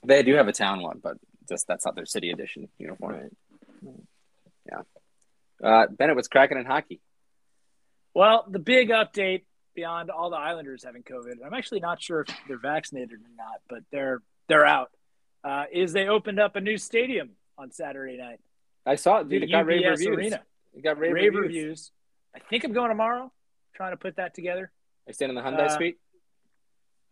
They 0.04 0.22
do 0.22 0.34
have 0.34 0.48
a 0.48 0.52
town 0.52 0.82
one, 0.82 1.00
but 1.02 1.16
just 1.48 1.66
that's 1.66 1.84
not 1.84 1.94
their 1.94 2.06
city 2.06 2.30
edition 2.30 2.68
uniform. 2.78 3.12
Right. 3.14 3.30
Uh, 5.62 5.86
Bennett, 5.86 6.16
what's 6.16 6.26
cracking 6.28 6.58
in 6.58 6.64
hockey? 6.64 7.00
Well, 8.14 8.44
the 8.50 8.58
big 8.58 8.88
update 8.90 9.44
beyond 9.76 10.10
all 10.10 10.28
the 10.30 10.36
Islanders 10.36 10.82
having 10.84 11.02
COVID, 11.04 11.34
I'm 11.46 11.54
actually 11.54 11.78
not 11.80 12.02
sure 12.02 12.22
if 12.22 12.34
they're 12.48 12.58
vaccinated 12.58 13.12
or 13.12 13.30
not, 13.36 13.60
but 13.68 13.84
they're 13.92 14.22
they're 14.48 14.66
out. 14.66 14.90
Uh, 15.44 15.64
is 15.72 15.92
they 15.92 16.08
opened 16.08 16.40
up 16.40 16.56
a 16.56 16.60
new 16.60 16.76
stadium 16.78 17.30
on 17.56 17.70
Saturday 17.70 18.16
night, 18.16 18.40
I 18.84 18.96
saw 18.96 19.18
it, 19.18 19.28
dude. 19.28 19.42
the 19.42 19.46
It 19.46 19.50
got 19.52 19.66
rave 19.66 19.82
UBS 19.82 19.90
reviews. 19.98 20.16
Arena. 20.16 20.42
It 20.74 20.82
got 20.82 20.98
rave, 20.98 21.12
Rave 21.12 21.34
reviews. 21.34 21.42
reviews. 21.58 21.92
I 22.34 22.38
think 22.40 22.64
I'm 22.64 22.72
going 22.72 22.88
tomorrow. 22.88 23.30
Trying 23.74 23.92
to 23.92 23.96
put 23.96 24.16
that 24.16 24.34
together. 24.34 24.64
Are 24.64 24.70
you 25.08 25.12
staying 25.14 25.28
in 25.30 25.34
the 25.36 25.42
Hyundai 25.42 25.66
Uh, 25.66 25.76
suite? 25.76 25.98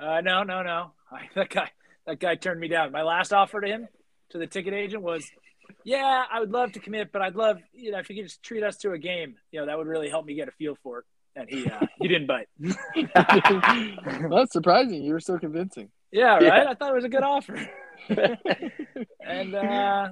Uh, 0.00 0.20
no, 0.22 0.42
no, 0.42 0.62
no. 0.62 0.92
I, 1.12 1.28
that 1.36 1.50
guy, 1.50 1.70
that 2.10 2.18
guy 2.18 2.34
turned 2.34 2.60
me 2.60 2.66
down. 2.66 2.90
My 2.90 3.02
last 3.02 3.32
offer 3.32 3.60
to 3.60 3.66
him, 3.66 3.88
to 4.30 4.38
the 4.38 4.46
ticket 4.46 4.74
agent, 4.74 5.02
was, 5.02 5.30
"Yeah, 5.84 6.24
I 6.30 6.40
would 6.40 6.50
love 6.50 6.72
to 6.72 6.80
commit, 6.80 7.12
but 7.12 7.22
I'd 7.22 7.36
love, 7.36 7.58
you 7.72 7.92
know, 7.92 7.98
if 7.98 8.10
you 8.10 8.16
could 8.16 8.24
just 8.24 8.42
treat 8.42 8.64
us 8.64 8.76
to 8.78 8.92
a 8.92 8.98
game, 8.98 9.36
you 9.52 9.60
know, 9.60 9.66
that 9.66 9.78
would 9.78 9.86
really 9.86 10.08
help 10.08 10.26
me 10.26 10.34
get 10.34 10.48
a 10.48 10.52
feel 10.52 10.76
for 10.82 10.98
it." 10.98 11.04
And 11.36 11.48
he, 11.48 11.70
uh, 11.70 11.86
he 12.00 12.08
didn't 12.08 12.26
bite. 12.26 12.48
That's 14.28 14.52
surprising. 14.52 15.04
You 15.04 15.12
were 15.12 15.20
so 15.20 15.38
convincing. 15.38 15.90
Yeah, 16.10 16.34
right. 16.34 16.42
Yeah. 16.42 16.70
I 16.70 16.74
thought 16.74 16.90
it 16.90 16.96
was 16.96 17.04
a 17.04 17.08
good 17.08 17.22
offer. 17.22 17.70
and 19.20 19.54
uh, 19.54 20.08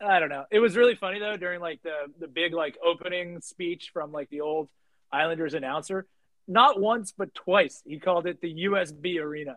I 0.00 0.20
don't 0.20 0.28
know. 0.28 0.44
It 0.52 0.60
was 0.60 0.76
really 0.76 0.94
funny 0.94 1.18
though 1.18 1.36
during 1.36 1.60
like 1.60 1.82
the 1.82 2.12
the 2.20 2.28
big 2.28 2.54
like 2.54 2.78
opening 2.84 3.40
speech 3.40 3.90
from 3.92 4.12
like 4.12 4.30
the 4.30 4.42
old 4.42 4.68
Islanders 5.10 5.54
announcer. 5.54 6.06
Not 6.46 6.80
once 6.80 7.12
but 7.16 7.34
twice 7.34 7.82
he 7.84 7.98
called 7.98 8.28
it 8.28 8.40
the 8.40 8.66
USB 8.66 9.20
Arena. 9.20 9.56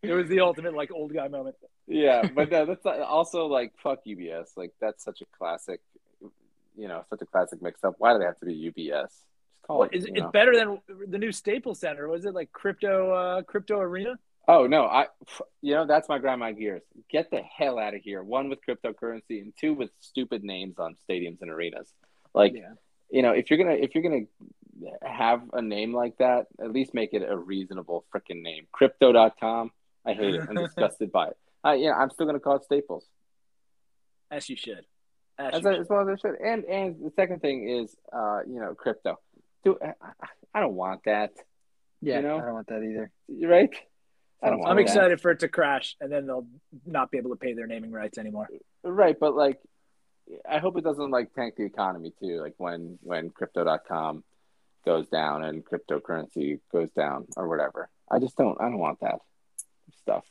It 0.00 0.12
was 0.12 0.28
the 0.28 0.40
ultimate 0.40 0.74
like 0.74 0.92
old 0.92 1.12
guy 1.12 1.26
moment. 1.28 1.56
yeah, 1.88 2.22
but 2.34 2.50
no, 2.52 2.66
that's 2.66 2.86
also 2.86 3.46
like 3.46 3.72
fuck 3.82 4.04
UBS. 4.06 4.56
Like 4.56 4.72
that's 4.80 5.02
such 5.02 5.22
a 5.22 5.24
classic, 5.36 5.80
you 6.76 6.86
know, 6.86 7.04
such 7.10 7.20
a 7.22 7.26
classic 7.26 7.60
mix 7.60 7.82
up. 7.82 7.94
Why 7.98 8.12
do 8.12 8.20
they 8.20 8.24
have 8.24 8.38
to 8.38 8.46
be 8.46 8.72
UBS? 8.72 9.02
Just 9.02 9.14
call 9.66 9.78
What, 9.78 9.92
it. 9.92 9.98
is, 9.98 10.04
it's 10.04 10.20
know. 10.20 10.30
better 10.30 10.54
than 10.54 10.78
the 11.08 11.18
new 11.18 11.32
Staples 11.32 11.80
Center. 11.80 12.06
Was 12.06 12.24
it 12.24 12.32
like 12.32 12.52
crypto 12.52 13.12
uh, 13.12 13.42
crypto 13.42 13.80
arena? 13.80 14.18
Oh 14.46 14.68
no, 14.68 14.84
I 14.84 15.06
you 15.62 15.74
know 15.74 15.84
that's 15.84 16.08
my 16.08 16.18
grandma 16.18 16.52
gears. 16.52 16.82
Get 17.10 17.32
the 17.32 17.40
hell 17.42 17.78
out 17.80 17.94
of 17.94 18.00
here. 18.02 18.22
One 18.22 18.48
with 18.48 18.60
cryptocurrency 18.66 19.40
and 19.42 19.52
two 19.60 19.74
with 19.74 19.90
stupid 20.00 20.44
names 20.44 20.78
on 20.78 20.94
stadiums 21.10 21.42
and 21.42 21.50
arenas. 21.50 21.92
Like 22.34 22.52
Yeah. 22.54 22.74
you 23.10 23.22
know, 23.22 23.32
if 23.32 23.50
you're 23.50 23.58
gonna 23.58 23.74
if 23.76 23.96
you're 23.96 24.04
gonna 24.04 24.26
have 25.02 25.42
a 25.52 25.62
name 25.62 25.94
like 25.94 26.18
that, 26.18 26.46
at 26.60 26.72
least 26.72 26.94
make 26.94 27.12
it 27.12 27.22
a 27.28 27.36
reasonable 27.36 28.04
freaking 28.14 28.42
name. 28.42 28.66
Crypto.com. 28.72 29.70
I 30.06 30.14
hate 30.14 30.34
it. 30.34 30.42
I'm 30.48 30.54
disgusted 30.64 31.12
by 31.12 31.28
it. 31.28 31.36
Uh, 31.64 31.72
yeah, 31.72 31.92
I'm 31.92 32.10
still 32.10 32.26
gonna 32.26 32.40
call 32.40 32.56
it 32.56 32.64
Staples. 32.64 33.06
As 34.30 34.48
you 34.48 34.56
should. 34.56 34.84
As 35.38 35.54
As, 35.54 35.62
you 35.62 35.70
as 35.70 35.86
well 35.88 36.08
as 36.08 36.18
I 36.18 36.28
should. 36.28 36.40
And 36.40 36.64
and 36.64 36.96
the 37.04 37.12
second 37.16 37.40
thing 37.40 37.68
is, 37.68 37.94
uh, 38.12 38.40
you 38.46 38.60
know, 38.60 38.74
crypto. 38.74 39.18
Dude, 39.64 39.76
I, 39.82 39.92
I 40.54 40.60
don't 40.60 40.74
want 40.74 41.04
that. 41.04 41.32
Yeah, 42.00 42.16
You 42.16 42.22
know? 42.22 42.38
I 42.38 42.44
don't 42.44 42.54
want 42.54 42.66
that 42.68 42.82
either. 42.82 43.10
You 43.26 43.48
right? 43.48 43.70
I 44.42 44.50
don't 44.50 44.60
want 44.60 44.70
I'm 44.70 44.76
that. 44.76 44.82
excited 44.82 45.20
for 45.20 45.32
it 45.32 45.40
to 45.40 45.48
crash, 45.48 45.96
and 46.00 46.12
then 46.12 46.26
they'll 46.26 46.46
not 46.86 47.10
be 47.10 47.18
able 47.18 47.30
to 47.30 47.36
pay 47.36 47.54
their 47.54 47.66
naming 47.66 47.90
rights 47.90 48.18
anymore. 48.18 48.48
Right, 48.84 49.16
but 49.18 49.34
like, 49.34 49.58
I 50.48 50.58
hope 50.58 50.78
it 50.78 50.84
doesn't 50.84 51.10
like 51.10 51.34
tank 51.34 51.54
the 51.56 51.64
economy 51.64 52.12
too. 52.20 52.40
Like 52.40 52.54
when 52.56 52.98
when 53.02 53.30
crypto.com 53.30 54.22
goes 54.84 55.08
down 55.08 55.44
and 55.44 55.64
cryptocurrency 55.64 56.60
goes 56.72 56.90
down 56.90 57.26
or 57.36 57.48
whatever. 57.48 57.88
I 58.10 58.18
just 58.18 58.36
don't. 58.36 58.60
I 58.60 58.64
don't 58.64 58.78
want 58.78 59.00
that 59.00 59.16
stuff. 60.00 60.24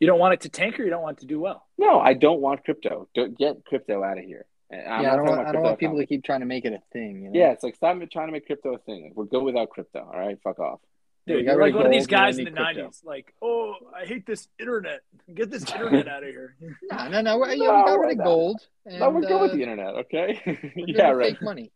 You 0.00 0.06
don't 0.06 0.20
want 0.20 0.34
it 0.34 0.40
to 0.42 0.48
tank, 0.48 0.78
or 0.78 0.84
you 0.84 0.90
don't 0.90 1.02
want 1.02 1.18
it 1.18 1.20
to 1.22 1.26
do 1.26 1.40
well. 1.40 1.66
No, 1.76 1.98
I 1.98 2.14
don't 2.14 2.40
want 2.40 2.64
crypto. 2.64 3.08
Don't 3.14 3.36
get 3.36 3.64
crypto 3.64 4.04
out 4.04 4.18
of 4.18 4.24
here. 4.24 4.46
I'm 4.70 5.02
yeah, 5.02 5.12
I 5.12 5.16
don't 5.16 5.24
want, 5.24 5.46
I 5.46 5.52
don't 5.52 5.62
want 5.62 5.78
people 5.78 5.96
to 5.96 6.06
keep 6.06 6.24
trying 6.24 6.40
to 6.40 6.46
make 6.46 6.64
it 6.66 6.74
a 6.74 6.80
thing. 6.92 7.22
You 7.22 7.30
know? 7.30 7.40
Yeah, 7.40 7.52
it's 7.52 7.64
like 7.64 7.74
stop 7.74 7.96
trying 8.12 8.28
to 8.28 8.32
make 8.32 8.46
crypto 8.46 8.74
a 8.74 8.78
thing. 8.78 9.04
Like, 9.04 9.14
we're 9.14 9.24
good 9.24 9.42
without 9.42 9.70
crypto. 9.70 10.00
All 10.00 10.18
right, 10.18 10.38
fuck 10.44 10.58
off. 10.58 10.80
Yeah, 11.26 11.36
Dude, 11.36 11.46
got 11.46 11.52
you're 11.52 11.62
like 11.62 11.74
one 11.74 11.86
of 11.86 11.92
these 11.92 12.06
gold, 12.06 12.10
we 12.10 12.16
don't 12.16 12.26
guys 12.26 12.38
in 12.38 12.44
the 12.44 12.50
crypto. 12.50 12.88
'90s. 12.88 13.04
Like, 13.04 13.34
oh, 13.42 13.74
I 13.96 14.04
hate 14.04 14.26
this 14.26 14.46
internet. 14.58 15.00
Get 15.32 15.50
this 15.50 15.70
internet 15.72 16.06
out 16.06 16.22
of 16.22 16.28
here. 16.28 16.56
No, 16.90 17.08
no, 17.08 17.20
no. 17.22 17.38
We're, 17.38 17.48
yeah, 17.54 17.66
No, 17.66 17.76
we 17.76 17.84
got 17.84 17.98
rid 17.98 18.18
of 18.18 18.24
gold. 18.24 18.60
And, 18.86 19.00
no, 19.00 19.10
we're 19.10 19.22
good 19.22 19.40
with 19.40 19.50
uh, 19.50 19.54
the 19.54 19.62
internet. 19.62 19.94
Okay. 19.94 20.40
we're 20.76 20.86
yeah, 20.86 21.10
right. 21.10 21.32
Fake 21.32 21.42
money. 21.42 21.72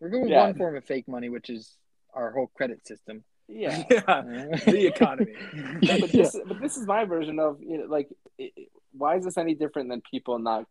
We're 0.00 0.08
going 0.10 0.28
Yeah. 0.28 0.44
one 0.46 0.54
form 0.54 0.76
of 0.76 0.84
fake 0.84 1.08
money, 1.08 1.28
which 1.28 1.50
is 1.50 1.76
our 2.14 2.30
whole 2.32 2.48
credit 2.48 2.86
system. 2.86 3.24
Yeah. 3.48 3.82
yeah, 3.90 4.22
the 4.66 4.86
economy. 4.86 5.34
Yeah, 5.80 5.98
but 6.00 6.10
this, 6.12 6.36
but 6.46 6.60
this 6.60 6.76
is 6.76 6.86
my 6.86 7.04
version 7.04 7.38
of 7.38 7.60
you 7.62 7.78
know, 7.78 7.84
like, 7.86 8.08
it, 8.38 8.52
it- 8.56 8.68
why 8.92 9.16
is 9.16 9.24
this 9.24 9.36
any 9.36 9.54
different 9.54 9.90
than 9.90 10.00
people 10.00 10.38
not 10.38 10.64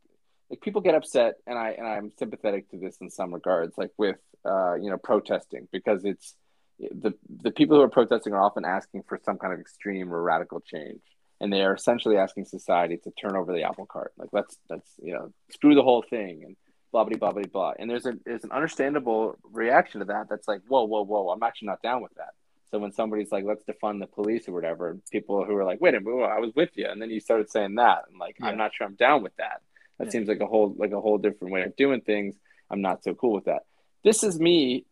like 0.50 0.60
people 0.62 0.82
get 0.82 0.96
upset, 0.96 1.36
and 1.46 1.58
I 1.58 1.72
and 1.72 1.86
I'm 1.88 2.12
sympathetic 2.18 2.70
to 2.72 2.78
this 2.78 2.98
in 3.00 3.10
some 3.10 3.34
regards, 3.34 3.78
like 3.78 3.92
with 3.98 4.18
uh, 4.44 4.74
you 4.76 4.90
know 4.90 4.98
protesting 4.98 5.68
because 5.72 6.04
it's 6.04 6.36
the 6.80 7.14
the 7.44 7.52
people 7.52 7.78
who 7.78 7.84
are 7.84 7.90
protesting 7.90 8.34
are 8.34 8.42
often 8.42 8.66
asking 8.66 9.04
for 9.08 9.20
some 9.24 9.38
kind 9.38 9.54
of 9.54 9.60
extreme 9.60 10.12
or 10.12 10.22
radical 10.22 10.60
change, 10.62 11.00
and 11.40 11.54
they 11.54 11.62
are 11.62 11.76
essentially 11.76 12.18
asking 12.18 12.46
society 12.46 12.98
to 12.98 13.12
turn 13.12 13.36
over 13.36 13.54
the 13.54 13.64
apple 13.64 13.86
cart. 13.86 14.14
Like 14.18 14.30
let's 14.34 14.58
let's 14.70 14.90
you 15.02 15.14
know 15.14 15.32
screw 15.52 15.76
the 15.76 15.84
whole 15.84 16.02
thing 16.10 16.44
and 16.44 16.56
blah 16.92 17.04
blah 17.04 17.18
blah 17.18 17.32
blah 17.32 17.44
blah. 17.44 17.74
And 17.78 17.90
there's 17.90 18.06
a 18.06 18.14
there's 18.26 18.44
an 18.44 18.52
understandable 18.52 19.38
reaction 19.44 20.00
to 20.00 20.06
that. 20.06 20.28
That's 20.30 20.48
like 20.48 20.62
whoa 20.68 20.86
whoa 20.86 21.04
whoa. 21.04 21.30
I'm 21.30 21.44
actually 21.44 21.68
not 21.68 21.82
down 21.82 22.02
with 22.02 22.14
that. 22.16 22.32
So 22.72 22.80
when 22.80 22.92
somebody's 22.92 23.32
like, 23.32 23.46
let's 23.46 23.64
defund 23.64 24.02
the 24.02 24.08
police 24.08 24.50
or 24.50 24.52
whatever, 24.52 24.98
people 25.10 25.46
who 25.46 25.56
are 25.56 25.64
like, 25.64 25.80
wait 25.80 25.96
a 25.96 26.02
minute, 26.02 26.26
I 26.26 26.40
was 26.40 26.54
with 26.54 26.72
you, 26.76 26.88
and 26.88 27.02
then 27.02 27.10
you 27.10 27.22
started 27.22 27.50
saying 27.50 27.76
that, 27.76 28.04
and 28.10 28.20
like, 28.20 28.36
yeah. 28.40 28.48
I'm 28.48 28.58
not 28.58 28.76
sure 28.76 28.86
I'm 28.86 28.96
down 28.96 29.24
with 29.24 29.36
that. 29.38 29.62
That 30.00 30.06
yeah. 30.06 30.12
seems 30.12 30.28
like 30.28 30.42
a 30.42 30.46
whole 30.46 30.76
like 30.78 30.92
a 30.92 31.02
whole 31.02 31.18
different 31.18 31.54
way 31.54 31.64
of 31.64 31.76
doing 31.76 32.02
things. 32.02 32.36
I'm 32.70 32.82
not 32.82 33.04
so 33.04 33.14
cool 33.14 33.34
with 33.34 33.46
that. 33.46 33.64
This 34.04 34.24
is 34.24 34.40
me, 34.40 34.86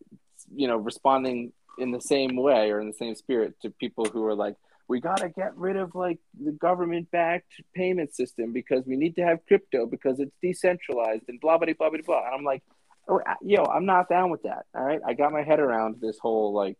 you 0.54 0.68
know, 0.68 0.76
responding 0.76 1.52
in 1.78 1.90
the 1.90 2.00
same 2.00 2.36
way 2.36 2.70
or 2.70 2.80
in 2.80 2.86
the 2.86 2.94
same 2.94 3.14
spirit 3.14 3.60
to 3.60 3.70
people 3.70 4.06
who 4.06 4.24
are 4.24 4.34
like, 4.34 4.56
we 4.88 5.00
got 5.00 5.18
to 5.18 5.28
get 5.28 5.56
rid 5.56 5.76
of 5.76 5.94
like 5.94 6.18
the 6.40 6.52
government 6.52 7.10
backed 7.10 7.60
payment 7.74 8.14
system 8.14 8.52
because 8.52 8.84
we 8.86 8.96
need 8.96 9.16
to 9.16 9.22
have 9.22 9.44
crypto 9.46 9.86
because 9.86 10.20
it's 10.20 10.34
decentralized 10.42 11.24
and 11.28 11.40
blah 11.40 11.58
blah 11.58 11.72
blah 11.76 11.90
blah 11.90 12.00
blah. 12.04 12.26
And 12.26 12.34
I'm 12.34 12.44
like, 12.44 12.62
oh, 13.08 13.20
uh, 13.26 13.34
yo, 13.42 13.64
I'm 13.64 13.86
not 13.86 14.08
down 14.08 14.30
with 14.30 14.42
that. 14.44 14.66
All 14.74 14.84
right, 14.84 15.00
I 15.04 15.14
got 15.14 15.32
my 15.32 15.42
head 15.42 15.60
around 15.60 15.96
this 16.00 16.18
whole 16.18 16.52
like 16.52 16.76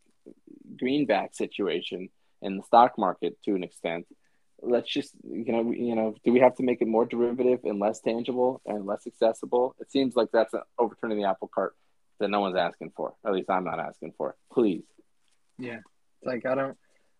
greenback 0.78 1.34
situation 1.34 2.08
in 2.42 2.56
the 2.56 2.62
stock 2.64 2.98
market 2.98 3.36
to 3.44 3.54
an 3.54 3.64
extent. 3.64 4.06
Let's 4.62 4.90
just 4.90 5.12
you 5.24 5.52
know 5.52 5.72
you 5.72 5.94
know 5.96 6.14
do 6.24 6.32
we 6.32 6.40
have 6.40 6.54
to 6.56 6.62
make 6.62 6.80
it 6.80 6.88
more 6.88 7.06
derivative 7.06 7.60
and 7.64 7.80
less 7.80 8.00
tangible 8.00 8.60
and 8.66 8.86
less 8.86 9.06
accessible? 9.06 9.74
It 9.80 9.90
seems 9.90 10.14
like 10.14 10.28
that's 10.32 10.54
an 10.54 10.62
overturning 10.78 11.18
the 11.18 11.28
apple 11.28 11.50
cart 11.52 11.74
that 12.20 12.30
no 12.30 12.40
one's 12.40 12.56
asking 12.56 12.92
for. 12.96 13.14
At 13.26 13.32
least 13.32 13.50
I'm 13.50 13.64
not 13.64 13.80
asking 13.80 14.14
for. 14.16 14.36
Please. 14.52 14.84
Yeah, 15.58 15.80
it's 16.20 16.26
like 16.26 16.46
I 16.46 16.54
don't 16.54 16.76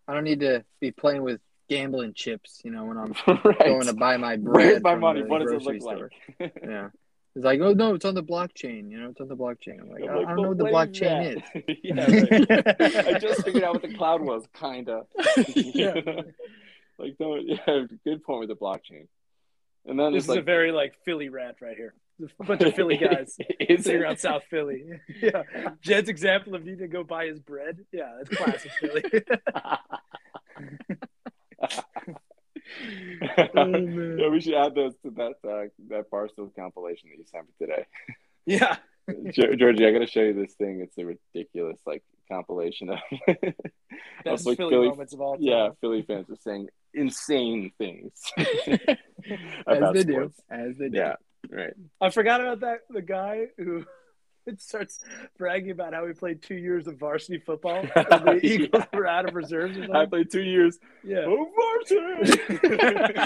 I 0.07 0.13
don't 0.13 0.23
need 0.23 0.39
to 0.41 0.63
be 0.79 0.91
playing 0.91 1.23
with 1.23 1.41
gambling 1.69 2.13
chips. 2.13 2.61
You 2.63 2.71
know 2.71 2.85
when 2.85 2.97
I'm 2.97 3.13
right. 3.43 3.59
going 3.59 3.87
to 3.87 3.93
buy 3.93 4.17
my 4.17 4.37
bread. 4.37 4.67
Where's 4.67 4.83
my 4.83 4.95
money? 4.95 5.23
What 5.23 5.41
does 5.41 5.51
it 5.51 5.61
look 5.61 5.81
store. 5.81 6.09
like? 6.39 6.53
yeah. 6.63 6.89
It's 7.35 7.45
like, 7.45 7.59
oh 7.59 7.73
no, 7.73 7.93
it's 7.93 8.05
on 8.05 8.15
the 8.15 8.23
blockchain. 8.23 8.89
You 8.89 8.99
know, 8.99 9.09
it's 9.09 9.21
on 9.21 9.27
the 9.27 9.35
blockchain. 9.35 9.79
I'm 9.79 9.89
like, 9.89 10.01
I'm 10.01 10.15
like, 10.15 10.25
I 10.25 10.33
don't 10.33 10.41
know 10.41 10.49
what 10.49 10.57
the 10.57 10.63
blockchain 10.63 11.35
is. 11.35 11.63
is. 11.67 11.77
yeah, 11.83 13.13
I 13.15 13.19
just 13.19 13.43
figured 13.45 13.63
out 13.63 13.73
what 13.73 13.83
the 13.83 13.93
cloud 13.93 14.21
was, 14.21 14.47
kinda. 14.59 15.03
yeah. 15.45 15.93
like, 16.97 17.15
no, 17.19 17.35
yeah, 17.35 17.83
good 18.03 18.23
point 18.23 18.39
with 18.39 18.49
the 18.49 18.55
blockchain. 18.55 19.07
And 19.85 19.99
then 19.99 20.13
this 20.13 20.23
is 20.23 20.29
like, 20.29 20.39
a 20.39 20.41
very 20.41 20.71
like 20.71 20.95
Philly 21.05 21.29
rant 21.29 21.57
right 21.61 21.77
here. 21.77 21.93
A 22.39 22.43
bunch 22.43 22.61
of 22.61 22.73
Philly 22.73 22.97
guys 23.01 23.37
sitting 23.59 24.01
around 24.01 24.17
South 24.17 24.43
Philly. 24.49 24.83
Yeah, 25.21 25.43
Gedd's 25.81 26.09
example 26.09 26.55
of 26.55 26.63
needing 26.63 26.79
to 26.79 26.87
go 26.87 27.03
buy 27.03 27.25
his 27.27 27.39
bread. 27.39 27.79
Yeah, 27.91 28.17
that's 28.17 28.35
classic 28.37 28.71
Philly 28.79 29.03
oh, 33.55 33.77
yeah, 34.17 34.29
we 34.29 34.41
should 34.41 34.53
add 34.53 34.75
those 34.75 34.93
to 35.03 35.11
that 35.11 35.35
uh, 35.43 35.69
that 35.89 36.11
Barstool 36.11 36.53
compilation 36.55 37.09
that 37.09 37.17
you 37.17 37.25
sent 37.25 37.45
me 37.47 37.53
today. 37.59 37.85
Yeah, 38.45 38.77
Georgie, 39.31 39.85
I 39.87 39.91
got 39.91 39.99
to 39.99 40.07
show 40.07 40.21
you 40.21 40.33
this 40.33 40.53
thing. 40.55 40.81
It's 40.81 40.97
a 40.97 41.05
ridiculous 41.05 41.79
like 41.85 42.03
compilation 42.31 42.89
of, 42.89 42.99
of 43.27 44.45
like 44.45 44.57
Philly, 44.57 44.69
Philly 44.69 44.89
moments 44.89 45.13
of 45.13 45.21
all 45.21 45.35
time. 45.35 45.43
Yeah, 45.43 45.69
Philly 45.81 46.03
fans 46.03 46.29
are 46.29 46.35
saying 46.35 46.67
insane 46.93 47.71
things. 47.77 48.11
as 48.37 48.45
they 49.93 50.01
sports. 50.01 50.03
do, 50.03 50.31
as 50.49 50.77
they 50.77 50.89
do. 50.89 50.97
Yeah, 50.97 51.15
right. 51.49 51.73
I 52.01 52.09
forgot 52.09 52.41
about 52.41 52.61
that. 52.61 52.81
The 52.89 53.01
guy 53.01 53.47
who 53.57 53.85
it 54.47 54.61
starts 54.61 54.99
bragging 55.37 55.71
about 55.71 55.93
how 55.93 56.07
he 56.07 56.13
played 56.13 56.41
two 56.41 56.55
years 56.55 56.87
of 56.87 56.97
varsity 56.97 57.39
football. 57.39 57.83
the 57.95 58.39
Eagles 58.41 58.69
yeah. 58.73 58.97
were 58.97 59.07
out 59.07 59.27
of 59.27 59.35
reserves. 59.35 59.77
I 59.93 60.05
played 60.05 60.31
two 60.31 60.43
years. 60.43 60.79
Yeah, 61.03 61.25
of 61.25 61.47
varsity. 61.55 62.41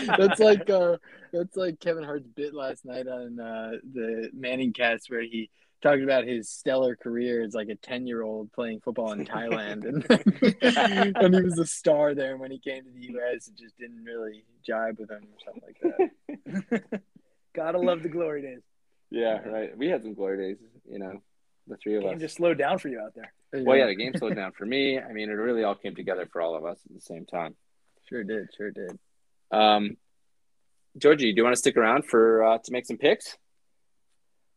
that's 0.18 0.40
like 0.40 0.70
uh, 0.70 0.98
that's 1.32 1.56
like 1.56 1.80
Kevin 1.80 2.04
Hart's 2.04 2.28
bit 2.28 2.54
last 2.54 2.86
night 2.86 3.08
on 3.08 3.40
uh, 3.40 3.72
the 3.94 4.30
Manning 4.34 4.74
cast 4.74 5.10
where 5.10 5.22
he 5.22 5.50
talked 5.82 6.04
about 6.04 6.26
his 6.26 6.48
stellar 6.48 6.96
career 6.96 7.42
as 7.44 7.56
like 7.56 7.70
a 7.70 7.76
10 7.76 8.06
year 8.06 8.22
old 8.22 8.52
playing 8.52 8.80
football 8.82 9.14
in 9.14 9.26
Thailand 9.26 9.84
and, 9.84 11.16
and 11.18 11.34
he 11.34 11.42
was 11.42 11.58
a 11.58 11.66
star 11.66 12.14
there 12.14 12.34
and 12.34 12.40
when 12.40 12.52
he 12.52 12.60
came 12.60 12.84
to 12.84 12.92
the 12.92 13.16
US 13.16 13.48
it 13.48 13.56
just 13.56 13.76
didn't 13.80 14.04
really 14.04 14.46
jibe 14.64 15.00
with 15.00 15.10
him 15.10 15.24
or 15.24 15.40
something 15.44 15.64
like 15.66 16.82
that. 16.92 17.02
Gotta 17.56 17.80
love 17.80 18.04
the 18.04 18.10
glory 18.10 18.42
days. 18.42 18.62
Yeah, 19.14 19.40
right. 19.40 19.78
We 19.78 19.90
had 19.90 20.04
some 20.04 20.14
glory 20.14 20.38
days, 20.38 20.58
you 20.90 20.98
know, 20.98 21.22
the 21.68 21.76
three 21.76 21.98
of 21.98 22.04
game 22.04 22.16
us. 22.16 22.22
just 22.22 22.38
slowed 22.38 22.58
down 22.58 22.80
for 22.80 22.88
you 22.88 23.02
out 23.02 23.14
there. 23.14 23.34
Well, 23.52 23.76
yeah, 23.76 23.88
the 23.88 23.96
game 23.96 24.14
slowed 24.16 24.38
down 24.38 24.54
for 24.54 24.66
me. 24.66 24.98
I 24.98 25.12
mean, 25.12 25.30
it 25.30 25.34
really 25.34 25.66
all 25.66 25.76
came 25.76 25.96
together 25.96 26.30
for 26.32 26.42
all 26.42 26.56
of 26.56 26.64
us 26.64 26.80
at 26.86 26.96
the 26.96 27.02
same 27.02 27.26
time. 27.26 27.58
Sure 28.08 28.24
did. 28.24 28.48
Sure 28.56 28.72
did. 28.72 28.98
Um, 29.52 29.98
Georgie, 30.98 31.34
do 31.34 31.38
you 31.38 31.44
want 31.44 31.56
to 31.56 31.60
stick 31.60 31.76
around 31.76 32.06
for 32.06 32.44
uh, 32.44 32.58
to 32.60 32.72
make 32.72 32.86
some 32.86 32.98
picks? 32.98 33.38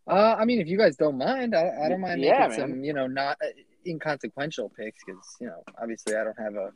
Uh, 0.06 0.36
I 0.38 0.44
mean, 0.44 0.60
if 0.60 0.68
you 0.68 0.76
guys 0.76 0.96
don't 0.96 1.18
mind, 1.18 1.54
I, 1.54 1.70
I 1.84 1.88
don't 1.88 2.00
mind 2.00 2.20
making 2.20 2.34
yeah, 2.34 2.54
some, 2.54 2.84
you 2.84 2.92
know, 2.92 3.06
not 3.06 3.38
uh, 3.42 3.48
inconsequential 3.86 4.70
picks 4.76 5.02
because 5.04 5.24
you 5.40 5.46
know, 5.46 5.62
obviously, 5.80 6.14
I 6.14 6.24
don't 6.24 6.38
have 6.38 6.54
a, 6.54 6.72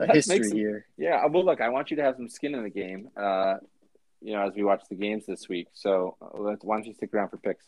a 0.00 0.12
history 0.12 0.44
some, 0.44 0.56
here. 0.56 0.86
Yeah, 0.98 1.24
well, 1.26 1.44
look, 1.44 1.60
I 1.60 1.70
want 1.70 1.90
you 1.90 1.96
to 1.96 2.02
have 2.02 2.16
some 2.16 2.28
skin 2.28 2.54
in 2.54 2.62
the 2.62 2.70
game. 2.70 3.08
Uh, 3.16 3.56
you 4.26 4.32
know, 4.32 4.44
as 4.44 4.54
we 4.56 4.64
watch 4.64 4.82
the 4.90 4.96
games 4.96 5.24
this 5.24 5.48
week. 5.48 5.68
So 5.72 6.16
uh, 6.20 6.42
let's, 6.42 6.64
why 6.64 6.76
don't 6.76 6.86
you 6.86 6.94
stick 6.94 7.14
around 7.14 7.28
for 7.28 7.36
picks? 7.36 7.64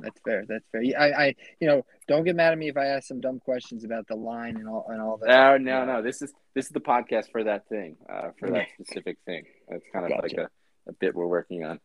That's 0.00 0.18
fair. 0.24 0.44
That's 0.48 0.64
fair. 0.72 0.80
I, 0.98 1.10
I, 1.10 1.34
you 1.60 1.68
know, 1.68 1.84
don't 2.06 2.24
get 2.24 2.34
mad 2.34 2.52
at 2.52 2.58
me 2.58 2.68
if 2.68 2.78
I 2.78 2.86
ask 2.86 3.06
some 3.06 3.20
dumb 3.20 3.40
questions 3.40 3.84
about 3.84 4.06
the 4.08 4.14
line 4.14 4.56
and 4.56 4.66
all 4.68 4.86
and 4.88 5.02
all 5.02 5.18
that. 5.18 5.28
No, 5.28 5.58
no, 5.58 5.84
no. 5.84 6.02
This 6.02 6.22
is 6.22 6.32
this 6.54 6.66
is 6.66 6.70
the 6.70 6.80
podcast 6.80 7.30
for 7.30 7.44
that 7.44 7.68
thing, 7.68 7.96
uh, 8.08 8.30
for 8.38 8.48
that 8.50 8.68
specific 8.80 9.18
thing. 9.26 9.44
It's 9.68 9.84
kind 9.92 10.06
of 10.06 10.12
gotcha. 10.12 10.22
like 10.22 10.32
a, 10.36 10.48
a 10.88 10.92
bit 10.94 11.14
we're 11.14 11.26
working 11.26 11.64
on, 11.64 11.80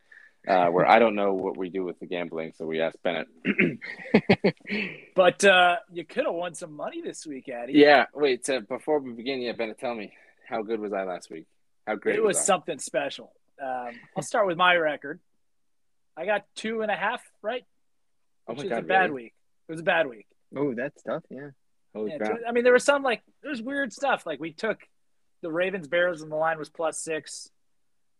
uh, 0.48 0.68
where 0.68 0.86
I 0.86 1.00
don't 1.00 1.16
know 1.16 1.34
what 1.34 1.58
we 1.58 1.68
do 1.68 1.84
with 1.84 1.98
the 1.98 2.06
gambling, 2.06 2.52
so 2.56 2.64
we 2.64 2.80
ask 2.80 2.96
Bennett. 3.02 3.26
but 5.16 5.44
uh, 5.44 5.76
you 5.92 6.06
could 6.06 6.24
have 6.24 6.34
won 6.34 6.54
some 6.54 6.72
money 6.72 7.02
this 7.02 7.26
week, 7.26 7.48
Addy. 7.50 7.74
Yeah. 7.74 8.06
Wait. 8.14 8.46
So 8.46 8.60
before 8.60 9.00
we 9.00 9.12
begin, 9.12 9.42
yeah, 9.42 9.52
Bennett, 9.52 9.80
tell 9.80 9.94
me 9.94 10.14
how 10.48 10.62
good 10.62 10.80
was 10.80 10.94
I 10.94 11.02
last 11.02 11.30
week? 11.30 11.46
How 11.86 11.96
great? 11.96 12.16
It 12.16 12.22
was, 12.22 12.36
was 12.36 12.46
something 12.46 12.78
special. 12.78 13.32
Um, 13.62 13.90
I'll 14.16 14.22
start 14.22 14.46
with 14.46 14.56
my 14.56 14.74
record. 14.76 15.20
I 16.16 16.26
got 16.26 16.44
two 16.54 16.82
and 16.82 16.90
a 16.90 16.96
half 16.96 17.22
right, 17.42 17.64
which 18.46 18.58
oh 18.58 18.62
is 18.62 18.68
God, 18.68 18.72
It 18.72 18.76
was 18.76 18.84
a 18.84 18.88
bad 18.88 19.10
really? 19.10 19.22
week. 19.24 19.34
It 19.68 19.72
was 19.72 19.80
a 19.80 19.84
bad 19.84 20.06
week. 20.06 20.26
Oh, 20.56 20.74
that's 20.74 21.02
tough. 21.02 21.22
Yeah. 21.30 21.50
Holy 21.94 22.10
yeah, 22.10 22.18
crap. 22.18 22.38
I 22.46 22.52
mean, 22.52 22.64
there 22.64 22.72
was 22.72 22.84
some 22.84 23.02
like 23.02 23.22
there's 23.42 23.62
weird 23.62 23.92
stuff. 23.92 24.26
Like 24.26 24.40
we 24.40 24.52
took 24.52 24.80
the 25.42 25.50
Ravens 25.50 25.88
Bears 25.88 26.22
and 26.22 26.30
the 26.30 26.36
line 26.36 26.58
was 26.58 26.68
plus 26.68 26.98
six. 26.98 27.50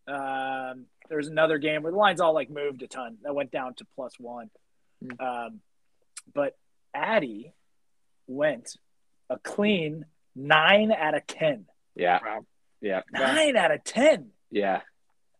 Um, 0.07 0.85
there 1.09 1.17
was 1.17 1.27
another 1.27 1.57
game 1.57 1.83
where 1.83 1.91
the 1.91 1.97
lines 1.97 2.21
all 2.21 2.33
like 2.33 2.49
moved 2.49 2.81
a 2.83 2.87
ton. 2.87 3.17
That 3.23 3.35
went 3.35 3.51
down 3.51 3.73
to 3.75 3.85
plus 3.95 4.13
one. 4.19 4.49
Mm. 5.03 5.47
Um, 5.47 5.59
but 6.33 6.57
Addy 6.93 7.53
went 8.27 8.75
a 9.29 9.37
clean 9.37 10.05
nine 10.35 10.91
out 10.91 11.15
of 11.15 11.27
ten. 11.27 11.65
Yeah. 11.95 12.19
Yeah. 12.81 13.01
Nine 13.11 13.55
out 13.55 13.71
of 13.71 13.83
ten. 13.83 14.29
Yeah. 14.51 14.81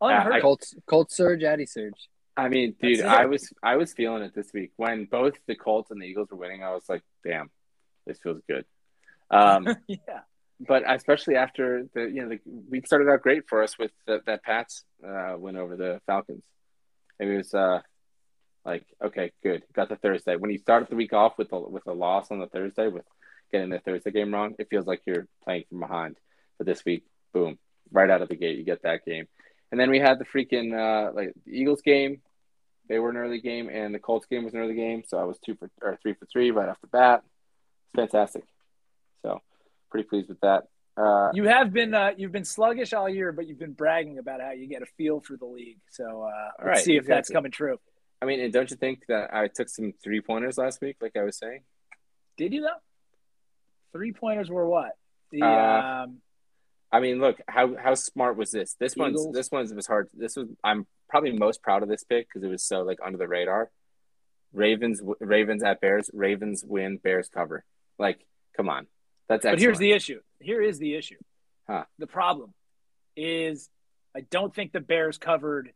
Unheard. 0.08 0.42
Colts, 0.42 0.76
Colts 0.86 1.16
surge, 1.16 1.44
Addy 1.44 1.66
surge. 1.66 2.10
I 2.38 2.50
mean, 2.50 2.76
dude, 2.82 3.02
I 3.02 3.26
was 3.26 3.54
I 3.64 3.78
was 3.78 3.94
feeling 3.94 4.24
it 4.24 4.36
this 4.36 4.52
week 4.54 4.72
when 4.76 5.06
both 5.06 5.36
the 5.48 5.56
Colts 5.56 5.92
and 5.92 6.02
the 6.02 6.06
Eagles 6.06 6.30
were 6.32 6.38
winning. 6.38 6.64
I 6.64 6.74
was 6.74 6.84
like, 6.90 7.02
damn, 7.24 7.50
this 8.06 8.20
feels 8.20 8.42
good. 8.48 8.66
Um, 9.32 9.68
yeah. 9.88 10.22
But 10.60 10.84
especially 10.88 11.36
after 11.36 11.86
the 11.94 12.02
you 12.04 12.22
know 12.22 12.30
the 12.30 12.40
week 12.70 12.88
started 12.88 13.10
out 13.10 13.22
great 13.22 13.48
for 13.48 13.64
us 13.64 13.78
with 13.78 13.92
the, 14.06 14.22
that 14.26 14.44
Pats 14.44 14.84
uh, 15.06 15.36
win 15.38 15.58
over 15.58 15.76
the 15.76 16.02
Falcons. 16.06 16.44
It 17.20 17.26
was 17.26 17.54
uh, 17.54 17.82
like 18.66 18.86
okay, 19.04 19.32
good, 19.44 19.64
got 19.74 19.90
the 19.90 19.96
Thursday. 19.96 20.36
When 20.36 20.52
you 20.52 20.58
started 20.58 20.90
the 20.90 20.96
week 20.96 21.14
off 21.14 21.38
with 21.38 21.52
a 21.54 21.60
with 21.60 21.88
a 21.88 21.94
loss 21.94 22.32
on 22.32 22.40
the 22.40 22.48
Thursday 22.48 22.88
with 22.88 23.06
getting 23.52 23.70
the 23.70 23.80
Thursday 23.80 24.12
game 24.12 24.34
wrong, 24.34 24.56
it 24.60 24.68
feels 24.70 24.86
like 24.86 25.02
you're 25.06 25.28
playing 25.44 25.66
from 25.70 25.80
behind. 25.80 26.18
But 26.58 26.68
this 26.68 26.84
week, 26.86 27.04
boom, 27.34 27.60
right 27.92 28.10
out 28.10 28.22
of 28.22 28.30
the 28.30 28.36
gate, 28.36 28.58
you 28.58 28.64
get 28.64 28.84
that 28.84 29.06
game. 29.06 29.28
And 29.72 29.80
then 29.80 29.90
we 29.90 30.00
had 30.00 30.20
the 30.20 30.26
freaking 30.26 30.74
uh, 30.74 31.12
like 31.14 31.34
the 31.46 31.52
Eagles 31.52 31.82
game. 31.82 32.22
They 32.88 33.00
were 33.00 33.10
an 33.10 33.18
early 33.18 33.42
game, 33.42 33.70
and 33.70 33.94
the 33.94 34.00
Colts 34.00 34.28
game 34.28 34.44
was 34.44 34.54
an 34.54 34.60
early 34.60 34.76
game. 34.76 35.04
So 35.08 35.18
I 35.18 35.24
was 35.24 35.40
two 35.40 35.56
for 35.56 35.70
or 35.82 35.98
three 36.02 36.14
for 36.14 36.26
three 36.28 36.52
right 36.52 36.70
off 36.70 36.80
the 36.82 36.88
bat. 36.88 37.24
It's 37.86 37.96
fantastic. 37.96 38.44
So 39.24 39.42
pretty 39.90 40.08
pleased 40.08 40.30
with 40.30 40.40
that. 40.42 40.68
Uh, 40.98 41.30
you 41.34 41.44
have 41.46 41.74
been 41.74 41.94
uh, 41.94 42.12
you've 42.16 42.32
been 42.32 42.46
sluggish 42.46 42.94
all 42.94 43.10
year, 43.10 43.32
but 43.32 43.48
you've 43.48 43.60
been 43.60 43.74
bragging 43.74 44.18
about 44.18 44.40
how 44.40 44.52
you 44.52 44.68
get 44.68 44.82
a 44.82 44.86
feel 44.98 45.20
for 45.20 45.36
the 45.36 45.46
league. 45.46 45.80
So 45.90 46.24
uh, 46.24 46.52
let's 46.60 46.68
right, 46.68 46.78
see 46.78 46.96
if 46.96 47.02
exactly. 47.02 47.16
that's 47.16 47.30
coming 47.30 47.52
true. 47.52 47.80
I 48.22 48.26
mean, 48.26 48.40
and 48.40 48.54
don't 48.54 48.70
you 48.70 48.78
think 48.78 49.04
that 49.08 49.34
I 49.34 49.48
took 49.48 49.68
some 49.68 49.94
three 50.02 50.22
pointers 50.22 50.58
last 50.58 50.82
week, 50.82 50.98
like 51.02 51.18
I 51.18 51.24
was 51.24 51.38
saying? 51.38 51.62
Did 52.38 52.54
you 52.54 52.62
though? 52.62 52.70
Three 53.92 54.14
pointers 54.14 54.50
were 54.50 54.68
what? 54.68 54.92
The 55.32 55.42
uh, 55.42 56.04
um, 56.06 56.18
I 56.92 57.00
mean, 57.00 57.20
look 57.20 57.38
how 57.48 57.76
how 57.76 57.96
smart 57.96 58.38
was 58.38 58.52
this? 58.52 58.76
This 58.80 58.94
Eagles. 58.96 59.26
one's 59.26 59.36
this 59.36 59.52
one's 59.52 59.74
was 59.74 59.88
hard. 59.88 60.10
This 60.14 60.36
was 60.36 60.48
I'm 60.64 60.86
probably 61.10 61.32
most 61.34 61.62
proud 61.62 61.84
of 61.84 61.90
this 61.90 62.04
pick 62.04 62.28
because 62.28 62.44
it 62.44 62.50
was 62.50 62.64
so 62.64 62.82
like 62.84 63.00
under 63.04 63.18
the 63.18 63.28
radar. 63.28 63.70
Ravens 64.54 65.02
Ravens 65.20 65.64
at 65.64 65.82
Bears. 65.82 66.10
Ravens 66.14 66.64
win. 66.66 66.98
Bears 66.98 67.28
cover. 67.28 67.66
Like, 68.00 68.26
come 68.56 68.70
on, 68.70 68.88
That's 69.28 69.44
But 69.44 69.60
here's 69.60 69.80
the 69.80 69.92
issue. 69.92 70.20
Here 70.40 70.62
is 70.62 70.80
the 70.80 70.96
issue. 70.96 71.18
Huh. 71.68 71.84
The 71.98 72.08
problem 72.08 72.54
is 73.16 73.70
I 74.16 74.22
don't 74.22 74.54
think 74.54 74.72
the 74.72 74.80
Bears 74.80 75.18
covered 75.18 75.72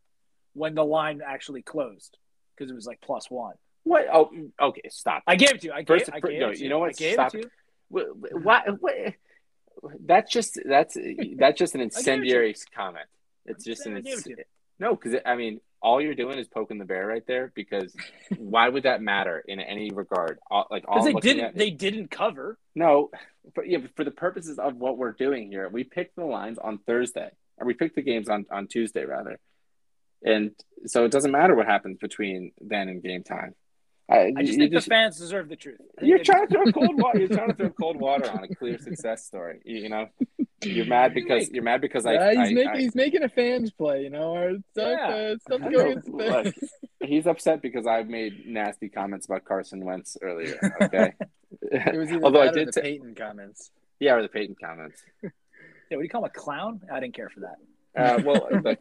when 0.54 0.76
the 0.76 0.86
line 0.86 1.22
actually 1.26 1.62
closed 1.62 2.18
because 2.56 2.72
it 2.72 2.76
was 2.76 2.86
like 2.86 3.02
plus 3.02 3.30
one. 3.30 3.56
what? 3.84 4.06
Oh, 4.12 4.30
okay. 4.62 4.82
Stop. 4.90 5.24
I 5.28 5.36
gave 5.36 5.52
it 5.52 5.62
to 5.62 5.68
you. 5.68 5.74
I 5.74 5.82
gave, 5.82 5.88
First- 6.06 6.12
I 6.14 6.20
gave 6.20 6.40
no, 6.40 6.50
it 6.50 6.56
to 6.58 6.64
you 6.64 6.70
know 6.70 6.80
what? 6.80 6.90
I 6.90 6.94
gave 6.94 7.14
Stop. 7.14 7.28
it 7.30 7.32
to 7.32 7.38
you. 7.40 7.50
What, 7.90 8.06
wh- 8.32 8.46
What? 8.46 8.64
That's 10.06 10.32
just 10.32 10.60
that's 10.66 10.98
that's 11.38 11.58
just 11.60 11.76
an 11.76 11.82
it 11.82 11.92
to 11.92 11.96
you. 11.96 12.00
incendiary 12.00 12.56
comment. 12.76 13.06
It's 13.46 13.66
I'm 13.66 13.72
just 13.72 13.86
an 13.86 14.04
saying 14.04 14.16
I 14.18 14.22
gave 14.28 14.40
it 14.40 14.48
no, 14.80 14.96
because 14.96 15.20
I 15.26 15.36
mean, 15.36 15.60
all 15.82 16.02
you're 16.02 16.16
doing 16.16 16.40
is 16.40 16.48
poking 16.48 16.78
the 16.78 16.86
bear 16.86 17.06
right 17.06 17.26
there. 17.28 17.52
Because 17.54 17.94
why 18.38 18.70
would 18.70 18.84
that 18.84 19.02
matter 19.02 19.44
in 19.46 19.60
any 19.60 19.92
regard? 19.92 20.40
All, 20.50 20.68
like 20.72 20.86
all 20.88 21.04
Because 21.06 21.22
they 21.24 21.30
didn't 21.30 21.46
at- 21.46 21.56
they 21.56 21.70
didn't 21.70 22.10
cover. 22.10 22.58
No, 22.76 23.10
but 23.56 23.68
yeah, 23.68 23.80
but 23.80 23.96
for 23.96 24.06
the 24.06 24.12
purposes 24.12 24.58
of 24.58 24.78
what 24.78 24.98
we're 24.98 25.12
doing 25.12 25.52
here, 25.52 25.68
we 25.70 25.84
picked 25.84 26.16
the 26.16 26.26
lines 26.26 26.58
on 26.58 26.80
Thursday, 26.80 27.30
or 27.58 27.68
we 27.68 27.74
picked 27.74 27.96
the 27.96 28.02
games 28.02 28.30
on 28.30 28.46
on 28.50 28.68
Tuesday 28.68 29.04
rather, 29.04 29.38
and 30.24 30.52
so 30.86 31.04
it 31.04 31.12
doesn't 31.12 31.32
matter 31.32 31.56
what 31.56 31.66
happens 31.66 31.98
between 31.98 32.52
then 32.62 32.88
and 32.88 33.04
game 33.04 33.24
time. 33.24 33.54
I, 34.10 34.34
I 34.38 34.44
just 34.44 34.58
think 34.58 34.74
the 34.74 34.82
fans 34.82 35.18
deserve 35.20 35.50
the 35.50 35.56
truth. 35.56 35.80
You're 36.02 36.24
trying 36.24 36.48
to 36.48 36.54
throw 36.54 36.72
cold 36.72 37.00
water. 37.02 37.20
You're 37.20 37.28
trying 37.28 37.50
to 37.50 37.54
throw 37.54 37.70
cold 37.70 37.98
water 37.98 38.30
on 38.32 38.44
a 38.44 38.56
clear 38.56 38.78
success 38.82 39.26
story. 39.26 39.60
You, 39.64 39.82
you 39.84 39.90
know, 39.90 40.08
you're 40.64 40.86
mad 40.88 41.14
because 41.14 41.50
you're 41.52 41.64
mad 41.64 41.82
because 41.82 42.06
I. 42.06 42.30
He's 42.32 42.38
I- 42.50 42.54
making 42.54 42.68
I- 42.70 42.78
he's 42.80 42.96
making 42.96 43.24
a 43.24 43.30
fans 43.30 43.72
play, 43.72 44.04
you 44.04 44.10
know, 44.10 44.36
or 44.36 44.58
stuff, 44.72 44.98
Yeah. 44.98 45.08
uh, 45.16 45.36
stuff 45.58 45.72
going 45.72 46.02
look, 46.08 46.56
he's 47.04 47.28
upset 47.28 47.62
because 47.62 47.86
I 47.86 48.04
made 48.04 48.48
nasty 48.48 48.90
comments 48.90 49.26
about 49.28 49.46
Carson 49.46 49.86
Wentz 49.86 50.18
earlier. 50.22 50.58
Okay. 50.82 51.14
It 51.72 51.96
was 51.98 52.12
either 52.12 52.24
Although 52.24 52.42
I 52.42 52.52
did 52.52 52.70
the 52.70 52.74
say, 52.74 52.82
Peyton 52.82 53.14
comments. 53.16 53.72
yeah, 54.00 54.14
or 54.16 54.22
the 54.24 54.28
Peyton 54.30 54.56
comments. 54.64 55.02
Yeah, 55.24 55.30
what 55.92 55.98
do 56.00 56.04
you 56.04 56.10
call 56.10 56.24
him 56.24 56.32
a 56.36 56.40
clown? 56.40 56.82
I 56.92 57.00
didn't 57.00 57.16
care 57.16 57.30
for 57.30 57.42
that. 57.42 57.56
Uh, 57.96 58.22
well, 58.24 58.48
look, 58.64 58.80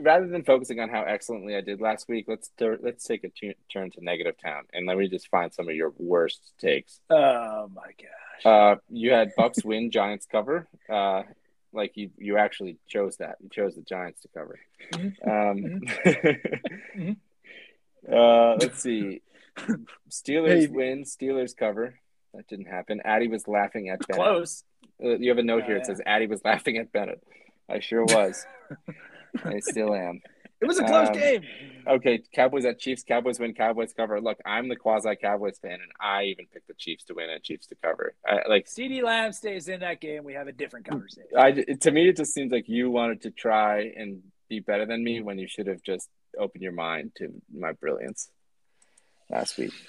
rather 0.00 0.26
than 0.26 0.44
focusing 0.44 0.80
on 0.80 0.88
how 0.88 1.02
excellently 1.02 1.56
I 1.56 1.60
did 1.60 1.80
last 1.80 2.08
week, 2.08 2.26
let's 2.28 2.50
let's 2.60 3.04
take 3.04 3.24
a 3.24 3.30
turn 3.72 3.90
to 3.92 4.04
negative 4.04 4.34
town 4.42 4.64
and 4.72 4.86
let 4.86 4.98
me 4.98 5.08
just 5.08 5.28
find 5.28 5.52
some 5.52 5.68
of 5.68 5.74
your 5.74 5.92
worst 5.98 6.52
takes. 6.58 7.00
Oh 7.10 7.70
my 7.74 7.90
gosh. 7.98 8.44
Uh, 8.44 8.76
you 8.90 9.12
had 9.12 9.32
Bucks 9.36 9.64
win, 9.64 9.90
Giants 9.90 10.26
cover. 10.30 10.66
Uh, 10.90 11.22
like 11.72 11.96
you, 11.96 12.10
you 12.18 12.36
actually 12.36 12.76
chose 12.86 13.16
that. 13.16 13.36
You 13.42 13.48
chose 13.48 13.74
the 13.74 13.82
Giants 13.82 14.20
to 14.22 14.28
cover. 14.28 14.58
Um, 14.94 15.80
Mhm. 16.94 17.16
uh, 18.12 18.56
let's 18.60 18.80
see. 18.80 19.22
Steelers 20.10 20.60
Hey. 20.62 20.66
win, 20.68 21.04
Steelers 21.04 21.56
cover. 21.56 21.98
That 22.34 22.46
didn't 22.48 22.66
happen. 22.66 23.00
Addy 23.04 23.28
was 23.28 23.46
laughing 23.48 23.88
at 23.88 24.00
Bennett. 24.06 24.22
Close. 24.22 24.64
Uh, 25.02 25.16
you 25.16 25.28
have 25.30 25.38
a 25.38 25.42
note 25.42 25.62
Oh, 25.64 25.66
here. 25.66 25.76
It 25.76 25.80
yeah. 25.80 25.84
says 25.94 26.00
Addy 26.04 26.26
was 26.26 26.44
laughing 26.44 26.76
at 26.78 26.92
Bennett. 26.92 27.22
I 27.68 27.80
sure 27.80 28.04
was. 28.04 28.44
I 29.44 29.60
still 29.60 29.94
am. 29.94 30.20
It 30.60 30.66
was 30.66 30.78
a 30.78 30.84
close 30.84 31.08
Um, 31.08 31.14
game. 31.14 31.42
Okay, 31.86 32.22
Cowboys 32.34 32.64
at 32.64 32.78
Chiefs. 32.78 33.02
Cowboys 33.02 33.38
win. 33.38 33.52
Cowboys 33.54 33.92
cover. 33.92 34.20
Look, 34.20 34.38
I'm 34.46 34.68
the 34.68 34.76
quasi 34.76 35.14
Cowboys 35.16 35.58
fan, 35.58 35.72
and 35.72 35.90
I 36.00 36.24
even 36.24 36.46
picked 36.52 36.68
the 36.68 36.74
Chiefs 36.74 37.04
to 37.04 37.14
win 37.14 37.28
and 37.28 37.42
Chiefs 37.42 37.66
to 37.66 37.74
cover. 37.82 38.14
I, 38.26 38.48
like, 38.48 38.66
CeeDee 38.66 39.02
Lamb 39.02 39.32
stays 39.32 39.68
in 39.68 39.80
that 39.80 40.00
game. 40.00 40.24
We 40.24 40.32
have 40.34 40.46
a 40.48 40.52
different 40.52 40.86
conversation. 40.86 41.28
I 41.36 41.52
to 41.52 41.90
me, 41.90 42.08
it 42.08 42.16
just 42.16 42.32
seems 42.32 42.50
like 42.52 42.68
you 42.68 42.90
wanted 42.90 43.22
to 43.22 43.30
try 43.30 43.92
and 43.96 44.22
be 44.48 44.60
better 44.60 44.86
than 44.86 45.04
me 45.04 45.20
when 45.20 45.38
you 45.38 45.48
should 45.48 45.66
have 45.66 45.82
just 45.82 46.08
opened 46.38 46.62
your 46.62 46.72
mind 46.72 47.12
to 47.16 47.28
my 47.52 47.72
brilliance 47.72 48.30
last 49.30 49.58
week. 49.58 49.72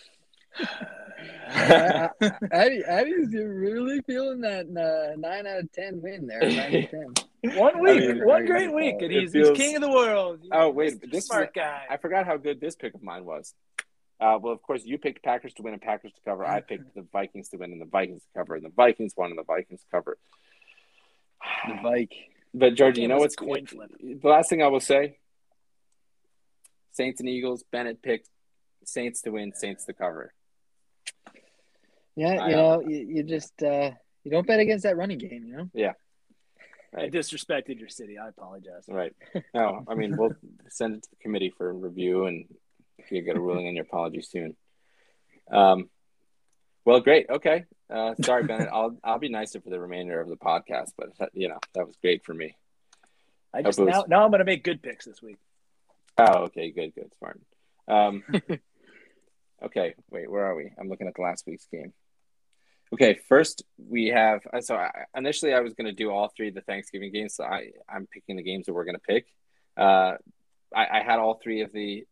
I- 1.49 2.09
I- 2.21 2.31
Addy, 2.51 2.83
Addy's 2.87 3.33
really 3.33 4.01
feeling 4.01 4.41
that 4.41 4.65
uh, 4.67 5.15
nine 5.17 5.47
out 5.47 5.59
of 5.59 5.71
ten 5.71 6.01
win 6.01 6.27
there. 6.27 6.41
Nine 6.41 6.59
out 6.59 6.73
of 6.83 6.89
ten. 6.89 7.13
One 7.57 7.79
week, 7.79 7.99
mean, 7.99 8.25
one 8.25 8.45
great 8.45 8.73
week, 8.73 8.95
and 9.01 9.11
he's, 9.11 9.31
feels- 9.31 9.49
he's 9.49 9.57
king 9.57 9.75
of 9.75 9.81
the 9.83 9.89
world. 9.91 10.39
He's 10.41 10.49
Oh, 10.51 10.71
wait, 10.71 10.99
Mr. 10.99 11.11
this 11.11 11.27
smart 11.27 11.51
a- 11.55 11.59
guy. 11.59 11.83
I 11.89 11.97
forgot 11.97 12.25
how 12.25 12.37
good 12.37 12.59
this 12.59 12.75
pick 12.75 12.95
of 12.95 13.03
mine 13.03 13.23
was. 13.23 13.53
Uh, 14.19 14.39
well, 14.41 14.51
of 14.53 14.61
course, 14.63 14.83
you 14.83 14.97
picked 14.97 15.21
Packers 15.23 15.53
to 15.55 15.61
win 15.61 15.73
and 15.73 15.81
Packers 15.81 16.11
to 16.13 16.21
cover. 16.25 16.43
I 16.45 16.61
picked 16.61 16.95
the 16.95 17.05
Vikings 17.13 17.49
to 17.49 17.57
win 17.57 17.71
and 17.71 17.79
the 17.81 17.85
Vikings 17.85 18.21
to 18.23 18.39
cover, 18.39 18.55
and 18.55 18.65
the 18.65 18.69
Vikings 18.75 19.13
won 19.15 19.29
and 19.29 19.37
the 19.37 19.43
Vikings 19.43 19.81
cover. 19.91 20.17
The 21.67 21.75
Vike. 21.83 22.13
But 22.53 22.73
Georgie, 22.75 23.01
you 23.01 23.07
know 23.09 23.17
what's 23.17 23.35
a 23.35 23.37
coin 23.37 23.65
flip. 23.67 23.91
The 23.99 24.27
last 24.27 24.49
thing 24.49 24.63
I 24.63 24.67
will 24.67 24.79
say: 24.79 25.17
Saints 26.93 27.19
and 27.19 27.29
Eagles. 27.29 27.63
Bennett 27.71 28.01
picked 28.01 28.29
Saints 28.85 29.21
to 29.23 29.31
win, 29.31 29.53
Saints 29.53 29.85
to 29.85 29.93
cover. 29.93 30.33
Yeah, 32.15 32.41
I 32.41 32.49
you 32.49 32.55
know. 32.55 32.79
know, 32.81 32.87
you, 32.87 32.97
you 32.97 33.23
just 33.23 33.61
uh, 33.61 33.91
you 34.23 34.31
don't 34.31 34.47
bet 34.47 34.59
against 34.59 34.83
that 34.83 34.97
running 34.97 35.17
game, 35.17 35.43
you 35.45 35.57
know. 35.57 35.69
Yeah. 35.73 35.93
I 36.97 37.09
disrespected 37.09 37.77
your 37.77 37.89
city. 37.89 38.17
I 38.17 38.29
apologize. 38.29 38.85
Right? 38.87 39.13
No, 39.53 39.83
I 39.87 39.95
mean 39.95 40.15
we'll 40.15 40.35
send 40.69 40.95
it 40.95 41.03
to 41.03 41.09
the 41.09 41.17
committee 41.17 41.53
for 41.57 41.73
review, 41.73 42.25
and 42.25 42.45
you 43.11 43.21
get 43.21 43.35
a 43.35 43.39
ruling 43.39 43.67
on 43.67 43.75
your 43.75 43.83
apology 43.83 44.21
soon. 44.21 44.55
Um, 45.51 45.89
well, 46.85 47.01
great. 47.01 47.29
Okay. 47.29 47.65
Uh, 47.89 48.15
sorry, 48.21 48.43
Bennett. 48.47 48.69
I'll 48.71 48.97
I'll 49.03 49.19
be 49.19 49.29
nicer 49.29 49.59
for 49.59 49.69
the 49.69 49.79
remainder 49.79 50.21
of 50.21 50.29
the 50.29 50.37
podcast, 50.37 50.91
but 50.97 51.09
you 51.33 51.49
know 51.49 51.59
that 51.73 51.85
was 51.85 51.97
great 52.01 52.23
for 52.23 52.33
me. 52.33 52.55
I 53.53 53.61
just 53.61 53.79
Hope 53.79 53.89
now, 53.89 54.05
now 54.07 54.23
I'm 54.23 54.31
going 54.31 54.39
to 54.39 54.45
make 54.45 54.63
good 54.63 54.81
picks 54.81 55.05
this 55.05 55.21
week. 55.21 55.37
Oh, 56.17 56.45
okay, 56.45 56.71
good, 56.71 56.93
good, 56.93 57.11
smart. 57.17 57.39
Um, 57.87 58.23
okay, 59.63 59.95
wait, 60.11 60.29
where 60.29 60.45
are 60.45 60.55
we? 60.55 60.71
I'm 60.77 60.89
looking 60.89 61.07
at 61.07 61.15
the 61.15 61.21
last 61.21 61.45
week's 61.47 61.67
game. 61.67 61.93
Okay, 62.93 63.19
first 63.27 63.63
we 63.77 64.07
have. 64.07 64.41
uh, 64.53 64.61
So 64.61 64.75
I, 64.75 64.89
initially, 65.15 65.53
I 65.53 65.59
was 65.59 65.73
going 65.73 65.87
to 65.87 65.91
do 65.93 66.11
all 66.11 66.31
three 66.35 66.49
of 66.49 66.53
the 66.55 66.61
Thanksgiving 66.61 67.11
games. 67.11 67.35
So 67.35 67.43
I, 67.43 67.71
I'm 67.89 68.07
picking 68.07 68.35
the 68.37 68.43
games 68.43 68.65
that 68.67 68.73
we're 68.73 68.85
going 68.85 68.95
to 68.95 69.01
pick. 69.01 69.25
Uh, 69.75 70.13
I, 70.73 70.99
I 70.99 71.03
had 71.03 71.19
all 71.19 71.39
three 71.43 71.61
of 71.61 71.71
the 71.73 72.05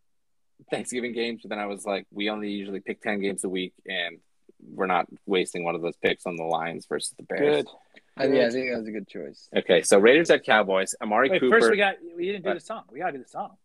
Thanksgiving 0.71 1.13
games, 1.13 1.41
but 1.43 1.49
then 1.49 1.59
I 1.59 1.65
was 1.67 1.85
like, 1.85 2.05
we 2.11 2.29
only 2.29 2.49
usually 2.51 2.79
pick 2.79 3.01
ten 3.01 3.19
games 3.21 3.43
a 3.43 3.49
week, 3.49 3.73
and 3.87 4.17
we're 4.65 4.87
not 4.87 5.07
wasting 5.25 5.63
one 5.63 5.75
of 5.75 5.81
those 5.81 5.95
picks 5.97 6.25
on 6.25 6.35
the 6.37 6.43
Lions 6.43 6.85
versus 6.87 7.13
the 7.17 7.23
Bears. 7.23 7.63
Good. 7.63 7.67
I, 8.15 8.25
yeah, 8.27 8.45
I 8.45 8.49
think 8.49 8.69
that 8.71 8.77
was 8.79 8.87
a 8.87 8.91
good 8.91 9.07
choice. 9.07 9.49
Okay, 9.55 9.81
so 9.81 9.97
Raiders 9.97 10.29
at 10.29 10.43
Cowboys. 10.45 10.95
Amari 11.01 11.29
Wait, 11.31 11.39
Cooper. 11.41 11.59
first 11.59 11.71
we 11.71 11.77
got 11.77 11.95
we 12.15 12.25
didn't 12.27 12.43
do 12.43 12.49
What? 12.49 12.53
the 12.55 12.59
song. 12.61 12.83
We 12.91 12.99
got 12.99 13.07
to 13.07 13.11
do 13.17 13.23
the 13.23 13.29
song. 13.29 13.57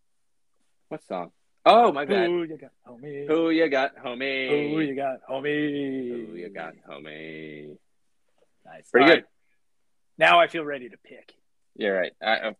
what 0.88 1.04
song? 1.06 1.30
Oh, 1.70 1.92
my 1.92 2.06
bad. 2.06 2.28
Who 2.28 2.44
you 2.44 2.56
got, 2.56 2.70
homie? 2.88 3.28
Who 3.28 3.50
you 3.50 3.68
got, 3.68 3.96
homie? 4.02 4.70
Who 4.72 4.80
you 4.80 4.94
got, 4.94 5.18
homie? 5.28 6.26
Who 6.26 6.34
you 6.34 6.48
got, 6.48 6.72
homie? 6.88 7.76
Nice. 8.64 8.90
Pretty 8.90 9.04
All 9.04 9.08
good. 9.10 9.14
right. 9.16 9.24
Now 10.16 10.40
I 10.40 10.46
feel 10.46 10.64
ready 10.64 10.88
to 10.88 10.96
pick. 10.96 11.34
You're 11.76 11.94
right. 11.94 12.12
I, 12.22 12.32
I, 12.32 12.54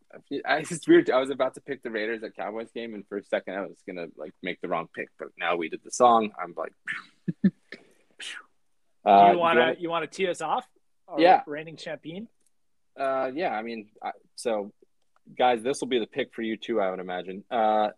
I, 0.44 0.59
it's 0.59 0.86
weird. 0.86 1.10
I 1.10 1.18
was 1.18 1.30
about 1.30 1.55
to 1.55 1.62
pick 1.62 1.82
the 1.82 1.90
Raiders 1.90 2.22
at 2.22 2.36
Cowboys 2.36 2.70
game, 2.72 2.93
and 2.94 3.05
for 3.09 3.16
a 3.16 3.24
second, 3.24 3.55
I 3.55 3.62
was 3.62 3.78
gonna 3.86 4.09
like 4.16 4.32
make 4.43 4.60
the 4.60 4.68
wrong 4.68 4.89
pick. 4.94 5.09
But 5.18 5.28
now 5.39 5.56
we 5.56 5.70
did 5.70 5.80
the 5.82 5.90
song. 5.90 6.30
I'm 6.40 6.55
like, 6.56 6.72
uh, 9.05 9.30
do 9.30 9.32
you 9.32 9.39
want 9.39 9.59
to 9.59 9.76
you 9.80 9.89
want 9.89 10.10
to 10.10 10.16
tee 10.16 10.28
us 10.28 10.43
off? 10.43 10.66
Yeah. 11.16 11.40
reigning 11.47 11.76
champion. 11.76 12.28
Uh, 12.94 13.30
yeah. 13.35 13.56
I 13.56 13.62
mean, 13.62 13.89
I, 14.02 14.10
so 14.36 14.72
guys, 15.36 15.62
this 15.62 15.80
will 15.80 15.89
be 15.89 15.98
the 15.98 16.06
pick 16.06 16.35
for 16.35 16.43
you 16.43 16.56
too. 16.56 16.80
I 16.80 16.90
would 16.90 17.01
imagine. 17.01 17.43
Uh, 17.51 17.89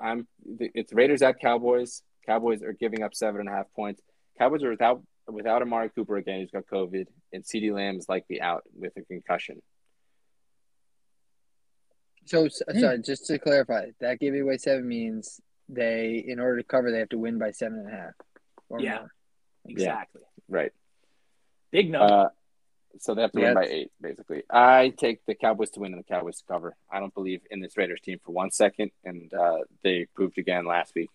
I'm. 0.00 0.26
It's 0.60 0.92
Raiders 0.92 1.22
at 1.22 1.38
Cowboys. 1.40 2.02
Cowboys 2.26 2.62
are 2.62 2.72
giving 2.72 3.02
up 3.02 3.14
seven 3.14 3.40
and 3.40 3.48
a 3.48 3.52
half 3.52 3.66
points. 3.74 4.02
Cowboys 4.38 4.62
are 4.62 4.70
without 4.70 5.02
without 5.26 5.62
Amari 5.62 5.90
Cooper 5.90 6.16
again. 6.16 6.40
He's 6.40 6.50
got 6.50 6.66
COVID, 6.66 7.06
and 7.32 7.44
CeeDee 7.44 7.72
Lamb 7.72 7.96
is 7.96 8.08
likely 8.08 8.40
out 8.40 8.62
with 8.74 8.96
a 8.96 9.02
concussion. 9.02 9.60
So, 12.26 12.44
s 12.44 12.62
sorry, 12.78 13.00
just 13.02 13.26
to 13.26 13.38
clarify, 13.38 13.86
that 14.00 14.20
giving 14.20 14.42
away 14.42 14.58
seven 14.58 14.86
means 14.86 15.40
they, 15.68 16.22
in 16.26 16.38
order 16.38 16.58
to 16.58 16.62
cover, 16.62 16.90
they 16.90 16.98
have 16.98 17.08
to 17.10 17.18
win 17.18 17.38
by 17.38 17.52
seven 17.52 17.78
and 17.78 17.88
a 17.88 17.90
half. 17.90 18.12
Or 18.68 18.80
Yeah. 18.80 18.98
more. 18.98 19.12
Exactly. 19.64 20.22
Right. 20.48 20.72
Big 21.70 21.90
number. 21.90 22.12
Uh, 22.12 22.28
so 22.98 23.14
they 23.14 23.22
have 23.22 23.32
to 23.32 23.40
Yeah, 23.40 23.46
win 23.48 23.54
by 23.54 23.66
eight, 23.66 23.92
basically. 24.00 24.42
I 24.50 24.92
take 24.96 25.24
the 25.26 25.34
Cowboys 25.34 25.70
to 25.70 25.80
win 25.80 25.92
and 25.92 26.00
the 26.02 26.06
Cowboys 26.06 26.38
to 26.38 26.44
cover. 26.46 26.76
I 26.90 27.00
don't 27.00 27.14
believe 27.14 27.42
in 27.50 27.60
this 27.60 27.76
Raiders 27.76 28.00
team 28.00 28.18
for 28.24 28.32
one 28.32 28.50
second, 28.50 28.90
and 29.04 29.32
uh, 29.32 29.58
they 29.84 30.06
proved 30.14 30.38
again 30.38 30.64
last 30.66 30.94
week 30.94 31.10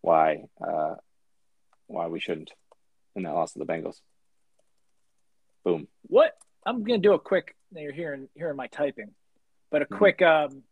why 0.00 0.44
uh, 0.60 0.94
why 1.88 2.06
we 2.06 2.20
shouldn't 2.20 2.52
in 3.14 3.24
that 3.24 3.32
loss 3.34 3.52
to 3.52 3.58
the 3.58 3.66
Bengals. 3.66 4.00
Boom. 5.64 5.88
what? 6.02 6.32
I'm 6.64 6.82
gonna 6.84 6.98
do 6.98 7.12
a 7.14 7.18
quick. 7.18 7.54
now 7.72 7.80
You're 7.80 7.92
hearing 7.92 8.28
hearing 8.34 8.56
my 8.56 8.66
typing, 8.68 9.14
but 9.70 9.82
a 9.82 9.86
Mhm. 9.86 9.98
quick 9.98 10.22
um, 10.22 10.62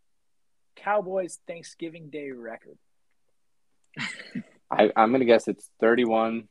Cowboys 0.76 1.39
Thanksgiving 1.47 2.10
Day 2.10 2.31
record. 2.31 2.78
I, 4.70 4.90
I'm 4.97 5.10
going 5.10 5.20
to 5.20 5.26
guess 5.26 5.47
it's 5.47 5.70
31, 5.78 6.48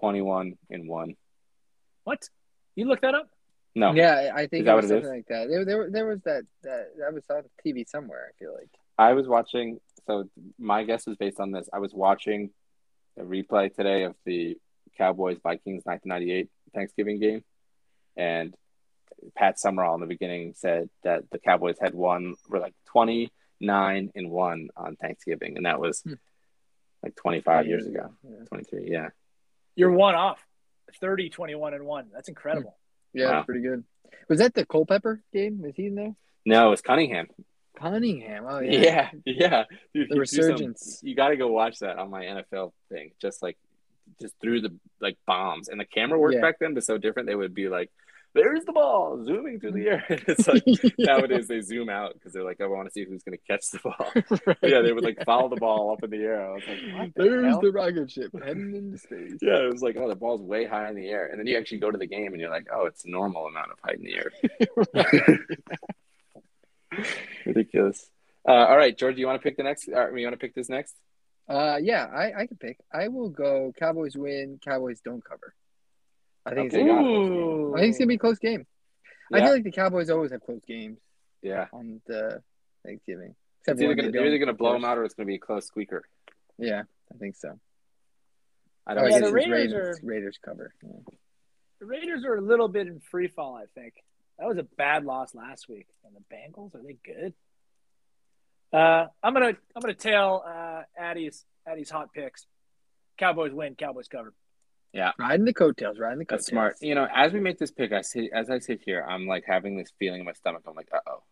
21, 0.00 0.58
and 0.70 0.86
one. 0.88 1.14
What? 2.02 2.28
You 2.74 2.86
look 2.86 3.00
that 3.00 3.14
up? 3.14 3.30
No. 3.74 3.92
Yeah, 3.92 4.30
I 4.34 4.46
think 4.46 4.60
Is 4.60 4.64
that 4.66 4.70
it 4.72 4.74
what 4.74 4.82
was 4.82 4.90
it 4.90 4.96
is? 4.98 5.02
something 5.04 5.16
like 5.18 5.26
that. 5.28 5.48
There, 5.48 5.64
there, 5.64 5.90
there 5.90 6.06
was 6.06 6.20
that, 6.22 6.44
that 6.62 6.90
that 6.98 7.12
was 7.12 7.24
on 7.30 7.42
TV 7.66 7.88
somewhere. 7.88 8.28
I 8.28 8.32
feel 8.38 8.54
like. 8.54 8.68
I 8.98 9.12
was 9.14 9.26
watching. 9.26 9.80
So 10.06 10.28
my 10.58 10.84
guess 10.84 11.08
is 11.08 11.16
based 11.16 11.40
on 11.40 11.50
this. 11.50 11.68
I 11.72 11.78
was 11.80 11.92
watching 11.92 12.50
a 13.18 13.22
replay 13.22 13.74
today 13.74 14.04
of 14.04 14.14
the 14.24 14.56
Cowboys 14.96 15.38
Vikings 15.42 15.82
1998 15.84 16.48
Thanksgiving 16.74 17.18
game, 17.18 17.42
and 18.16 18.54
Pat 19.36 19.58
Summerall 19.58 19.94
in 19.94 20.00
the 20.02 20.06
beginning 20.06 20.52
said 20.54 20.88
that 21.02 21.28
the 21.30 21.38
Cowboys 21.38 21.76
had 21.80 21.94
won 21.94 22.34
were 22.48 22.60
like 22.60 22.74
twenty 22.86 23.32
nine 23.60 24.10
and 24.14 24.30
one 24.30 24.68
on 24.76 24.94
Thanksgiving, 24.96 25.56
and 25.56 25.66
that 25.66 25.80
was 25.80 26.00
Hmm. 26.02 26.14
like 27.02 27.16
twenty 27.16 27.40
five 27.40 27.66
years 27.66 27.86
ago, 27.86 28.14
Yeah. 28.22 28.44
twenty 28.46 28.64
three. 28.64 28.88
Yeah, 28.90 29.08
You're 29.74 29.90
one 29.92 30.14
off. 30.14 30.38
30, 31.00 31.28
21, 31.30 31.74
and 31.74 31.84
one. 31.86 32.06
That's 32.12 32.28
incredible. 32.28 32.76
Yeah, 33.14 33.30
Wow. 33.30 33.42
pretty 33.44 33.60
good. 33.62 33.84
Was 34.28 34.38
that 34.40 34.54
the 34.54 34.66
Culpepper 34.66 35.22
game? 35.32 35.62
Was 35.62 35.74
he 35.76 35.86
in 35.86 35.94
there? 35.94 36.14
no, 36.44 36.72
it's 36.72 36.82
Cunningham. 36.82 37.28
Cunningham. 37.78 38.44
Oh 38.48 38.60
yeah. 38.60 38.80
Yeah, 38.80 39.10
yeah. 39.24 39.64
Dude, 39.94 40.08
The 40.08 40.14
he 40.14 40.14
threw 40.14 40.24
some- 40.26 40.40
resurgence. 40.48 41.00
you 41.02 41.14
got 41.14 41.28
to 41.28 41.36
go 41.36 41.48
watch 41.48 41.78
that 41.80 41.98
on 41.98 42.10
my 42.10 42.24
NFL 42.24 42.72
thing. 42.90 43.12
Just 43.20 43.42
like, 43.42 43.56
just 44.20 44.34
threw 44.40 44.60
the 44.60 44.76
like 45.00 45.16
bombs, 45.26 45.68
and 45.68 45.80
the 45.80 45.84
camera 45.84 46.18
work 46.18 46.34
Yeah. 46.34 46.40
back 46.40 46.58
then 46.60 46.74
was 46.74 46.86
so 46.86 46.98
different. 46.98 47.26
They 47.28 47.34
would 47.34 47.54
be 47.54 47.68
like, 47.68 47.90
"There's 48.34 48.64
the 48.64 48.72
ball 48.72 49.24
zooming 49.24 49.60
through 49.60 49.72
the 49.72 49.88
air." 49.88 50.04
it's 50.08 50.48
like 50.48 50.64
nowadays 50.98 51.48
they 51.48 51.60
zoom 51.60 51.88
out 51.88 52.14
because 52.14 52.32
they're 52.32 52.44
like, 52.44 52.60
"I 52.60 52.66
want 52.66 52.88
to 52.88 52.92
see 52.92 53.04
who's 53.04 53.22
going 53.22 53.38
to 53.38 53.44
catch 53.46 53.70
the 53.70 53.78
ball." 53.78 54.12
But 54.44 54.70
yeah, 54.70 54.80
they 54.80 54.92
would 54.92 55.04
like 55.04 55.24
follow 55.24 55.48
the 55.48 55.56
ball 55.56 55.92
up 55.92 56.02
in 56.02 56.10
the 56.10 56.18
air. 56.18 56.50
I 56.50 56.54
was 56.54 56.62
like, 56.66 56.78
"What 56.94 57.14
the 57.14 57.22
There's 57.22 57.46
hell?" 57.46 57.60
the 57.60 57.72
rocket 57.72 58.10
ship 58.10 58.32
heading 58.44 58.74
into 58.74 58.98
space. 58.98 59.38
Yeah, 59.40 59.64
it 59.64 59.72
was 59.72 59.82
like, 59.82 59.96
"Oh, 59.96 60.08
the 60.08 60.16
ball's 60.16 60.42
way 60.42 60.66
high 60.66 60.88
in 60.88 60.96
the 60.96 61.08
air," 61.08 61.26
and 61.26 61.38
then 61.38 61.46
you 61.46 61.56
actually 61.56 61.78
go 61.78 61.90
to 61.90 61.98
the 61.98 62.06
game 62.06 62.32
and 62.32 62.40
you're 62.40 62.50
like, 62.50 62.66
"Oh, 62.72 62.86
it's 62.86 63.04
a 63.04 63.10
normal 63.10 63.46
amount 63.46 63.70
of 63.70 63.78
height 63.82 63.98
in 63.98 64.04
the 64.04 64.16
air." 64.16 64.30
Ridiculous. 67.46 68.10
Uh, 68.46 68.52
all 68.52 68.76
right, 68.76 68.96
George, 68.96 69.16
you 69.16 69.26
want 69.26 69.40
to 69.40 69.42
pick 69.42 69.56
the 69.56 69.62
next? 69.62 69.88
Or 69.88 70.16
you 70.16 70.26
want 70.26 70.34
to 70.34 70.44
pick 70.44 70.54
this 70.54 70.68
next? 70.68 70.94
Uh, 71.48 71.78
yeah, 71.80 72.06
I, 72.06 72.42
I 72.42 72.46
can 72.46 72.56
pick. 72.56 72.78
I 72.92 73.08
will 73.08 73.28
go. 73.28 73.72
Cowboys 73.78 74.16
win. 74.16 74.60
Cowboys 74.64 75.00
don't 75.00 75.24
cover. 75.24 75.54
I 76.46 76.54
think 76.54 76.72
Okay, 76.72 76.82
it's. 76.82 76.88
got 76.88 77.00
it. 77.00 77.06
Ooh. 77.06 77.74
I 77.74 77.80
think 77.80 77.90
it's 77.90 77.98
gonna 77.98 78.08
be 78.08 78.14
a 78.14 78.18
close 78.18 78.38
game. 78.38 78.66
I 79.32 79.40
feel 79.40 79.52
like 79.52 79.64
the 79.64 79.70
Cowboys 79.72 80.10
always 80.10 80.30
have 80.32 80.42
close 80.42 80.60
games 80.66 80.98
Yeah. 81.42 81.66
on 81.72 82.00
the 82.06 82.42
Thanksgiving. 82.84 83.34
It's 83.66 83.80
either 83.80 83.94
gonna, 83.94 84.08
they 84.10 84.18
they're 84.18 84.26
either 84.26 84.38
going 84.38 84.48
to 84.48 84.52
blow 84.52 84.74
them 84.74 84.84
out 84.84 84.98
or 84.98 85.04
it's 85.04 85.14
going 85.14 85.26
to 85.26 85.30
be 85.30 85.36
a 85.36 85.38
close 85.38 85.66
squeaker. 85.66 86.04
Yeah, 86.58 86.82
I 87.12 87.16
think 87.16 87.34
so. 87.34 87.58
I 88.86 88.92
Oh, 88.92 88.94
don't 88.96 89.04
I 89.04 89.06
Yeah, 89.08 89.14
see 89.14 89.20
guess 89.20 89.28
the 89.30 89.34
Raiders 89.34 89.50
Raiders. 89.72 89.98
are- 89.98 90.06
Raiders 90.06 90.38
cover. 90.44 90.74
Yeah. 90.82 90.90
The 91.80 91.86
Raiders 91.86 92.24
are 92.26 92.34
a 92.36 92.40
little 92.42 92.68
bit 92.68 92.86
in 92.88 93.00
free 93.00 93.28
fall, 93.28 93.56
I 93.56 93.64
think. 93.74 93.94
That 94.38 94.46
was 94.46 94.58
a 94.58 94.64
bad 94.76 95.06
loss 95.06 95.34
last 95.34 95.66
week. 95.70 95.86
And 96.04 96.14
the 96.14 96.20
Bengals, 96.34 96.74
are 96.74 96.82
they 96.82 96.98
good? 97.04 97.32
Uh, 98.72 99.06
I'm 99.22 99.32
gonna 99.32 99.56
I'm 99.74 99.80
gonna 99.80 99.94
tail 99.94 100.42
uh, 100.46 100.82
Addy's 100.98 101.46
Addy's 101.66 101.88
hot 101.90 102.12
picks. 102.12 102.46
Cowboys 103.16 103.52
win, 103.52 103.76
Cowboys 103.76 104.08
cover. 104.08 104.34
Yeah, 104.94 105.10
riding 105.18 105.44
the 105.44 105.52
coattails. 105.52 105.98
Riding 105.98 106.20
the 106.20 106.24
coattails. 106.24 106.46
That's 106.46 106.50
smart. 106.50 106.76
You 106.80 106.94
know, 106.94 107.06
as 107.12 107.32
we 107.32 107.40
make 107.40 107.58
this 107.58 107.72
pick, 107.72 107.92
I 107.92 108.00
sit 108.02 108.30
as 108.32 108.48
I 108.48 108.60
sit 108.60 108.80
here, 108.86 109.04
I'm 109.06 109.26
like 109.26 109.44
having 109.46 109.76
this 109.76 109.92
feeling 109.98 110.20
in 110.20 110.24
my 110.26 110.32
stomach. 110.34 110.62
I'm 110.68 110.74
like, 110.76 110.88
uh 110.94 111.00
oh. 111.08 111.22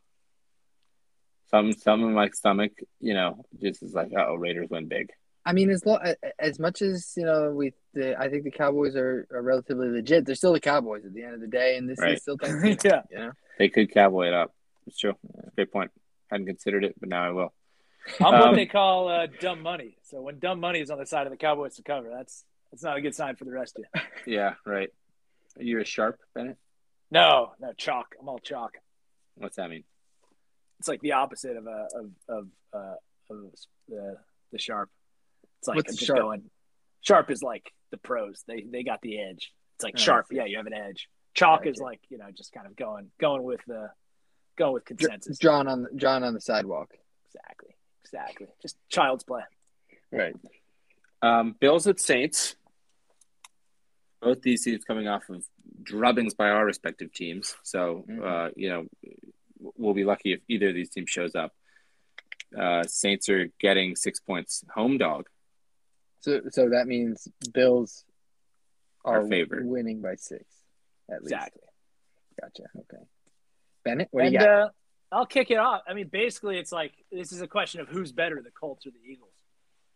Some 1.51 1.73
some 1.73 2.03
in 2.03 2.13
my 2.15 2.29
stomach, 2.31 2.73
you 3.01 3.15
know, 3.15 3.45
just 3.61 3.83
is 3.83 3.93
like, 3.95 4.11
uh 4.17 4.25
oh, 4.29 4.35
Raiders 4.35 4.69
win 4.71 4.89
big. 4.89 5.11
I 5.45 5.53
mean, 5.53 5.71
as 5.71 5.85
lo- 5.85 5.99
as 6.39 6.59
much 6.59 6.83
as 6.83 7.13
you 7.17 7.25
know, 7.25 7.51
we 7.51 7.73
the, 7.95 8.19
I 8.19 8.29
think 8.31 8.45
the 8.45 8.51
Cowboys 8.51 8.97
are, 8.97 9.27
are 9.33 9.43
relatively 9.43 9.89
legit. 9.91 10.25
They're 10.25 10.35
still 10.35 10.53
the 10.53 10.61
Cowboys 10.61 11.05
at 11.05 11.13
the 11.13 11.23
end 11.25 11.35
of 11.35 11.41
the 11.41 11.49
day, 11.49 11.77
and 11.77 11.89
this 11.89 11.99
Right. 11.99 12.13
is 12.15 12.23
still 12.23 12.37
Thanksgiving. 12.43 12.79
yeah. 12.85 13.03
You 13.11 13.19
know, 13.27 13.33
They 13.59 13.69
could 13.69 13.93
cowboy 13.93 14.29
it 14.29 14.35
up. 14.35 14.55
It's 14.87 14.99
true. 14.99 15.15
Great 15.57 15.71
point. 15.73 15.91
Hadn't 16.31 16.47
considered 16.47 16.85
it, 16.85 16.95
but 16.99 17.09
now 17.09 17.25
I 17.25 17.31
will. 17.31 17.53
I'm 18.21 18.35
Um, 18.35 18.41
what 18.41 18.55
they 18.57 18.67
call 18.67 19.09
uh, 19.09 19.27
dumb 19.41 19.63
money. 19.63 19.99
So 20.05 20.21
when 20.23 20.39
dumb 20.39 20.59
money 20.59 20.81
is 20.81 20.91
on 20.91 20.99
the 20.99 21.07
side 21.07 21.27
of 21.27 21.31
the 21.33 21.37
Cowboys 21.37 21.77
to 21.77 21.83
cover, 21.83 22.09
that's 22.09 22.45
that's 22.73 22.83
not 22.83 22.97
a 22.97 23.01
good 23.01 23.15
sign 23.15 23.37
for 23.37 23.45
the 23.45 23.53
rest 23.53 23.79
of 23.79 23.85
you. 23.95 24.01
Yeah, 24.35 24.55
right. 24.65 24.89
Are 25.59 25.63
you 25.63 25.81
a 25.81 25.85
sharp, 25.85 26.19
Bennett? 26.35 26.57
No, 27.11 27.53
no 27.61 27.73
chalk. 27.77 28.15
I'm 28.21 28.29
all 28.29 28.39
chalk. 28.39 28.79
What's 29.35 29.57
that 29.57 29.69
mean? 29.69 29.85
It's 30.79 30.89
like 30.89 31.01
the 31.01 31.13
opposite 31.13 31.57
of 31.57 31.67
a 31.67 31.87
of 31.95 32.11
of 32.29 32.49
uh, 32.73 32.95
of 33.31 33.37
the 33.89 34.17
the 34.53 34.59
sharp. 34.59 34.91
It's 35.59 35.69
like 35.69 35.77
What's 35.77 35.93
I'm 35.93 35.97
just 35.97 36.07
sharp? 36.07 36.21
going. 36.21 36.43
Sharp 37.03 37.31
is 37.31 37.43
like 37.43 37.73
the 37.91 37.99
pros. 37.99 38.43
They 38.47 38.63
they 38.63 38.83
got 38.85 39.01
the 39.03 39.21
edge. 39.21 39.53
It's 39.77 39.85
like 39.85 39.95
Oh, 39.97 40.01
sharp. 40.01 40.27
Yeah, 40.31 40.45
you 40.47 40.57
have 40.57 40.67
an 40.67 40.73
edge. 40.73 41.09
Chalk 41.35 41.67
is 41.67 41.77
Gotcha. 41.79 41.85
like 41.85 42.01
you 42.09 42.19
know 42.19 42.27
just 42.37 42.53
kind 42.53 42.67
of 42.67 42.77
going 42.77 43.11
going 43.21 43.43
with 43.43 43.61
the 43.67 43.91
going 44.57 44.75
with 44.75 44.85
consensus. 44.85 45.39
John 45.39 45.67
on 45.69 45.83
the, 45.83 45.89
John 45.97 46.23
on 46.25 46.33
the 46.35 46.41
sidewalk. 46.41 46.91
Exactly. 47.27 47.75
Exactly. 48.05 48.47
Just 48.61 48.77
child's 48.89 49.25
play. 49.25 49.43
Right. 50.11 50.35
Um, 51.23 51.55
Bills 51.59 51.87
at 51.87 52.01
Saints. 52.01 52.57
Both 54.23 54.41
these 54.43 54.65
teams 54.65 54.85
coming 54.85 55.09
off 55.09 55.29
of 55.29 55.45
drubbings 55.83 56.37
by 56.37 56.49
our 56.49 56.65
respective 56.65 57.13
teams. 57.13 57.55
So, 57.65 58.05
Mhm. 58.09 58.23
uh, 58.25 58.51
you 58.57 58.69
know, 58.69 58.87
we'll 59.77 59.95
be 59.95 60.05
lucky 60.05 60.33
if 60.33 60.41
either 60.49 60.69
of 60.69 60.75
these 60.75 60.91
teams 60.91 61.11
shows 61.11 61.35
up. 61.35 61.53
Uh, 62.57 62.85
Saints 62.85 63.29
are 63.29 63.47
getting 63.59 63.97
six 63.97 64.21
points 64.21 64.65
home 64.75 64.97
dog. 64.99 65.29
So 66.21 66.41
so 66.51 66.69
that 66.71 66.87
means 66.87 67.27
Bills 67.53 68.05
are 69.05 69.23
Are 69.23 69.29
favored. 69.29 69.67
winning 69.67 70.01
by 70.01 70.15
six 70.15 70.45
at 71.11 71.23
least. 71.23 71.33
Exactly. 71.35 71.63
Gotcha. 72.41 72.63
Okay. 72.77 73.03
Bennett, 73.85 74.09
what 74.13 74.23
do 74.25 74.31
you 74.31 74.39
got? 74.39 74.49
uh, 74.49 74.71
I'll 75.11 75.27
kick 75.27 75.51
it 75.51 75.59
off. 75.59 75.83
I 75.89 75.95
mean, 75.95 76.09
basically, 76.09 76.59
it's 76.59 76.71
like 76.73 76.93
this 77.11 77.33
is 77.33 77.43
a 77.43 77.49
question 77.49 77.81
of 77.81 77.89
who's 77.89 78.13
better, 78.13 78.41
the 78.41 78.53
Colts 78.53 78.87
or 78.87 78.91
the 78.93 79.01
Eagles. 79.05 79.35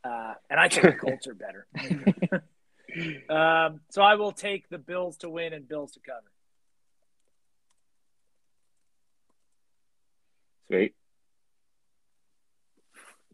Uh, 0.02 0.34
and 0.50 0.58
I 0.58 0.68
think 0.68 0.82
the 0.86 0.92
Colts 0.94 1.26
are 1.28 1.34
better. 1.34 1.66
um, 3.30 3.80
so 3.90 4.02
I 4.02 4.14
will 4.14 4.32
take 4.32 4.68
the 4.68 4.78
Bills 4.78 5.16
to 5.18 5.30
win 5.30 5.52
and 5.52 5.68
Bills 5.68 5.92
to 5.92 6.00
cover. 6.00 6.30
Sweet. 10.68 10.94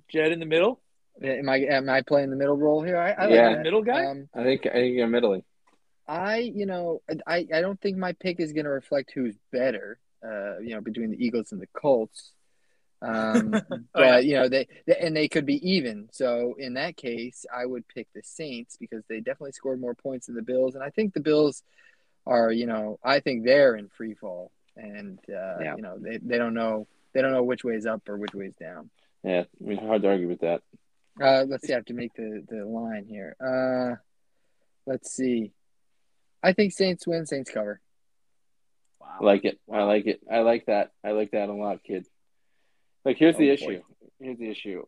Gedd 0.08 0.32
in 0.32 0.40
the 0.40 0.46
middle. 0.46 0.80
am 1.22 1.48
I 1.48 1.56
am 1.58 1.88
I 1.88 2.02
playing 2.02 2.30
the 2.30 2.36
middle 2.36 2.56
role 2.56 2.82
here? 2.82 2.98
I, 2.98 3.12
I 3.12 3.28
Yeah. 3.28 3.48
like 3.48 3.56
that. 3.56 3.62
Middle 3.62 3.82
guy? 3.82 4.04
Um, 4.04 4.28
I 4.34 4.42
think 4.44 4.66
I 4.66 4.72
think 4.72 4.96
you're 4.96 5.06
middling. 5.06 5.42
I, 6.06 6.38
you 6.38 6.66
know, 6.66 7.00
I, 7.26 7.46
I 7.54 7.60
don't 7.60 7.80
think 7.80 7.96
my 7.96 8.12
pick 8.12 8.40
is 8.40 8.52
going 8.52 8.64
to 8.64 8.70
reflect 8.70 9.12
who's 9.14 9.36
better, 9.52 10.00
uh, 10.22 10.58
you 10.58 10.74
know, 10.74 10.80
between 10.80 11.10
the 11.12 11.24
Eagles 11.24 11.52
and 11.52 11.60
the 11.62 11.68
Colts. 11.74 12.32
Um, 13.02 13.50
but 13.50 13.64
Oh, 13.94 14.02
yeah. 14.02 14.18
you 14.18 14.34
know, 14.34 14.48
they, 14.48 14.68
they 14.86 14.96
and 14.96 15.16
they 15.16 15.28
could 15.28 15.44
be 15.44 15.56
even. 15.68 16.08
So 16.12 16.54
in 16.58 16.74
that 16.74 16.96
case, 16.96 17.44
I 17.54 17.66
would 17.66 17.86
pick 17.88 18.06
the 18.14 18.22
Saints 18.22 18.76
because 18.78 19.02
they 19.08 19.18
definitely 19.20 19.52
scored 19.52 19.80
more 19.80 19.94
points 19.94 20.26
than 20.26 20.36
the 20.36 20.42
Bills, 20.42 20.74
and 20.76 20.84
I 20.84 20.90
think 20.90 21.12
the 21.12 21.20
Bills 21.20 21.62
are, 22.26 22.52
you 22.52 22.66
know, 22.66 22.98
I 23.02 23.18
think 23.20 23.44
they're 23.44 23.74
in 23.74 23.88
free 23.88 24.14
fall, 24.14 24.52
and 24.76 25.18
uh, 25.28 25.58
Yeah. 25.60 25.74
you 25.76 25.82
know, 25.82 25.98
they, 25.98 26.18
they 26.18 26.38
don't 26.38 26.54
know 26.54 26.86
they 27.12 27.20
don't 27.20 27.32
know 27.32 27.42
which 27.42 27.64
way 27.64 27.74
is 27.74 27.84
up 27.86 28.08
or 28.08 28.16
which 28.16 28.32
way 28.34 28.46
is 28.46 28.54
down. 28.54 28.88
Yeah, 29.24 29.42
I 29.60 29.64
mean, 29.64 29.78
hard 29.78 30.02
to 30.02 30.08
argue 30.08 30.28
with 30.28 30.40
that. 30.40 30.62
Uh, 31.20 31.44
let's 31.46 31.66
see. 31.66 31.72
I 31.74 31.76
have 31.76 31.84
to 31.86 31.94
make 31.94 32.14
the 32.14 32.42
the 32.48 32.64
line 32.64 33.04
here. 33.06 33.34
Uh, 33.38 33.96
let's 34.86 35.12
see. 35.12 35.52
I 36.42 36.52
think 36.54 36.72
Saints 36.72 37.06
win. 37.06 37.26
Saints 37.26 37.50
cover. 37.50 37.80
Wow. 39.00 39.08
I 39.20 39.24
like 39.24 39.44
it. 39.44 39.58
I 39.70 39.82
like 39.82 40.06
it. 40.06 40.20
I 40.30 40.38
like 40.40 40.66
that. 40.66 40.92
I 41.04 41.10
like 41.10 41.32
that 41.32 41.48
a 41.48 41.52
lot, 41.52 41.82
kid. 41.84 42.06
Like, 43.04 43.16
here's 43.18 43.34
Oh, 43.36 43.38
the 43.38 43.48
boy. 43.48 43.52
issue. 43.52 43.82
Here's 44.20 44.38
the 44.38 44.50
issue. 44.50 44.84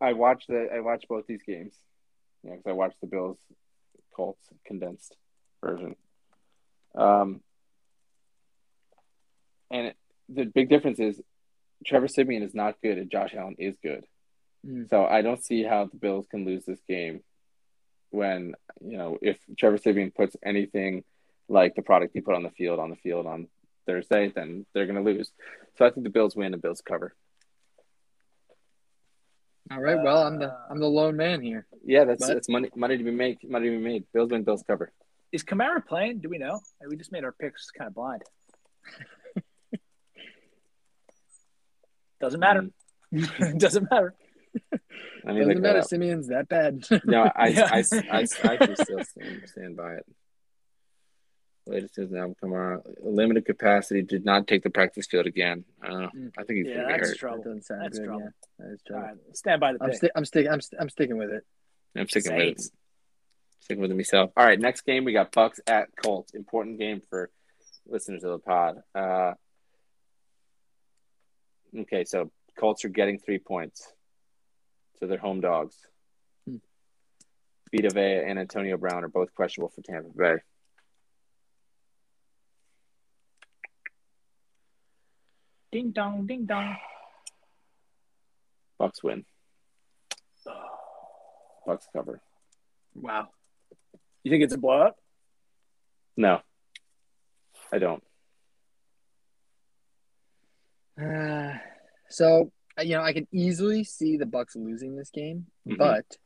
I 0.00 0.12
watched 0.12 0.48
the. 0.48 0.68
I 0.72 0.80
watched 0.80 1.08
both 1.08 1.26
these 1.26 1.42
games. 1.42 1.74
Yeah, 2.44 2.52
because 2.52 2.66
I 2.70 2.72
watched 2.72 3.00
the 3.00 3.06
Bills 3.08 3.38
Colts 4.14 4.46
condensed 4.66 5.16
version. 5.64 5.96
Um, 6.94 7.40
and 9.70 9.88
it, 9.88 9.96
the 10.28 10.44
big 10.44 10.68
difference 10.68 10.98
is 11.00 11.20
Trevor 11.86 12.08
Siemian 12.08 12.42
is 12.42 12.54
not 12.54 12.76
good, 12.82 12.98
and 12.98 13.10
Josh 13.10 13.34
Allen 13.34 13.56
is 13.58 13.76
good. 13.82 14.04
Mm. 14.66 14.88
So 14.88 15.04
I 15.04 15.22
don't 15.22 15.44
see 15.44 15.62
how 15.62 15.86
the 15.86 15.96
Bills 15.96 16.26
can 16.30 16.44
lose 16.44 16.64
this 16.64 16.80
game 16.88 17.22
when 18.10 18.54
you 18.80 18.96
know 18.98 19.18
if 19.20 19.36
Trevor 19.58 19.78
Siemian 19.78 20.10
puts 20.10 20.36
anything 20.44 21.04
like 21.48 21.74
the 21.74 21.82
product 21.82 22.12
he 22.14 22.20
put 22.20 22.34
on 22.34 22.42
the 22.42 22.50
field 22.50 22.78
on 22.78 22.90
the 22.90 22.96
field 22.96 23.26
on 23.26 23.48
Thursday, 23.86 24.30
then 24.34 24.66
they're 24.74 24.86
going 24.86 25.02
to 25.02 25.10
lose. 25.10 25.32
So 25.76 25.86
I 25.86 25.90
think 25.90 26.04
the 26.04 26.10
Bills 26.10 26.36
win 26.36 26.52
and 26.52 26.62
Bills 26.62 26.82
cover. 26.86 27.14
All 29.70 29.80
right. 29.80 29.98
Well, 30.02 30.22
I'm 30.22 30.38
the 30.38 30.46
uh, 30.48 30.56
I'm 30.70 30.78
the 30.80 30.86
lone 30.88 31.16
man 31.16 31.40
here. 31.42 31.66
Yeah, 31.84 32.04
that's 32.04 32.26
But- 32.26 32.34
that's 32.34 32.48
money 32.48 32.70
money 32.74 32.96
to 32.96 33.04
be 33.04 33.10
made. 33.10 33.38
Money 33.48 33.70
to 33.70 33.76
be 33.78 33.82
made. 33.84 34.04
Bills 34.12 34.30
win. 34.30 34.42
Bills 34.44 34.62
cover. 34.66 34.92
Is 35.32 35.44
Kamara 35.44 35.84
playing? 35.86 36.20
Do 36.20 36.28
we 36.30 36.38
know? 36.38 36.60
We 36.88 36.96
just 36.96 37.12
made 37.12 37.22
our 37.24 37.32
picks 37.32 37.70
kind 37.70 37.88
of 37.88 37.94
blind. 37.94 38.22
Doesn't 42.20 42.40
matter. 42.40 42.68
Mm. 43.14 43.58
Doesn't 43.58 43.90
matter. 43.90 44.14
I 45.26 45.32
mean, 45.32 45.38
Doesn't 45.46 45.60
matter. 45.60 45.78
Uh, 45.78 45.82
Siemian's 45.82 46.28
that 46.28 46.48
bad. 46.48 46.84
No, 47.04 47.30
I, 47.36 47.48
Yeah. 47.48 47.68
I, 47.72 47.78
I, 47.78 47.84
I, 48.10 48.18
I 48.44 48.54
actually 48.54 48.74
still 48.76 49.04
stand, 49.04 49.42
stand 49.46 49.76
by 49.76 49.94
it. 49.94 50.06
Latest 51.68 51.94
season 51.96 52.16
Alvin 52.16 52.34
Kamara, 52.42 52.80
limited 53.02 53.44
capacity, 53.44 54.02
did 54.02 54.24
not 54.24 54.46
take 54.46 54.62
the 54.62 54.70
practice 54.70 55.06
field 55.06 55.26
again. 55.26 55.64
Uh, 55.82 56.08
Mm. 56.08 56.32
I 56.38 56.44
think 56.44 56.58
he's 56.58 56.66
Yeah, 56.68 56.74
going 56.74 56.88
to 56.88 56.94
be 56.94 56.98
that's 57.00 57.08
hurt. 57.10 57.18
trouble. 57.18 57.42
doesn't 57.44 57.62
sound 57.66 57.82
That's 57.84 57.98
good. 57.98 58.04
trouble. 58.06 58.22
Yeah, 58.22 58.30
that 58.66 58.72
is 58.72 58.82
trouble. 58.86 59.02
right, 59.06 59.36
stand 59.36 59.60
by 59.60 59.72
the 59.74 59.78
I'm 59.82 59.90
pick. 59.90 59.96
sti- 59.98 60.10
I'm 60.16 60.24
sticking. 60.24 60.50
I'm 60.50 60.60
st- 60.62 60.80
I'm 60.82 60.88
sticking 60.88 61.18
with 61.18 61.30
it. 61.30 61.44
I'm 61.94 62.08
sticking 62.08 62.34
with 62.34 62.58
it. 62.58 62.62
Sticking 63.60 63.82
with 63.82 63.90
it 63.90 63.94
myself. 63.96 64.30
All 64.36 64.44
right, 64.46 64.58
next 64.58 64.82
game 64.82 65.04
we 65.04 65.12
got 65.12 65.30
Bucks 65.32 65.60
at 65.66 65.88
Colts. 66.02 66.32
Important 66.34 66.78
game 66.78 67.02
for 67.10 67.30
listeners 67.86 68.24
of 68.24 68.30
the 68.32 68.38
pod. 68.38 68.82
Uh, 68.94 69.34
okay, 71.80 72.04
so 72.04 72.30
Colts 72.58 72.84
are 72.84 72.88
getting 72.88 73.18
three 73.18 73.38
points. 73.38 73.92
So 74.98 75.06
they're 75.06 75.18
home 75.18 75.40
dogs. 75.40 75.76
Hmm. 76.46 76.56
Vita 77.72 77.90
Vea 77.92 78.24
and 78.28 78.38
Antonio 78.38 78.76
Brown 78.76 79.04
are 79.04 79.08
both 79.08 79.34
questionable 79.34 79.70
for 79.70 79.82
Tampa 79.82 80.08
Bay. 80.16 80.36
Ding 85.70 85.90
dong, 85.90 86.26
ding 86.26 86.46
dong. 86.46 86.76
Bucks 88.78 89.02
win. 89.02 89.24
Bucks 91.66 91.86
cover. 91.92 92.20
Wow. 92.94 93.28
You 94.22 94.30
think 94.30 94.44
it's 94.44 94.54
a 94.54 94.58
blowout? 94.58 94.94
No, 96.16 96.40
I 97.72 97.78
don't. 97.78 98.02
Uh, 101.00 101.58
so 102.08 102.50
you 102.80 102.96
know, 102.96 103.02
I 103.02 103.12
can 103.12 103.26
easily 103.32 103.84
see 103.84 104.16
the 104.16 104.26
Bucks 104.26 104.56
losing 104.56 104.96
this 104.96 105.10
game, 105.10 105.46
Mhm. 105.66 105.76
but 105.78 106.16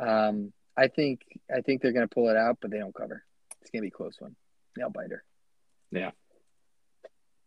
um, 0.00 0.52
I 0.76 0.88
think 0.88 1.22
I 1.52 1.60
think 1.62 1.80
they're 1.80 1.92
going 1.92 2.06
to 2.08 2.14
pull 2.14 2.28
it 2.28 2.36
out, 2.36 2.58
but 2.60 2.70
they 2.70 2.78
don't 2.78 2.94
cover. 2.94 3.24
It's 3.62 3.70
going 3.70 3.80
to 3.80 3.86
be 3.86 3.88
a 3.88 3.90
close 3.96 4.20
one. 4.20 4.36
Nail 4.76 4.90
biter. 4.90 5.24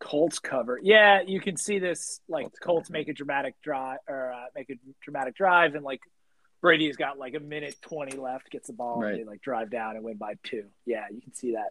Colts 0.04 0.40
cover. 0.40 0.80
Yeah, 0.84 1.22
you 1.26 1.40
can 1.40 1.56
see 1.56 1.80
this 1.80 2.20
like 2.28 2.44
Colts 2.44 2.60
Colts, 2.60 2.90
make 2.90 3.08
a 3.08 3.14
dramatic 3.14 3.56
drive 3.64 4.00
or 4.08 4.34
uh, 4.34 4.46
make 4.54 4.70
a 4.70 4.74
dramatic 5.02 5.34
drive, 5.36 5.76
and 5.76 5.84
like 5.86 6.02
Brady's 6.62 6.98
got 6.98 7.18
like 7.18 7.36
a 7.36 7.40
minute 7.40 7.78
twenty 7.82 8.18
left, 8.18 8.50
gets 8.52 8.68
the 8.68 8.74
ball, 8.74 9.02
Right. 9.02 9.14
and 9.14 9.20
they 9.22 9.24
like 9.24 9.42
drive 9.42 9.70
down 9.72 9.96
and 9.96 10.04
win 10.04 10.18
by 10.18 10.34
two. 10.44 10.66
Yeah, 10.86 11.06
you 11.10 11.22
can 11.22 11.34
see 11.34 11.54
that. 11.54 11.70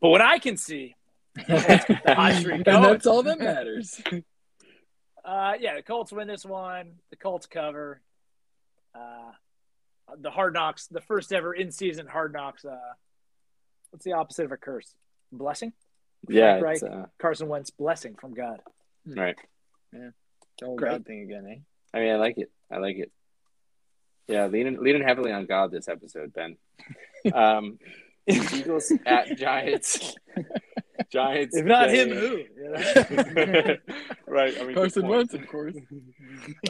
But 0.00 0.08
what 0.08 0.22
I 0.22 0.38
can 0.38 0.56
see, 0.56 0.96
and 1.48 2.64
that's 2.64 3.06
all 3.06 3.22
that 3.22 3.38
matters. 3.38 4.00
uh, 5.24 5.52
yeah, 5.60 5.74
the 5.76 5.82
Colts 5.82 6.12
win 6.12 6.26
this 6.26 6.46
one. 6.46 6.92
The 7.10 7.16
Colts 7.16 7.46
cover. 7.46 8.00
Uh, 8.94 9.32
the 10.18 10.30
Hard 10.30 10.54
Knocks, 10.54 10.86
the 10.86 11.00
first 11.02 11.32
ever 11.32 11.52
in 11.52 11.70
season 11.70 12.06
Hard 12.06 12.32
Knocks. 12.32 12.64
Uh, 12.64 12.78
what's 13.90 14.04
the 14.04 14.12
opposite 14.12 14.46
of 14.46 14.52
a 14.52 14.56
curse? 14.56 14.94
Blessing. 15.32 15.72
Yeah, 16.28 16.58
Frank 16.58 16.82
Reich, 16.82 16.92
uh, 16.92 17.06
Carson 17.18 17.48
Wentz 17.48 17.70
blessing 17.70 18.14
from 18.20 18.34
God. 18.34 18.60
right. 19.06 19.36
The 19.92 20.12
whole 20.66 20.76
Great. 20.76 20.90
God 20.92 21.06
thing 21.06 21.22
again, 21.22 21.46
eh? 21.50 21.58
I 21.92 22.00
mean, 22.00 22.12
I 22.12 22.16
like 22.16 22.38
it. 22.38 22.50
I 22.70 22.78
like 22.78 22.96
it. 22.96 23.10
Yeah, 24.28 24.46
leaning 24.46 24.82
leaning 24.82 25.02
heavily 25.02 25.32
on 25.32 25.46
God 25.46 25.70
this 25.70 25.88
episode, 25.88 26.32
Ben. 26.32 26.56
Um, 27.32 27.78
Eagles 28.26 28.92
at 29.06 29.38
Giants. 29.38 30.14
Giants. 31.10 31.56
If 31.56 31.64
not 31.64 31.88
him, 31.88 32.10
who? 32.10 32.36
You 32.36 33.78
right. 34.26 34.60
I 34.60 34.64
mean, 34.64 34.74
Carson 34.74 35.02
point. 35.04 35.12
Wentz, 35.14 35.32
of 35.34 35.48
course. 35.48 35.74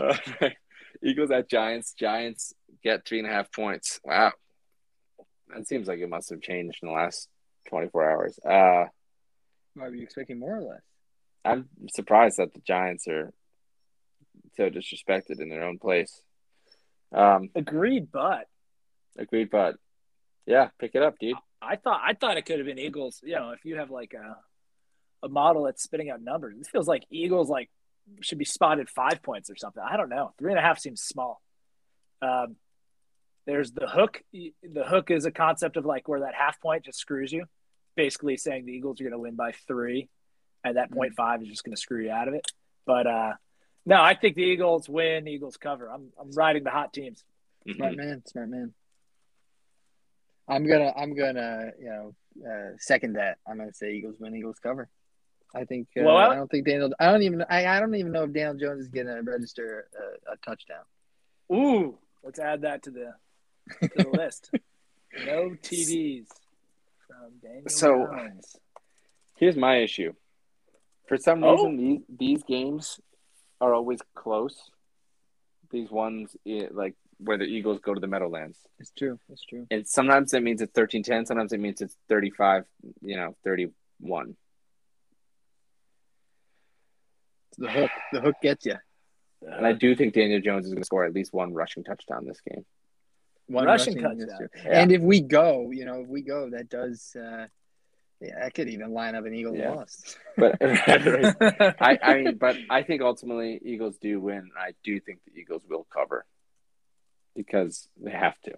Uh, 0.00 0.16
right. 0.40 0.56
Eagles 1.02 1.32
at 1.32 1.48
Giants. 1.48 1.92
Giants 1.98 2.54
get 2.84 3.04
three 3.04 3.18
and 3.18 3.26
a 3.28 3.32
half 3.32 3.52
points. 3.52 3.98
Wow. 4.04 4.32
That 5.48 5.66
seems 5.66 5.88
like 5.88 5.98
it 5.98 6.08
must 6.08 6.30
have 6.30 6.40
changed 6.40 6.78
in 6.82 6.88
the 6.88 6.94
last 6.94 7.28
24 7.68 8.10
hours. 8.10 8.38
Uh, 8.38 8.84
Are 9.80 9.94
you 9.94 10.02
expecting 10.02 10.38
more 10.38 10.56
or 10.56 10.62
less? 10.62 10.82
I'm 11.44 11.68
surprised 11.92 12.38
that 12.38 12.54
the 12.54 12.60
Giants 12.60 13.06
are 13.08 13.32
so 14.56 14.70
disrespected 14.70 15.40
in 15.40 15.48
their 15.48 15.64
own 15.64 15.78
place. 15.78 16.22
Um, 17.12 17.50
Agreed, 17.54 18.10
but 18.10 18.46
agreed, 19.16 19.50
but 19.50 19.76
yeah, 20.46 20.68
pick 20.78 20.94
it 20.94 21.02
up, 21.02 21.18
dude. 21.18 21.36
I 21.62 21.76
thought 21.76 22.00
I 22.04 22.14
thought 22.14 22.36
it 22.36 22.44
could 22.44 22.58
have 22.58 22.66
been 22.66 22.78
Eagles. 22.78 23.20
You 23.22 23.36
know, 23.36 23.50
if 23.50 23.64
you 23.64 23.76
have 23.76 23.90
like 23.90 24.14
a 24.14 24.36
a 25.24 25.28
model 25.28 25.64
that's 25.64 25.82
spitting 25.82 26.10
out 26.10 26.20
numbers, 26.20 26.56
it 26.58 26.66
feels 26.66 26.88
like 26.88 27.04
Eagles 27.10 27.48
like 27.48 27.70
should 28.20 28.38
be 28.38 28.44
spotted 28.44 28.90
five 28.90 29.22
points 29.22 29.48
or 29.50 29.56
something. 29.56 29.82
I 29.82 29.96
don't 29.96 30.10
know. 30.10 30.32
Three 30.38 30.52
and 30.52 30.58
a 30.58 30.62
half 30.62 30.78
seems 30.78 31.02
small. 31.02 31.40
Um, 32.20 32.56
there's 33.46 33.72
the 33.72 33.86
hook. 33.86 34.22
The 34.32 34.84
hook 34.84 35.10
is 35.10 35.24
a 35.24 35.30
concept 35.30 35.76
of 35.76 35.84
like 35.84 36.08
where 36.08 36.20
that 36.20 36.34
half 36.34 36.60
point 36.60 36.84
just 36.84 36.98
screws 36.98 37.32
you, 37.32 37.46
basically 37.96 38.36
saying 38.36 38.66
the 38.66 38.72
Eagles 38.72 39.00
are 39.00 39.04
going 39.04 39.12
to 39.12 39.18
win 39.18 39.36
by 39.36 39.52
three, 39.66 40.08
and 40.64 40.76
that 40.76 40.90
point 40.90 41.14
five 41.14 41.42
is 41.42 41.48
just 41.48 41.64
going 41.64 41.74
to 41.74 41.80
screw 41.80 42.02
you 42.02 42.10
out 42.10 42.28
of 42.28 42.34
it. 42.34 42.46
But 42.86 43.06
uh, 43.06 43.32
no, 43.86 44.00
I 44.00 44.14
think 44.14 44.36
the 44.36 44.42
Eagles 44.42 44.88
win. 44.88 45.28
Eagles 45.28 45.56
cover. 45.56 45.88
I'm 45.88 46.12
I'm 46.20 46.30
riding 46.32 46.64
the 46.64 46.70
hot 46.70 46.92
teams. 46.92 47.22
Smart 47.74 47.96
man, 47.96 48.22
smart 48.26 48.48
man. 48.48 48.74
I'm 50.48 50.66
gonna, 50.66 50.92
I'm 50.94 51.14
gonna, 51.14 51.70
you 51.80 51.86
know, 51.86 52.14
uh, 52.46 52.76
second 52.78 53.14
that. 53.14 53.38
I'm 53.48 53.58
gonna 53.58 53.72
say 53.72 53.92
Eagles 53.92 54.16
win, 54.18 54.34
Eagles 54.34 54.58
cover. 54.58 54.88
I 55.54 55.64
think. 55.64 55.88
Uh, 55.96 56.02
Blowout? 56.02 56.32
I 56.32 56.36
don't 56.36 56.50
think 56.50 56.66
Daniel. 56.66 56.92
I 56.98 57.10
don't 57.10 57.22
even. 57.22 57.44
I, 57.48 57.66
I 57.66 57.80
don't 57.80 57.94
even 57.94 58.12
know 58.12 58.24
if 58.24 58.32
Daniel 58.32 58.54
Jones 58.54 58.82
is 58.82 58.88
gonna 58.88 59.22
register 59.22 59.88
a, 59.98 60.32
a 60.32 60.36
touchdown. 60.44 60.84
Ooh, 61.52 61.98
let's 62.22 62.38
add 62.38 62.62
that 62.62 62.82
to 62.84 62.90
the 62.90 63.14
to 63.80 63.90
the 63.96 64.08
list. 64.10 64.50
No 65.26 65.50
TVs 65.62 66.26
from 66.26 66.26
Daniel 66.26 66.43
So- 67.68 68.06
Jones. 68.06 68.56
Here's 69.36 69.56
my 69.56 69.76
issue. 69.78 70.12
For 71.08 71.16
some 71.18 71.42
Oh. 71.44 71.52
reason, 71.52 71.76
these 71.76 72.02
these 72.08 72.42
games 72.44 73.00
are 73.60 73.74
always 73.74 74.00
close. 74.14 74.70
These 75.70 75.90
ones, 75.90 76.36
eh, 76.46 76.68
like 76.70 76.94
where 77.18 77.36
the 77.38 77.44
Eagles 77.44 77.80
go 77.80 77.94
to 77.94 78.00
the 78.00 78.06
Meadowlands, 78.06 78.58
It's 78.78 78.90
true. 78.90 79.18
It's 79.28 79.44
true. 79.44 79.66
and 79.70 79.86
sometimes 79.86 80.30
that 80.32 80.42
means 80.42 80.60
it's 80.62 80.72
13-10, 80.72 81.26
Sometimes 81.26 81.52
it 81.52 81.58
means 81.60 81.80
it's 81.80 81.96
35, 82.08 82.64
you 83.02 83.16
know, 83.16 83.36
31. 83.44 84.36
The 87.58 87.70
hook. 87.70 87.90
The 88.12 88.20
hook 88.20 88.36
gets 88.42 88.66
you. 88.66 88.76
And 89.42 89.66
I 89.66 89.72
do 89.72 89.94
think 89.94 90.14
Daniel 90.14 90.40
Jones 90.40 90.66
is 90.66 90.72
going 90.72 90.82
to 90.82 90.86
score 90.86 91.04
at 91.04 91.12
least 91.12 91.32
one 91.32 91.52
rushing 91.54 91.84
touchdown 91.84 92.24
this 92.24 92.40
game. 92.40 92.64
One 93.46 93.66
Rushing 93.66 94.02
rushing, 94.02 94.26
touchdown. 94.26 94.48
Yeah. 94.64 94.80
And 94.80 94.92
if 94.92 95.02
we 95.02 95.20
go, 95.20 95.70
you 95.70 95.84
know, 95.84 96.00
if 96.00 96.08
we 96.08 96.22
go, 96.22 96.50
that 96.50 96.68
does. 96.68 97.14
Uh, 97.14 97.46
yeah, 98.20 98.38
that 98.40 98.54
could 98.54 98.68
even 98.68 98.92
line 98.94 99.14
up 99.14 99.26
an 99.26 99.34
Eagle 99.34 99.54
Yeah. 99.54 99.72
loss. 99.72 100.16
But 100.36 100.56
I, 100.62 101.98
I 102.02 102.14
mean, 102.22 102.36
but 102.38 102.56
I 102.70 102.82
think 102.82 103.02
ultimately 103.02 103.60
Eagles 103.64 103.98
do 103.98 104.18
win. 104.18 104.50
I 104.58 104.72
do 104.82 104.98
think 104.98 105.20
the 105.24 105.38
Eagles 105.38 105.62
will 105.68 105.86
cover 105.92 106.24
because 107.36 107.88
they 108.02 108.10
have 108.10 108.40
to. 108.42 108.52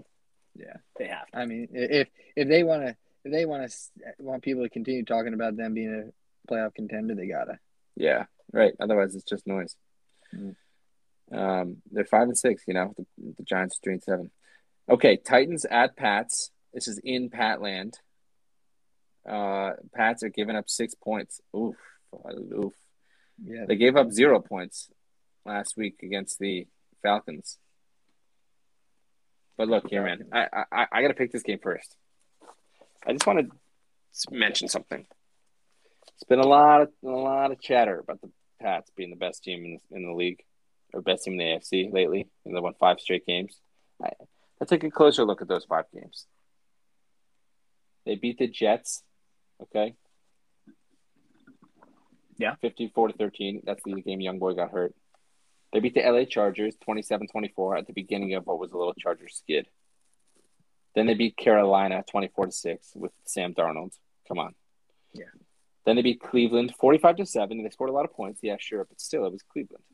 Yeah, 0.55 0.77
they 0.99 1.09
have. 1.09 1.27
To. 1.33 1.39
I 1.39 1.47
mean, 1.47 1.69
if 1.73 2.09
if 2.35 2.49
they 2.49 2.63
want 2.63 2.83
to, 2.83 2.97
if 3.25 3.33
they 3.33 3.45
want 3.45 3.69
to 3.71 3.77
want 4.19 4.43
people 4.43 4.63
to 4.63 4.71
continue 4.71 5.05
talking 5.05 5.35
about 5.35 5.57
them 5.57 5.75
being 5.75 5.93
a 6.49 6.51
playoff 6.51 6.75
contender, 6.75 7.15
they 7.15 7.27
gotta. 7.27 7.59
Yeah, 7.95 8.25
right. 8.53 8.73
Otherwise, 8.81 9.15
it's 9.15 9.25
just 9.25 9.47
noise. 9.47 9.77
Mm. 10.35 10.55
Um, 11.33 11.83
they're 11.91 12.05
five 12.05 12.29
and 12.29 12.39
six. 12.39 12.63
You 12.67 12.75
know, 12.75 12.95
the, 12.97 13.05
the 13.37 13.43
Giants 13.43 13.77
are 13.77 13.81
three 13.83 13.95
and 13.95 14.03
seven. 14.03 14.31
Okay, 14.89 15.17
Titans 15.17 15.65
at 15.65 15.97
Pats. 15.97 16.51
This 16.73 16.87
is 16.87 17.01
in 17.03 17.29
Patland. 17.31 17.99
Uh, 19.29 19.73
Pats 19.95 20.23
are 20.23 20.29
giving 20.29 20.55
up 20.55 20.69
six 20.69 20.95
points. 20.95 21.41
Oof, 21.57 21.77
oof. 22.31 22.75
Yeah, 23.45 23.65
They 23.67 23.77
gave 23.77 23.97
up 23.97 24.13
zero 24.13 24.41
points 24.41 24.89
last 25.45 25.77
week 25.77 26.01
against 26.03 26.39
the 26.39 26.67
Falcons. 27.03 27.59
But 29.59 29.69
look 29.69 29.89
here, 29.89 30.05
man. 30.05 30.29
I 30.33 30.65
I, 30.71 30.87
I 30.93 31.03
got 31.03 31.09
to 31.09 31.15
pick 31.15 31.33
this 31.33 31.43
game 31.43 31.59
first. 31.63 31.97
I 33.07 33.13
just 33.13 33.27
want 33.27 33.41
to 33.41 33.57
mention 34.31 34.69
something. 34.69 35.07
It's 36.15 36.25
been 36.25 36.39
a 36.39 36.47
lot 36.47 36.83
of 36.83 36.89
a 37.05 37.09
lot 37.09 37.51
of 37.51 37.61
chatter 37.61 37.99
about 37.99 38.21
the 38.21 38.31
Pats 38.61 38.91
being 38.97 39.11
the 39.11 39.17
best 39.17 39.43
team 39.43 39.65
in 39.65 39.81
the, 39.91 39.97
in 39.97 40.07
the 40.07 40.15
league 40.15 40.43
or 40.93 41.03
best 41.03 41.25
team 41.25 41.35
in 41.35 41.39
the 41.39 41.45
AFC 41.45 41.93
lately, 41.93 42.29
and 42.45 42.55
they 42.55 42.61
won 42.61 42.75
five 42.79 43.01
straight 43.01 43.27
games. 43.27 43.59
I, 44.03 44.11
I 44.61 44.65
take 44.65 44.85
a 44.85 44.91
closer 44.91 45.25
look 45.25 45.43
at 45.43 45.49
those 45.49 45.65
five 45.65 45.85
games. 45.93 46.27
They 48.05 48.17
beat 48.17 48.39
the 48.39 48.47
Jets, 48.47 49.03
okay, 49.63 49.95
Yeah. 52.39 52.55
54 52.61 53.09
to 53.09 53.15
13. 53.15 53.63
That's 53.65 53.83
the 53.85 54.01
game 54.03 54.21
young 54.21 54.39
boy 54.39 54.55
got 54.55 54.71
hurt. 54.71 54.95
They 55.73 55.81
beat 55.81 55.95
the 55.95 56.03
LA 56.03 56.25
Chargers 56.25 56.77
27-24 56.87 57.79
at 57.79 57.87
the 57.87 57.93
beginning 57.93 58.35
of 58.35 58.47
what 58.47 58.59
was 58.59 58.73
a 58.73 58.77
little 58.79 58.95
Chargers 58.95 59.35
skid. 59.37 59.67
Then 60.95 61.07
they 61.07 61.15
beat 61.15 61.37
Carolina 61.37 62.05
24 62.09 62.47
to 62.47 62.53
6 62.53 62.93
with 62.95 63.13
Sam 63.25 63.53
Darnold. 63.53 63.93
Come 64.29 64.39
on. 64.39 64.55
Yeah. 65.13 65.25
Then 65.85 65.97
they 65.97 66.03
beat 66.03 66.21
Cleveland 66.21 66.75
45 66.79 67.17
to 67.17 67.27
7. 67.27 67.63
They 67.63 67.71
scored 67.71 67.91
a 67.91 67.93
lot 67.93 68.05
of 68.05 68.13
points. 68.13 68.41
Yeah, 68.43 68.57
sure, 68.59 68.85
but 68.85 69.01
still 69.01 69.27
it 69.27 69.33
was 69.33 69.43
Cleveland. 69.43 69.85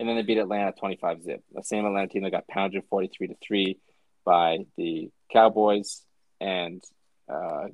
And 0.00 0.08
then 0.08 0.16
they 0.16 0.22
beat 0.22 0.38
Atlanta 0.38 0.72
25 0.72 1.22
zip. 1.22 1.44
The 1.52 1.62
same 1.62 1.84
Atlanta 1.84 2.08
team 2.08 2.22
that 2.22 2.30
got 2.30 2.48
pounded 2.48 2.82
43 2.88 3.28
to 3.28 3.34
3 3.46 3.78
by 4.24 4.60
the 4.78 5.10
Cowboys 5.30 6.04
and 6.40 6.82
uh, 7.30 7.66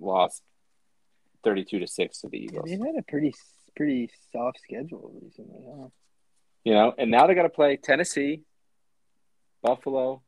lost 0.00 0.40
32 1.42 1.80
to 1.80 1.86
6 1.88 2.20
to 2.20 2.28
the 2.28 2.38
Yeah, 2.38 2.44
Eagles. 2.44 2.64
they've 2.70 2.78
had 2.78 2.94
a 2.96 3.02
pretty 3.02 3.34
pretty 3.76 4.08
soft 4.32 4.60
schedule 4.62 5.12
recently. 5.20 5.64
Huh? 5.68 5.88
You 6.62 6.74
know, 6.74 6.94
and 6.96 7.10
now 7.10 7.26
they 7.26 7.34
got 7.34 7.42
to 7.42 7.48
play 7.48 7.76
Tennessee, 7.76 8.42
Buffalo, 9.62 10.22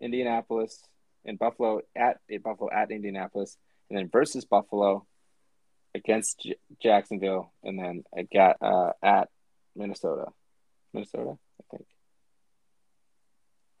Indianapolis, 0.00 0.82
and 1.24 1.38
Buffalo 1.38 1.82
at 1.94 2.18
Buffalo 2.42 2.70
at 2.72 2.90
Indianapolis, 2.90 3.56
and 3.88 3.96
then 3.98 4.08
versus 4.12 4.44
Buffalo, 4.44 5.06
against 5.94 6.40
J- 6.40 6.56
Jacksonville, 6.82 7.52
and 7.62 7.78
then 7.78 8.02
at 8.16 8.56
uh, 8.60 8.90
at 9.00 9.28
Minnesota, 9.76 10.26
Minnesota, 10.92 11.36
I 11.60 11.76
think, 11.76 11.86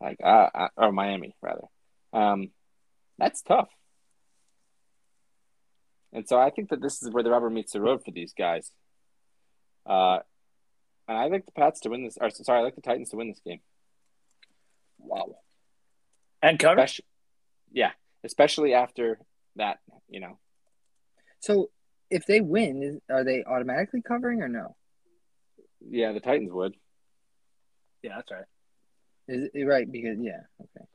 like 0.00 0.18
uh, 0.22 0.48
uh, 0.54 0.68
or 0.76 0.92
Miami 0.92 1.34
rather. 1.42 1.66
Um, 2.12 2.50
that's 3.18 3.42
tough. 3.42 3.68
And 6.12 6.28
so 6.28 6.38
I 6.38 6.50
think 6.50 6.68
that 6.70 6.82
this 6.82 7.02
is 7.02 7.10
where 7.10 7.22
the 7.22 7.30
rubber 7.30 7.48
meets 7.48 7.72
the 7.72 7.80
road 7.80 8.04
for 8.04 8.10
these 8.10 8.34
guys. 8.36 8.70
Uh, 9.86 10.18
and 11.08 11.16
I 11.16 11.26
like 11.26 11.46
the 11.46 11.52
Pats 11.52 11.80
to 11.80 11.90
win 11.90 12.04
this. 12.04 12.18
Or 12.20 12.30
sorry, 12.30 12.60
I 12.60 12.62
like 12.62 12.74
the 12.74 12.82
Titans 12.82 13.10
to 13.10 13.16
win 13.16 13.28
this 13.28 13.40
game. 13.44 13.60
Wow. 14.98 15.36
And 16.42 16.58
cover. 16.58 16.80
Especially, 16.80 17.04
yeah, 17.72 17.90
especially 18.24 18.74
after 18.74 19.18
that, 19.56 19.78
you 20.08 20.20
know. 20.20 20.38
So 21.40 21.70
if 22.10 22.26
they 22.26 22.40
win, 22.40 23.00
are 23.10 23.24
they 23.24 23.42
automatically 23.44 24.02
covering 24.02 24.42
or 24.42 24.48
no? 24.48 24.76
Yeah, 25.80 26.12
the 26.12 26.20
Titans 26.20 26.52
would. 26.52 26.74
Yeah, 28.02 28.16
that's 28.16 28.30
right. 28.30 28.44
Is 29.28 29.50
it 29.54 29.64
right? 29.64 29.90
Because 29.90 30.18
yeah, 30.20 30.40
okay. 30.60 30.86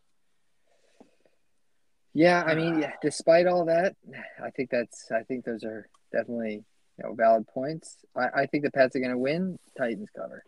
Yeah, 2.13 2.43
I 2.43 2.55
mean, 2.55 2.79
yeah, 2.79 2.93
despite 3.01 3.45
all 3.45 3.65
that, 3.65 3.95
I 4.43 4.49
think 4.49 4.69
that's 4.71 5.11
I 5.11 5.23
think 5.23 5.45
those 5.45 5.63
are 5.63 5.88
definitely 6.11 6.65
you 6.97 7.03
know 7.03 7.13
valid 7.13 7.47
points. 7.47 7.97
I, 8.15 8.41
I 8.41 8.45
think 8.47 8.63
the 8.63 8.71
Pats 8.71 8.95
are 8.95 8.99
going 8.99 9.11
to 9.11 9.17
win. 9.17 9.59
Titans 9.77 10.09
cover. 10.15 10.43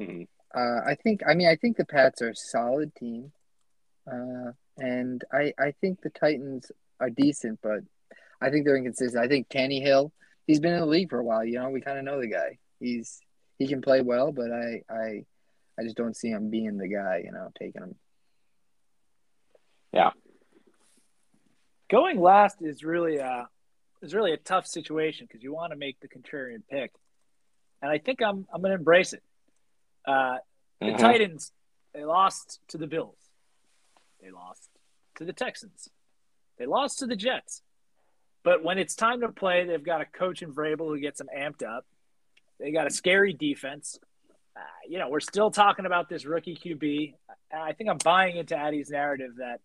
Mm-hmm. 0.00 0.22
Uh, 0.54 0.80
I 0.86 0.96
think 1.02 1.22
I 1.26 1.34
mean 1.34 1.48
I 1.48 1.56
think 1.56 1.76
the 1.76 1.86
Pats 1.86 2.22
are 2.22 2.30
a 2.30 2.36
solid 2.36 2.94
team, 2.94 3.32
uh, 4.06 4.52
and 4.78 5.24
I 5.32 5.54
I 5.58 5.72
think 5.80 6.02
the 6.02 6.10
Titans 6.10 6.70
are 7.00 7.10
decent, 7.10 7.58
but 7.62 7.80
I 8.40 8.50
think 8.50 8.64
they're 8.64 8.76
inconsistent. 8.76 9.24
I 9.24 9.28
think 9.28 9.48
Tannehill, 9.48 10.10
he's 10.46 10.60
been 10.60 10.74
in 10.74 10.80
the 10.80 10.86
league 10.86 11.10
for 11.10 11.18
a 11.18 11.24
while. 11.24 11.44
You 11.44 11.58
know, 11.58 11.70
we 11.70 11.80
kind 11.80 11.98
of 11.98 12.04
know 12.04 12.20
the 12.20 12.28
guy. 12.28 12.58
He's 12.78 13.18
he 13.58 13.66
can 13.66 13.80
play 13.82 14.00
well, 14.00 14.32
but 14.32 14.50
I 14.52 14.82
I 14.90 15.24
I 15.78 15.82
just 15.82 15.96
don't 15.96 16.16
see 16.16 16.28
him 16.28 16.50
being 16.50 16.76
the 16.76 16.88
guy. 16.88 17.22
You 17.24 17.32
know, 17.32 17.50
taking 17.58 17.82
him. 17.82 17.94
Yeah. 19.92 20.10
Going 21.90 22.20
last 22.20 22.56
is 22.62 22.82
really 22.82 23.18
a 23.18 23.48
is 24.02 24.14
really 24.14 24.32
a 24.32 24.36
tough 24.36 24.66
situation 24.66 25.26
because 25.26 25.42
you 25.42 25.52
want 25.52 25.72
to 25.72 25.76
make 25.78 25.98
the 26.00 26.08
contrarian 26.08 26.62
pick, 26.68 26.92
and 27.80 27.90
I 27.90 27.98
think 27.98 28.22
I'm 28.22 28.46
I'm 28.52 28.60
going 28.60 28.72
to 28.72 28.78
embrace 28.78 29.12
it. 29.12 29.22
Uh, 30.06 30.38
the 30.80 30.86
Mhm. 30.86 30.98
Titans 30.98 31.52
they 31.92 32.04
lost 32.04 32.60
to 32.68 32.78
the 32.78 32.88
Bills, 32.88 33.16
they 34.20 34.30
lost 34.30 34.68
to 35.16 35.24
the 35.24 35.32
Texans, 35.32 35.88
they 36.58 36.66
lost 36.66 36.98
to 36.98 37.06
the 37.06 37.16
Jets. 37.16 37.62
But 38.42 38.62
when 38.64 38.78
it's 38.78 38.94
time 38.94 39.20
to 39.20 39.28
play, 39.28 39.64
they've 39.64 39.82
got 39.82 40.00
a 40.00 40.04
coach 40.04 40.42
in 40.42 40.52
Vrabel 40.52 40.88
who 40.88 40.98
gets 40.98 41.18
them 41.18 41.28
amped 41.34 41.62
up. 41.62 41.86
They 42.60 42.70
got 42.72 42.86
a 42.86 42.90
scary 42.90 43.32
defense. 43.32 43.98
Uh, 44.56 44.60
you 44.88 44.98
know, 44.98 45.08
we're 45.08 45.20
still 45.20 45.50
talking 45.50 45.86
about 45.86 46.08
this 46.08 46.24
rookie 46.24 46.56
QB. 46.56 47.14
I 47.52 47.72
think 47.72 47.90
I'm 47.90 47.98
buying 47.98 48.36
into 48.36 48.56
Addy's 48.56 48.90
narrative 48.90 49.32
that 49.38 49.60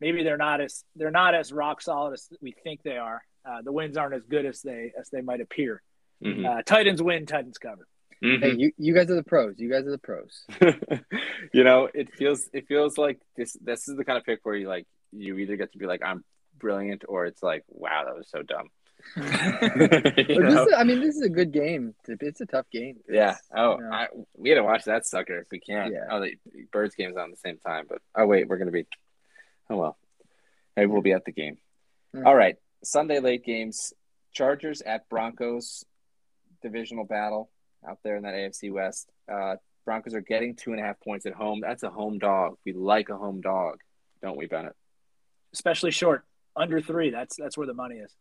maybe 0.00 0.22
they're 0.22 0.36
not 0.38 0.60
as 0.60 0.84
they're 0.96 1.10
not 1.10 1.34
as 1.34 1.52
rock 1.52 1.82
solid 1.82 2.14
as 2.14 2.28
we 2.40 2.54
think 2.64 2.82
they 2.82 2.96
are. 2.96 3.22
Uh, 3.44 3.62
the 3.62 3.72
wins 3.72 3.96
aren't 3.96 4.14
as 4.14 4.24
good 4.24 4.46
as 4.46 4.62
they 4.62 4.92
as 4.98 5.10
they 5.10 5.20
might 5.20 5.40
appear. 5.40 5.82
Mhm. 6.22 6.46
Uh, 6.46 6.62
Titans 6.62 7.02
win, 7.02 7.26
Titans 7.26 7.58
cover. 7.58 7.86
Mhm. 8.22 8.40
Hey, 8.42 8.54
you 8.56 8.72
you 8.78 8.94
guys 8.94 9.10
are 9.10 9.14
the 9.14 9.22
pros. 9.22 9.58
You 9.58 9.70
guys 9.70 9.86
are 9.86 9.90
the 9.90 9.98
pros. 9.98 10.44
you 11.52 11.64
know, 11.64 11.88
it 11.92 12.12
feels 12.14 12.48
it 12.52 12.66
feels 12.66 12.98
like 12.98 13.18
this 13.36 13.54
this 13.60 13.88
is 13.88 13.96
the 13.96 14.04
kind 14.04 14.18
of 14.18 14.24
pick 14.24 14.40
where 14.42 14.54
you 14.54 14.68
like 14.68 14.86
you 15.12 15.36
either 15.38 15.56
get 15.56 15.72
to 15.72 15.78
be 15.78 15.86
like 15.86 16.02
I'm 16.04 16.24
brilliant 16.58 17.04
or 17.08 17.24
it's 17.26 17.42
like 17.42 17.64
wow 17.68 18.04
that 18.06 18.14
was 18.16 18.28
so 18.30 18.42
dumb. 18.42 18.68
You 19.16 19.22
But 19.22 20.26
this 20.26 20.60
is, 20.60 20.74
I 20.76 20.84
mean, 20.84 21.00
this 21.00 21.16
is 21.16 21.22
a 21.22 21.28
good 21.28 21.52
game. 21.52 21.94
It's 22.08 22.40
a- 22.40 22.46
tough 22.46 22.66
game. 22.70 22.98
Yeah. 23.08 23.36
Oh, 23.54 23.76
you 23.76 23.82
know. 23.82 23.90
I, 23.92 24.06
we 24.36 24.50
had 24.50 24.56
to 24.56 24.64
watch 24.64 24.84
that 24.84 25.06
sucker 25.06 25.38
if 25.38 25.46
we 25.50 25.60
can. 25.60 25.92
Yeah. 25.92 26.06
Oh, 26.10 26.20
the 26.20 26.34
Birds 26.72 26.94
game's 26.94 27.16
on 27.16 27.24
at 27.24 27.30
the 27.30 27.36
same 27.36 27.58
time, 27.58 27.86
but 27.88 27.98
oh 28.14 28.26
wait, 28.26 28.48
we're 28.48 28.58
gonna 28.58 28.70
be. 28.70 28.86
Oh 29.68 29.76
well, 29.76 29.98
maybe 30.76 30.90
we'll 30.90 31.02
be 31.02 31.12
at 31.12 31.24
the 31.24 31.32
game. 31.32 31.58
Hmm. 32.14 32.26
All 32.26 32.34
right, 32.34 32.56
Sunday 32.82 33.20
late 33.20 33.44
games: 33.44 33.92
Chargers 34.32 34.82
at 34.82 35.08
Broncos, 35.08 35.84
divisional 36.62 37.04
battle 37.04 37.50
out 37.88 37.98
there 38.02 38.16
in 38.16 38.24
that 38.24 38.34
AFC 38.34 38.72
West. 38.72 39.08
Uh, 39.30 39.56
Broncos 39.84 40.14
are 40.14 40.20
getting 40.20 40.56
two 40.56 40.72
and 40.72 40.80
a 40.80 40.84
half 40.84 41.00
points 41.00 41.26
at 41.26 41.32
home. 41.34 41.60
That's 41.60 41.82
a 41.82 41.90
home 41.90 42.18
dog. 42.18 42.56
We 42.64 42.72
like 42.72 43.08
a 43.08 43.16
home 43.16 43.40
dog, 43.40 43.80
don't 44.22 44.36
we, 44.36 44.46
Bennett? 44.46 44.74
especially 45.52 45.90
short 45.90 46.24
under 46.56 46.80
three. 46.80 47.10
That's 47.10 47.36
that's 47.36 47.56
where 47.56 47.66
the 47.66 47.74
money 47.74 47.96
is. 47.96 48.14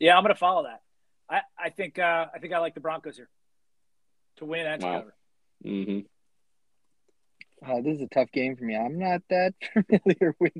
Yeah, 0.00 0.16
I'm 0.16 0.22
going 0.24 0.34
to 0.34 0.38
follow 0.38 0.64
that. 0.64 0.80
I 1.28 1.42
I 1.66 1.70
think 1.70 1.98
uh, 1.98 2.26
I 2.34 2.38
think 2.40 2.52
I 2.52 2.58
like 2.58 2.74
the 2.74 2.80
Broncos 2.80 3.16
here 3.16 3.28
to 4.36 4.44
win 4.44 4.66
and 4.66 4.80
to 4.80 4.86
Wow. 4.86 4.98
cover. 5.00 5.14
Mm-hmm. 5.64 6.00
Uh, 7.70 7.80
this 7.82 7.96
is 7.96 8.00
a 8.02 8.08
tough 8.08 8.32
game 8.32 8.56
for 8.56 8.64
me. 8.64 8.74
I'm 8.74 8.98
not 8.98 9.20
that 9.28 9.52
familiar 9.74 10.34
with 10.40 10.52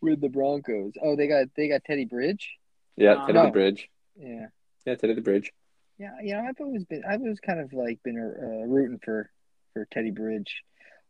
with 0.00 0.20
the 0.20 0.28
Broncos. 0.28 0.92
Oh, 1.02 1.16
they 1.16 1.26
got 1.26 1.46
they 1.56 1.68
got 1.68 1.82
Teddy 1.84 2.04
Bridge. 2.04 2.50
Yeah, 2.96 3.12
Uh, 3.14 3.26
Teddy 3.26 3.38
no. 3.38 3.46
the 3.46 3.50
Bridge. 3.52 3.88
Yeah, 4.16 4.46
Yeah, 4.84 4.94
Teddy 4.96 5.14
the 5.14 5.22
Bridge. 5.22 5.50
yeah. 5.98 6.10
You 6.22 6.34
know, 6.34 6.40
I've 6.46 6.60
always 6.60 6.84
been 6.84 7.02
I've 7.08 7.20
always 7.22 7.40
kind 7.40 7.58
of 7.60 7.72
like 7.72 8.00
been 8.04 8.18
uh, 8.18 8.66
rooting 8.68 9.00
for 9.02 9.30
for 9.72 9.86
Teddy 9.90 10.10
Bridge. 10.10 10.62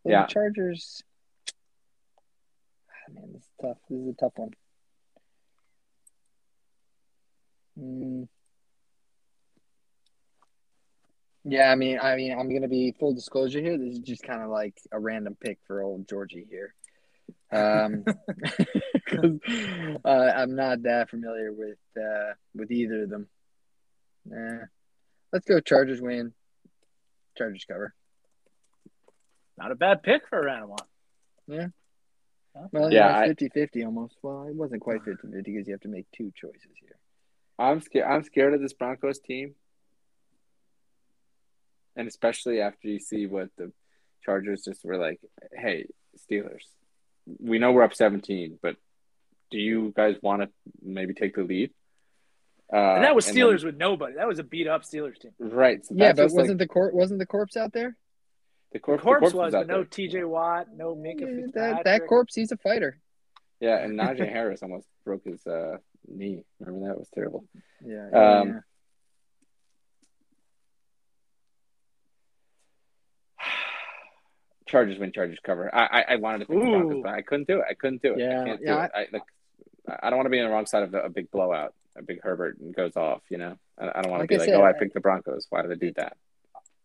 Well, 0.05 0.13
Yeah. 0.13 0.27
the 0.27 0.33
Chargers. 0.33 1.03
Ah, 2.89 3.13
man, 3.13 3.33
this 3.33 3.43
is 3.43 3.49
tough. 3.61 3.79
This 3.91 3.99
is 4.01 4.09
a 4.09 4.13
tough 4.15 4.33
one. 4.37 4.51
Mm. 7.83 8.29
Yeah, 11.45 11.71
I 11.73 11.75
mean, 11.75 11.99
I 12.01 12.15
mean, 12.17 12.33
I'm 12.39 12.53
gonna 12.53 12.69
be 12.69 12.93
full 12.99 13.15
disclosure 13.15 13.61
here. 13.61 13.77
This 13.77 13.95
is 13.95 13.99
just 14.01 14.23
kind 14.23 14.43
of 14.43 14.51
like 14.51 14.81
a 14.93 14.99
random 15.01 15.37
pick 15.41 15.59
for 15.67 15.83
old 15.83 16.09
Georgie 16.09 16.47
here, 16.49 16.75
um, 17.51 18.05
'cause, 19.07 19.39
uh, 20.05 20.33
I'm 20.37 20.55
not 20.55 20.83
that 20.85 21.11
familiar 21.11 21.53
with 21.53 21.79
uh, 22.01 22.35
with 22.55 22.71
either 22.71 23.03
of 23.05 23.11
them. 23.11 23.29
Nah. 24.25 24.67
Let's 25.33 25.47
go 25.47 25.59
Chargers 25.61 26.01
win. 26.01 26.33
Chargers 27.37 27.65
cover. 27.65 27.93
Not 29.59 29.73
a 29.73 29.75
bad 29.75 30.03
pick 30.03 30.29
for 30.29 30.39
a 30.41 30.45
random 30.45 30.71
one. 30.71 30.79
Yeah. 31.49 31.67
Well, 32.71 32.93
Yeah, 32.93 33.09
yeah, 33.09 33.19
I- 33.19 33.27
50 33.29 33.49
50 33.49 33.85
almost. 33.85 34.17
Well, 34.23 34.47
it 34.47 34.55
wasn't 34.55 34.83
quite 34.83 35.03
50 35.03 35.27
50 35.27 35.43
because 35.51 35.67
you 35.67 35.73
have 35.75 35.81
to 35.81 35.89
make 35.89 36.07
two 36.13 36.31
choices 36.37 36.71
here. 36.79 36.97
I'm 37.59 37.81
scared. 37.81 38.07
I'm 38.09 38.23
scared 38.25 38.55
of 38.55 38.61
this 38.61 38.73
Broncos 38.73 39.19
team, 39.21 39.55
and 41.97 42.09
especially 42.09 42.61
after 42.61 42.89
you 42.89 42.99
see 42.99 43.27
what 43.27 43.49
the 43.57 43.73
Chargers 44.25 44.63
just 44.65 44.85
were 44.85 44.97
like. 44.97 45.21
Hey, 45.53 45.87
Steelers, 46.19 46.63
we 47.41 47.59
know 47.59 47.73
we're 47.73 47.83
up 47.83 47.95
17, 47.95 48.59
but 48.63 48.77
do 49.51 49.59
you 49.59 49.93
guys 49.97 50.17
want 50.23 50.43
to 50.43 50.49
maybe 50.83 51.15
take 51.15 51.35
the 51.35 51.43
lead? 51.43 51.71
Uh, 52.73 52.95
and 52.95 53.05
that 53.05 53.15
was 53.15 53.27
then- 53.27 53.35
Steelers 53.35 53.65
with 53.65 53.77
nobody. 53.77 54.15
That 54.17 54.27
was 54.29 54.39
a 54.39 54.45
beat 54.45 54.67
up 54.67 54.83
Steelers 54.83 55.19
team. 55.19 55.33
right? 55.39 55.85
So 55.85 55.95
yeah, 55.97 56.13
but 56.15 56.31
wasn't 56.31 56.59
the 56.59 56.67
corp 56.67 56.95
wasn't 56.95 57.19
the 57.21 57.27
corpse 57.27 57.57
out 57.57 57.73
there? 57.73 57.97
the 58.73 58.79
The 58.79 58.81
corpse, 58.81 59.03
corpse, 59.03 59.19
the 59.27 59.33
corpse 59.33 59.35
was, 59.35 59.55
out 59.55 59.67
but 59.67 59.77
no. 59.77 59.85
T.J. 59.85 60.25
Watt, 60.25 60.69
no 60.75 60.95
Minkah 60.97 61.21
Yeah, 61.21 61.47
that 61.55 61.85
that 61.85 62.07
corpse, 62.07 62.35
he's 62.35 62.51
a 62.51 62.57
fighter. 62.57 62.99
Yeah, 63.61 63.79
and 63.79 63.99
Najee 63.99 64.29
Harris 64.29 64.63
almost 64.63 64.87
broke 65.05 65.25
his 65.25 65.47
uh, 65.47 65.77
knee. 66.09 66.45
Remember 66.61 66.89
that 66.89 66.99
was 66.99 67.09
terrible. 67.15 67.45
Yeah. 67.85 68.09
Um, 68.11 68.49
yeah. 68.49 68.61
Chargers 74.67 74.99
win, 74.99 75.13
Chargers 75.13 75.39
cover. 75.43 75.75
I 75.75 75.87
I, 75.87 76.05
I 76.11 76.17
wanted 76.17 76.41
to 76.41 76.47
pick 76.47 76.59
the 76.59 76.65
Broncos, 76.65 77.03
but 77.03 77.15
I 77.15 77.23
couldn't 77.23 77.49
do 77.49 77.59
it. 77.59 77.65
I 77.69 77.75
couldn't 77.75 78.03
do 78.03 78.15
it. 78.15 78.21
Yeah, 78.21 78.41
I 78.41 78.45
can't 78.45 78.61
do 78.61 78.67
yeah, 78.67 78.85
it. 78.85 78.91
I, 78.95 79.07
like, 79.13 79.23
I 80.03 80.11
don't 80.11 80.17
want 80.17 80.27
to 80.27 80.31
be 80.31 80.41
on 80.41 80.47
the 80.47 80.53
wrong 80.53 80.67
side 80.67 80.83
of 80.83 80.93
the, 80.93 81.03
a 81.05 81.09
big 81.09 81.31
blowout. 81.31 81.75
A 81.95 82.03
big 82.03 82.23
Herbert 82.23 82.59
and 82.59 82.75
goes 82.75 82.97
off. 82.97 83.21
You 83.29 83.39
know, 83.39 83.59
I, 83.79 83.89
I 83.95 84.03
don't 84.03 84.11
want 84.11 84.21
to 84.21 84.23
Like 84.23 84.29
be 84.29 84.37
I 84.37 84.39
like, 84.39 84.49
said, 84.49 84.55
oh, 84.55 84.65
I 84.65 84.73
picked 84.73 84.95
the 84.95 85.01
Broncos. 85.01 85.47
Why 85.51 85.63
did 85.63 85.73
I 85.73 85.75
do 85.75 85.93
that? 85.97 86.17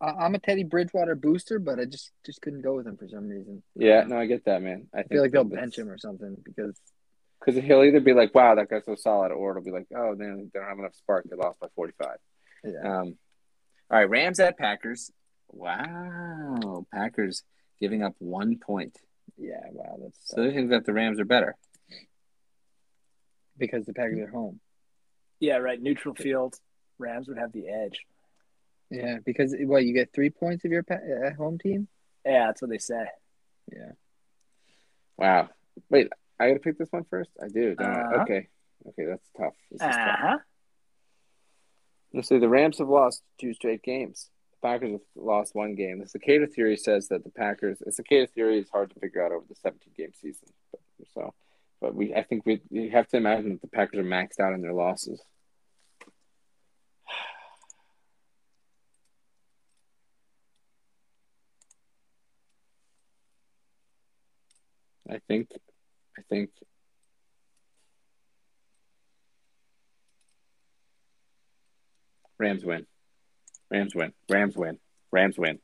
I, 0.01 0.09
I'm 0.09 0.35
a 0.35 0.39
Teddy 0.39 0.63
Bridgewater 0.63 1.15
booster, 1.15 1.59
but 1.59 1.79
I 1.79 1.85
just 1.85 2.11
just 2.25 2.41
couldn't 2.41 2.61
go 2.61 2.75
with 2.75 2.87
him 2.87 2.97
for 2.97 3.07
some 3.07 3.27
reason. 3.27 3.63
Yeah, 3.75 4.03
no, 4.03 4.19
I 4.19 4.25
get 4.25 4.45
that, 4.45 4.61
man. 4.61 4.87
I, 4.93 4.99
I 4.99 5.03
feel 5.03 5.21
like 5.21 5.31
they'll 5.31 5.43
bench 5.43 5.77
him 5.77 5.89
or 5.89 5.97
something 5.97 6.35
because 6.43 6.77
because 7.39 7.61
he'll 7.63 7.83
either 7.83 7.99
be 7.99 8.13
like, 8.13 8.33
wow, 8.35 8.55
that 8.55 8.69
guy's 8.69 8.85
so 8.85 8.95
solid, 8.95 9.31
or 9.31 9.51
it'll 9.51 9.63
be 9.63 9.71
like, 9.71 9.87
oh, 9.95 10.15
man, 10.15 10.49
they 10.53 10.59
don't 10.59 10.69
have 10.69 10.79
enough 10.79 10.95
spark. 10.95 11.25
They 11.29 11.35
lost 11.35 11.59
by 11.59 11.67
forty-five. 11.75 12.17
yeah. 12.63 12.79
Um, 12.99 13.17
all 13.89 13.99
right, 13.99 14.09
Rams 14.09 14.39
at 14.39 14.57
Packers. 14.57 15.11
Wow, 15.49 16.85
Packers 16.93 17.43
giving 17.79 18.03
up 18.03 18.15
one 18.19 18.57
point. 18.59 18.97
Yeah, 19.37 19.61
wow, 19.71 19.97
that's 20.01 20.17
So 20.25 20.41
they 20.43 20.51
think 20.53 20.71
that 20.71 20.85
the 20.85 20.93
Rams 20.93 21.19
are 21.19 21.25
better. 21.25 21.55
because 23.57 23.85
the 23.85 23.93
Packers 23.93 24.19
are 24.19 24.27
home. 24.31 24.59
Yeah, 25.39 25.57
right. 25.57 25.81
Neutral 25.81 26.15
field. 26.15 26.55
Rams 26.99 27.27
would 27.27 27.37
have 27.37 27.51
the 27.53 27.67
edge. 27.69 27.99
Yeah, 28.89 29.17
because 29.25 29.55
what 29.59 29.83
you 29.83 29.93
get 29.93 30.13
three 30.13 30.29
points 30.29 30.65
of 30.65 30.71
your 30.71 30.83
pa- 30.83 30.95
uh, 30.95 31.33
home 31.35 31.57
team. 31.59 31.87
Yeah, 32.25 32.47
that's 32.47 32.61
what 32.61 32.71
they 32.71 32.77
say. 32.77 33.05
Yeah, 33.71 33.91
Wow. 35.17 35.49
Wait, 35.89 36.07
I 36.39 36.47
got 36.49 36.53
to 36.55 36.59
pick 36.59 36.77
this 36.77 36.91
one 36.91 37.03
first. 37.09 37.31
I 37.43 37.47
do. 37.47 37.75
Don't 37.75 37.87
Uh-huh. 37.89 38.21
Okay. 38.23 38.47
Okay, 38.89 39.05
that's 39.05 39.27
tough. 39.37 39.53
This 39.71 39.81
is 39.81 39.87
Uh 39.87 39.91
tough. 39.91 40.19
huh. 40.19 40.37
Let's 42.13 42.29
see. 42.29 42.37
The 42.39 42.47
Rams 42.49 42.77
have 42.77 42.87
lost 42.89 43.23
two 43.39 43.53
straight 43.53 43.81
games. 43.83 44.29
The 44.51 44.67
Packers 44.67 44.91
have 44.93 45.01
lost 45.15 45.55
one 45.55 45.75
game. 45.75 45.99
The 45.99 46.07
cicada 46.07 46.47
theory 46.47 46.77
says 46.77 47.07
that 47.09 47.23
the 47.23 47.29
Packers. 47.31 47.79
The 47.79 47.91
cicada 47.91 48.27
theory 48.27 48.59
is 48.59 48.69
hard 48.69 48.91
to 48.93 48.99
figure 48.99 49.23
out 49.25 49.31
over 49.31 49.45
the 49.49 49.55
17 49.55 49.93
game 49.97 50.13
season. 50.13 50.47
But, 50.71 50.79
so, 51.13 51.33
but 51.81 51.95
we, 51.95 52.13
I 52.15 52.23
think 52.23 52.45
we, 52.45 52.61
you 52.69 52.89
have 52.91 53.07
to 53.09 53.17
imagine 53.17 53.49
that 53.53 53.61
the 53.61 53.67
Packers 53.67 53.99
are 53.99 54.03
maxed 54.03 54.39
out 54.39 54.53
in 54.53 54.61
their 54.61 54.73
losses. 54.73 55.21
I 65.09 65.19
think, 65.27 65.49
I 66.17 66.21
think. 66.29 66.49
Rams 72.39 72.63
win. 72.63 72.85
Rams 73.71 73.95
win. 73.95 74.13
Rams 74.29 74.55
win. 74.55 74.79
Rams 75.11 75.37
win. 75.37 75.59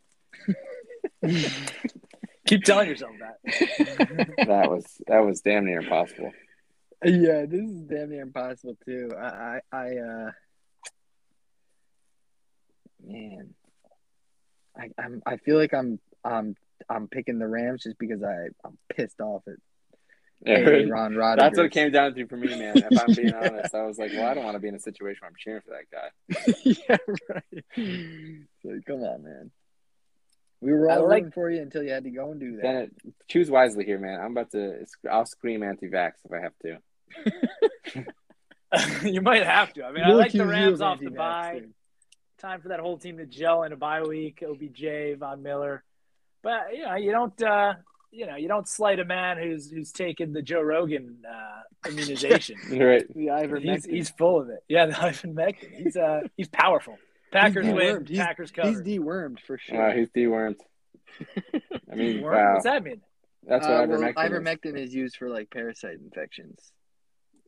Keep 2.48 2.64
telling 2.64 2.90
yourself 2.90 3.14
that. 3.20 3.38
That 4.48 4.70
was 4.70 4.86
that 5.08 5.20
was 5.20 5.42
damn 5.42 5.66
near 5.66 5.80
impossible. 5.80 6.32
Yeah, 7.04 7.46
this 7.48 7.62
is 7.62 7.82
damn 7.84 8.10
near 8.10 8.22
impossible 8.22 8.78
too. 8.86 9.12
I, 9.18 9.60
I, 9.72 9.78
I 9.78 9.98
uh, 9.98 10.32
man, 13.06 13.54
I, 14.78 14.90
I'm, 14.98 15.22
I 15.26 15.38
feel 15.38 15.58
like 15.58 15.74
I'm, 15.74 16.00
I'm, 16.24 16.56
I'm 16.90 17.08
picking 17.08 17.40
the 17.40 17.48
Rams 17.48 17.84
just 17.84 17.98
because 17.98 18.24
I, 18.24 18.48
I'm 18.66 18.78
pissed 18.94 19.20
off 19.20 19.44
at 19.48 19.56
Aaron 20.45 20.90
Rodgers. 21.15 21.38
That's 21.38 21.57
what 21.57 21.65
it 21.68 21.72
came 21.72 21.91
down 21.91 22.14
to 22.15 22.28
for 22.28 22.38
me, 22.38 22.48
man. 22.49 22.74
If 22.78 22.99
I'm 22.99 23.14
being 23.14 23.34
honest, 23.34 23.74
I 23.76 23.84
was 23.86 23.98
like, 23.98 24.11
well, 24.14 24.28
I 24.28 24.34
don't 24.34 24.44
want 24.44 24.56
to 24.56 24.60
be 24.60 24.68
in 24.68 24.76
a 24.76 24.80
situation 24.80 25.20
where 25.22 25.30
I'm 25.30 25.36
cheering 25.38 25.61
for 25.61 25.72
that 25.72 25.90
guy. 25.91 26.10
yeah, 26.64 26.98
right. 27.30 27.64
So, 28.64 28.80
come 28.86 29.03
on, 29.03 29.24
man. 29.24 29.52
We 30.61 30.72
were 30.72 30.90
I 30.90 30.95
all 30.98 31.07
like- 31.07 31.15
rooting 31.24 31.32
for 31.32 31.49
you 31.49 31.61
until 31.61 31.84
you 31.84 31.91
had 31.91 32.03
to 32.06 32.10
go 32.10 32.32
and 32.32 32.40
do 32.40 32.56
that. 32.57 32.61
Then 32.61 32.76
it, 32.76 32.91
choose 33.28 33.49
wisely 33.52 33.86
here, 33.86 33.99
man. 33.99 34.20
I'm 34.22 34.32
about 34.32 34.52
to. 34.52 34.86
I'll 35.11 35.26
scream 35.26 35.61
anti-vax 35.64 36.11
if 36.26 36.32
I 36.32 36.40
have 36.40 36.53
to. 36.64 36.80
you 39.10 39.22
might 39.22 39.44
have 39.45 39.74
to. 39.74 39.84
I 39.84 39.91
mean, 39.91 40.03
I 40.03 40.10
We'll 40.10 40.18
like 40.18 40.32
the 40.32 40.45
Rams 40.45 40.82
off 40.82 40.99
the 40.99 41.06
anti-vax, 41.07 41.18
bye. 41.18 41.60
dude. 41.60 41.74
Time 42.40 42.61
for 42.61 42.70
that 42.70 42.80
whole 42.80 42.98
team 42.98 43.18
to 43.18 43.26
gel 43.26 43.64
in 43.64 43.72
a 43.72 43.78
bye 43.78 44.02
week. 44.03 44.44
OBJ, 44.45 45.18
Von 45.20 45.44
Miller, 45.44 45.84
but 46.41 46.76
you 46.76 46.84
know 46.84 46.95
you 46.95 47.11
don't. 47.11 47.41
Uh, 47.41 47.74
you 48.14 48.26
know 48.27 48.35
you 48.35 48.48
don't 48.48 48.68
slight 48.68 48.99
a 48.99 49.06
man 49.06 49.38
who's 49.38 49.69
who's 49.72 49.91
taken 49.91 50.31
the 50.34 50.41
Joe 50.41 50.61
Rogan 50.61 51.18
uh, 51.30 51.90
immunization. 51.90 52.57
Right. 52.72 53.06
The 53.14 53.27
ivermectin. 53.27 53.73
he's 53.73 53.85
he's 53.85 54.10
full 54.11 54.40
of 54.40 54.49
it. 54.49 54.64
Yeah, 54.68 54.85
the 54.85 54.94
ivermectin. 55.10 55.73
He's 55.76 55.98
uh 55.98 56.22
he's 56.38 56.48
powerful. 56.49 56.98
Packers 57.31 57.65
He's 57.65 57.73
win. 57.76 57.95
dewormed. 57.98 58.10
He's- 58.10 58.26
Packers 58.26 58.52
He's 58.56 58.81
dewormed 58.81 59.40
for 59.40 59.57
sure. 59.57 59.90
Uh, 59.90 59.95
he's 59.95 60.10
dewormed. 60.10 60.57
I 61.91 61.95
mean, 61.95 62.22
Worm? 62.22 62.35
wow. 62.35 62.53
What's 62.53 62.65
that 62.65 62.84
mean? 62.84 63.02
That's 63.48 63.65
Uh, 63.65 63.85
what 63.88 63.90
well, 63.90 63.99
ivermectin, 63.99 64.26
is. 64.26 64.31
ivermectin 64.31 64.77
is 64.80 64.94
used 64.95 65.18
for 65.18 65.30
like 65.30 65.49
parasite 65.49 65.98
infections. 66.03 66.60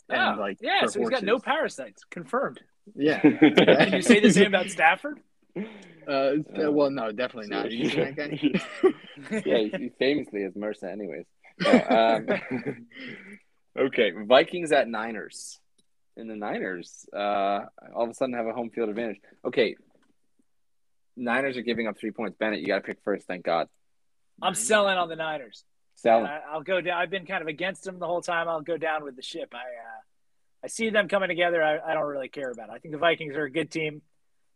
Oh, 0.09 0.15
And, 0.15 0.39
like, 0.39 0.57
yeah, 0.61 0.81
for 0.81 0.87
so 0.89 0.99
he's 0.99 1.09
got 1.09 1.23
no 1.23 1.39
parasites. 1.39 2.03
Confirmed. 2.11 2.61
Yeah. 2.95 3.19
Can 3.19 3.93
you 3.93 4.01
say 4.01 4.19
the 4.19 4.31
same 4.31 4.47
about 4.47 4.69
Stafford? 4.69 5.19
Uh, 5.55 6.33
well, 6.69 6.91
no, 6.91 7.11
definitely 7.11 7.49
not. 7.49 7.65
Are 7.65 7.69
you 7.69 7.85
using 7.85 8.03
that 8.03 8.15
guy? 8.15 9.41
yeah, 9.45 9.57
he, 9.57 9.71
he 9.77 9.91
famously 9.97 10.43
has 10.43 10.53
MRSA, 10.53 10.91
anyways. 10.91 11.25
No, 11.59 11.71
um, 11.89 12.87
okay, 13.87 14.11
Vikings 14.11 14.71
at 14.71 14.87
Niners. 14.87 15.59
And 16.17 16.29
the 16.29 16.35
Niners, 16.35 17.05
uh, 17.11 17.65
all 17.93 18.03
of 18.03 18.09
a 18.09 18.13
sudden 18.13 18.35
have 18.35 18.45
a 18.45 18.53
home 18.53 18.69
field 18.69 18.89
advantage. 18.89 19.17
Okay, 19.43 19.75
Niners 21.17 21.57
are 21.57 21.61
giving 21.61 21.87
up 21.87 21.97
three 21.97 22.11
points. 22.11 22.37
Bennett, 22.37 22.61
you 22.61 22.67
got 22.67 22.75
to 22.75 22.81
pick 22.81 22.99
first. 23.03 23.27
Thank 23.27 23.43
God. 23.43 23.67
I'm 24.41 24.55
selling 24.55 24.97
on 24.97 25.09
the 25.09 25.15
Niners. 25.15 25.63
Sell. 25.95 26.25
I, 26.25 26.41
I'll 26.51 26.61
go 26.61 26.81
down. 26.81 26.97
I've 26.97 27.09
been 27.09 27.25
kind 27.25 27.41
of 27.41 27.47
against 27.47 27.83
them 27.83 27.99
the 27.99 28.07
whole 28.07 28.21
time. 28.21 28.47
I'll 28.47 28.61
go 28.61 28.77
down 28.77 29.03
with 29.03 29.15
the 29.15 29.21
ship. 29.21 29.53
I 29.53 29.57
uh, 29.57 30.01
I 30.63 30.67
see 30.67 30.89
them 30.89 31.07
coming 31.07 31.29
together. 31.29 31.63
I, 31.63 31.79
I 31.79 31.93
don't 31.93 32.05
really 32.05 32.27
care 32.27 32.51
about 32.51 32.69
it. 32.69 32.73
I 32.73 32.79
think 32.79 32.91
the 32.93 32.97
Vikings 32.97 33.35
are 33.35 33.43
a 33.43 33.51
good 33.51 33.71
team. 33.71 34.01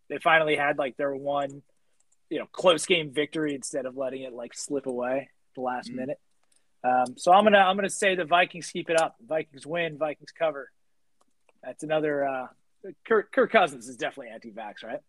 They 0.09 0.17
finally 0.17 0.55
had 0.55 0.77
like 0.77 0.97
their 0.97 1.15
one, 1.15 1.61
you 2.29 2.39
know, 2.39 2.45
close 2.51 2.85
game 2.85 3.11
victory 3.11 3.53
instead 3.55 3.85
of 3.85 3.95
letting 3.95 4.23
it 4.23 4.33
like 4.33 4.53
slip 4.55 4.85
away 4.87 5.29
at 5.29 5.55
the 5.55 5.61
last 5.61 5.89
Mhm. 5.91 5.95
minute. 5.95 6.19
Um, 6.83 7.17
so 7.17 7.31
I'm 7.33 7.43
gonna 7.43 7.57
I'm 7.59 7.75
gonna 7.75 7.89
say 7.89 8.15
the 8.15 8.25
Vikings 8.25 8.69
keep 8.71 8.89
it 8.89 8.99
up. 8.99 9.15
Vikings 9.21 9.67
win. 9.67 9.97
Vikings 9.97 10.31
cover. 10.31 10.71
That's 11.63 11.83
another. 11.83 12.25
Uh, 12.25 12.47
Kirk, 13.05 13.31
Kirk 13.33 13.51
Cousins 13.51 13.89
is 13.89 13.97
definitely 13.97 14.29
anti-vax, 14.33 14.83
right? 14.83 14.99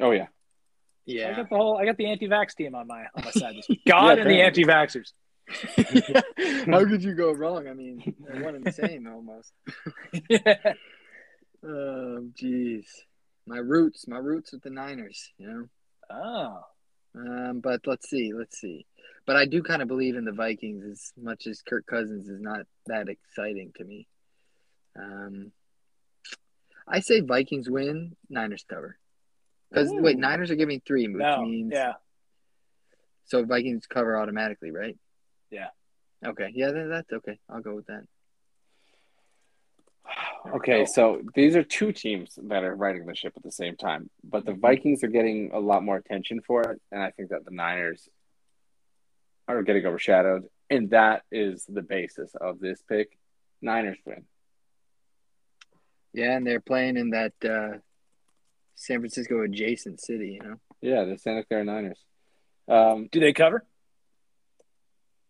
Oh 0.00 0.12
yeah. 0.12 0.26
Yeah. 1.04 1.30
I 1.30 1.34
got 1.34 1.50
the 1.50 1.56
whole. 1.56 1.76
I 1.76 1.84
got 1.84 1.96
the 1.96 2.06
anti-vax 2.06 2.54
team 2.54 2.74
on 2.76 2.86
my 2.86 3.06
on 3.16 3.24
my 3.24 3.30
side 3.32 3.56
this 3.56 3.66
week. 3.68 3.82
God 3.86 4.18
and 4.20 4.30
the 4.30 4.40
anti-vaxers. 4.40 5.12
How 6.70 6.84
could 6.86 7.02
you 7.02 7.14
go 7.14 7.32
wrong? 7.32 7.66
I 7.66 7.74
mean, 7.74 8.14
they're 8.20 8.42
one 8.44 8.54
and 8.54 8.64
the 8.64 8.70
same 8.86 9.08
almost. 9.08 9.52
yeah. 10.30 10.74
Oh, 11.64 12.28
jeez. 12.40 12.86
My 13.46 13.58
roots, 13.58 14.06
my 14.06 14.18
roots 14.18 14.52
with 14.52 14.62
the 14.62 14.70
Niners, 14.70 15.32
you 15.38 15.46
know. 15.48 15.66
Oh. 16.10 16.60
Um, 17.14 17.60
but 17.60 17.80
let's 17.86 18.08
see, 18.08 18.32
let's 18.32 18.58
see. 18.58 18.86
But 19.26 19.36
I 19.36 19.44
do 19.46 19.62
kind 19.62 19.82
of 19.82 19.88
believe 19.88 20.16
in 20.16 20.24
the 20.24 20.32
Vikings 20.32 20.84
as 20.84 21.12
much 21.20 21.46
as 21.46 21.62
Kirk 21.62 21.86
Cousins 21.86 22.28
is 22.28 22.40
not 22.40 22.66
that 22.86 23.08
exciting 23.08 23.72
to 23.76 23.84
me. 23.84 24.06
Um, 24.98 25.52
I 26.88 27.00
say 27.00 27.20
Vikings 27.20 27.68
win, 27.68 28.16
Niners 28.30 28.64
cover. 28.68 28.98
Because 29.70 29.90
wait, 29.92 30.18
Niners 30.18 30.50
are 30.50 30.56
giving 30.56 30.80
three, 30.86 31.08
which 31.08 31.20
No. 31.20 31.42
means 31.42 31.72
Yeah. 31.72 31.94
so 33.24 33.44
Vikings 33.44 33.86
cover 33.86 34.16
automatically, 34.18 34.70
right? 34.70 34.98
Yeah. 35.50 35.68
Okay, 36.24 36.50
yeah, 36.54 36.70
that's 36.72 37.12
okay. 37.12 37.38
I'll 37.48 37.60
go 37.62 37.74
with 37.74 37.86
that. 37.86 38.04
Okay, 40.54 40.84
so 40.86 41.20
these 41.34 41.54
are 41.56 41.62
two 41.62 41.92
teams 41.92 42.38
that 42.48 42.64
are 42.64 42.74
riding 42.74 43.06
the 43.06 43.14
ship 43.14 43.32
at 43.36 43.42
the 43.42 43.52
same 43.52 43.76
time, 43.76 44.10
but 44.24 44.44
the 44.44 44.54
Vikings 44.54 45.04
are 45.04 45.08
getting 45.08 45.50
a 45.52 45.58
lot 45.60 45.84
more 45.84 45.96
attention 45.96 46.40
for 46.44 46.62
it, 46.62 46.80
and 46.90 47.02
I 47.02 47.10
think 47.12 47.30
that 47.30 47.44
the 47.44 47.52
Niners 47.52 48.08
are 49.46 49.62
getting 49.62 49.86
overshadowed, 49.86 50.44
and 50.68 50.90
that 50.90 51.22
is 51.30 51.64
the 51.68 51.82
basis 51.82 52.34
of 52.40 52.58
this 52.58 52.82
pick. 52.88 53.16
Niners 53.60 53.98
win. 54.04 54.24
Yeah, 56.12 56.36
and 56.36 56.46
they're 56.46 56.60
playing 56.60 56.96
in 56.96 57.10
that 57.10 57.32
uh, 57.44 57.78
San 58.74 58.98
Francisco 58.98 59.42
adjacent 59.42 60.00
city, 60.00 60.38
you 60.40 60.48
know. 60.48 60.56
Yeah, 60.80 61.04
the 61.04 61.16
Santa 61.18 61.44
Clara 61.44 61.64
Niners. 61.64 61.98
Um, 62.68 63.08
Do 63.10 63.20
they 63.20 63.32
cover? 63.32 63.64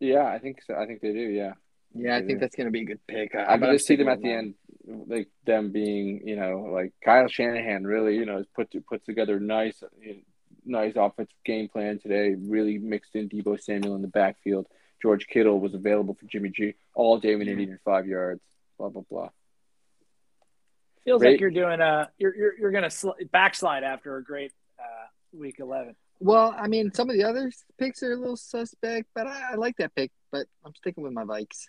yeah, 0.00 0.24
I 0.26 0.38
think 0.38 0.62
so. 0.62 0.74
I 0.74 0.86
think 0.86 1.00
they 1.00 1.12
do. 1.12 1.20
Yeah, 1.20 1.52
Yeah, 1.94 2.16
I 2.16 2.22
think 2.22 2.40
that's 2.40 2.56
going 2.56 2.66
to 2.66 2.70
be 2.70 2.82
a 2.82 2.84
good 2.84 3.06
pick. 3.06 3.34
I 3.34 3.44
but 3.44 3.58
can 3.58 3.64
I'm 3.64 3.74
just 3.74 3.86
see 3.86 3.96
them 3.96 4.08
at 4.08 4.22
the 4.22 4.32
end, 4.32 4.54
like 5.06 5.28
them 5.44 5.72
being, 5.72 6.26
you 6.26 6.36
know, 6.36 6.70
like 6.72 6.92
Kyle 7.04 7.28
Shanahan 7.28 7.84
really, 7.84 8.16
you 8.16 8.24
know, 8.24 8.38
has 8.38 8.46
put 8.54 8.74
puts 8.86 9.04
together 9.04 9.38
nice, 9.38 9.82
nice 10.64 10.94
offensive 10.96 11.36
game 11.44 11.68
plan 11.68 11.98
today. 11.98 12.34
Really 12.38 12.78
mixed 12.78 13.14
in 13.14 13.28
Deebo 13.28 13.60
Samuel 13.60 13.96
in 13.96 14.02
the 14.02 14.08
backfield. 14.08 14.66
George 15.02 15.26
Kittle 15.26 15.58
was 15.60 15.74
available 15.74 16.14
for 16.14 16.26
Jimmy 16.26 16.50
G 16.50 16.74
all 16.94 17.18
day 17.18 17.34
when 17.36 17.46
he 17.46 17.54
needed 17.54 17.78
five 17.84 18.06
yards. 18.06 18.40
Blah 18.78 18.88
blah 18.88 19.02
blah. 19.10 19.28
Feels 21.04 21.20
Great. 21.20 21.32
like 21.32 21.40
you're 21.40 21.50
doing 21.50 21.80
a 21.80 22.08
you're 22.18 22.34
you're, 22.34 22.58
you're 22.58 22.70
gonna 22.70 22.90
sl- 22.90 23.10
backslide 23.32 23.82
after 23.82 24.16
a 24.16 24.24
great 24.24 24.52
uh, 24.78 25.06
week 25.32 25.56
eleven. 25.58 25.96
Well, 26.20 26.54
I 26.56 26.68
mean, 26.68 26.92
some 26.94 27.10
of 27.10 27.16
the 27.16 27.24
other 27.24 27.50
picks 27.78 28.02
are 28.04 28.12
a 28.12 28.16
little 28.16 28.36
suspect, 28.36 29.08
but 29.12 29.26
I, 29.26 29.52
I 29.52 29.54
like 29.56 29.76
that 29.78 29.94
pick. 29.94 30.12
But 30.30 30.46
I'm 30.64 30.74
sticking 30.76 31.02
with 31.02 31.12
my 31.12 31.24
Vikes. 31.24 31.66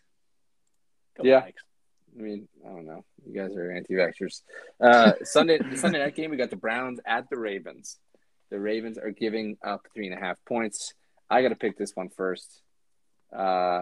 Yeah. 1.22 1.46
I 2.18 2.22
mean, 2.22 2.48
I 2.66 2.70
don't 2.70 2.86
know. 2.86 3.04
You 3.26 3.34
guys 3.34 3.56
are 3.56 3.72
anti-vaxxers. 3.72 4.42
Uh, 4.80 5.14
Sunday, 5.24 5.58
the 5.58 5.78
Sunday 5.78 6.00
night 6.00 6.16
game, 6.16 6.32
we 6.32 6.38
got 6.38 6.50
the 6.50 6.56
Browns 6.56 7.00
at 7.06 7.30
the 7.30 7.38
Ravens. 7.38 7.98
The 8.52 8.60
Ravens 8.60 8.98
are 8.98 9.12
giving 9.12 9.58
up 9.64 9.88
three 9.94 10.08
and 10.08 10.16
a 10.16 10.20
half 10.20 10.38
points. 10.46 10.94
I 11.30 11.42
got 11.42 11.50
to 11.50 11.56
pick 11.56 11.78
this 11.78 11.92
one 11.96 12.10
first. 12.10 12.62
Uh, 13.36 13.82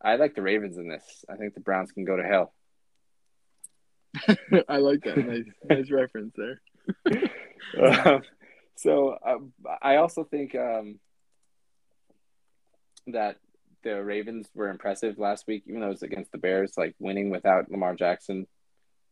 I 0.00 0.16
like 0.16 0.36
the 0.36 0.42
Ravens 0.42 0.78
in 0.78 0.88
this. 0.88 1.24
I 1.28 1.36
think 1.36 1.54
the 1.54 1.60
Browns 1.60 1.90
can 1.90 2.04
go 2.04 2.16
to 2.16 2.22
hell. 2.22 2.54
I 4.68 4.76
like 4.76 5.02
that. 5.02 5.16
Nice, 5.16 5.44
nice 5.68 5.90
reference 5.90 6.34
there. 6.36 6.60
Um, 7.78 8.22
so 8.76 9.10
uh, 9.10 9.38
I 9.82 9.96
also 9.96 10.24
think 10.24 10.54
um, 10.54 11.00
that 13.08 13.36
the 13.82 14.02
Ravens 14.02 14.48
were 14.54 14.68
impressive 14.68 15.18
last 15.18 15.46
week, 15.46 15.64
even 15.66 15.80
though 15.80 15.86
it 15.88 15.90
was 15.90 16.02
against 16.02 16.32
the 16.32 16.38
Bears. 16.38 16.72
Like 16.76 16.94
winning 16.98 17.30
without 17.30 17.70
Lamar 17.70 17.94
Jackson 17.94 18.46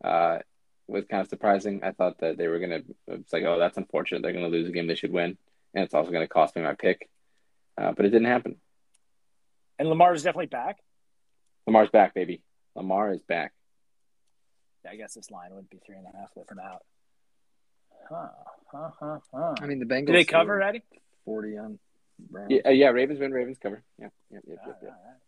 uh, 0.03 0.39
was 0.87 1.05
kind 1.05 1.21
of 1.21 1.29
surprising. 1.29 1.81
I 1.83 1.91
thought 1.91 2.19
that 2.19 2.37
they 2.37 2.47
were 2.47 2.59
gonna. 2.59 2.81
It's 3.07 3.33
like, 3.33 3.43
oh, 3.43 3.59
that's 3.59 3.77
unfortunate. 3.77 4.21
They're 4.21 4.33
gonna 4.33 4.47
lose 4.47 4.67
a 4.67 4.71
game 4.71 4.87
they 4.87 4.95
should 4.95 5.13
win, 5.13 5.37
and 5.73 5.83
it's 5.83 5.93
also 5.93 6.11
gonna 6.11 6.27
cost 6.27 6.55
me 6.55 6.61
my 6.61 6.75
pick. 6.75 7.09
Uh, 7.77 7.91
but 7.95 8.05
it 8.05 8.09
didn't 8.09 8.27
happen. 8.27 8.55
And 9.79 9.89
Lamar 9.89 10.13
is 10.13 10.23
definitely 10.23 10.47
back. 10.47 10.77
Lamar's 11.67 11.89
back, 11.89 12.13
baby. 12.13 12.41
Lamar 12.75 13.11
is 13.11 13.21
back. 13.21 13.53
I 14.89 14.95
guess 14.95 15.13
this 15.13 15.29
line 15.29 15.49
wouldn't 15.51 15.69
be 15.69 15.79
three 15.85 15.97
and 15.97 16.05
a 16.05 16.17
half 16.17 16.31
if 16.35 16.49
I'm 16.49 16.59
out. 16.59 16.83
Huh, 18.09 18.29
huh, 18.71 18.89
huh, 18.99 19.19
huh. 19.33 19.55
I 19.61 19.65
mean, 19.65 19.79
the 19.79 19.85
Bengals. 19.85 20.07
Do 20.07 20.13
they 20.13 20.23
cover, 20.23 20.61
Addy? 20.61 20.81
forty 21.25 21.57
on 21.57 21.77
Browns. 22.19 22.51
Yeah, 22.51 22.61
uh, 22.65 22.69
yeah. 22.71 22.89
Ravens 22.89 23.19
win. 23.19 23.31
Ravens 23.31 23.57
cover. 23.61 23.83
Yeah, 23.99 24.09
yeah, 24.31 24.39
yeah, 24.47 24.55
yeah. 24.65 24.73
yeah. 24.81 24.89
All 24.89 24.95
right. 24.95 25.21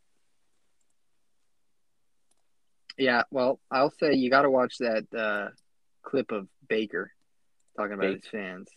Yeah, 2.97 3.23
well, 3.31 3.59
I'll 3.71 3.93
say 3.99 4.13
you 4.15 4.29
got 4.29 4.41
to 4.41 4.49
watch 4.51 4.77
that 4.79 5.05
uh, 5.17 5.49
clip 6.03 6.31
of 6.31 6.47
Baker 6.67 7.11
talking 7.77 7.93
about 7.93 8.01
Baker. 8.07 8.15
his 8.15 8.27
fans. 8.27 8.67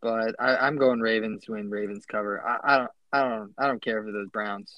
But 0.00 0.36
I, 0.38 0.56
I'm 0.56 0.76
going 0.78 1.00
Ravens 1.00 1.44
win, 1.48 1.68
Ravens 1.70 2.04
cover. 2.06 2.40
I, 2.44 2.58
I 2.74 2.78
don't, 2.78 2.90
I 3.12 3.22
don't, 3.22 3.54
I 3.58 3.66
don't 3.66 3.82
care 3.82 4.02
for 4.04 4.12
those 4.12 4.28
Browns. 4.28 4.72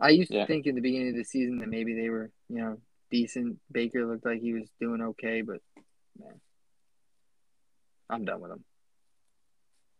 I 0.00 0.10
used 0.10 0.30
Yeah. 0.30 0.40
to 0.42 0.46
think 0.46 0.66
in 0.66 0.74
the 0.74 0.80
beginning 0.80 1.10
of 1.10 1.16
the 1.16 1.24
season 1.24 1.58
that 1.58 1.68
maybe 1.68 1.94
they 1.94 2.08
were, 2.08 2.30
you 2.48 2.56
know, 2.58 2.78
decent. 3.10 3.58
Baker 3.70 4.06
looked 4.06 4.24
like 4.24 4.40
he 4.40 4.54
was 4.54 4.68
doing 4.80 5.02
okay, 5.02 5.42
but 5.42 5.60
man, 6.18 6.40
I'm 8.08 8.24
done 8.24 8.40
with 8.40 8.50
him. 8.50 8.64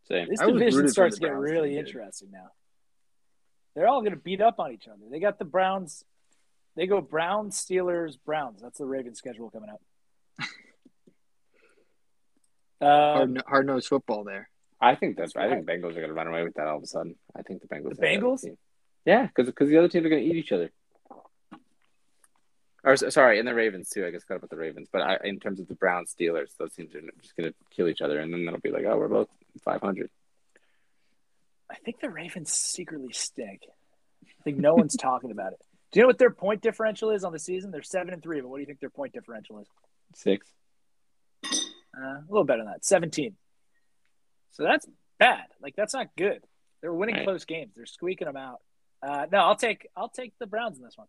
Same. 0.08 0.28
This 0.28 0.40
I 0.40 0.46
division 0.46 0.88
starts 0.88 1.16
the 1.16 1.20
to 1.20 1.26
get 1.26 1.32
Browns 1.32 1.50
really 1.50 1.70
be 1.70 1.78
interesting 1.78 2.30
now. 2.32 2.48
They're 3.74 3.86
all 3.88 4.00
going 4.00 4.12
to 4.12 4.18
beat 4.18 4.40
up 4.40 4.58
on 4.58 4.72
each 4.72 4.86
other. 4.88 5.00
They 5.10 5.20
got 5.20 5.38
the 5.38 5.44
Browns. 5.44 6.04
They 6.76 6.86
go 6.86 7.00
Browns, 7.00 7.56
Steelers, 7.56 8.16
Browns. 8.24 8.60
That's 8.60 8.78
the 8.78 8.86
Ravens 8.86 9.18
schedule 9.18 9.50
coming 9.50 9.70
up. 9.70 9.80
Hard, 12.80 13.22
Um, 13.22 13.32
no- 13.34 13.42
hard 13.46 13.66
nosed 13.66 13.88
football 13.88 14.24
there. 14.24 14.48
I 14.80 14.96
think 14.96 15.16
that's. 15.16 15.34
That's 15.34 15.46
I 15.46 15.54
think 15.54 15.66
Bengals 15.66 15.90
are 15.92 16.00
going 16.00 16.08
to 16.08 16.14
run 16.14 16.26
away 16.26 16.42
with 16.42 16.54
that 16.54 16.66
all 16.66 16.78
of 16.78 16.82
a 16.82 16.86
sudden. 16.86 17.14
I 17.36 17.42
think 17.42 17.62
the 17.62 17.68
Bengals. 17.68 17.96
The 17.96 18.02
Bengals? 18.02 18.42
team. 18.42 18.58
Yeah, 19.04 19.28
because 19.34 19.68
the 19.68 19.78
other 19.78 19.88
teams 19.88 20.04
are 20.06 20.08
going 20.08 20.22
to 20.24 20.28
eat 20.28 20.36
each 20.36 20.50
other. 20.52 20.70
Or 22.84 22.96
sorry, 22.96 23.38
and 23.38 23.46
the 23.46 23.54
Ravens 23.54 23.90
too. 23.90 24.04
I 24.04 24.10
guess 24.10 24.24
got 24.24 24.36
about 24.36 24.50
the 24.50 24.56
Ravens, 24.56 24.88
but 24.92 25.02
I, 25.02 25.18
in 25.22 25.38
terms 25.38 25.60
of 25.60 25.68
the 25.68 25.76
Browns, 25.76 26.12
Steelers, 26.18 26.56
those 26.58 26.72
teams 26.74 26.92
are 26.96 27.00
just 27.20 27.36
going 27.36 27.48
to 27.48 27.54
kill 27.70 27.86
each 27.86 28.00
other, 28.00 28.18
and 28.18 28.32
then 28.32 28.44
that'll 28.44 28.58
be 28.60 28.72
like, 28.72 28.84
oh, 28.84 28.96
we're 28.98 29.06
both 29.06 29.28
five 29.60 29.80
hundred. 29.80 30.10
I 31.70 31.76
think 31.76 32.00
the 32.00 32.10
Ravens 32.10 32.52
secretly 32.52 33.12
stink. 33.12 33.60
I 34.24 34.42
think 34.44 34.58
no 34.58 34.74
one's 34.74 34.96
talking 35.00 35.30
about 35.30 35.52
it. 35.52 35.60
Do 35.92 36.00
you 36.00 36.02
know 36.02 36.08
what 36.08 36.18
their 36.18 36.30
point 36.30 36.62
differential 36.62 37.10
is 37.10 37.24
on 37.24 37.32
the 37.32 37.38
season? 37.38 37.70
They're 37.70 37.82
seven 37.82 38.12
and 38.14 38.22
three, 38.22 38.40
but 38.40 38.48
what 38.48 38.56
do 38.56 38.60
you 38.60 38.66
think 38.66 38.80
their 38.80 38.90
point 38.90 39.12
differential 39.12 39.58
is? 39.60 39.66
Six. 40.14 40.46
Uh, 41.44 42.00
a 42.00 42.24
little 42.28 42.44
better 42.44 42.62
than 42.62 42.72
that, 42.72 42.84
seventeen. 42.84 43.36
So 44.52 44.62
that's 44.64 44.86
bad. 45.18 45.44
Like 45.60 45.74
that's 45.76 45.94
not 45.94 46.08
good. 46.16 46.42
They're 46.80 46.92
winning 46.92 47.16
Right. 47.16 47.24
close 47.24 47.44
games. 47.44 47.72
They're 47.76 47.86
squeaking 47.86 48.26
them 48.26 48.36
out. 48.36 48.60
Uh, 49.02 49.26
no, 49.30 49.38
I'll 49.38 49.56
take 49.56 49.88
I'll 49.96 50.08
take 50.08 50.32
the 50.38 50.46
Browns 50.46 50.78
in 50.78 50.84
this 50.84 50.96
one. 50.96 51.06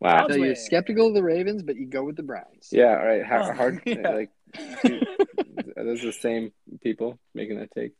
Wow. 0.00 0.28
So 0.28 0.36
you're 0.36 0.54
skeptical 0.54 1.08
of 1.08 1.14
the 1.14 1.22
Ravens, 1.24 1.62
but 1.62 1.76
you 1.76 1.86
go 1.86 2.04
with 2.04 2.16
the 2.16 2.22
Browns. 2.22 2.68
Yeah. 2.70 2.96
All 2.98 3.04
right. 3.06 3.24
How, 3.24 3.50
Oh, 3.50 3.52
hard. 3.52 3.82
yeah. 3.86 4.08
Like, 4.10 4.30
are 5.76 5.84
those 5.84 6.02
the 6.02 6.12
same 6.12 6.52
people 6.82 7.18
making 7.34 7.58
that 7.58 7.70
take? 7.72 7.92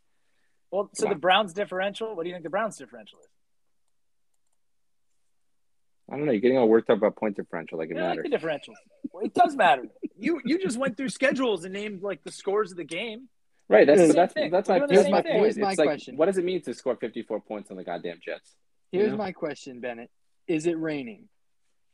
Well, 0.70 0.91
so 0.95 1.07
Wow. 1.07 1.15
the 1.15 1.19
Browns 1.19 1.53
differential. 1.53 2.15
What 2.15 2.23
do 2.23 2.29
you 2.29 2.35
think 2.35 2.45
the 2.45 2.51
Browns 2.51 2.77
differential 2.77 3.19
is? 3.20 3.27
I 6.11 6.16
don't 6.16 6.25
know. 6.25 6.33
You're 6.33 6.41
getting 6.41 6.57
all 6.59 6.69
worked 6.69 6.89
up 6.89 6.99
about 6.99 7.16
point 7.16 7.37
differential, 7.37 7.79
like 7.79 7.91
it 7.91 7.97
Yeah, 7.97 8.05
I 8.05 8.07
like 8.09 8.16
matters. 8.19 8.23
the 8.25 8.31
differential. 8.31 8.75
Well, 9.12 9.25
it 9.27 9.35
does 9.35 9.55
matter. 9.57 9.85
You 10.16 10.41
you 10.45 10.59
just 10.59 10.79
went 10.79 10.97
through 10.97 11.11
schedules 11.11 11.65
and 11.65 11.75
named 11.75 12.03
like 12.03 12.23
the 12.25 12.33
scores 12.33 12.70
of 12.70 12.77
the 12.79 12.85
game. 12.85 13.29
Right. 13.69 13.87
That's 13.87 14.01
Same 14.01 14.12
that's 14.12 14.33
thing. 14.33 14.51
that's 14.51 14.69
my, 14.70 14.79
doing 14.79 14.89
the 14.89 14.95
that's 14.97 15.11
my 15.11 15.23
thing. 15.23 15.33
point. 15.33 15.43
Here's 15.45 15.59
my 15.59 15.70
it's 15.70 15.79
like, 15.79 15.89
question. 15.89 16.16
what 16.16 16.27
does 16.27 16.39
it 16.39 16.45
mean 16.47 16.62
to 16.62 16.73
score 16.73 16.97
54 16.97 17.41
points 17.41 17.70
on 17.70 17.77
the 17.77 17.85
goddamn 17.85 18.19
Jets? 18.25 18.55
Here's 18.91 19.11
Yeah. 19.11 19.16
my 19.16 19.33
question, 19.33 19.81
Bennett. 19.81 20.11
Is 20.47 20.66
it 20.66 20.79
raining? 20.79 21.29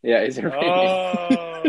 Yeah. 0.04 0.20
Is 0.22 0.38
it 0.38 0.44
raining? 0.44 0.70
Oh, 0.70 1.62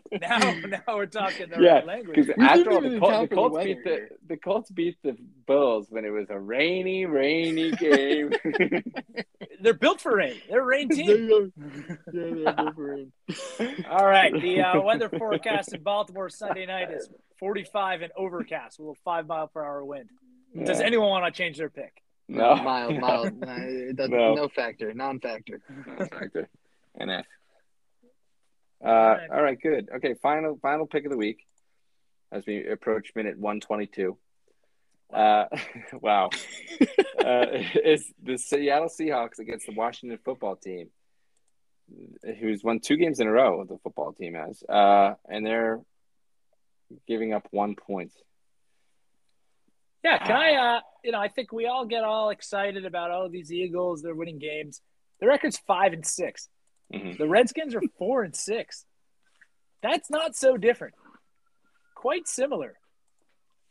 now 0.20 0.38
now 0.66 0.80
we're 0.96 1.06
talking 1.06 1.48
the 1.50 1.60
Yeah, 1.60 1.74
right 1.76 1.86
language. 1.86 2.16
Because 2.16 2.34
after 2.38 2.70
all, 2.72 2.80
the, 2.80 2.86
even 2.86 3.00
Col- 3.00 3.10
the 3.22 3.26
for 3.28 3.28
the 3.28 3.34
Colts 3.36 3.64
beat 3.64 3.84
the 3.84 4.08
the 4.28 4.36
Colts 4.36 4.70
beat 4.70 4.96
the 5.02 5.16
Bills 5.46 5.86
when 5.90 6.04
it 6.04 6.10
was 6.10 6.26
a 6.30 6.38
rainy, 6.38 7.04
rainy 7.06 7.72
game. 7.72 8.30
They're 9.60 9.74
built 9.74 10.00
for 10.00 10.16
rain. 10.16 10.36
They're 10.48 10.60
a 10.60 10.64
rain 10.64 10.88
There 10.88 10.96
team. 10.98 11.08
you 11.28 11.28
go. 11.28 11.64
Yeah, 12.12 12.44
they're 12.44 12.54
built 12.54 12.74
for 12.76 12.94
rain. 12.94 13.12
All 13.90 14.06
right. 14.06 14.32
The 14.40 14.60
uh, 14.62 14.80
weather 14.82 15.08
forecast 15.08 15.74
in 15.74 15.82
Baltimore 15.82 16.28
Sunday 16.30 16.64
night 16.66 16.92
is 16.92 17.08
45 17.40 18.02
and 18.02 18.12
overcast 18.16 18.78
with 18.78 18.96
a 18.96 19.00
five 19.04 19.26
mile 19.26 19.48
per 19.48 19.64
hour 19.64 19.84
wind. 19.84 20.10
Does 20.64 20.80
anyone 20.80 21.08
want 21.08 21.24
to 21.32 21.36
change 21.36 21.58
their 21.58 21.70
pick? 21.70 21.92
No. 22.28 22.54
mild, 22.56 22.98
mild. 23.00 23.32
No, 23.40 24.06
No. 24.06 24.34
no. 24.34 24.48
factor, 24.48 24.92
non-factor. 24.94 25.60
Factor. 25.98 26.48
NF. 27.00 27.24
Uh, 28.84 29.16
all 29.32 29.42
right, 29.42 29.60
good. 29.60 29.88
Okay, 29.96 30.14
final 30.22 30.58
final 30.62 30.86
pick 30.86 31.04
of 31.04 31.10
the 31.10 31.16
week 31.16 31.46
as 32.30 32.46
we 32.46 32.66
approach 32.66 33.12
minute 33.14 33.38
one 33.38 33.60
twenty 33.60 33.86
two. 33.86 34.16
Uh, 35.12 35.46
wow, 36.00 36.30
uh, 37.24 37.46
is 37.84 38.12
the 38.22 38.36
Seattle 38.38 38.88
Seahawks 38.88 39.38
against 39.38 39.66
the 39.66 39.72
Washington 39.72 40.18
Football 40.24 40.56
Team, 40.56 40.90
who's 42.38 42.62
won 42.62 42.80
two 42.80 42.96
games 42.96 43.18
in 43.20 43.26
a 43.26 43.32
row. 43.32 43.64
The 43.64 43.78
football 43.78 44.12
team 44.12 44.34
has, 44.34 44.62
uh, 44.68 45.14
and 45.28 45.44
they're 45.44 45.80
giving 47.06 47.32
up 47.32 47.48
one 47.50 47.74
point. 47.74 48.12
Yeah, 50.04 50.18
can 50.18 50.36
I? 50.36 50.54
Uh, 50.54 50.80
you 51.02 51.10
know, 51.10 51.20
I 51.20 51.28
think 51.28 51.52
we 51.52 51.66
all 51.66 51.84
get 51.84 52.04
all 52.04 52.30
excited 52.30 52.84
about 52.84 53.10
oh 53.10 53.28
these 53.28 53.50
Eagles, 53.50 54.02
they're 54.02 54.14
winning 54.14 54.38
games. 54.38 54.82
The 55.20 55.26
record's 55.26 55.58
five 55.58 55.92
and 55.92 56.06
6 56.06 56.48
Mhm. 56.92 57.18
The 57.18 57.28
Redskins 57.28 57.74
are 57.74 57.82
four 57.98 58.22
and 58.22 58.34
six. 58.34 58.86
That's 59.82 60.08
not 60.10 60.34
so 60.36 60.56
different. 60.56 60.94
Quite 61.94 62.26
similar. 62.28 62.78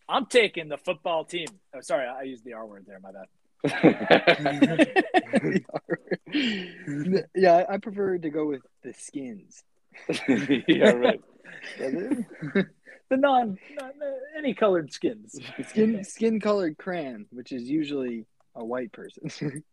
I'm 0.10 0.26
taking 0.28 0.70
the 0.70 0.78
football 0.78 1.26
team. 1.26 1.48
Oh, 1.76 1.82
sorry, 1.82 2.08
I 2.08 2.22
used 2.24 2.46
the 2.46 2.54
R 2.54 2.66
word 2.66 2.86
there. 2.88 3.00
My 3.00 3.12
bad. 3.12 3.28
yeah, 7.36 7.66
I- 7.68 7.74
I 7.74 7.78
prefer 7.78 8.18
to 8.18 8.30
go 8.30 8.46
with 8.46 8.62
the 8.84 8.94
skins. 8.94 9.64
yeah, 10.68 10.92
right. 10.92 11.22
the 11.80 12.66
non, 13.12 13.58
non 13.80 13.92
any 14.38 14.54
colored 14.54 14.92
skins. 14.94 15.40
Skin 15.68 16.04
skin 16.04 16.40
colored 16.40 16.78
crayon, 16.78 17.26
which 17.32 17.52
is 17.52 17.64
usually 17.64 18.26
a 18.56 18.64
white 18.64 18.92
person. 18.92 19.64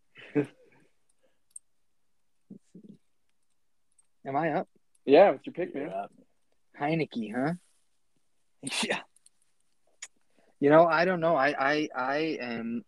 Am 4.27 4.37
I 4.37 4.53
up? 4.53 4.69
Yeah, 5.05 5.31
what's 5.31 5.47
your 5.47 5.53
pick, 5.53 5.75
man? 5.75 5.91
Yeah. 5.91 6.07
Heinicke, 6.81 7.33
huh? 7.35 7.53
yeah. 8.83 9.01
You 10.61 10.71
know, 10.71 10.87
I 10.87 11.05
don't 11.05 11.21
know. 11.21 11.37
I 11.37 11.55
I 11.59 11.89
I 11.95 12.17
am. 12.41 12.85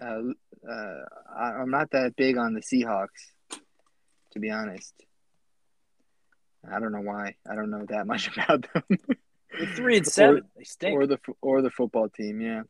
Uh, 0.00 0.20
uh, 0.68 1.04
I- 1.36 1.52
I'm 1.60 1.70
not 1.70 1.90
that 1.92 2.16
big 2.16 2.36
on 2.36 2.54
the 2.54 2.60
Seahawks, 2.60 3.32
to 4.32 4.38
be 4.40 4.50
honest. 4.50 4.94
I 6.70 6.80
don't 6.80 6.92
know 6.92 7.00
why. 7.00 7.36
I 7.48 7.54
don't 7.54 7.70
know 7.70 7.84
that 7.88 8.06
much 8.12 8.28
about 8.36 8.66
them. 8.72 8.82
They're 9.58 9.66
three 9.76 9.98
and 9.98 10.06
seven. 10.06 10.42
they 10.56 10.64
stink. 10.64 10.94
or 10.94 11.06
the 11.06 11.18
or 11.42 11.60
the 11.62 11.70
football 11.70 12.08
team. 12.08 12.40
Yeah, 12.40 12.62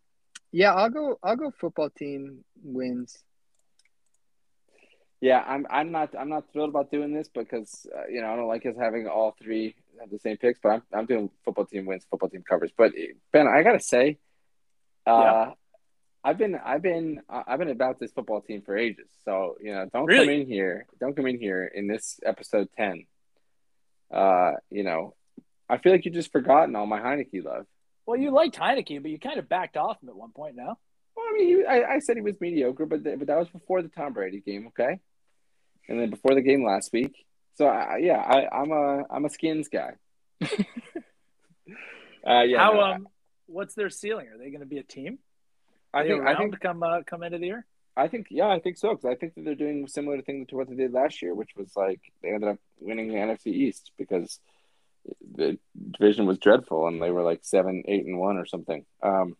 yeah. 0.50 0.74
I'll 0.74 0.90
go. 0.90 1.18
I'll 1.22 1.36
go. 1.36 1.52
Football 1.52 1.90
team 1.90 2.44
wins. 2.62 3.22
Yeah, 5.24 5.42
I'm. 5.46 5.66
I'm 5.70 5.90
not. 5.90 6.14
I'm 6.14 6.28
not 6.28 6.44
thrilled 6.52 6.68
about 6.68 6.90
doing 6.90 7.14
this 7.14 7.28
because 7.28 7.86
uh, 7.96 8.08
you 8.10 8.20
know 8.20 8.30
I 8.30 8.36
don't 8.36 8.46
like 8.46 8.66
us 8.66 8.74
having 8.78 9.08
all 9.08 9.34
three 9.42 9.74
have 9.98 10.10
the 10.10 10.18
same 10.18 10.36
picks. 10.36 10.60
But 10.62 10.68
I'm. 10.68 10.82
I'm 10.92 11.06
doing 11.06 11.30
football 11.46 11.64
team 11.64 11.86
wins, 11.86 12.04
football 12.10 12.28
team 12.28 12.44
covers. 12.46 12.72
But 12.76 12.92
uh, 12.92 13.14
Ben, 13.32 13.46
I 13.48 13.62
gotta 13.62 13.80
say, 13.80 14.18
uh, 15.06 15.10
Yeah. 15.22 15.50
I've 16.24 16.36
been. 16.36 16.56
I've 16.56 16.82
been. 16.82 17.22
uh, 17.26 17.42
I've 17.46 17.58
been 17.58 17.70
about 17.70 17.98
this 17.98 18.12
football 18.12 18.42
team 18.42 18.60
for 18.66 18.76
ages. 18.76 19.08
So 19.24 19.56
you 19.62 19.72
know, 19.72 19.88
don't 19.90 20.06
come 20.06 20.28
in 20.28 20.46
here. 20.46 20.84
Don't 21.00 21.16
come 21.16 21.26
in 21.26 21.40
here 21.40 21.64
in 21.74 21.86
this 21.86 22.20
episode 22.22 22.68
ten. 22.76 23.06
Uh, 24.12 24.52
you 24.68 24.82
know, 24.82 25.14
I 25.70 25.78
feel 25.78 25.92
like 25.92 26.04
you've 26.04 26.12
just 26.12 26.32
forgotten 26.32 26.76
all 26.76 26.84
my 26.84 27.00
Heinicke 27.00 27.42
love. 27.42 27.64
Well, 28.04 28.20
you 28.20 28.30
liked 28.30 28.58
Heinicke, 28.58 29.00
but 29.00 29.10
you 29.10 29.18
kind 29.18 29.38
of 29.38 29.48
backed 29.48 29.78
off 29.78 30.02
him 30.02 30.10
at 30.10 30.16
one 30.16 30.32
point 30.32 30.54
now. 30.54 30.76
Well, 31.16 31.26
I 31.30 31.32
mean, 31.32 31.46
he, 31.46 31.64
I, 31.64 31.94
I 31.94 31.98
said 32.00 32.16
he 32.16 32.20
was 32.22 32.38
mediocre, 32.42 32.84
but 32.84 33.04
th- 33.04 33.18
but 33.18 33.28
that 33.28 33.38
was 33.38 33.48
before 33.48 33.80
the 33.80 33.88
Tom 33.88 34.12
Brady 34.12 34.40
game, 34.40 34.66
okay? 34.66 35.00
And 35.88 36.00
then 36.00 36.10
before 36.10 36.34
the 36.34 36.42
game 36.42 36.64
last 36.64 36.92
week. 36.92 37.14
So 37.54 37.66
I, 37.66 37.98
yeah, 37.98 38.18
I, 38.18 38.48
I'm 38.48 38.72
a 38.72 39.04
I'm 39.10 39.24
a 39.24 39.30
skins 39.30 39.68
guy. 39.68 39.92
uh, 40.42 40.46
yeah, 42.24 42.58
How 42.58 42.72
no, 42.72 42.80
um, 42.80 43.08
what's 43.46 43.74
their 43.74 43.90
ceiling? 43.90 44.26
Are 44.28 44.38
they 44.38 44.50
going 44.50 44.60
to 44.60 44.66
be 44.66 44.78
a 44.78 44.82
team? 44.82 45.18
I 45.92 46.00
Are 46.00 46.02
they 46.02 46.08
think 46.10 46.26
I 46.26 46.34
think 46.36 46.52
to 46.54 46.58
come 46.58 46.82
uh, 46.82 47.02
come 47.06 47.22
into 47.22 47.38
the 47.38 47.46
year. 47.46 47.66
I 47.96 48.08
think 48.08 48.26
yeah, 48.30 48.48
I 48.48 48.58
think 48.58 48.76
so 48.76 48.90
because 48.90 49.04
I 49.04 49.14
think 49.14 49.34
that 49.34 49.44
they're 49.44 49.54
doing 49.54 49.86
similar 49.86 50.20
things 50.22 50.48
to 50.48 50.56
what 50.56 50.68
they 50.68 50.74
did 50.74 50.92
last 50.92 51.22
year, 51.22 51.34
which 51.34 51.50
was 51.56 51.76
like 51.76 52.00
they 52.22 52.30
ended 52.30 52.50
up 52.50 52.58
winning 52.80 53.08
the 53.08 53.14
NFC 53.14 53.46
East 53.48 53.92
because 53.96 54.40
the 55.36 55.58
division 55.90 56.26
was 56.26 56.38
dreadful 56.38 56.88
and 56.88 57.00
they 57.00 57.10
were 57.10 57.22
like 57.22 57.40
seven, 57.42 57.84
eight, 57.86 58.04
and 58.04 58.18
one 58.18 58.36
or 58.36 58.46
something. 58.46 58.84
Um, 59.02 59.36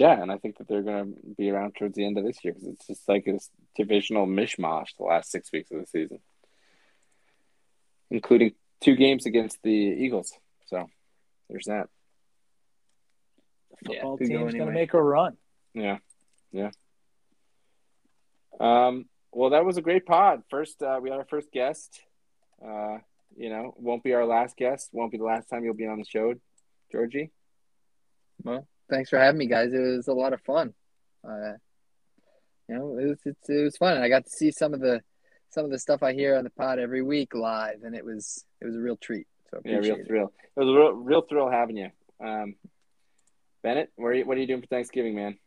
Yeah, 0.00 0.18
and 0.18 0.32
I 0.32 0.38
think 0.38 0.56
that 0.56 0.66
they're 0.66 0.80
going 0.80 1.12
to 1.12 1.34
be 1.36 1.50
around 1.50 1.74
towards 1.74 1.94
the 1.94 2.06
end 2.06 2.16
of 2.16 2.24
this 2.24 2.42
year 2.42 2.54
because 2.54 2.68
it's 2.68 2.86
just 2.86 3.06
like 3.06 3.26
this 3.26 3.50
divisional 3.76 4.26
mishmash 4.26 4.96
the 4.96 5.04
last 5.04 5.30
six 5.30 5.52
weeks 5.52 5.70
of 5.70 5.78
the 5.78 5.86
season, 5.86 6.20
including 8.10 8.52
two 8.80 8.96
games 8.96 9.26
against 9.26 9.58
the 9.62 9.70
Eagles. 9.70 10.32
So 10.68 10.88
there's 11.50 11.66
that. 11.66 11.88
The 13.70 13.76
football 13.92 14.16
could 14.16 14.30
go 14.30 14.38
team's 14.38 14.54
going 14.54 14.68
to 14.68 14.72
make 14.72 14.94
a 14.94 15.02
run. 15.02 15.36
Yeah, 15.74 15.98
yeah. 16.50 16.70
Um. 18.58 19.04
Well, 19.32 19.50
that 19.50 19.66
was 19.66 19.76
a 19.76 19.82
great 19.82 20.06
pod. 20.06 20.44
First, 20.48 20.82
uh, 20.82 20.98
we 21.02 21.10
had 21.10 21.18
our 21.18 21.26
first 21.26 21.52
guest. 21.52 22.00
Uh, 22.64 22.98
you 23.36 23.50
know, 23.50 23.74
won't 23.76 24.02
be 24.02 24.14
our 24.14 24.24
last 24.24 24.56
guest. 24.56 24.88
Won't 24.92 25.12
be 25.12 25.18
the 25.18 25.24
last 25.24 25.50
time 25.50 25.62
you'll 25.62 25.74
be 25.74 25.86
on 25.86 25.98
the 25.98 26.06
show, 26.06 26.32
Georgie. 26.90 27.32
Well, 28.42 28.66
thanks 28.90 29.10
for 29.10 29.18
having 29.18 29.38
me, 29.38 29.46
guys. 29.46 29.72
It 29.72 29.78
was 29.78 30.08
a 30.08 30.12
lot 30.12 30.32
of 30.32 30.40
fun. 30.42 30.74
Uh, 31.26 31.54
you 32.68 32.76
know, 32.76 32.98
it 32.98 33.06
was 33.06 33.18
it's, 33.24 33.48
it 33.48 33.62
was 33.62 33.76
fun. 33.76 33.94
And 33.94 34.04
I 34.04 34.08
got 34.08 34.24
to 34.24 34.30
see 34.30 34.50
some 34.50 34.74
of 34.74 34.80
the 34.80 35.00
some 35.50 35.64
of 35.64 35.70
the 35.70 35.78
stuff 35.78 36.02
I 36.02 36.12
hear 36.12 36.36
on 36.36 36.44
the 36.44 36.50
pod 36.50 36.78
every 36.78 37.02
week 37.02 37.34
live, 37.34 37.82
and 37.84 37.94
it 37.94 38.04
was 38.04 38.44
it 38.60 38.66
was 38.66 38.76
a 38.76 38.80
real 38.80 38.96
treat. 38.96 39.26
So 39.50 39.60
Yeah, 39.64 39.78
real 39.78 39.96
it. 39.96 40.06
thrill. 40.06 40.32
It 40.56 40.60
was 40.60 40.68
a 40.68 40.72
real, 40.72 40.92
real 40.92 41.22
thrill 41.22 41.50
having 41.50 41.76
you. 41.76 41.90
Um, 42.20 42.54
Bennett, 43.62 43.90
where 43.96 44.12
are 44.12 44.14
you, 44.14 44.24
what 44.24 44.36
are 44.36 44.40
you 44.40 44.46
doing 44.46 44.60
for 44.60 44.66
Thanksgiving, 44.68 45.14
man? 45.14 45.38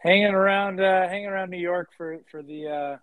Hanging 0.00 0.34
around, 0.34 0.80
uh, 0.80 1.08
hanging 1.08 1.28
around 1.28 1.50
New 1.50 1.58
York 1.58 1.90
for 1.96 2.18
for 2.30 2.42
the 2.42 2.68
uh, 2.68 2.96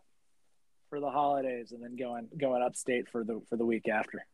for 0.90 1.00
the 1.00 1.10
holidays, 1.10 1.72
and 1.72 1.82
then 1.82 1.96
going 1.96 2.28
going 2.38 2.62
upstate 2.62 3.08
for 3.10 3.24
the 3.24 3.42
for 3.50 3.56
the 3.56 3.66
week 3.66 3.88
after. 3.88 4.26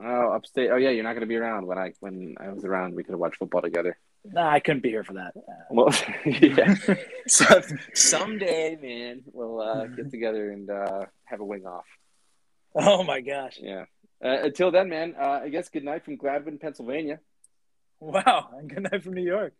Oh, 0.00 0.32
upstate. 0.32 0.70
Oh, 0.70 0.76
yeah, 0.76 0.90
you're 0.90 1.04
not 1.04 1.12
going 1.12 1.20
to 1.20 1.26
be 1.26 1.36
around 1.36 1.66
when 1.66 1.78
I 1.78 1.92
when 2.00 2.34
I 2.38 2.52
was 2.52 2.64
around. 2.64 2.94
We 2.94 3.04
could 3.04 3.12
have 3.12 3.20
watched 3.20 3.38
football 3.38 3.62
together. 3.62 3.96
Nah, 4.24 4.50
I 4.50 4.60
couldn't 4.60 4.82
be 4.82 4.88
here 4.88 5.04
for 5.04 5.14
that. 5.14 5.34
Uh, 5.36 5.52
Well, 5.70 5.94
yeah. 6.24 6.74
so, 7.26 7.60
someday, 7.94 8.78
man, 8.80 9.22
we'll 9.32 9.60
uh, 9.60 9.86
get 9.86 10.10
together 10.10 10.50
and 10.50 10.70
uh, 10.70 11.06
have 11.24 11.40
a 11.40 11.44
wing 11.44 11.66
off. 11.66 11.84
oh 12.74 13.02
my 13.02 13.20
gosh! 13.20 13.58
Yeah. 13.60 13.84
Uh, 14.24 14.38
until 14.44 14.70
then, 14.70 14.88
man, 14.88 15.14
uh, 15.20 15.40
I 15.44 15.48
guess 15.48 15.68
good 15.68 15.84
night 15.84 16.04
from 16.04 16.16
Gladwyne, 16.16 16.60
Pennsylvania. 16.60 17.20
Wow, 18.00 18.50
and 18.56 18.68
good 18.74 18.84
night 18.90 19.02
from 19.02 19.14
New 19.14 19.24
York. 19.24 19.52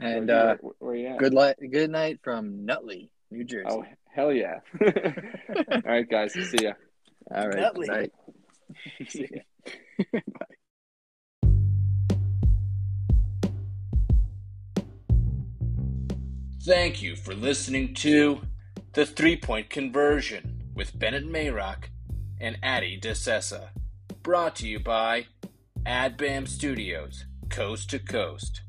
And 0.00 0.28
where, 0.28 0.50
uh, 0.50 0.56
where, 0.60 0.72
where 0.78 0.94
you 0.94 1.08
at? 1.08 1.18
good 1.18 1.34
light, 1.34 1.56
good 1.70 1.90
night 1.90 2.20
from 2.22 2.64
Nutley, 2.64 3.10
New 3.30 3.44
Jersey. 3.44 3.66
Oh, 3.68 3.84
hell 4.14 4.32
yeah. 4.32 4.60
All 4.80 5.82
right, 5.84 6.08
guys. 6.08 6.32
See 6.32 6.64
ya. 6.64 6.72
All 7.34 7.48
right, 7.48 7.58
Nutley. 7.58 7.86
good 7.86 7.96
night. 7.96 8.12
See 9.08 9.28
ya. 9.30 10.20
Thank 16.64 17.02
you 17.02 17.14
for 17.14 17.34
listening 17.34 17.92
to 17.96 18.40
The 18.94 19.04
Three 19.04 19.36
Point 19.36 19.68
Conversion 19.68 20.62
with 20.74 20.98
Bennett 20.98 21.30
Mayrock 21.30 21.88
and 22.40 22.56
Addy 22.62 22.98
DeSessa. 22.98 23.68
Brought 24.22 24.56
to 24.56 24.66
you 24.66 24.80
by 24.80 25.26
AdBam 25.84 26.48
Studios, 26.48 27.26
Coast 27.50 27.90
to 27.90 27.98
Coast. 27.98 28.62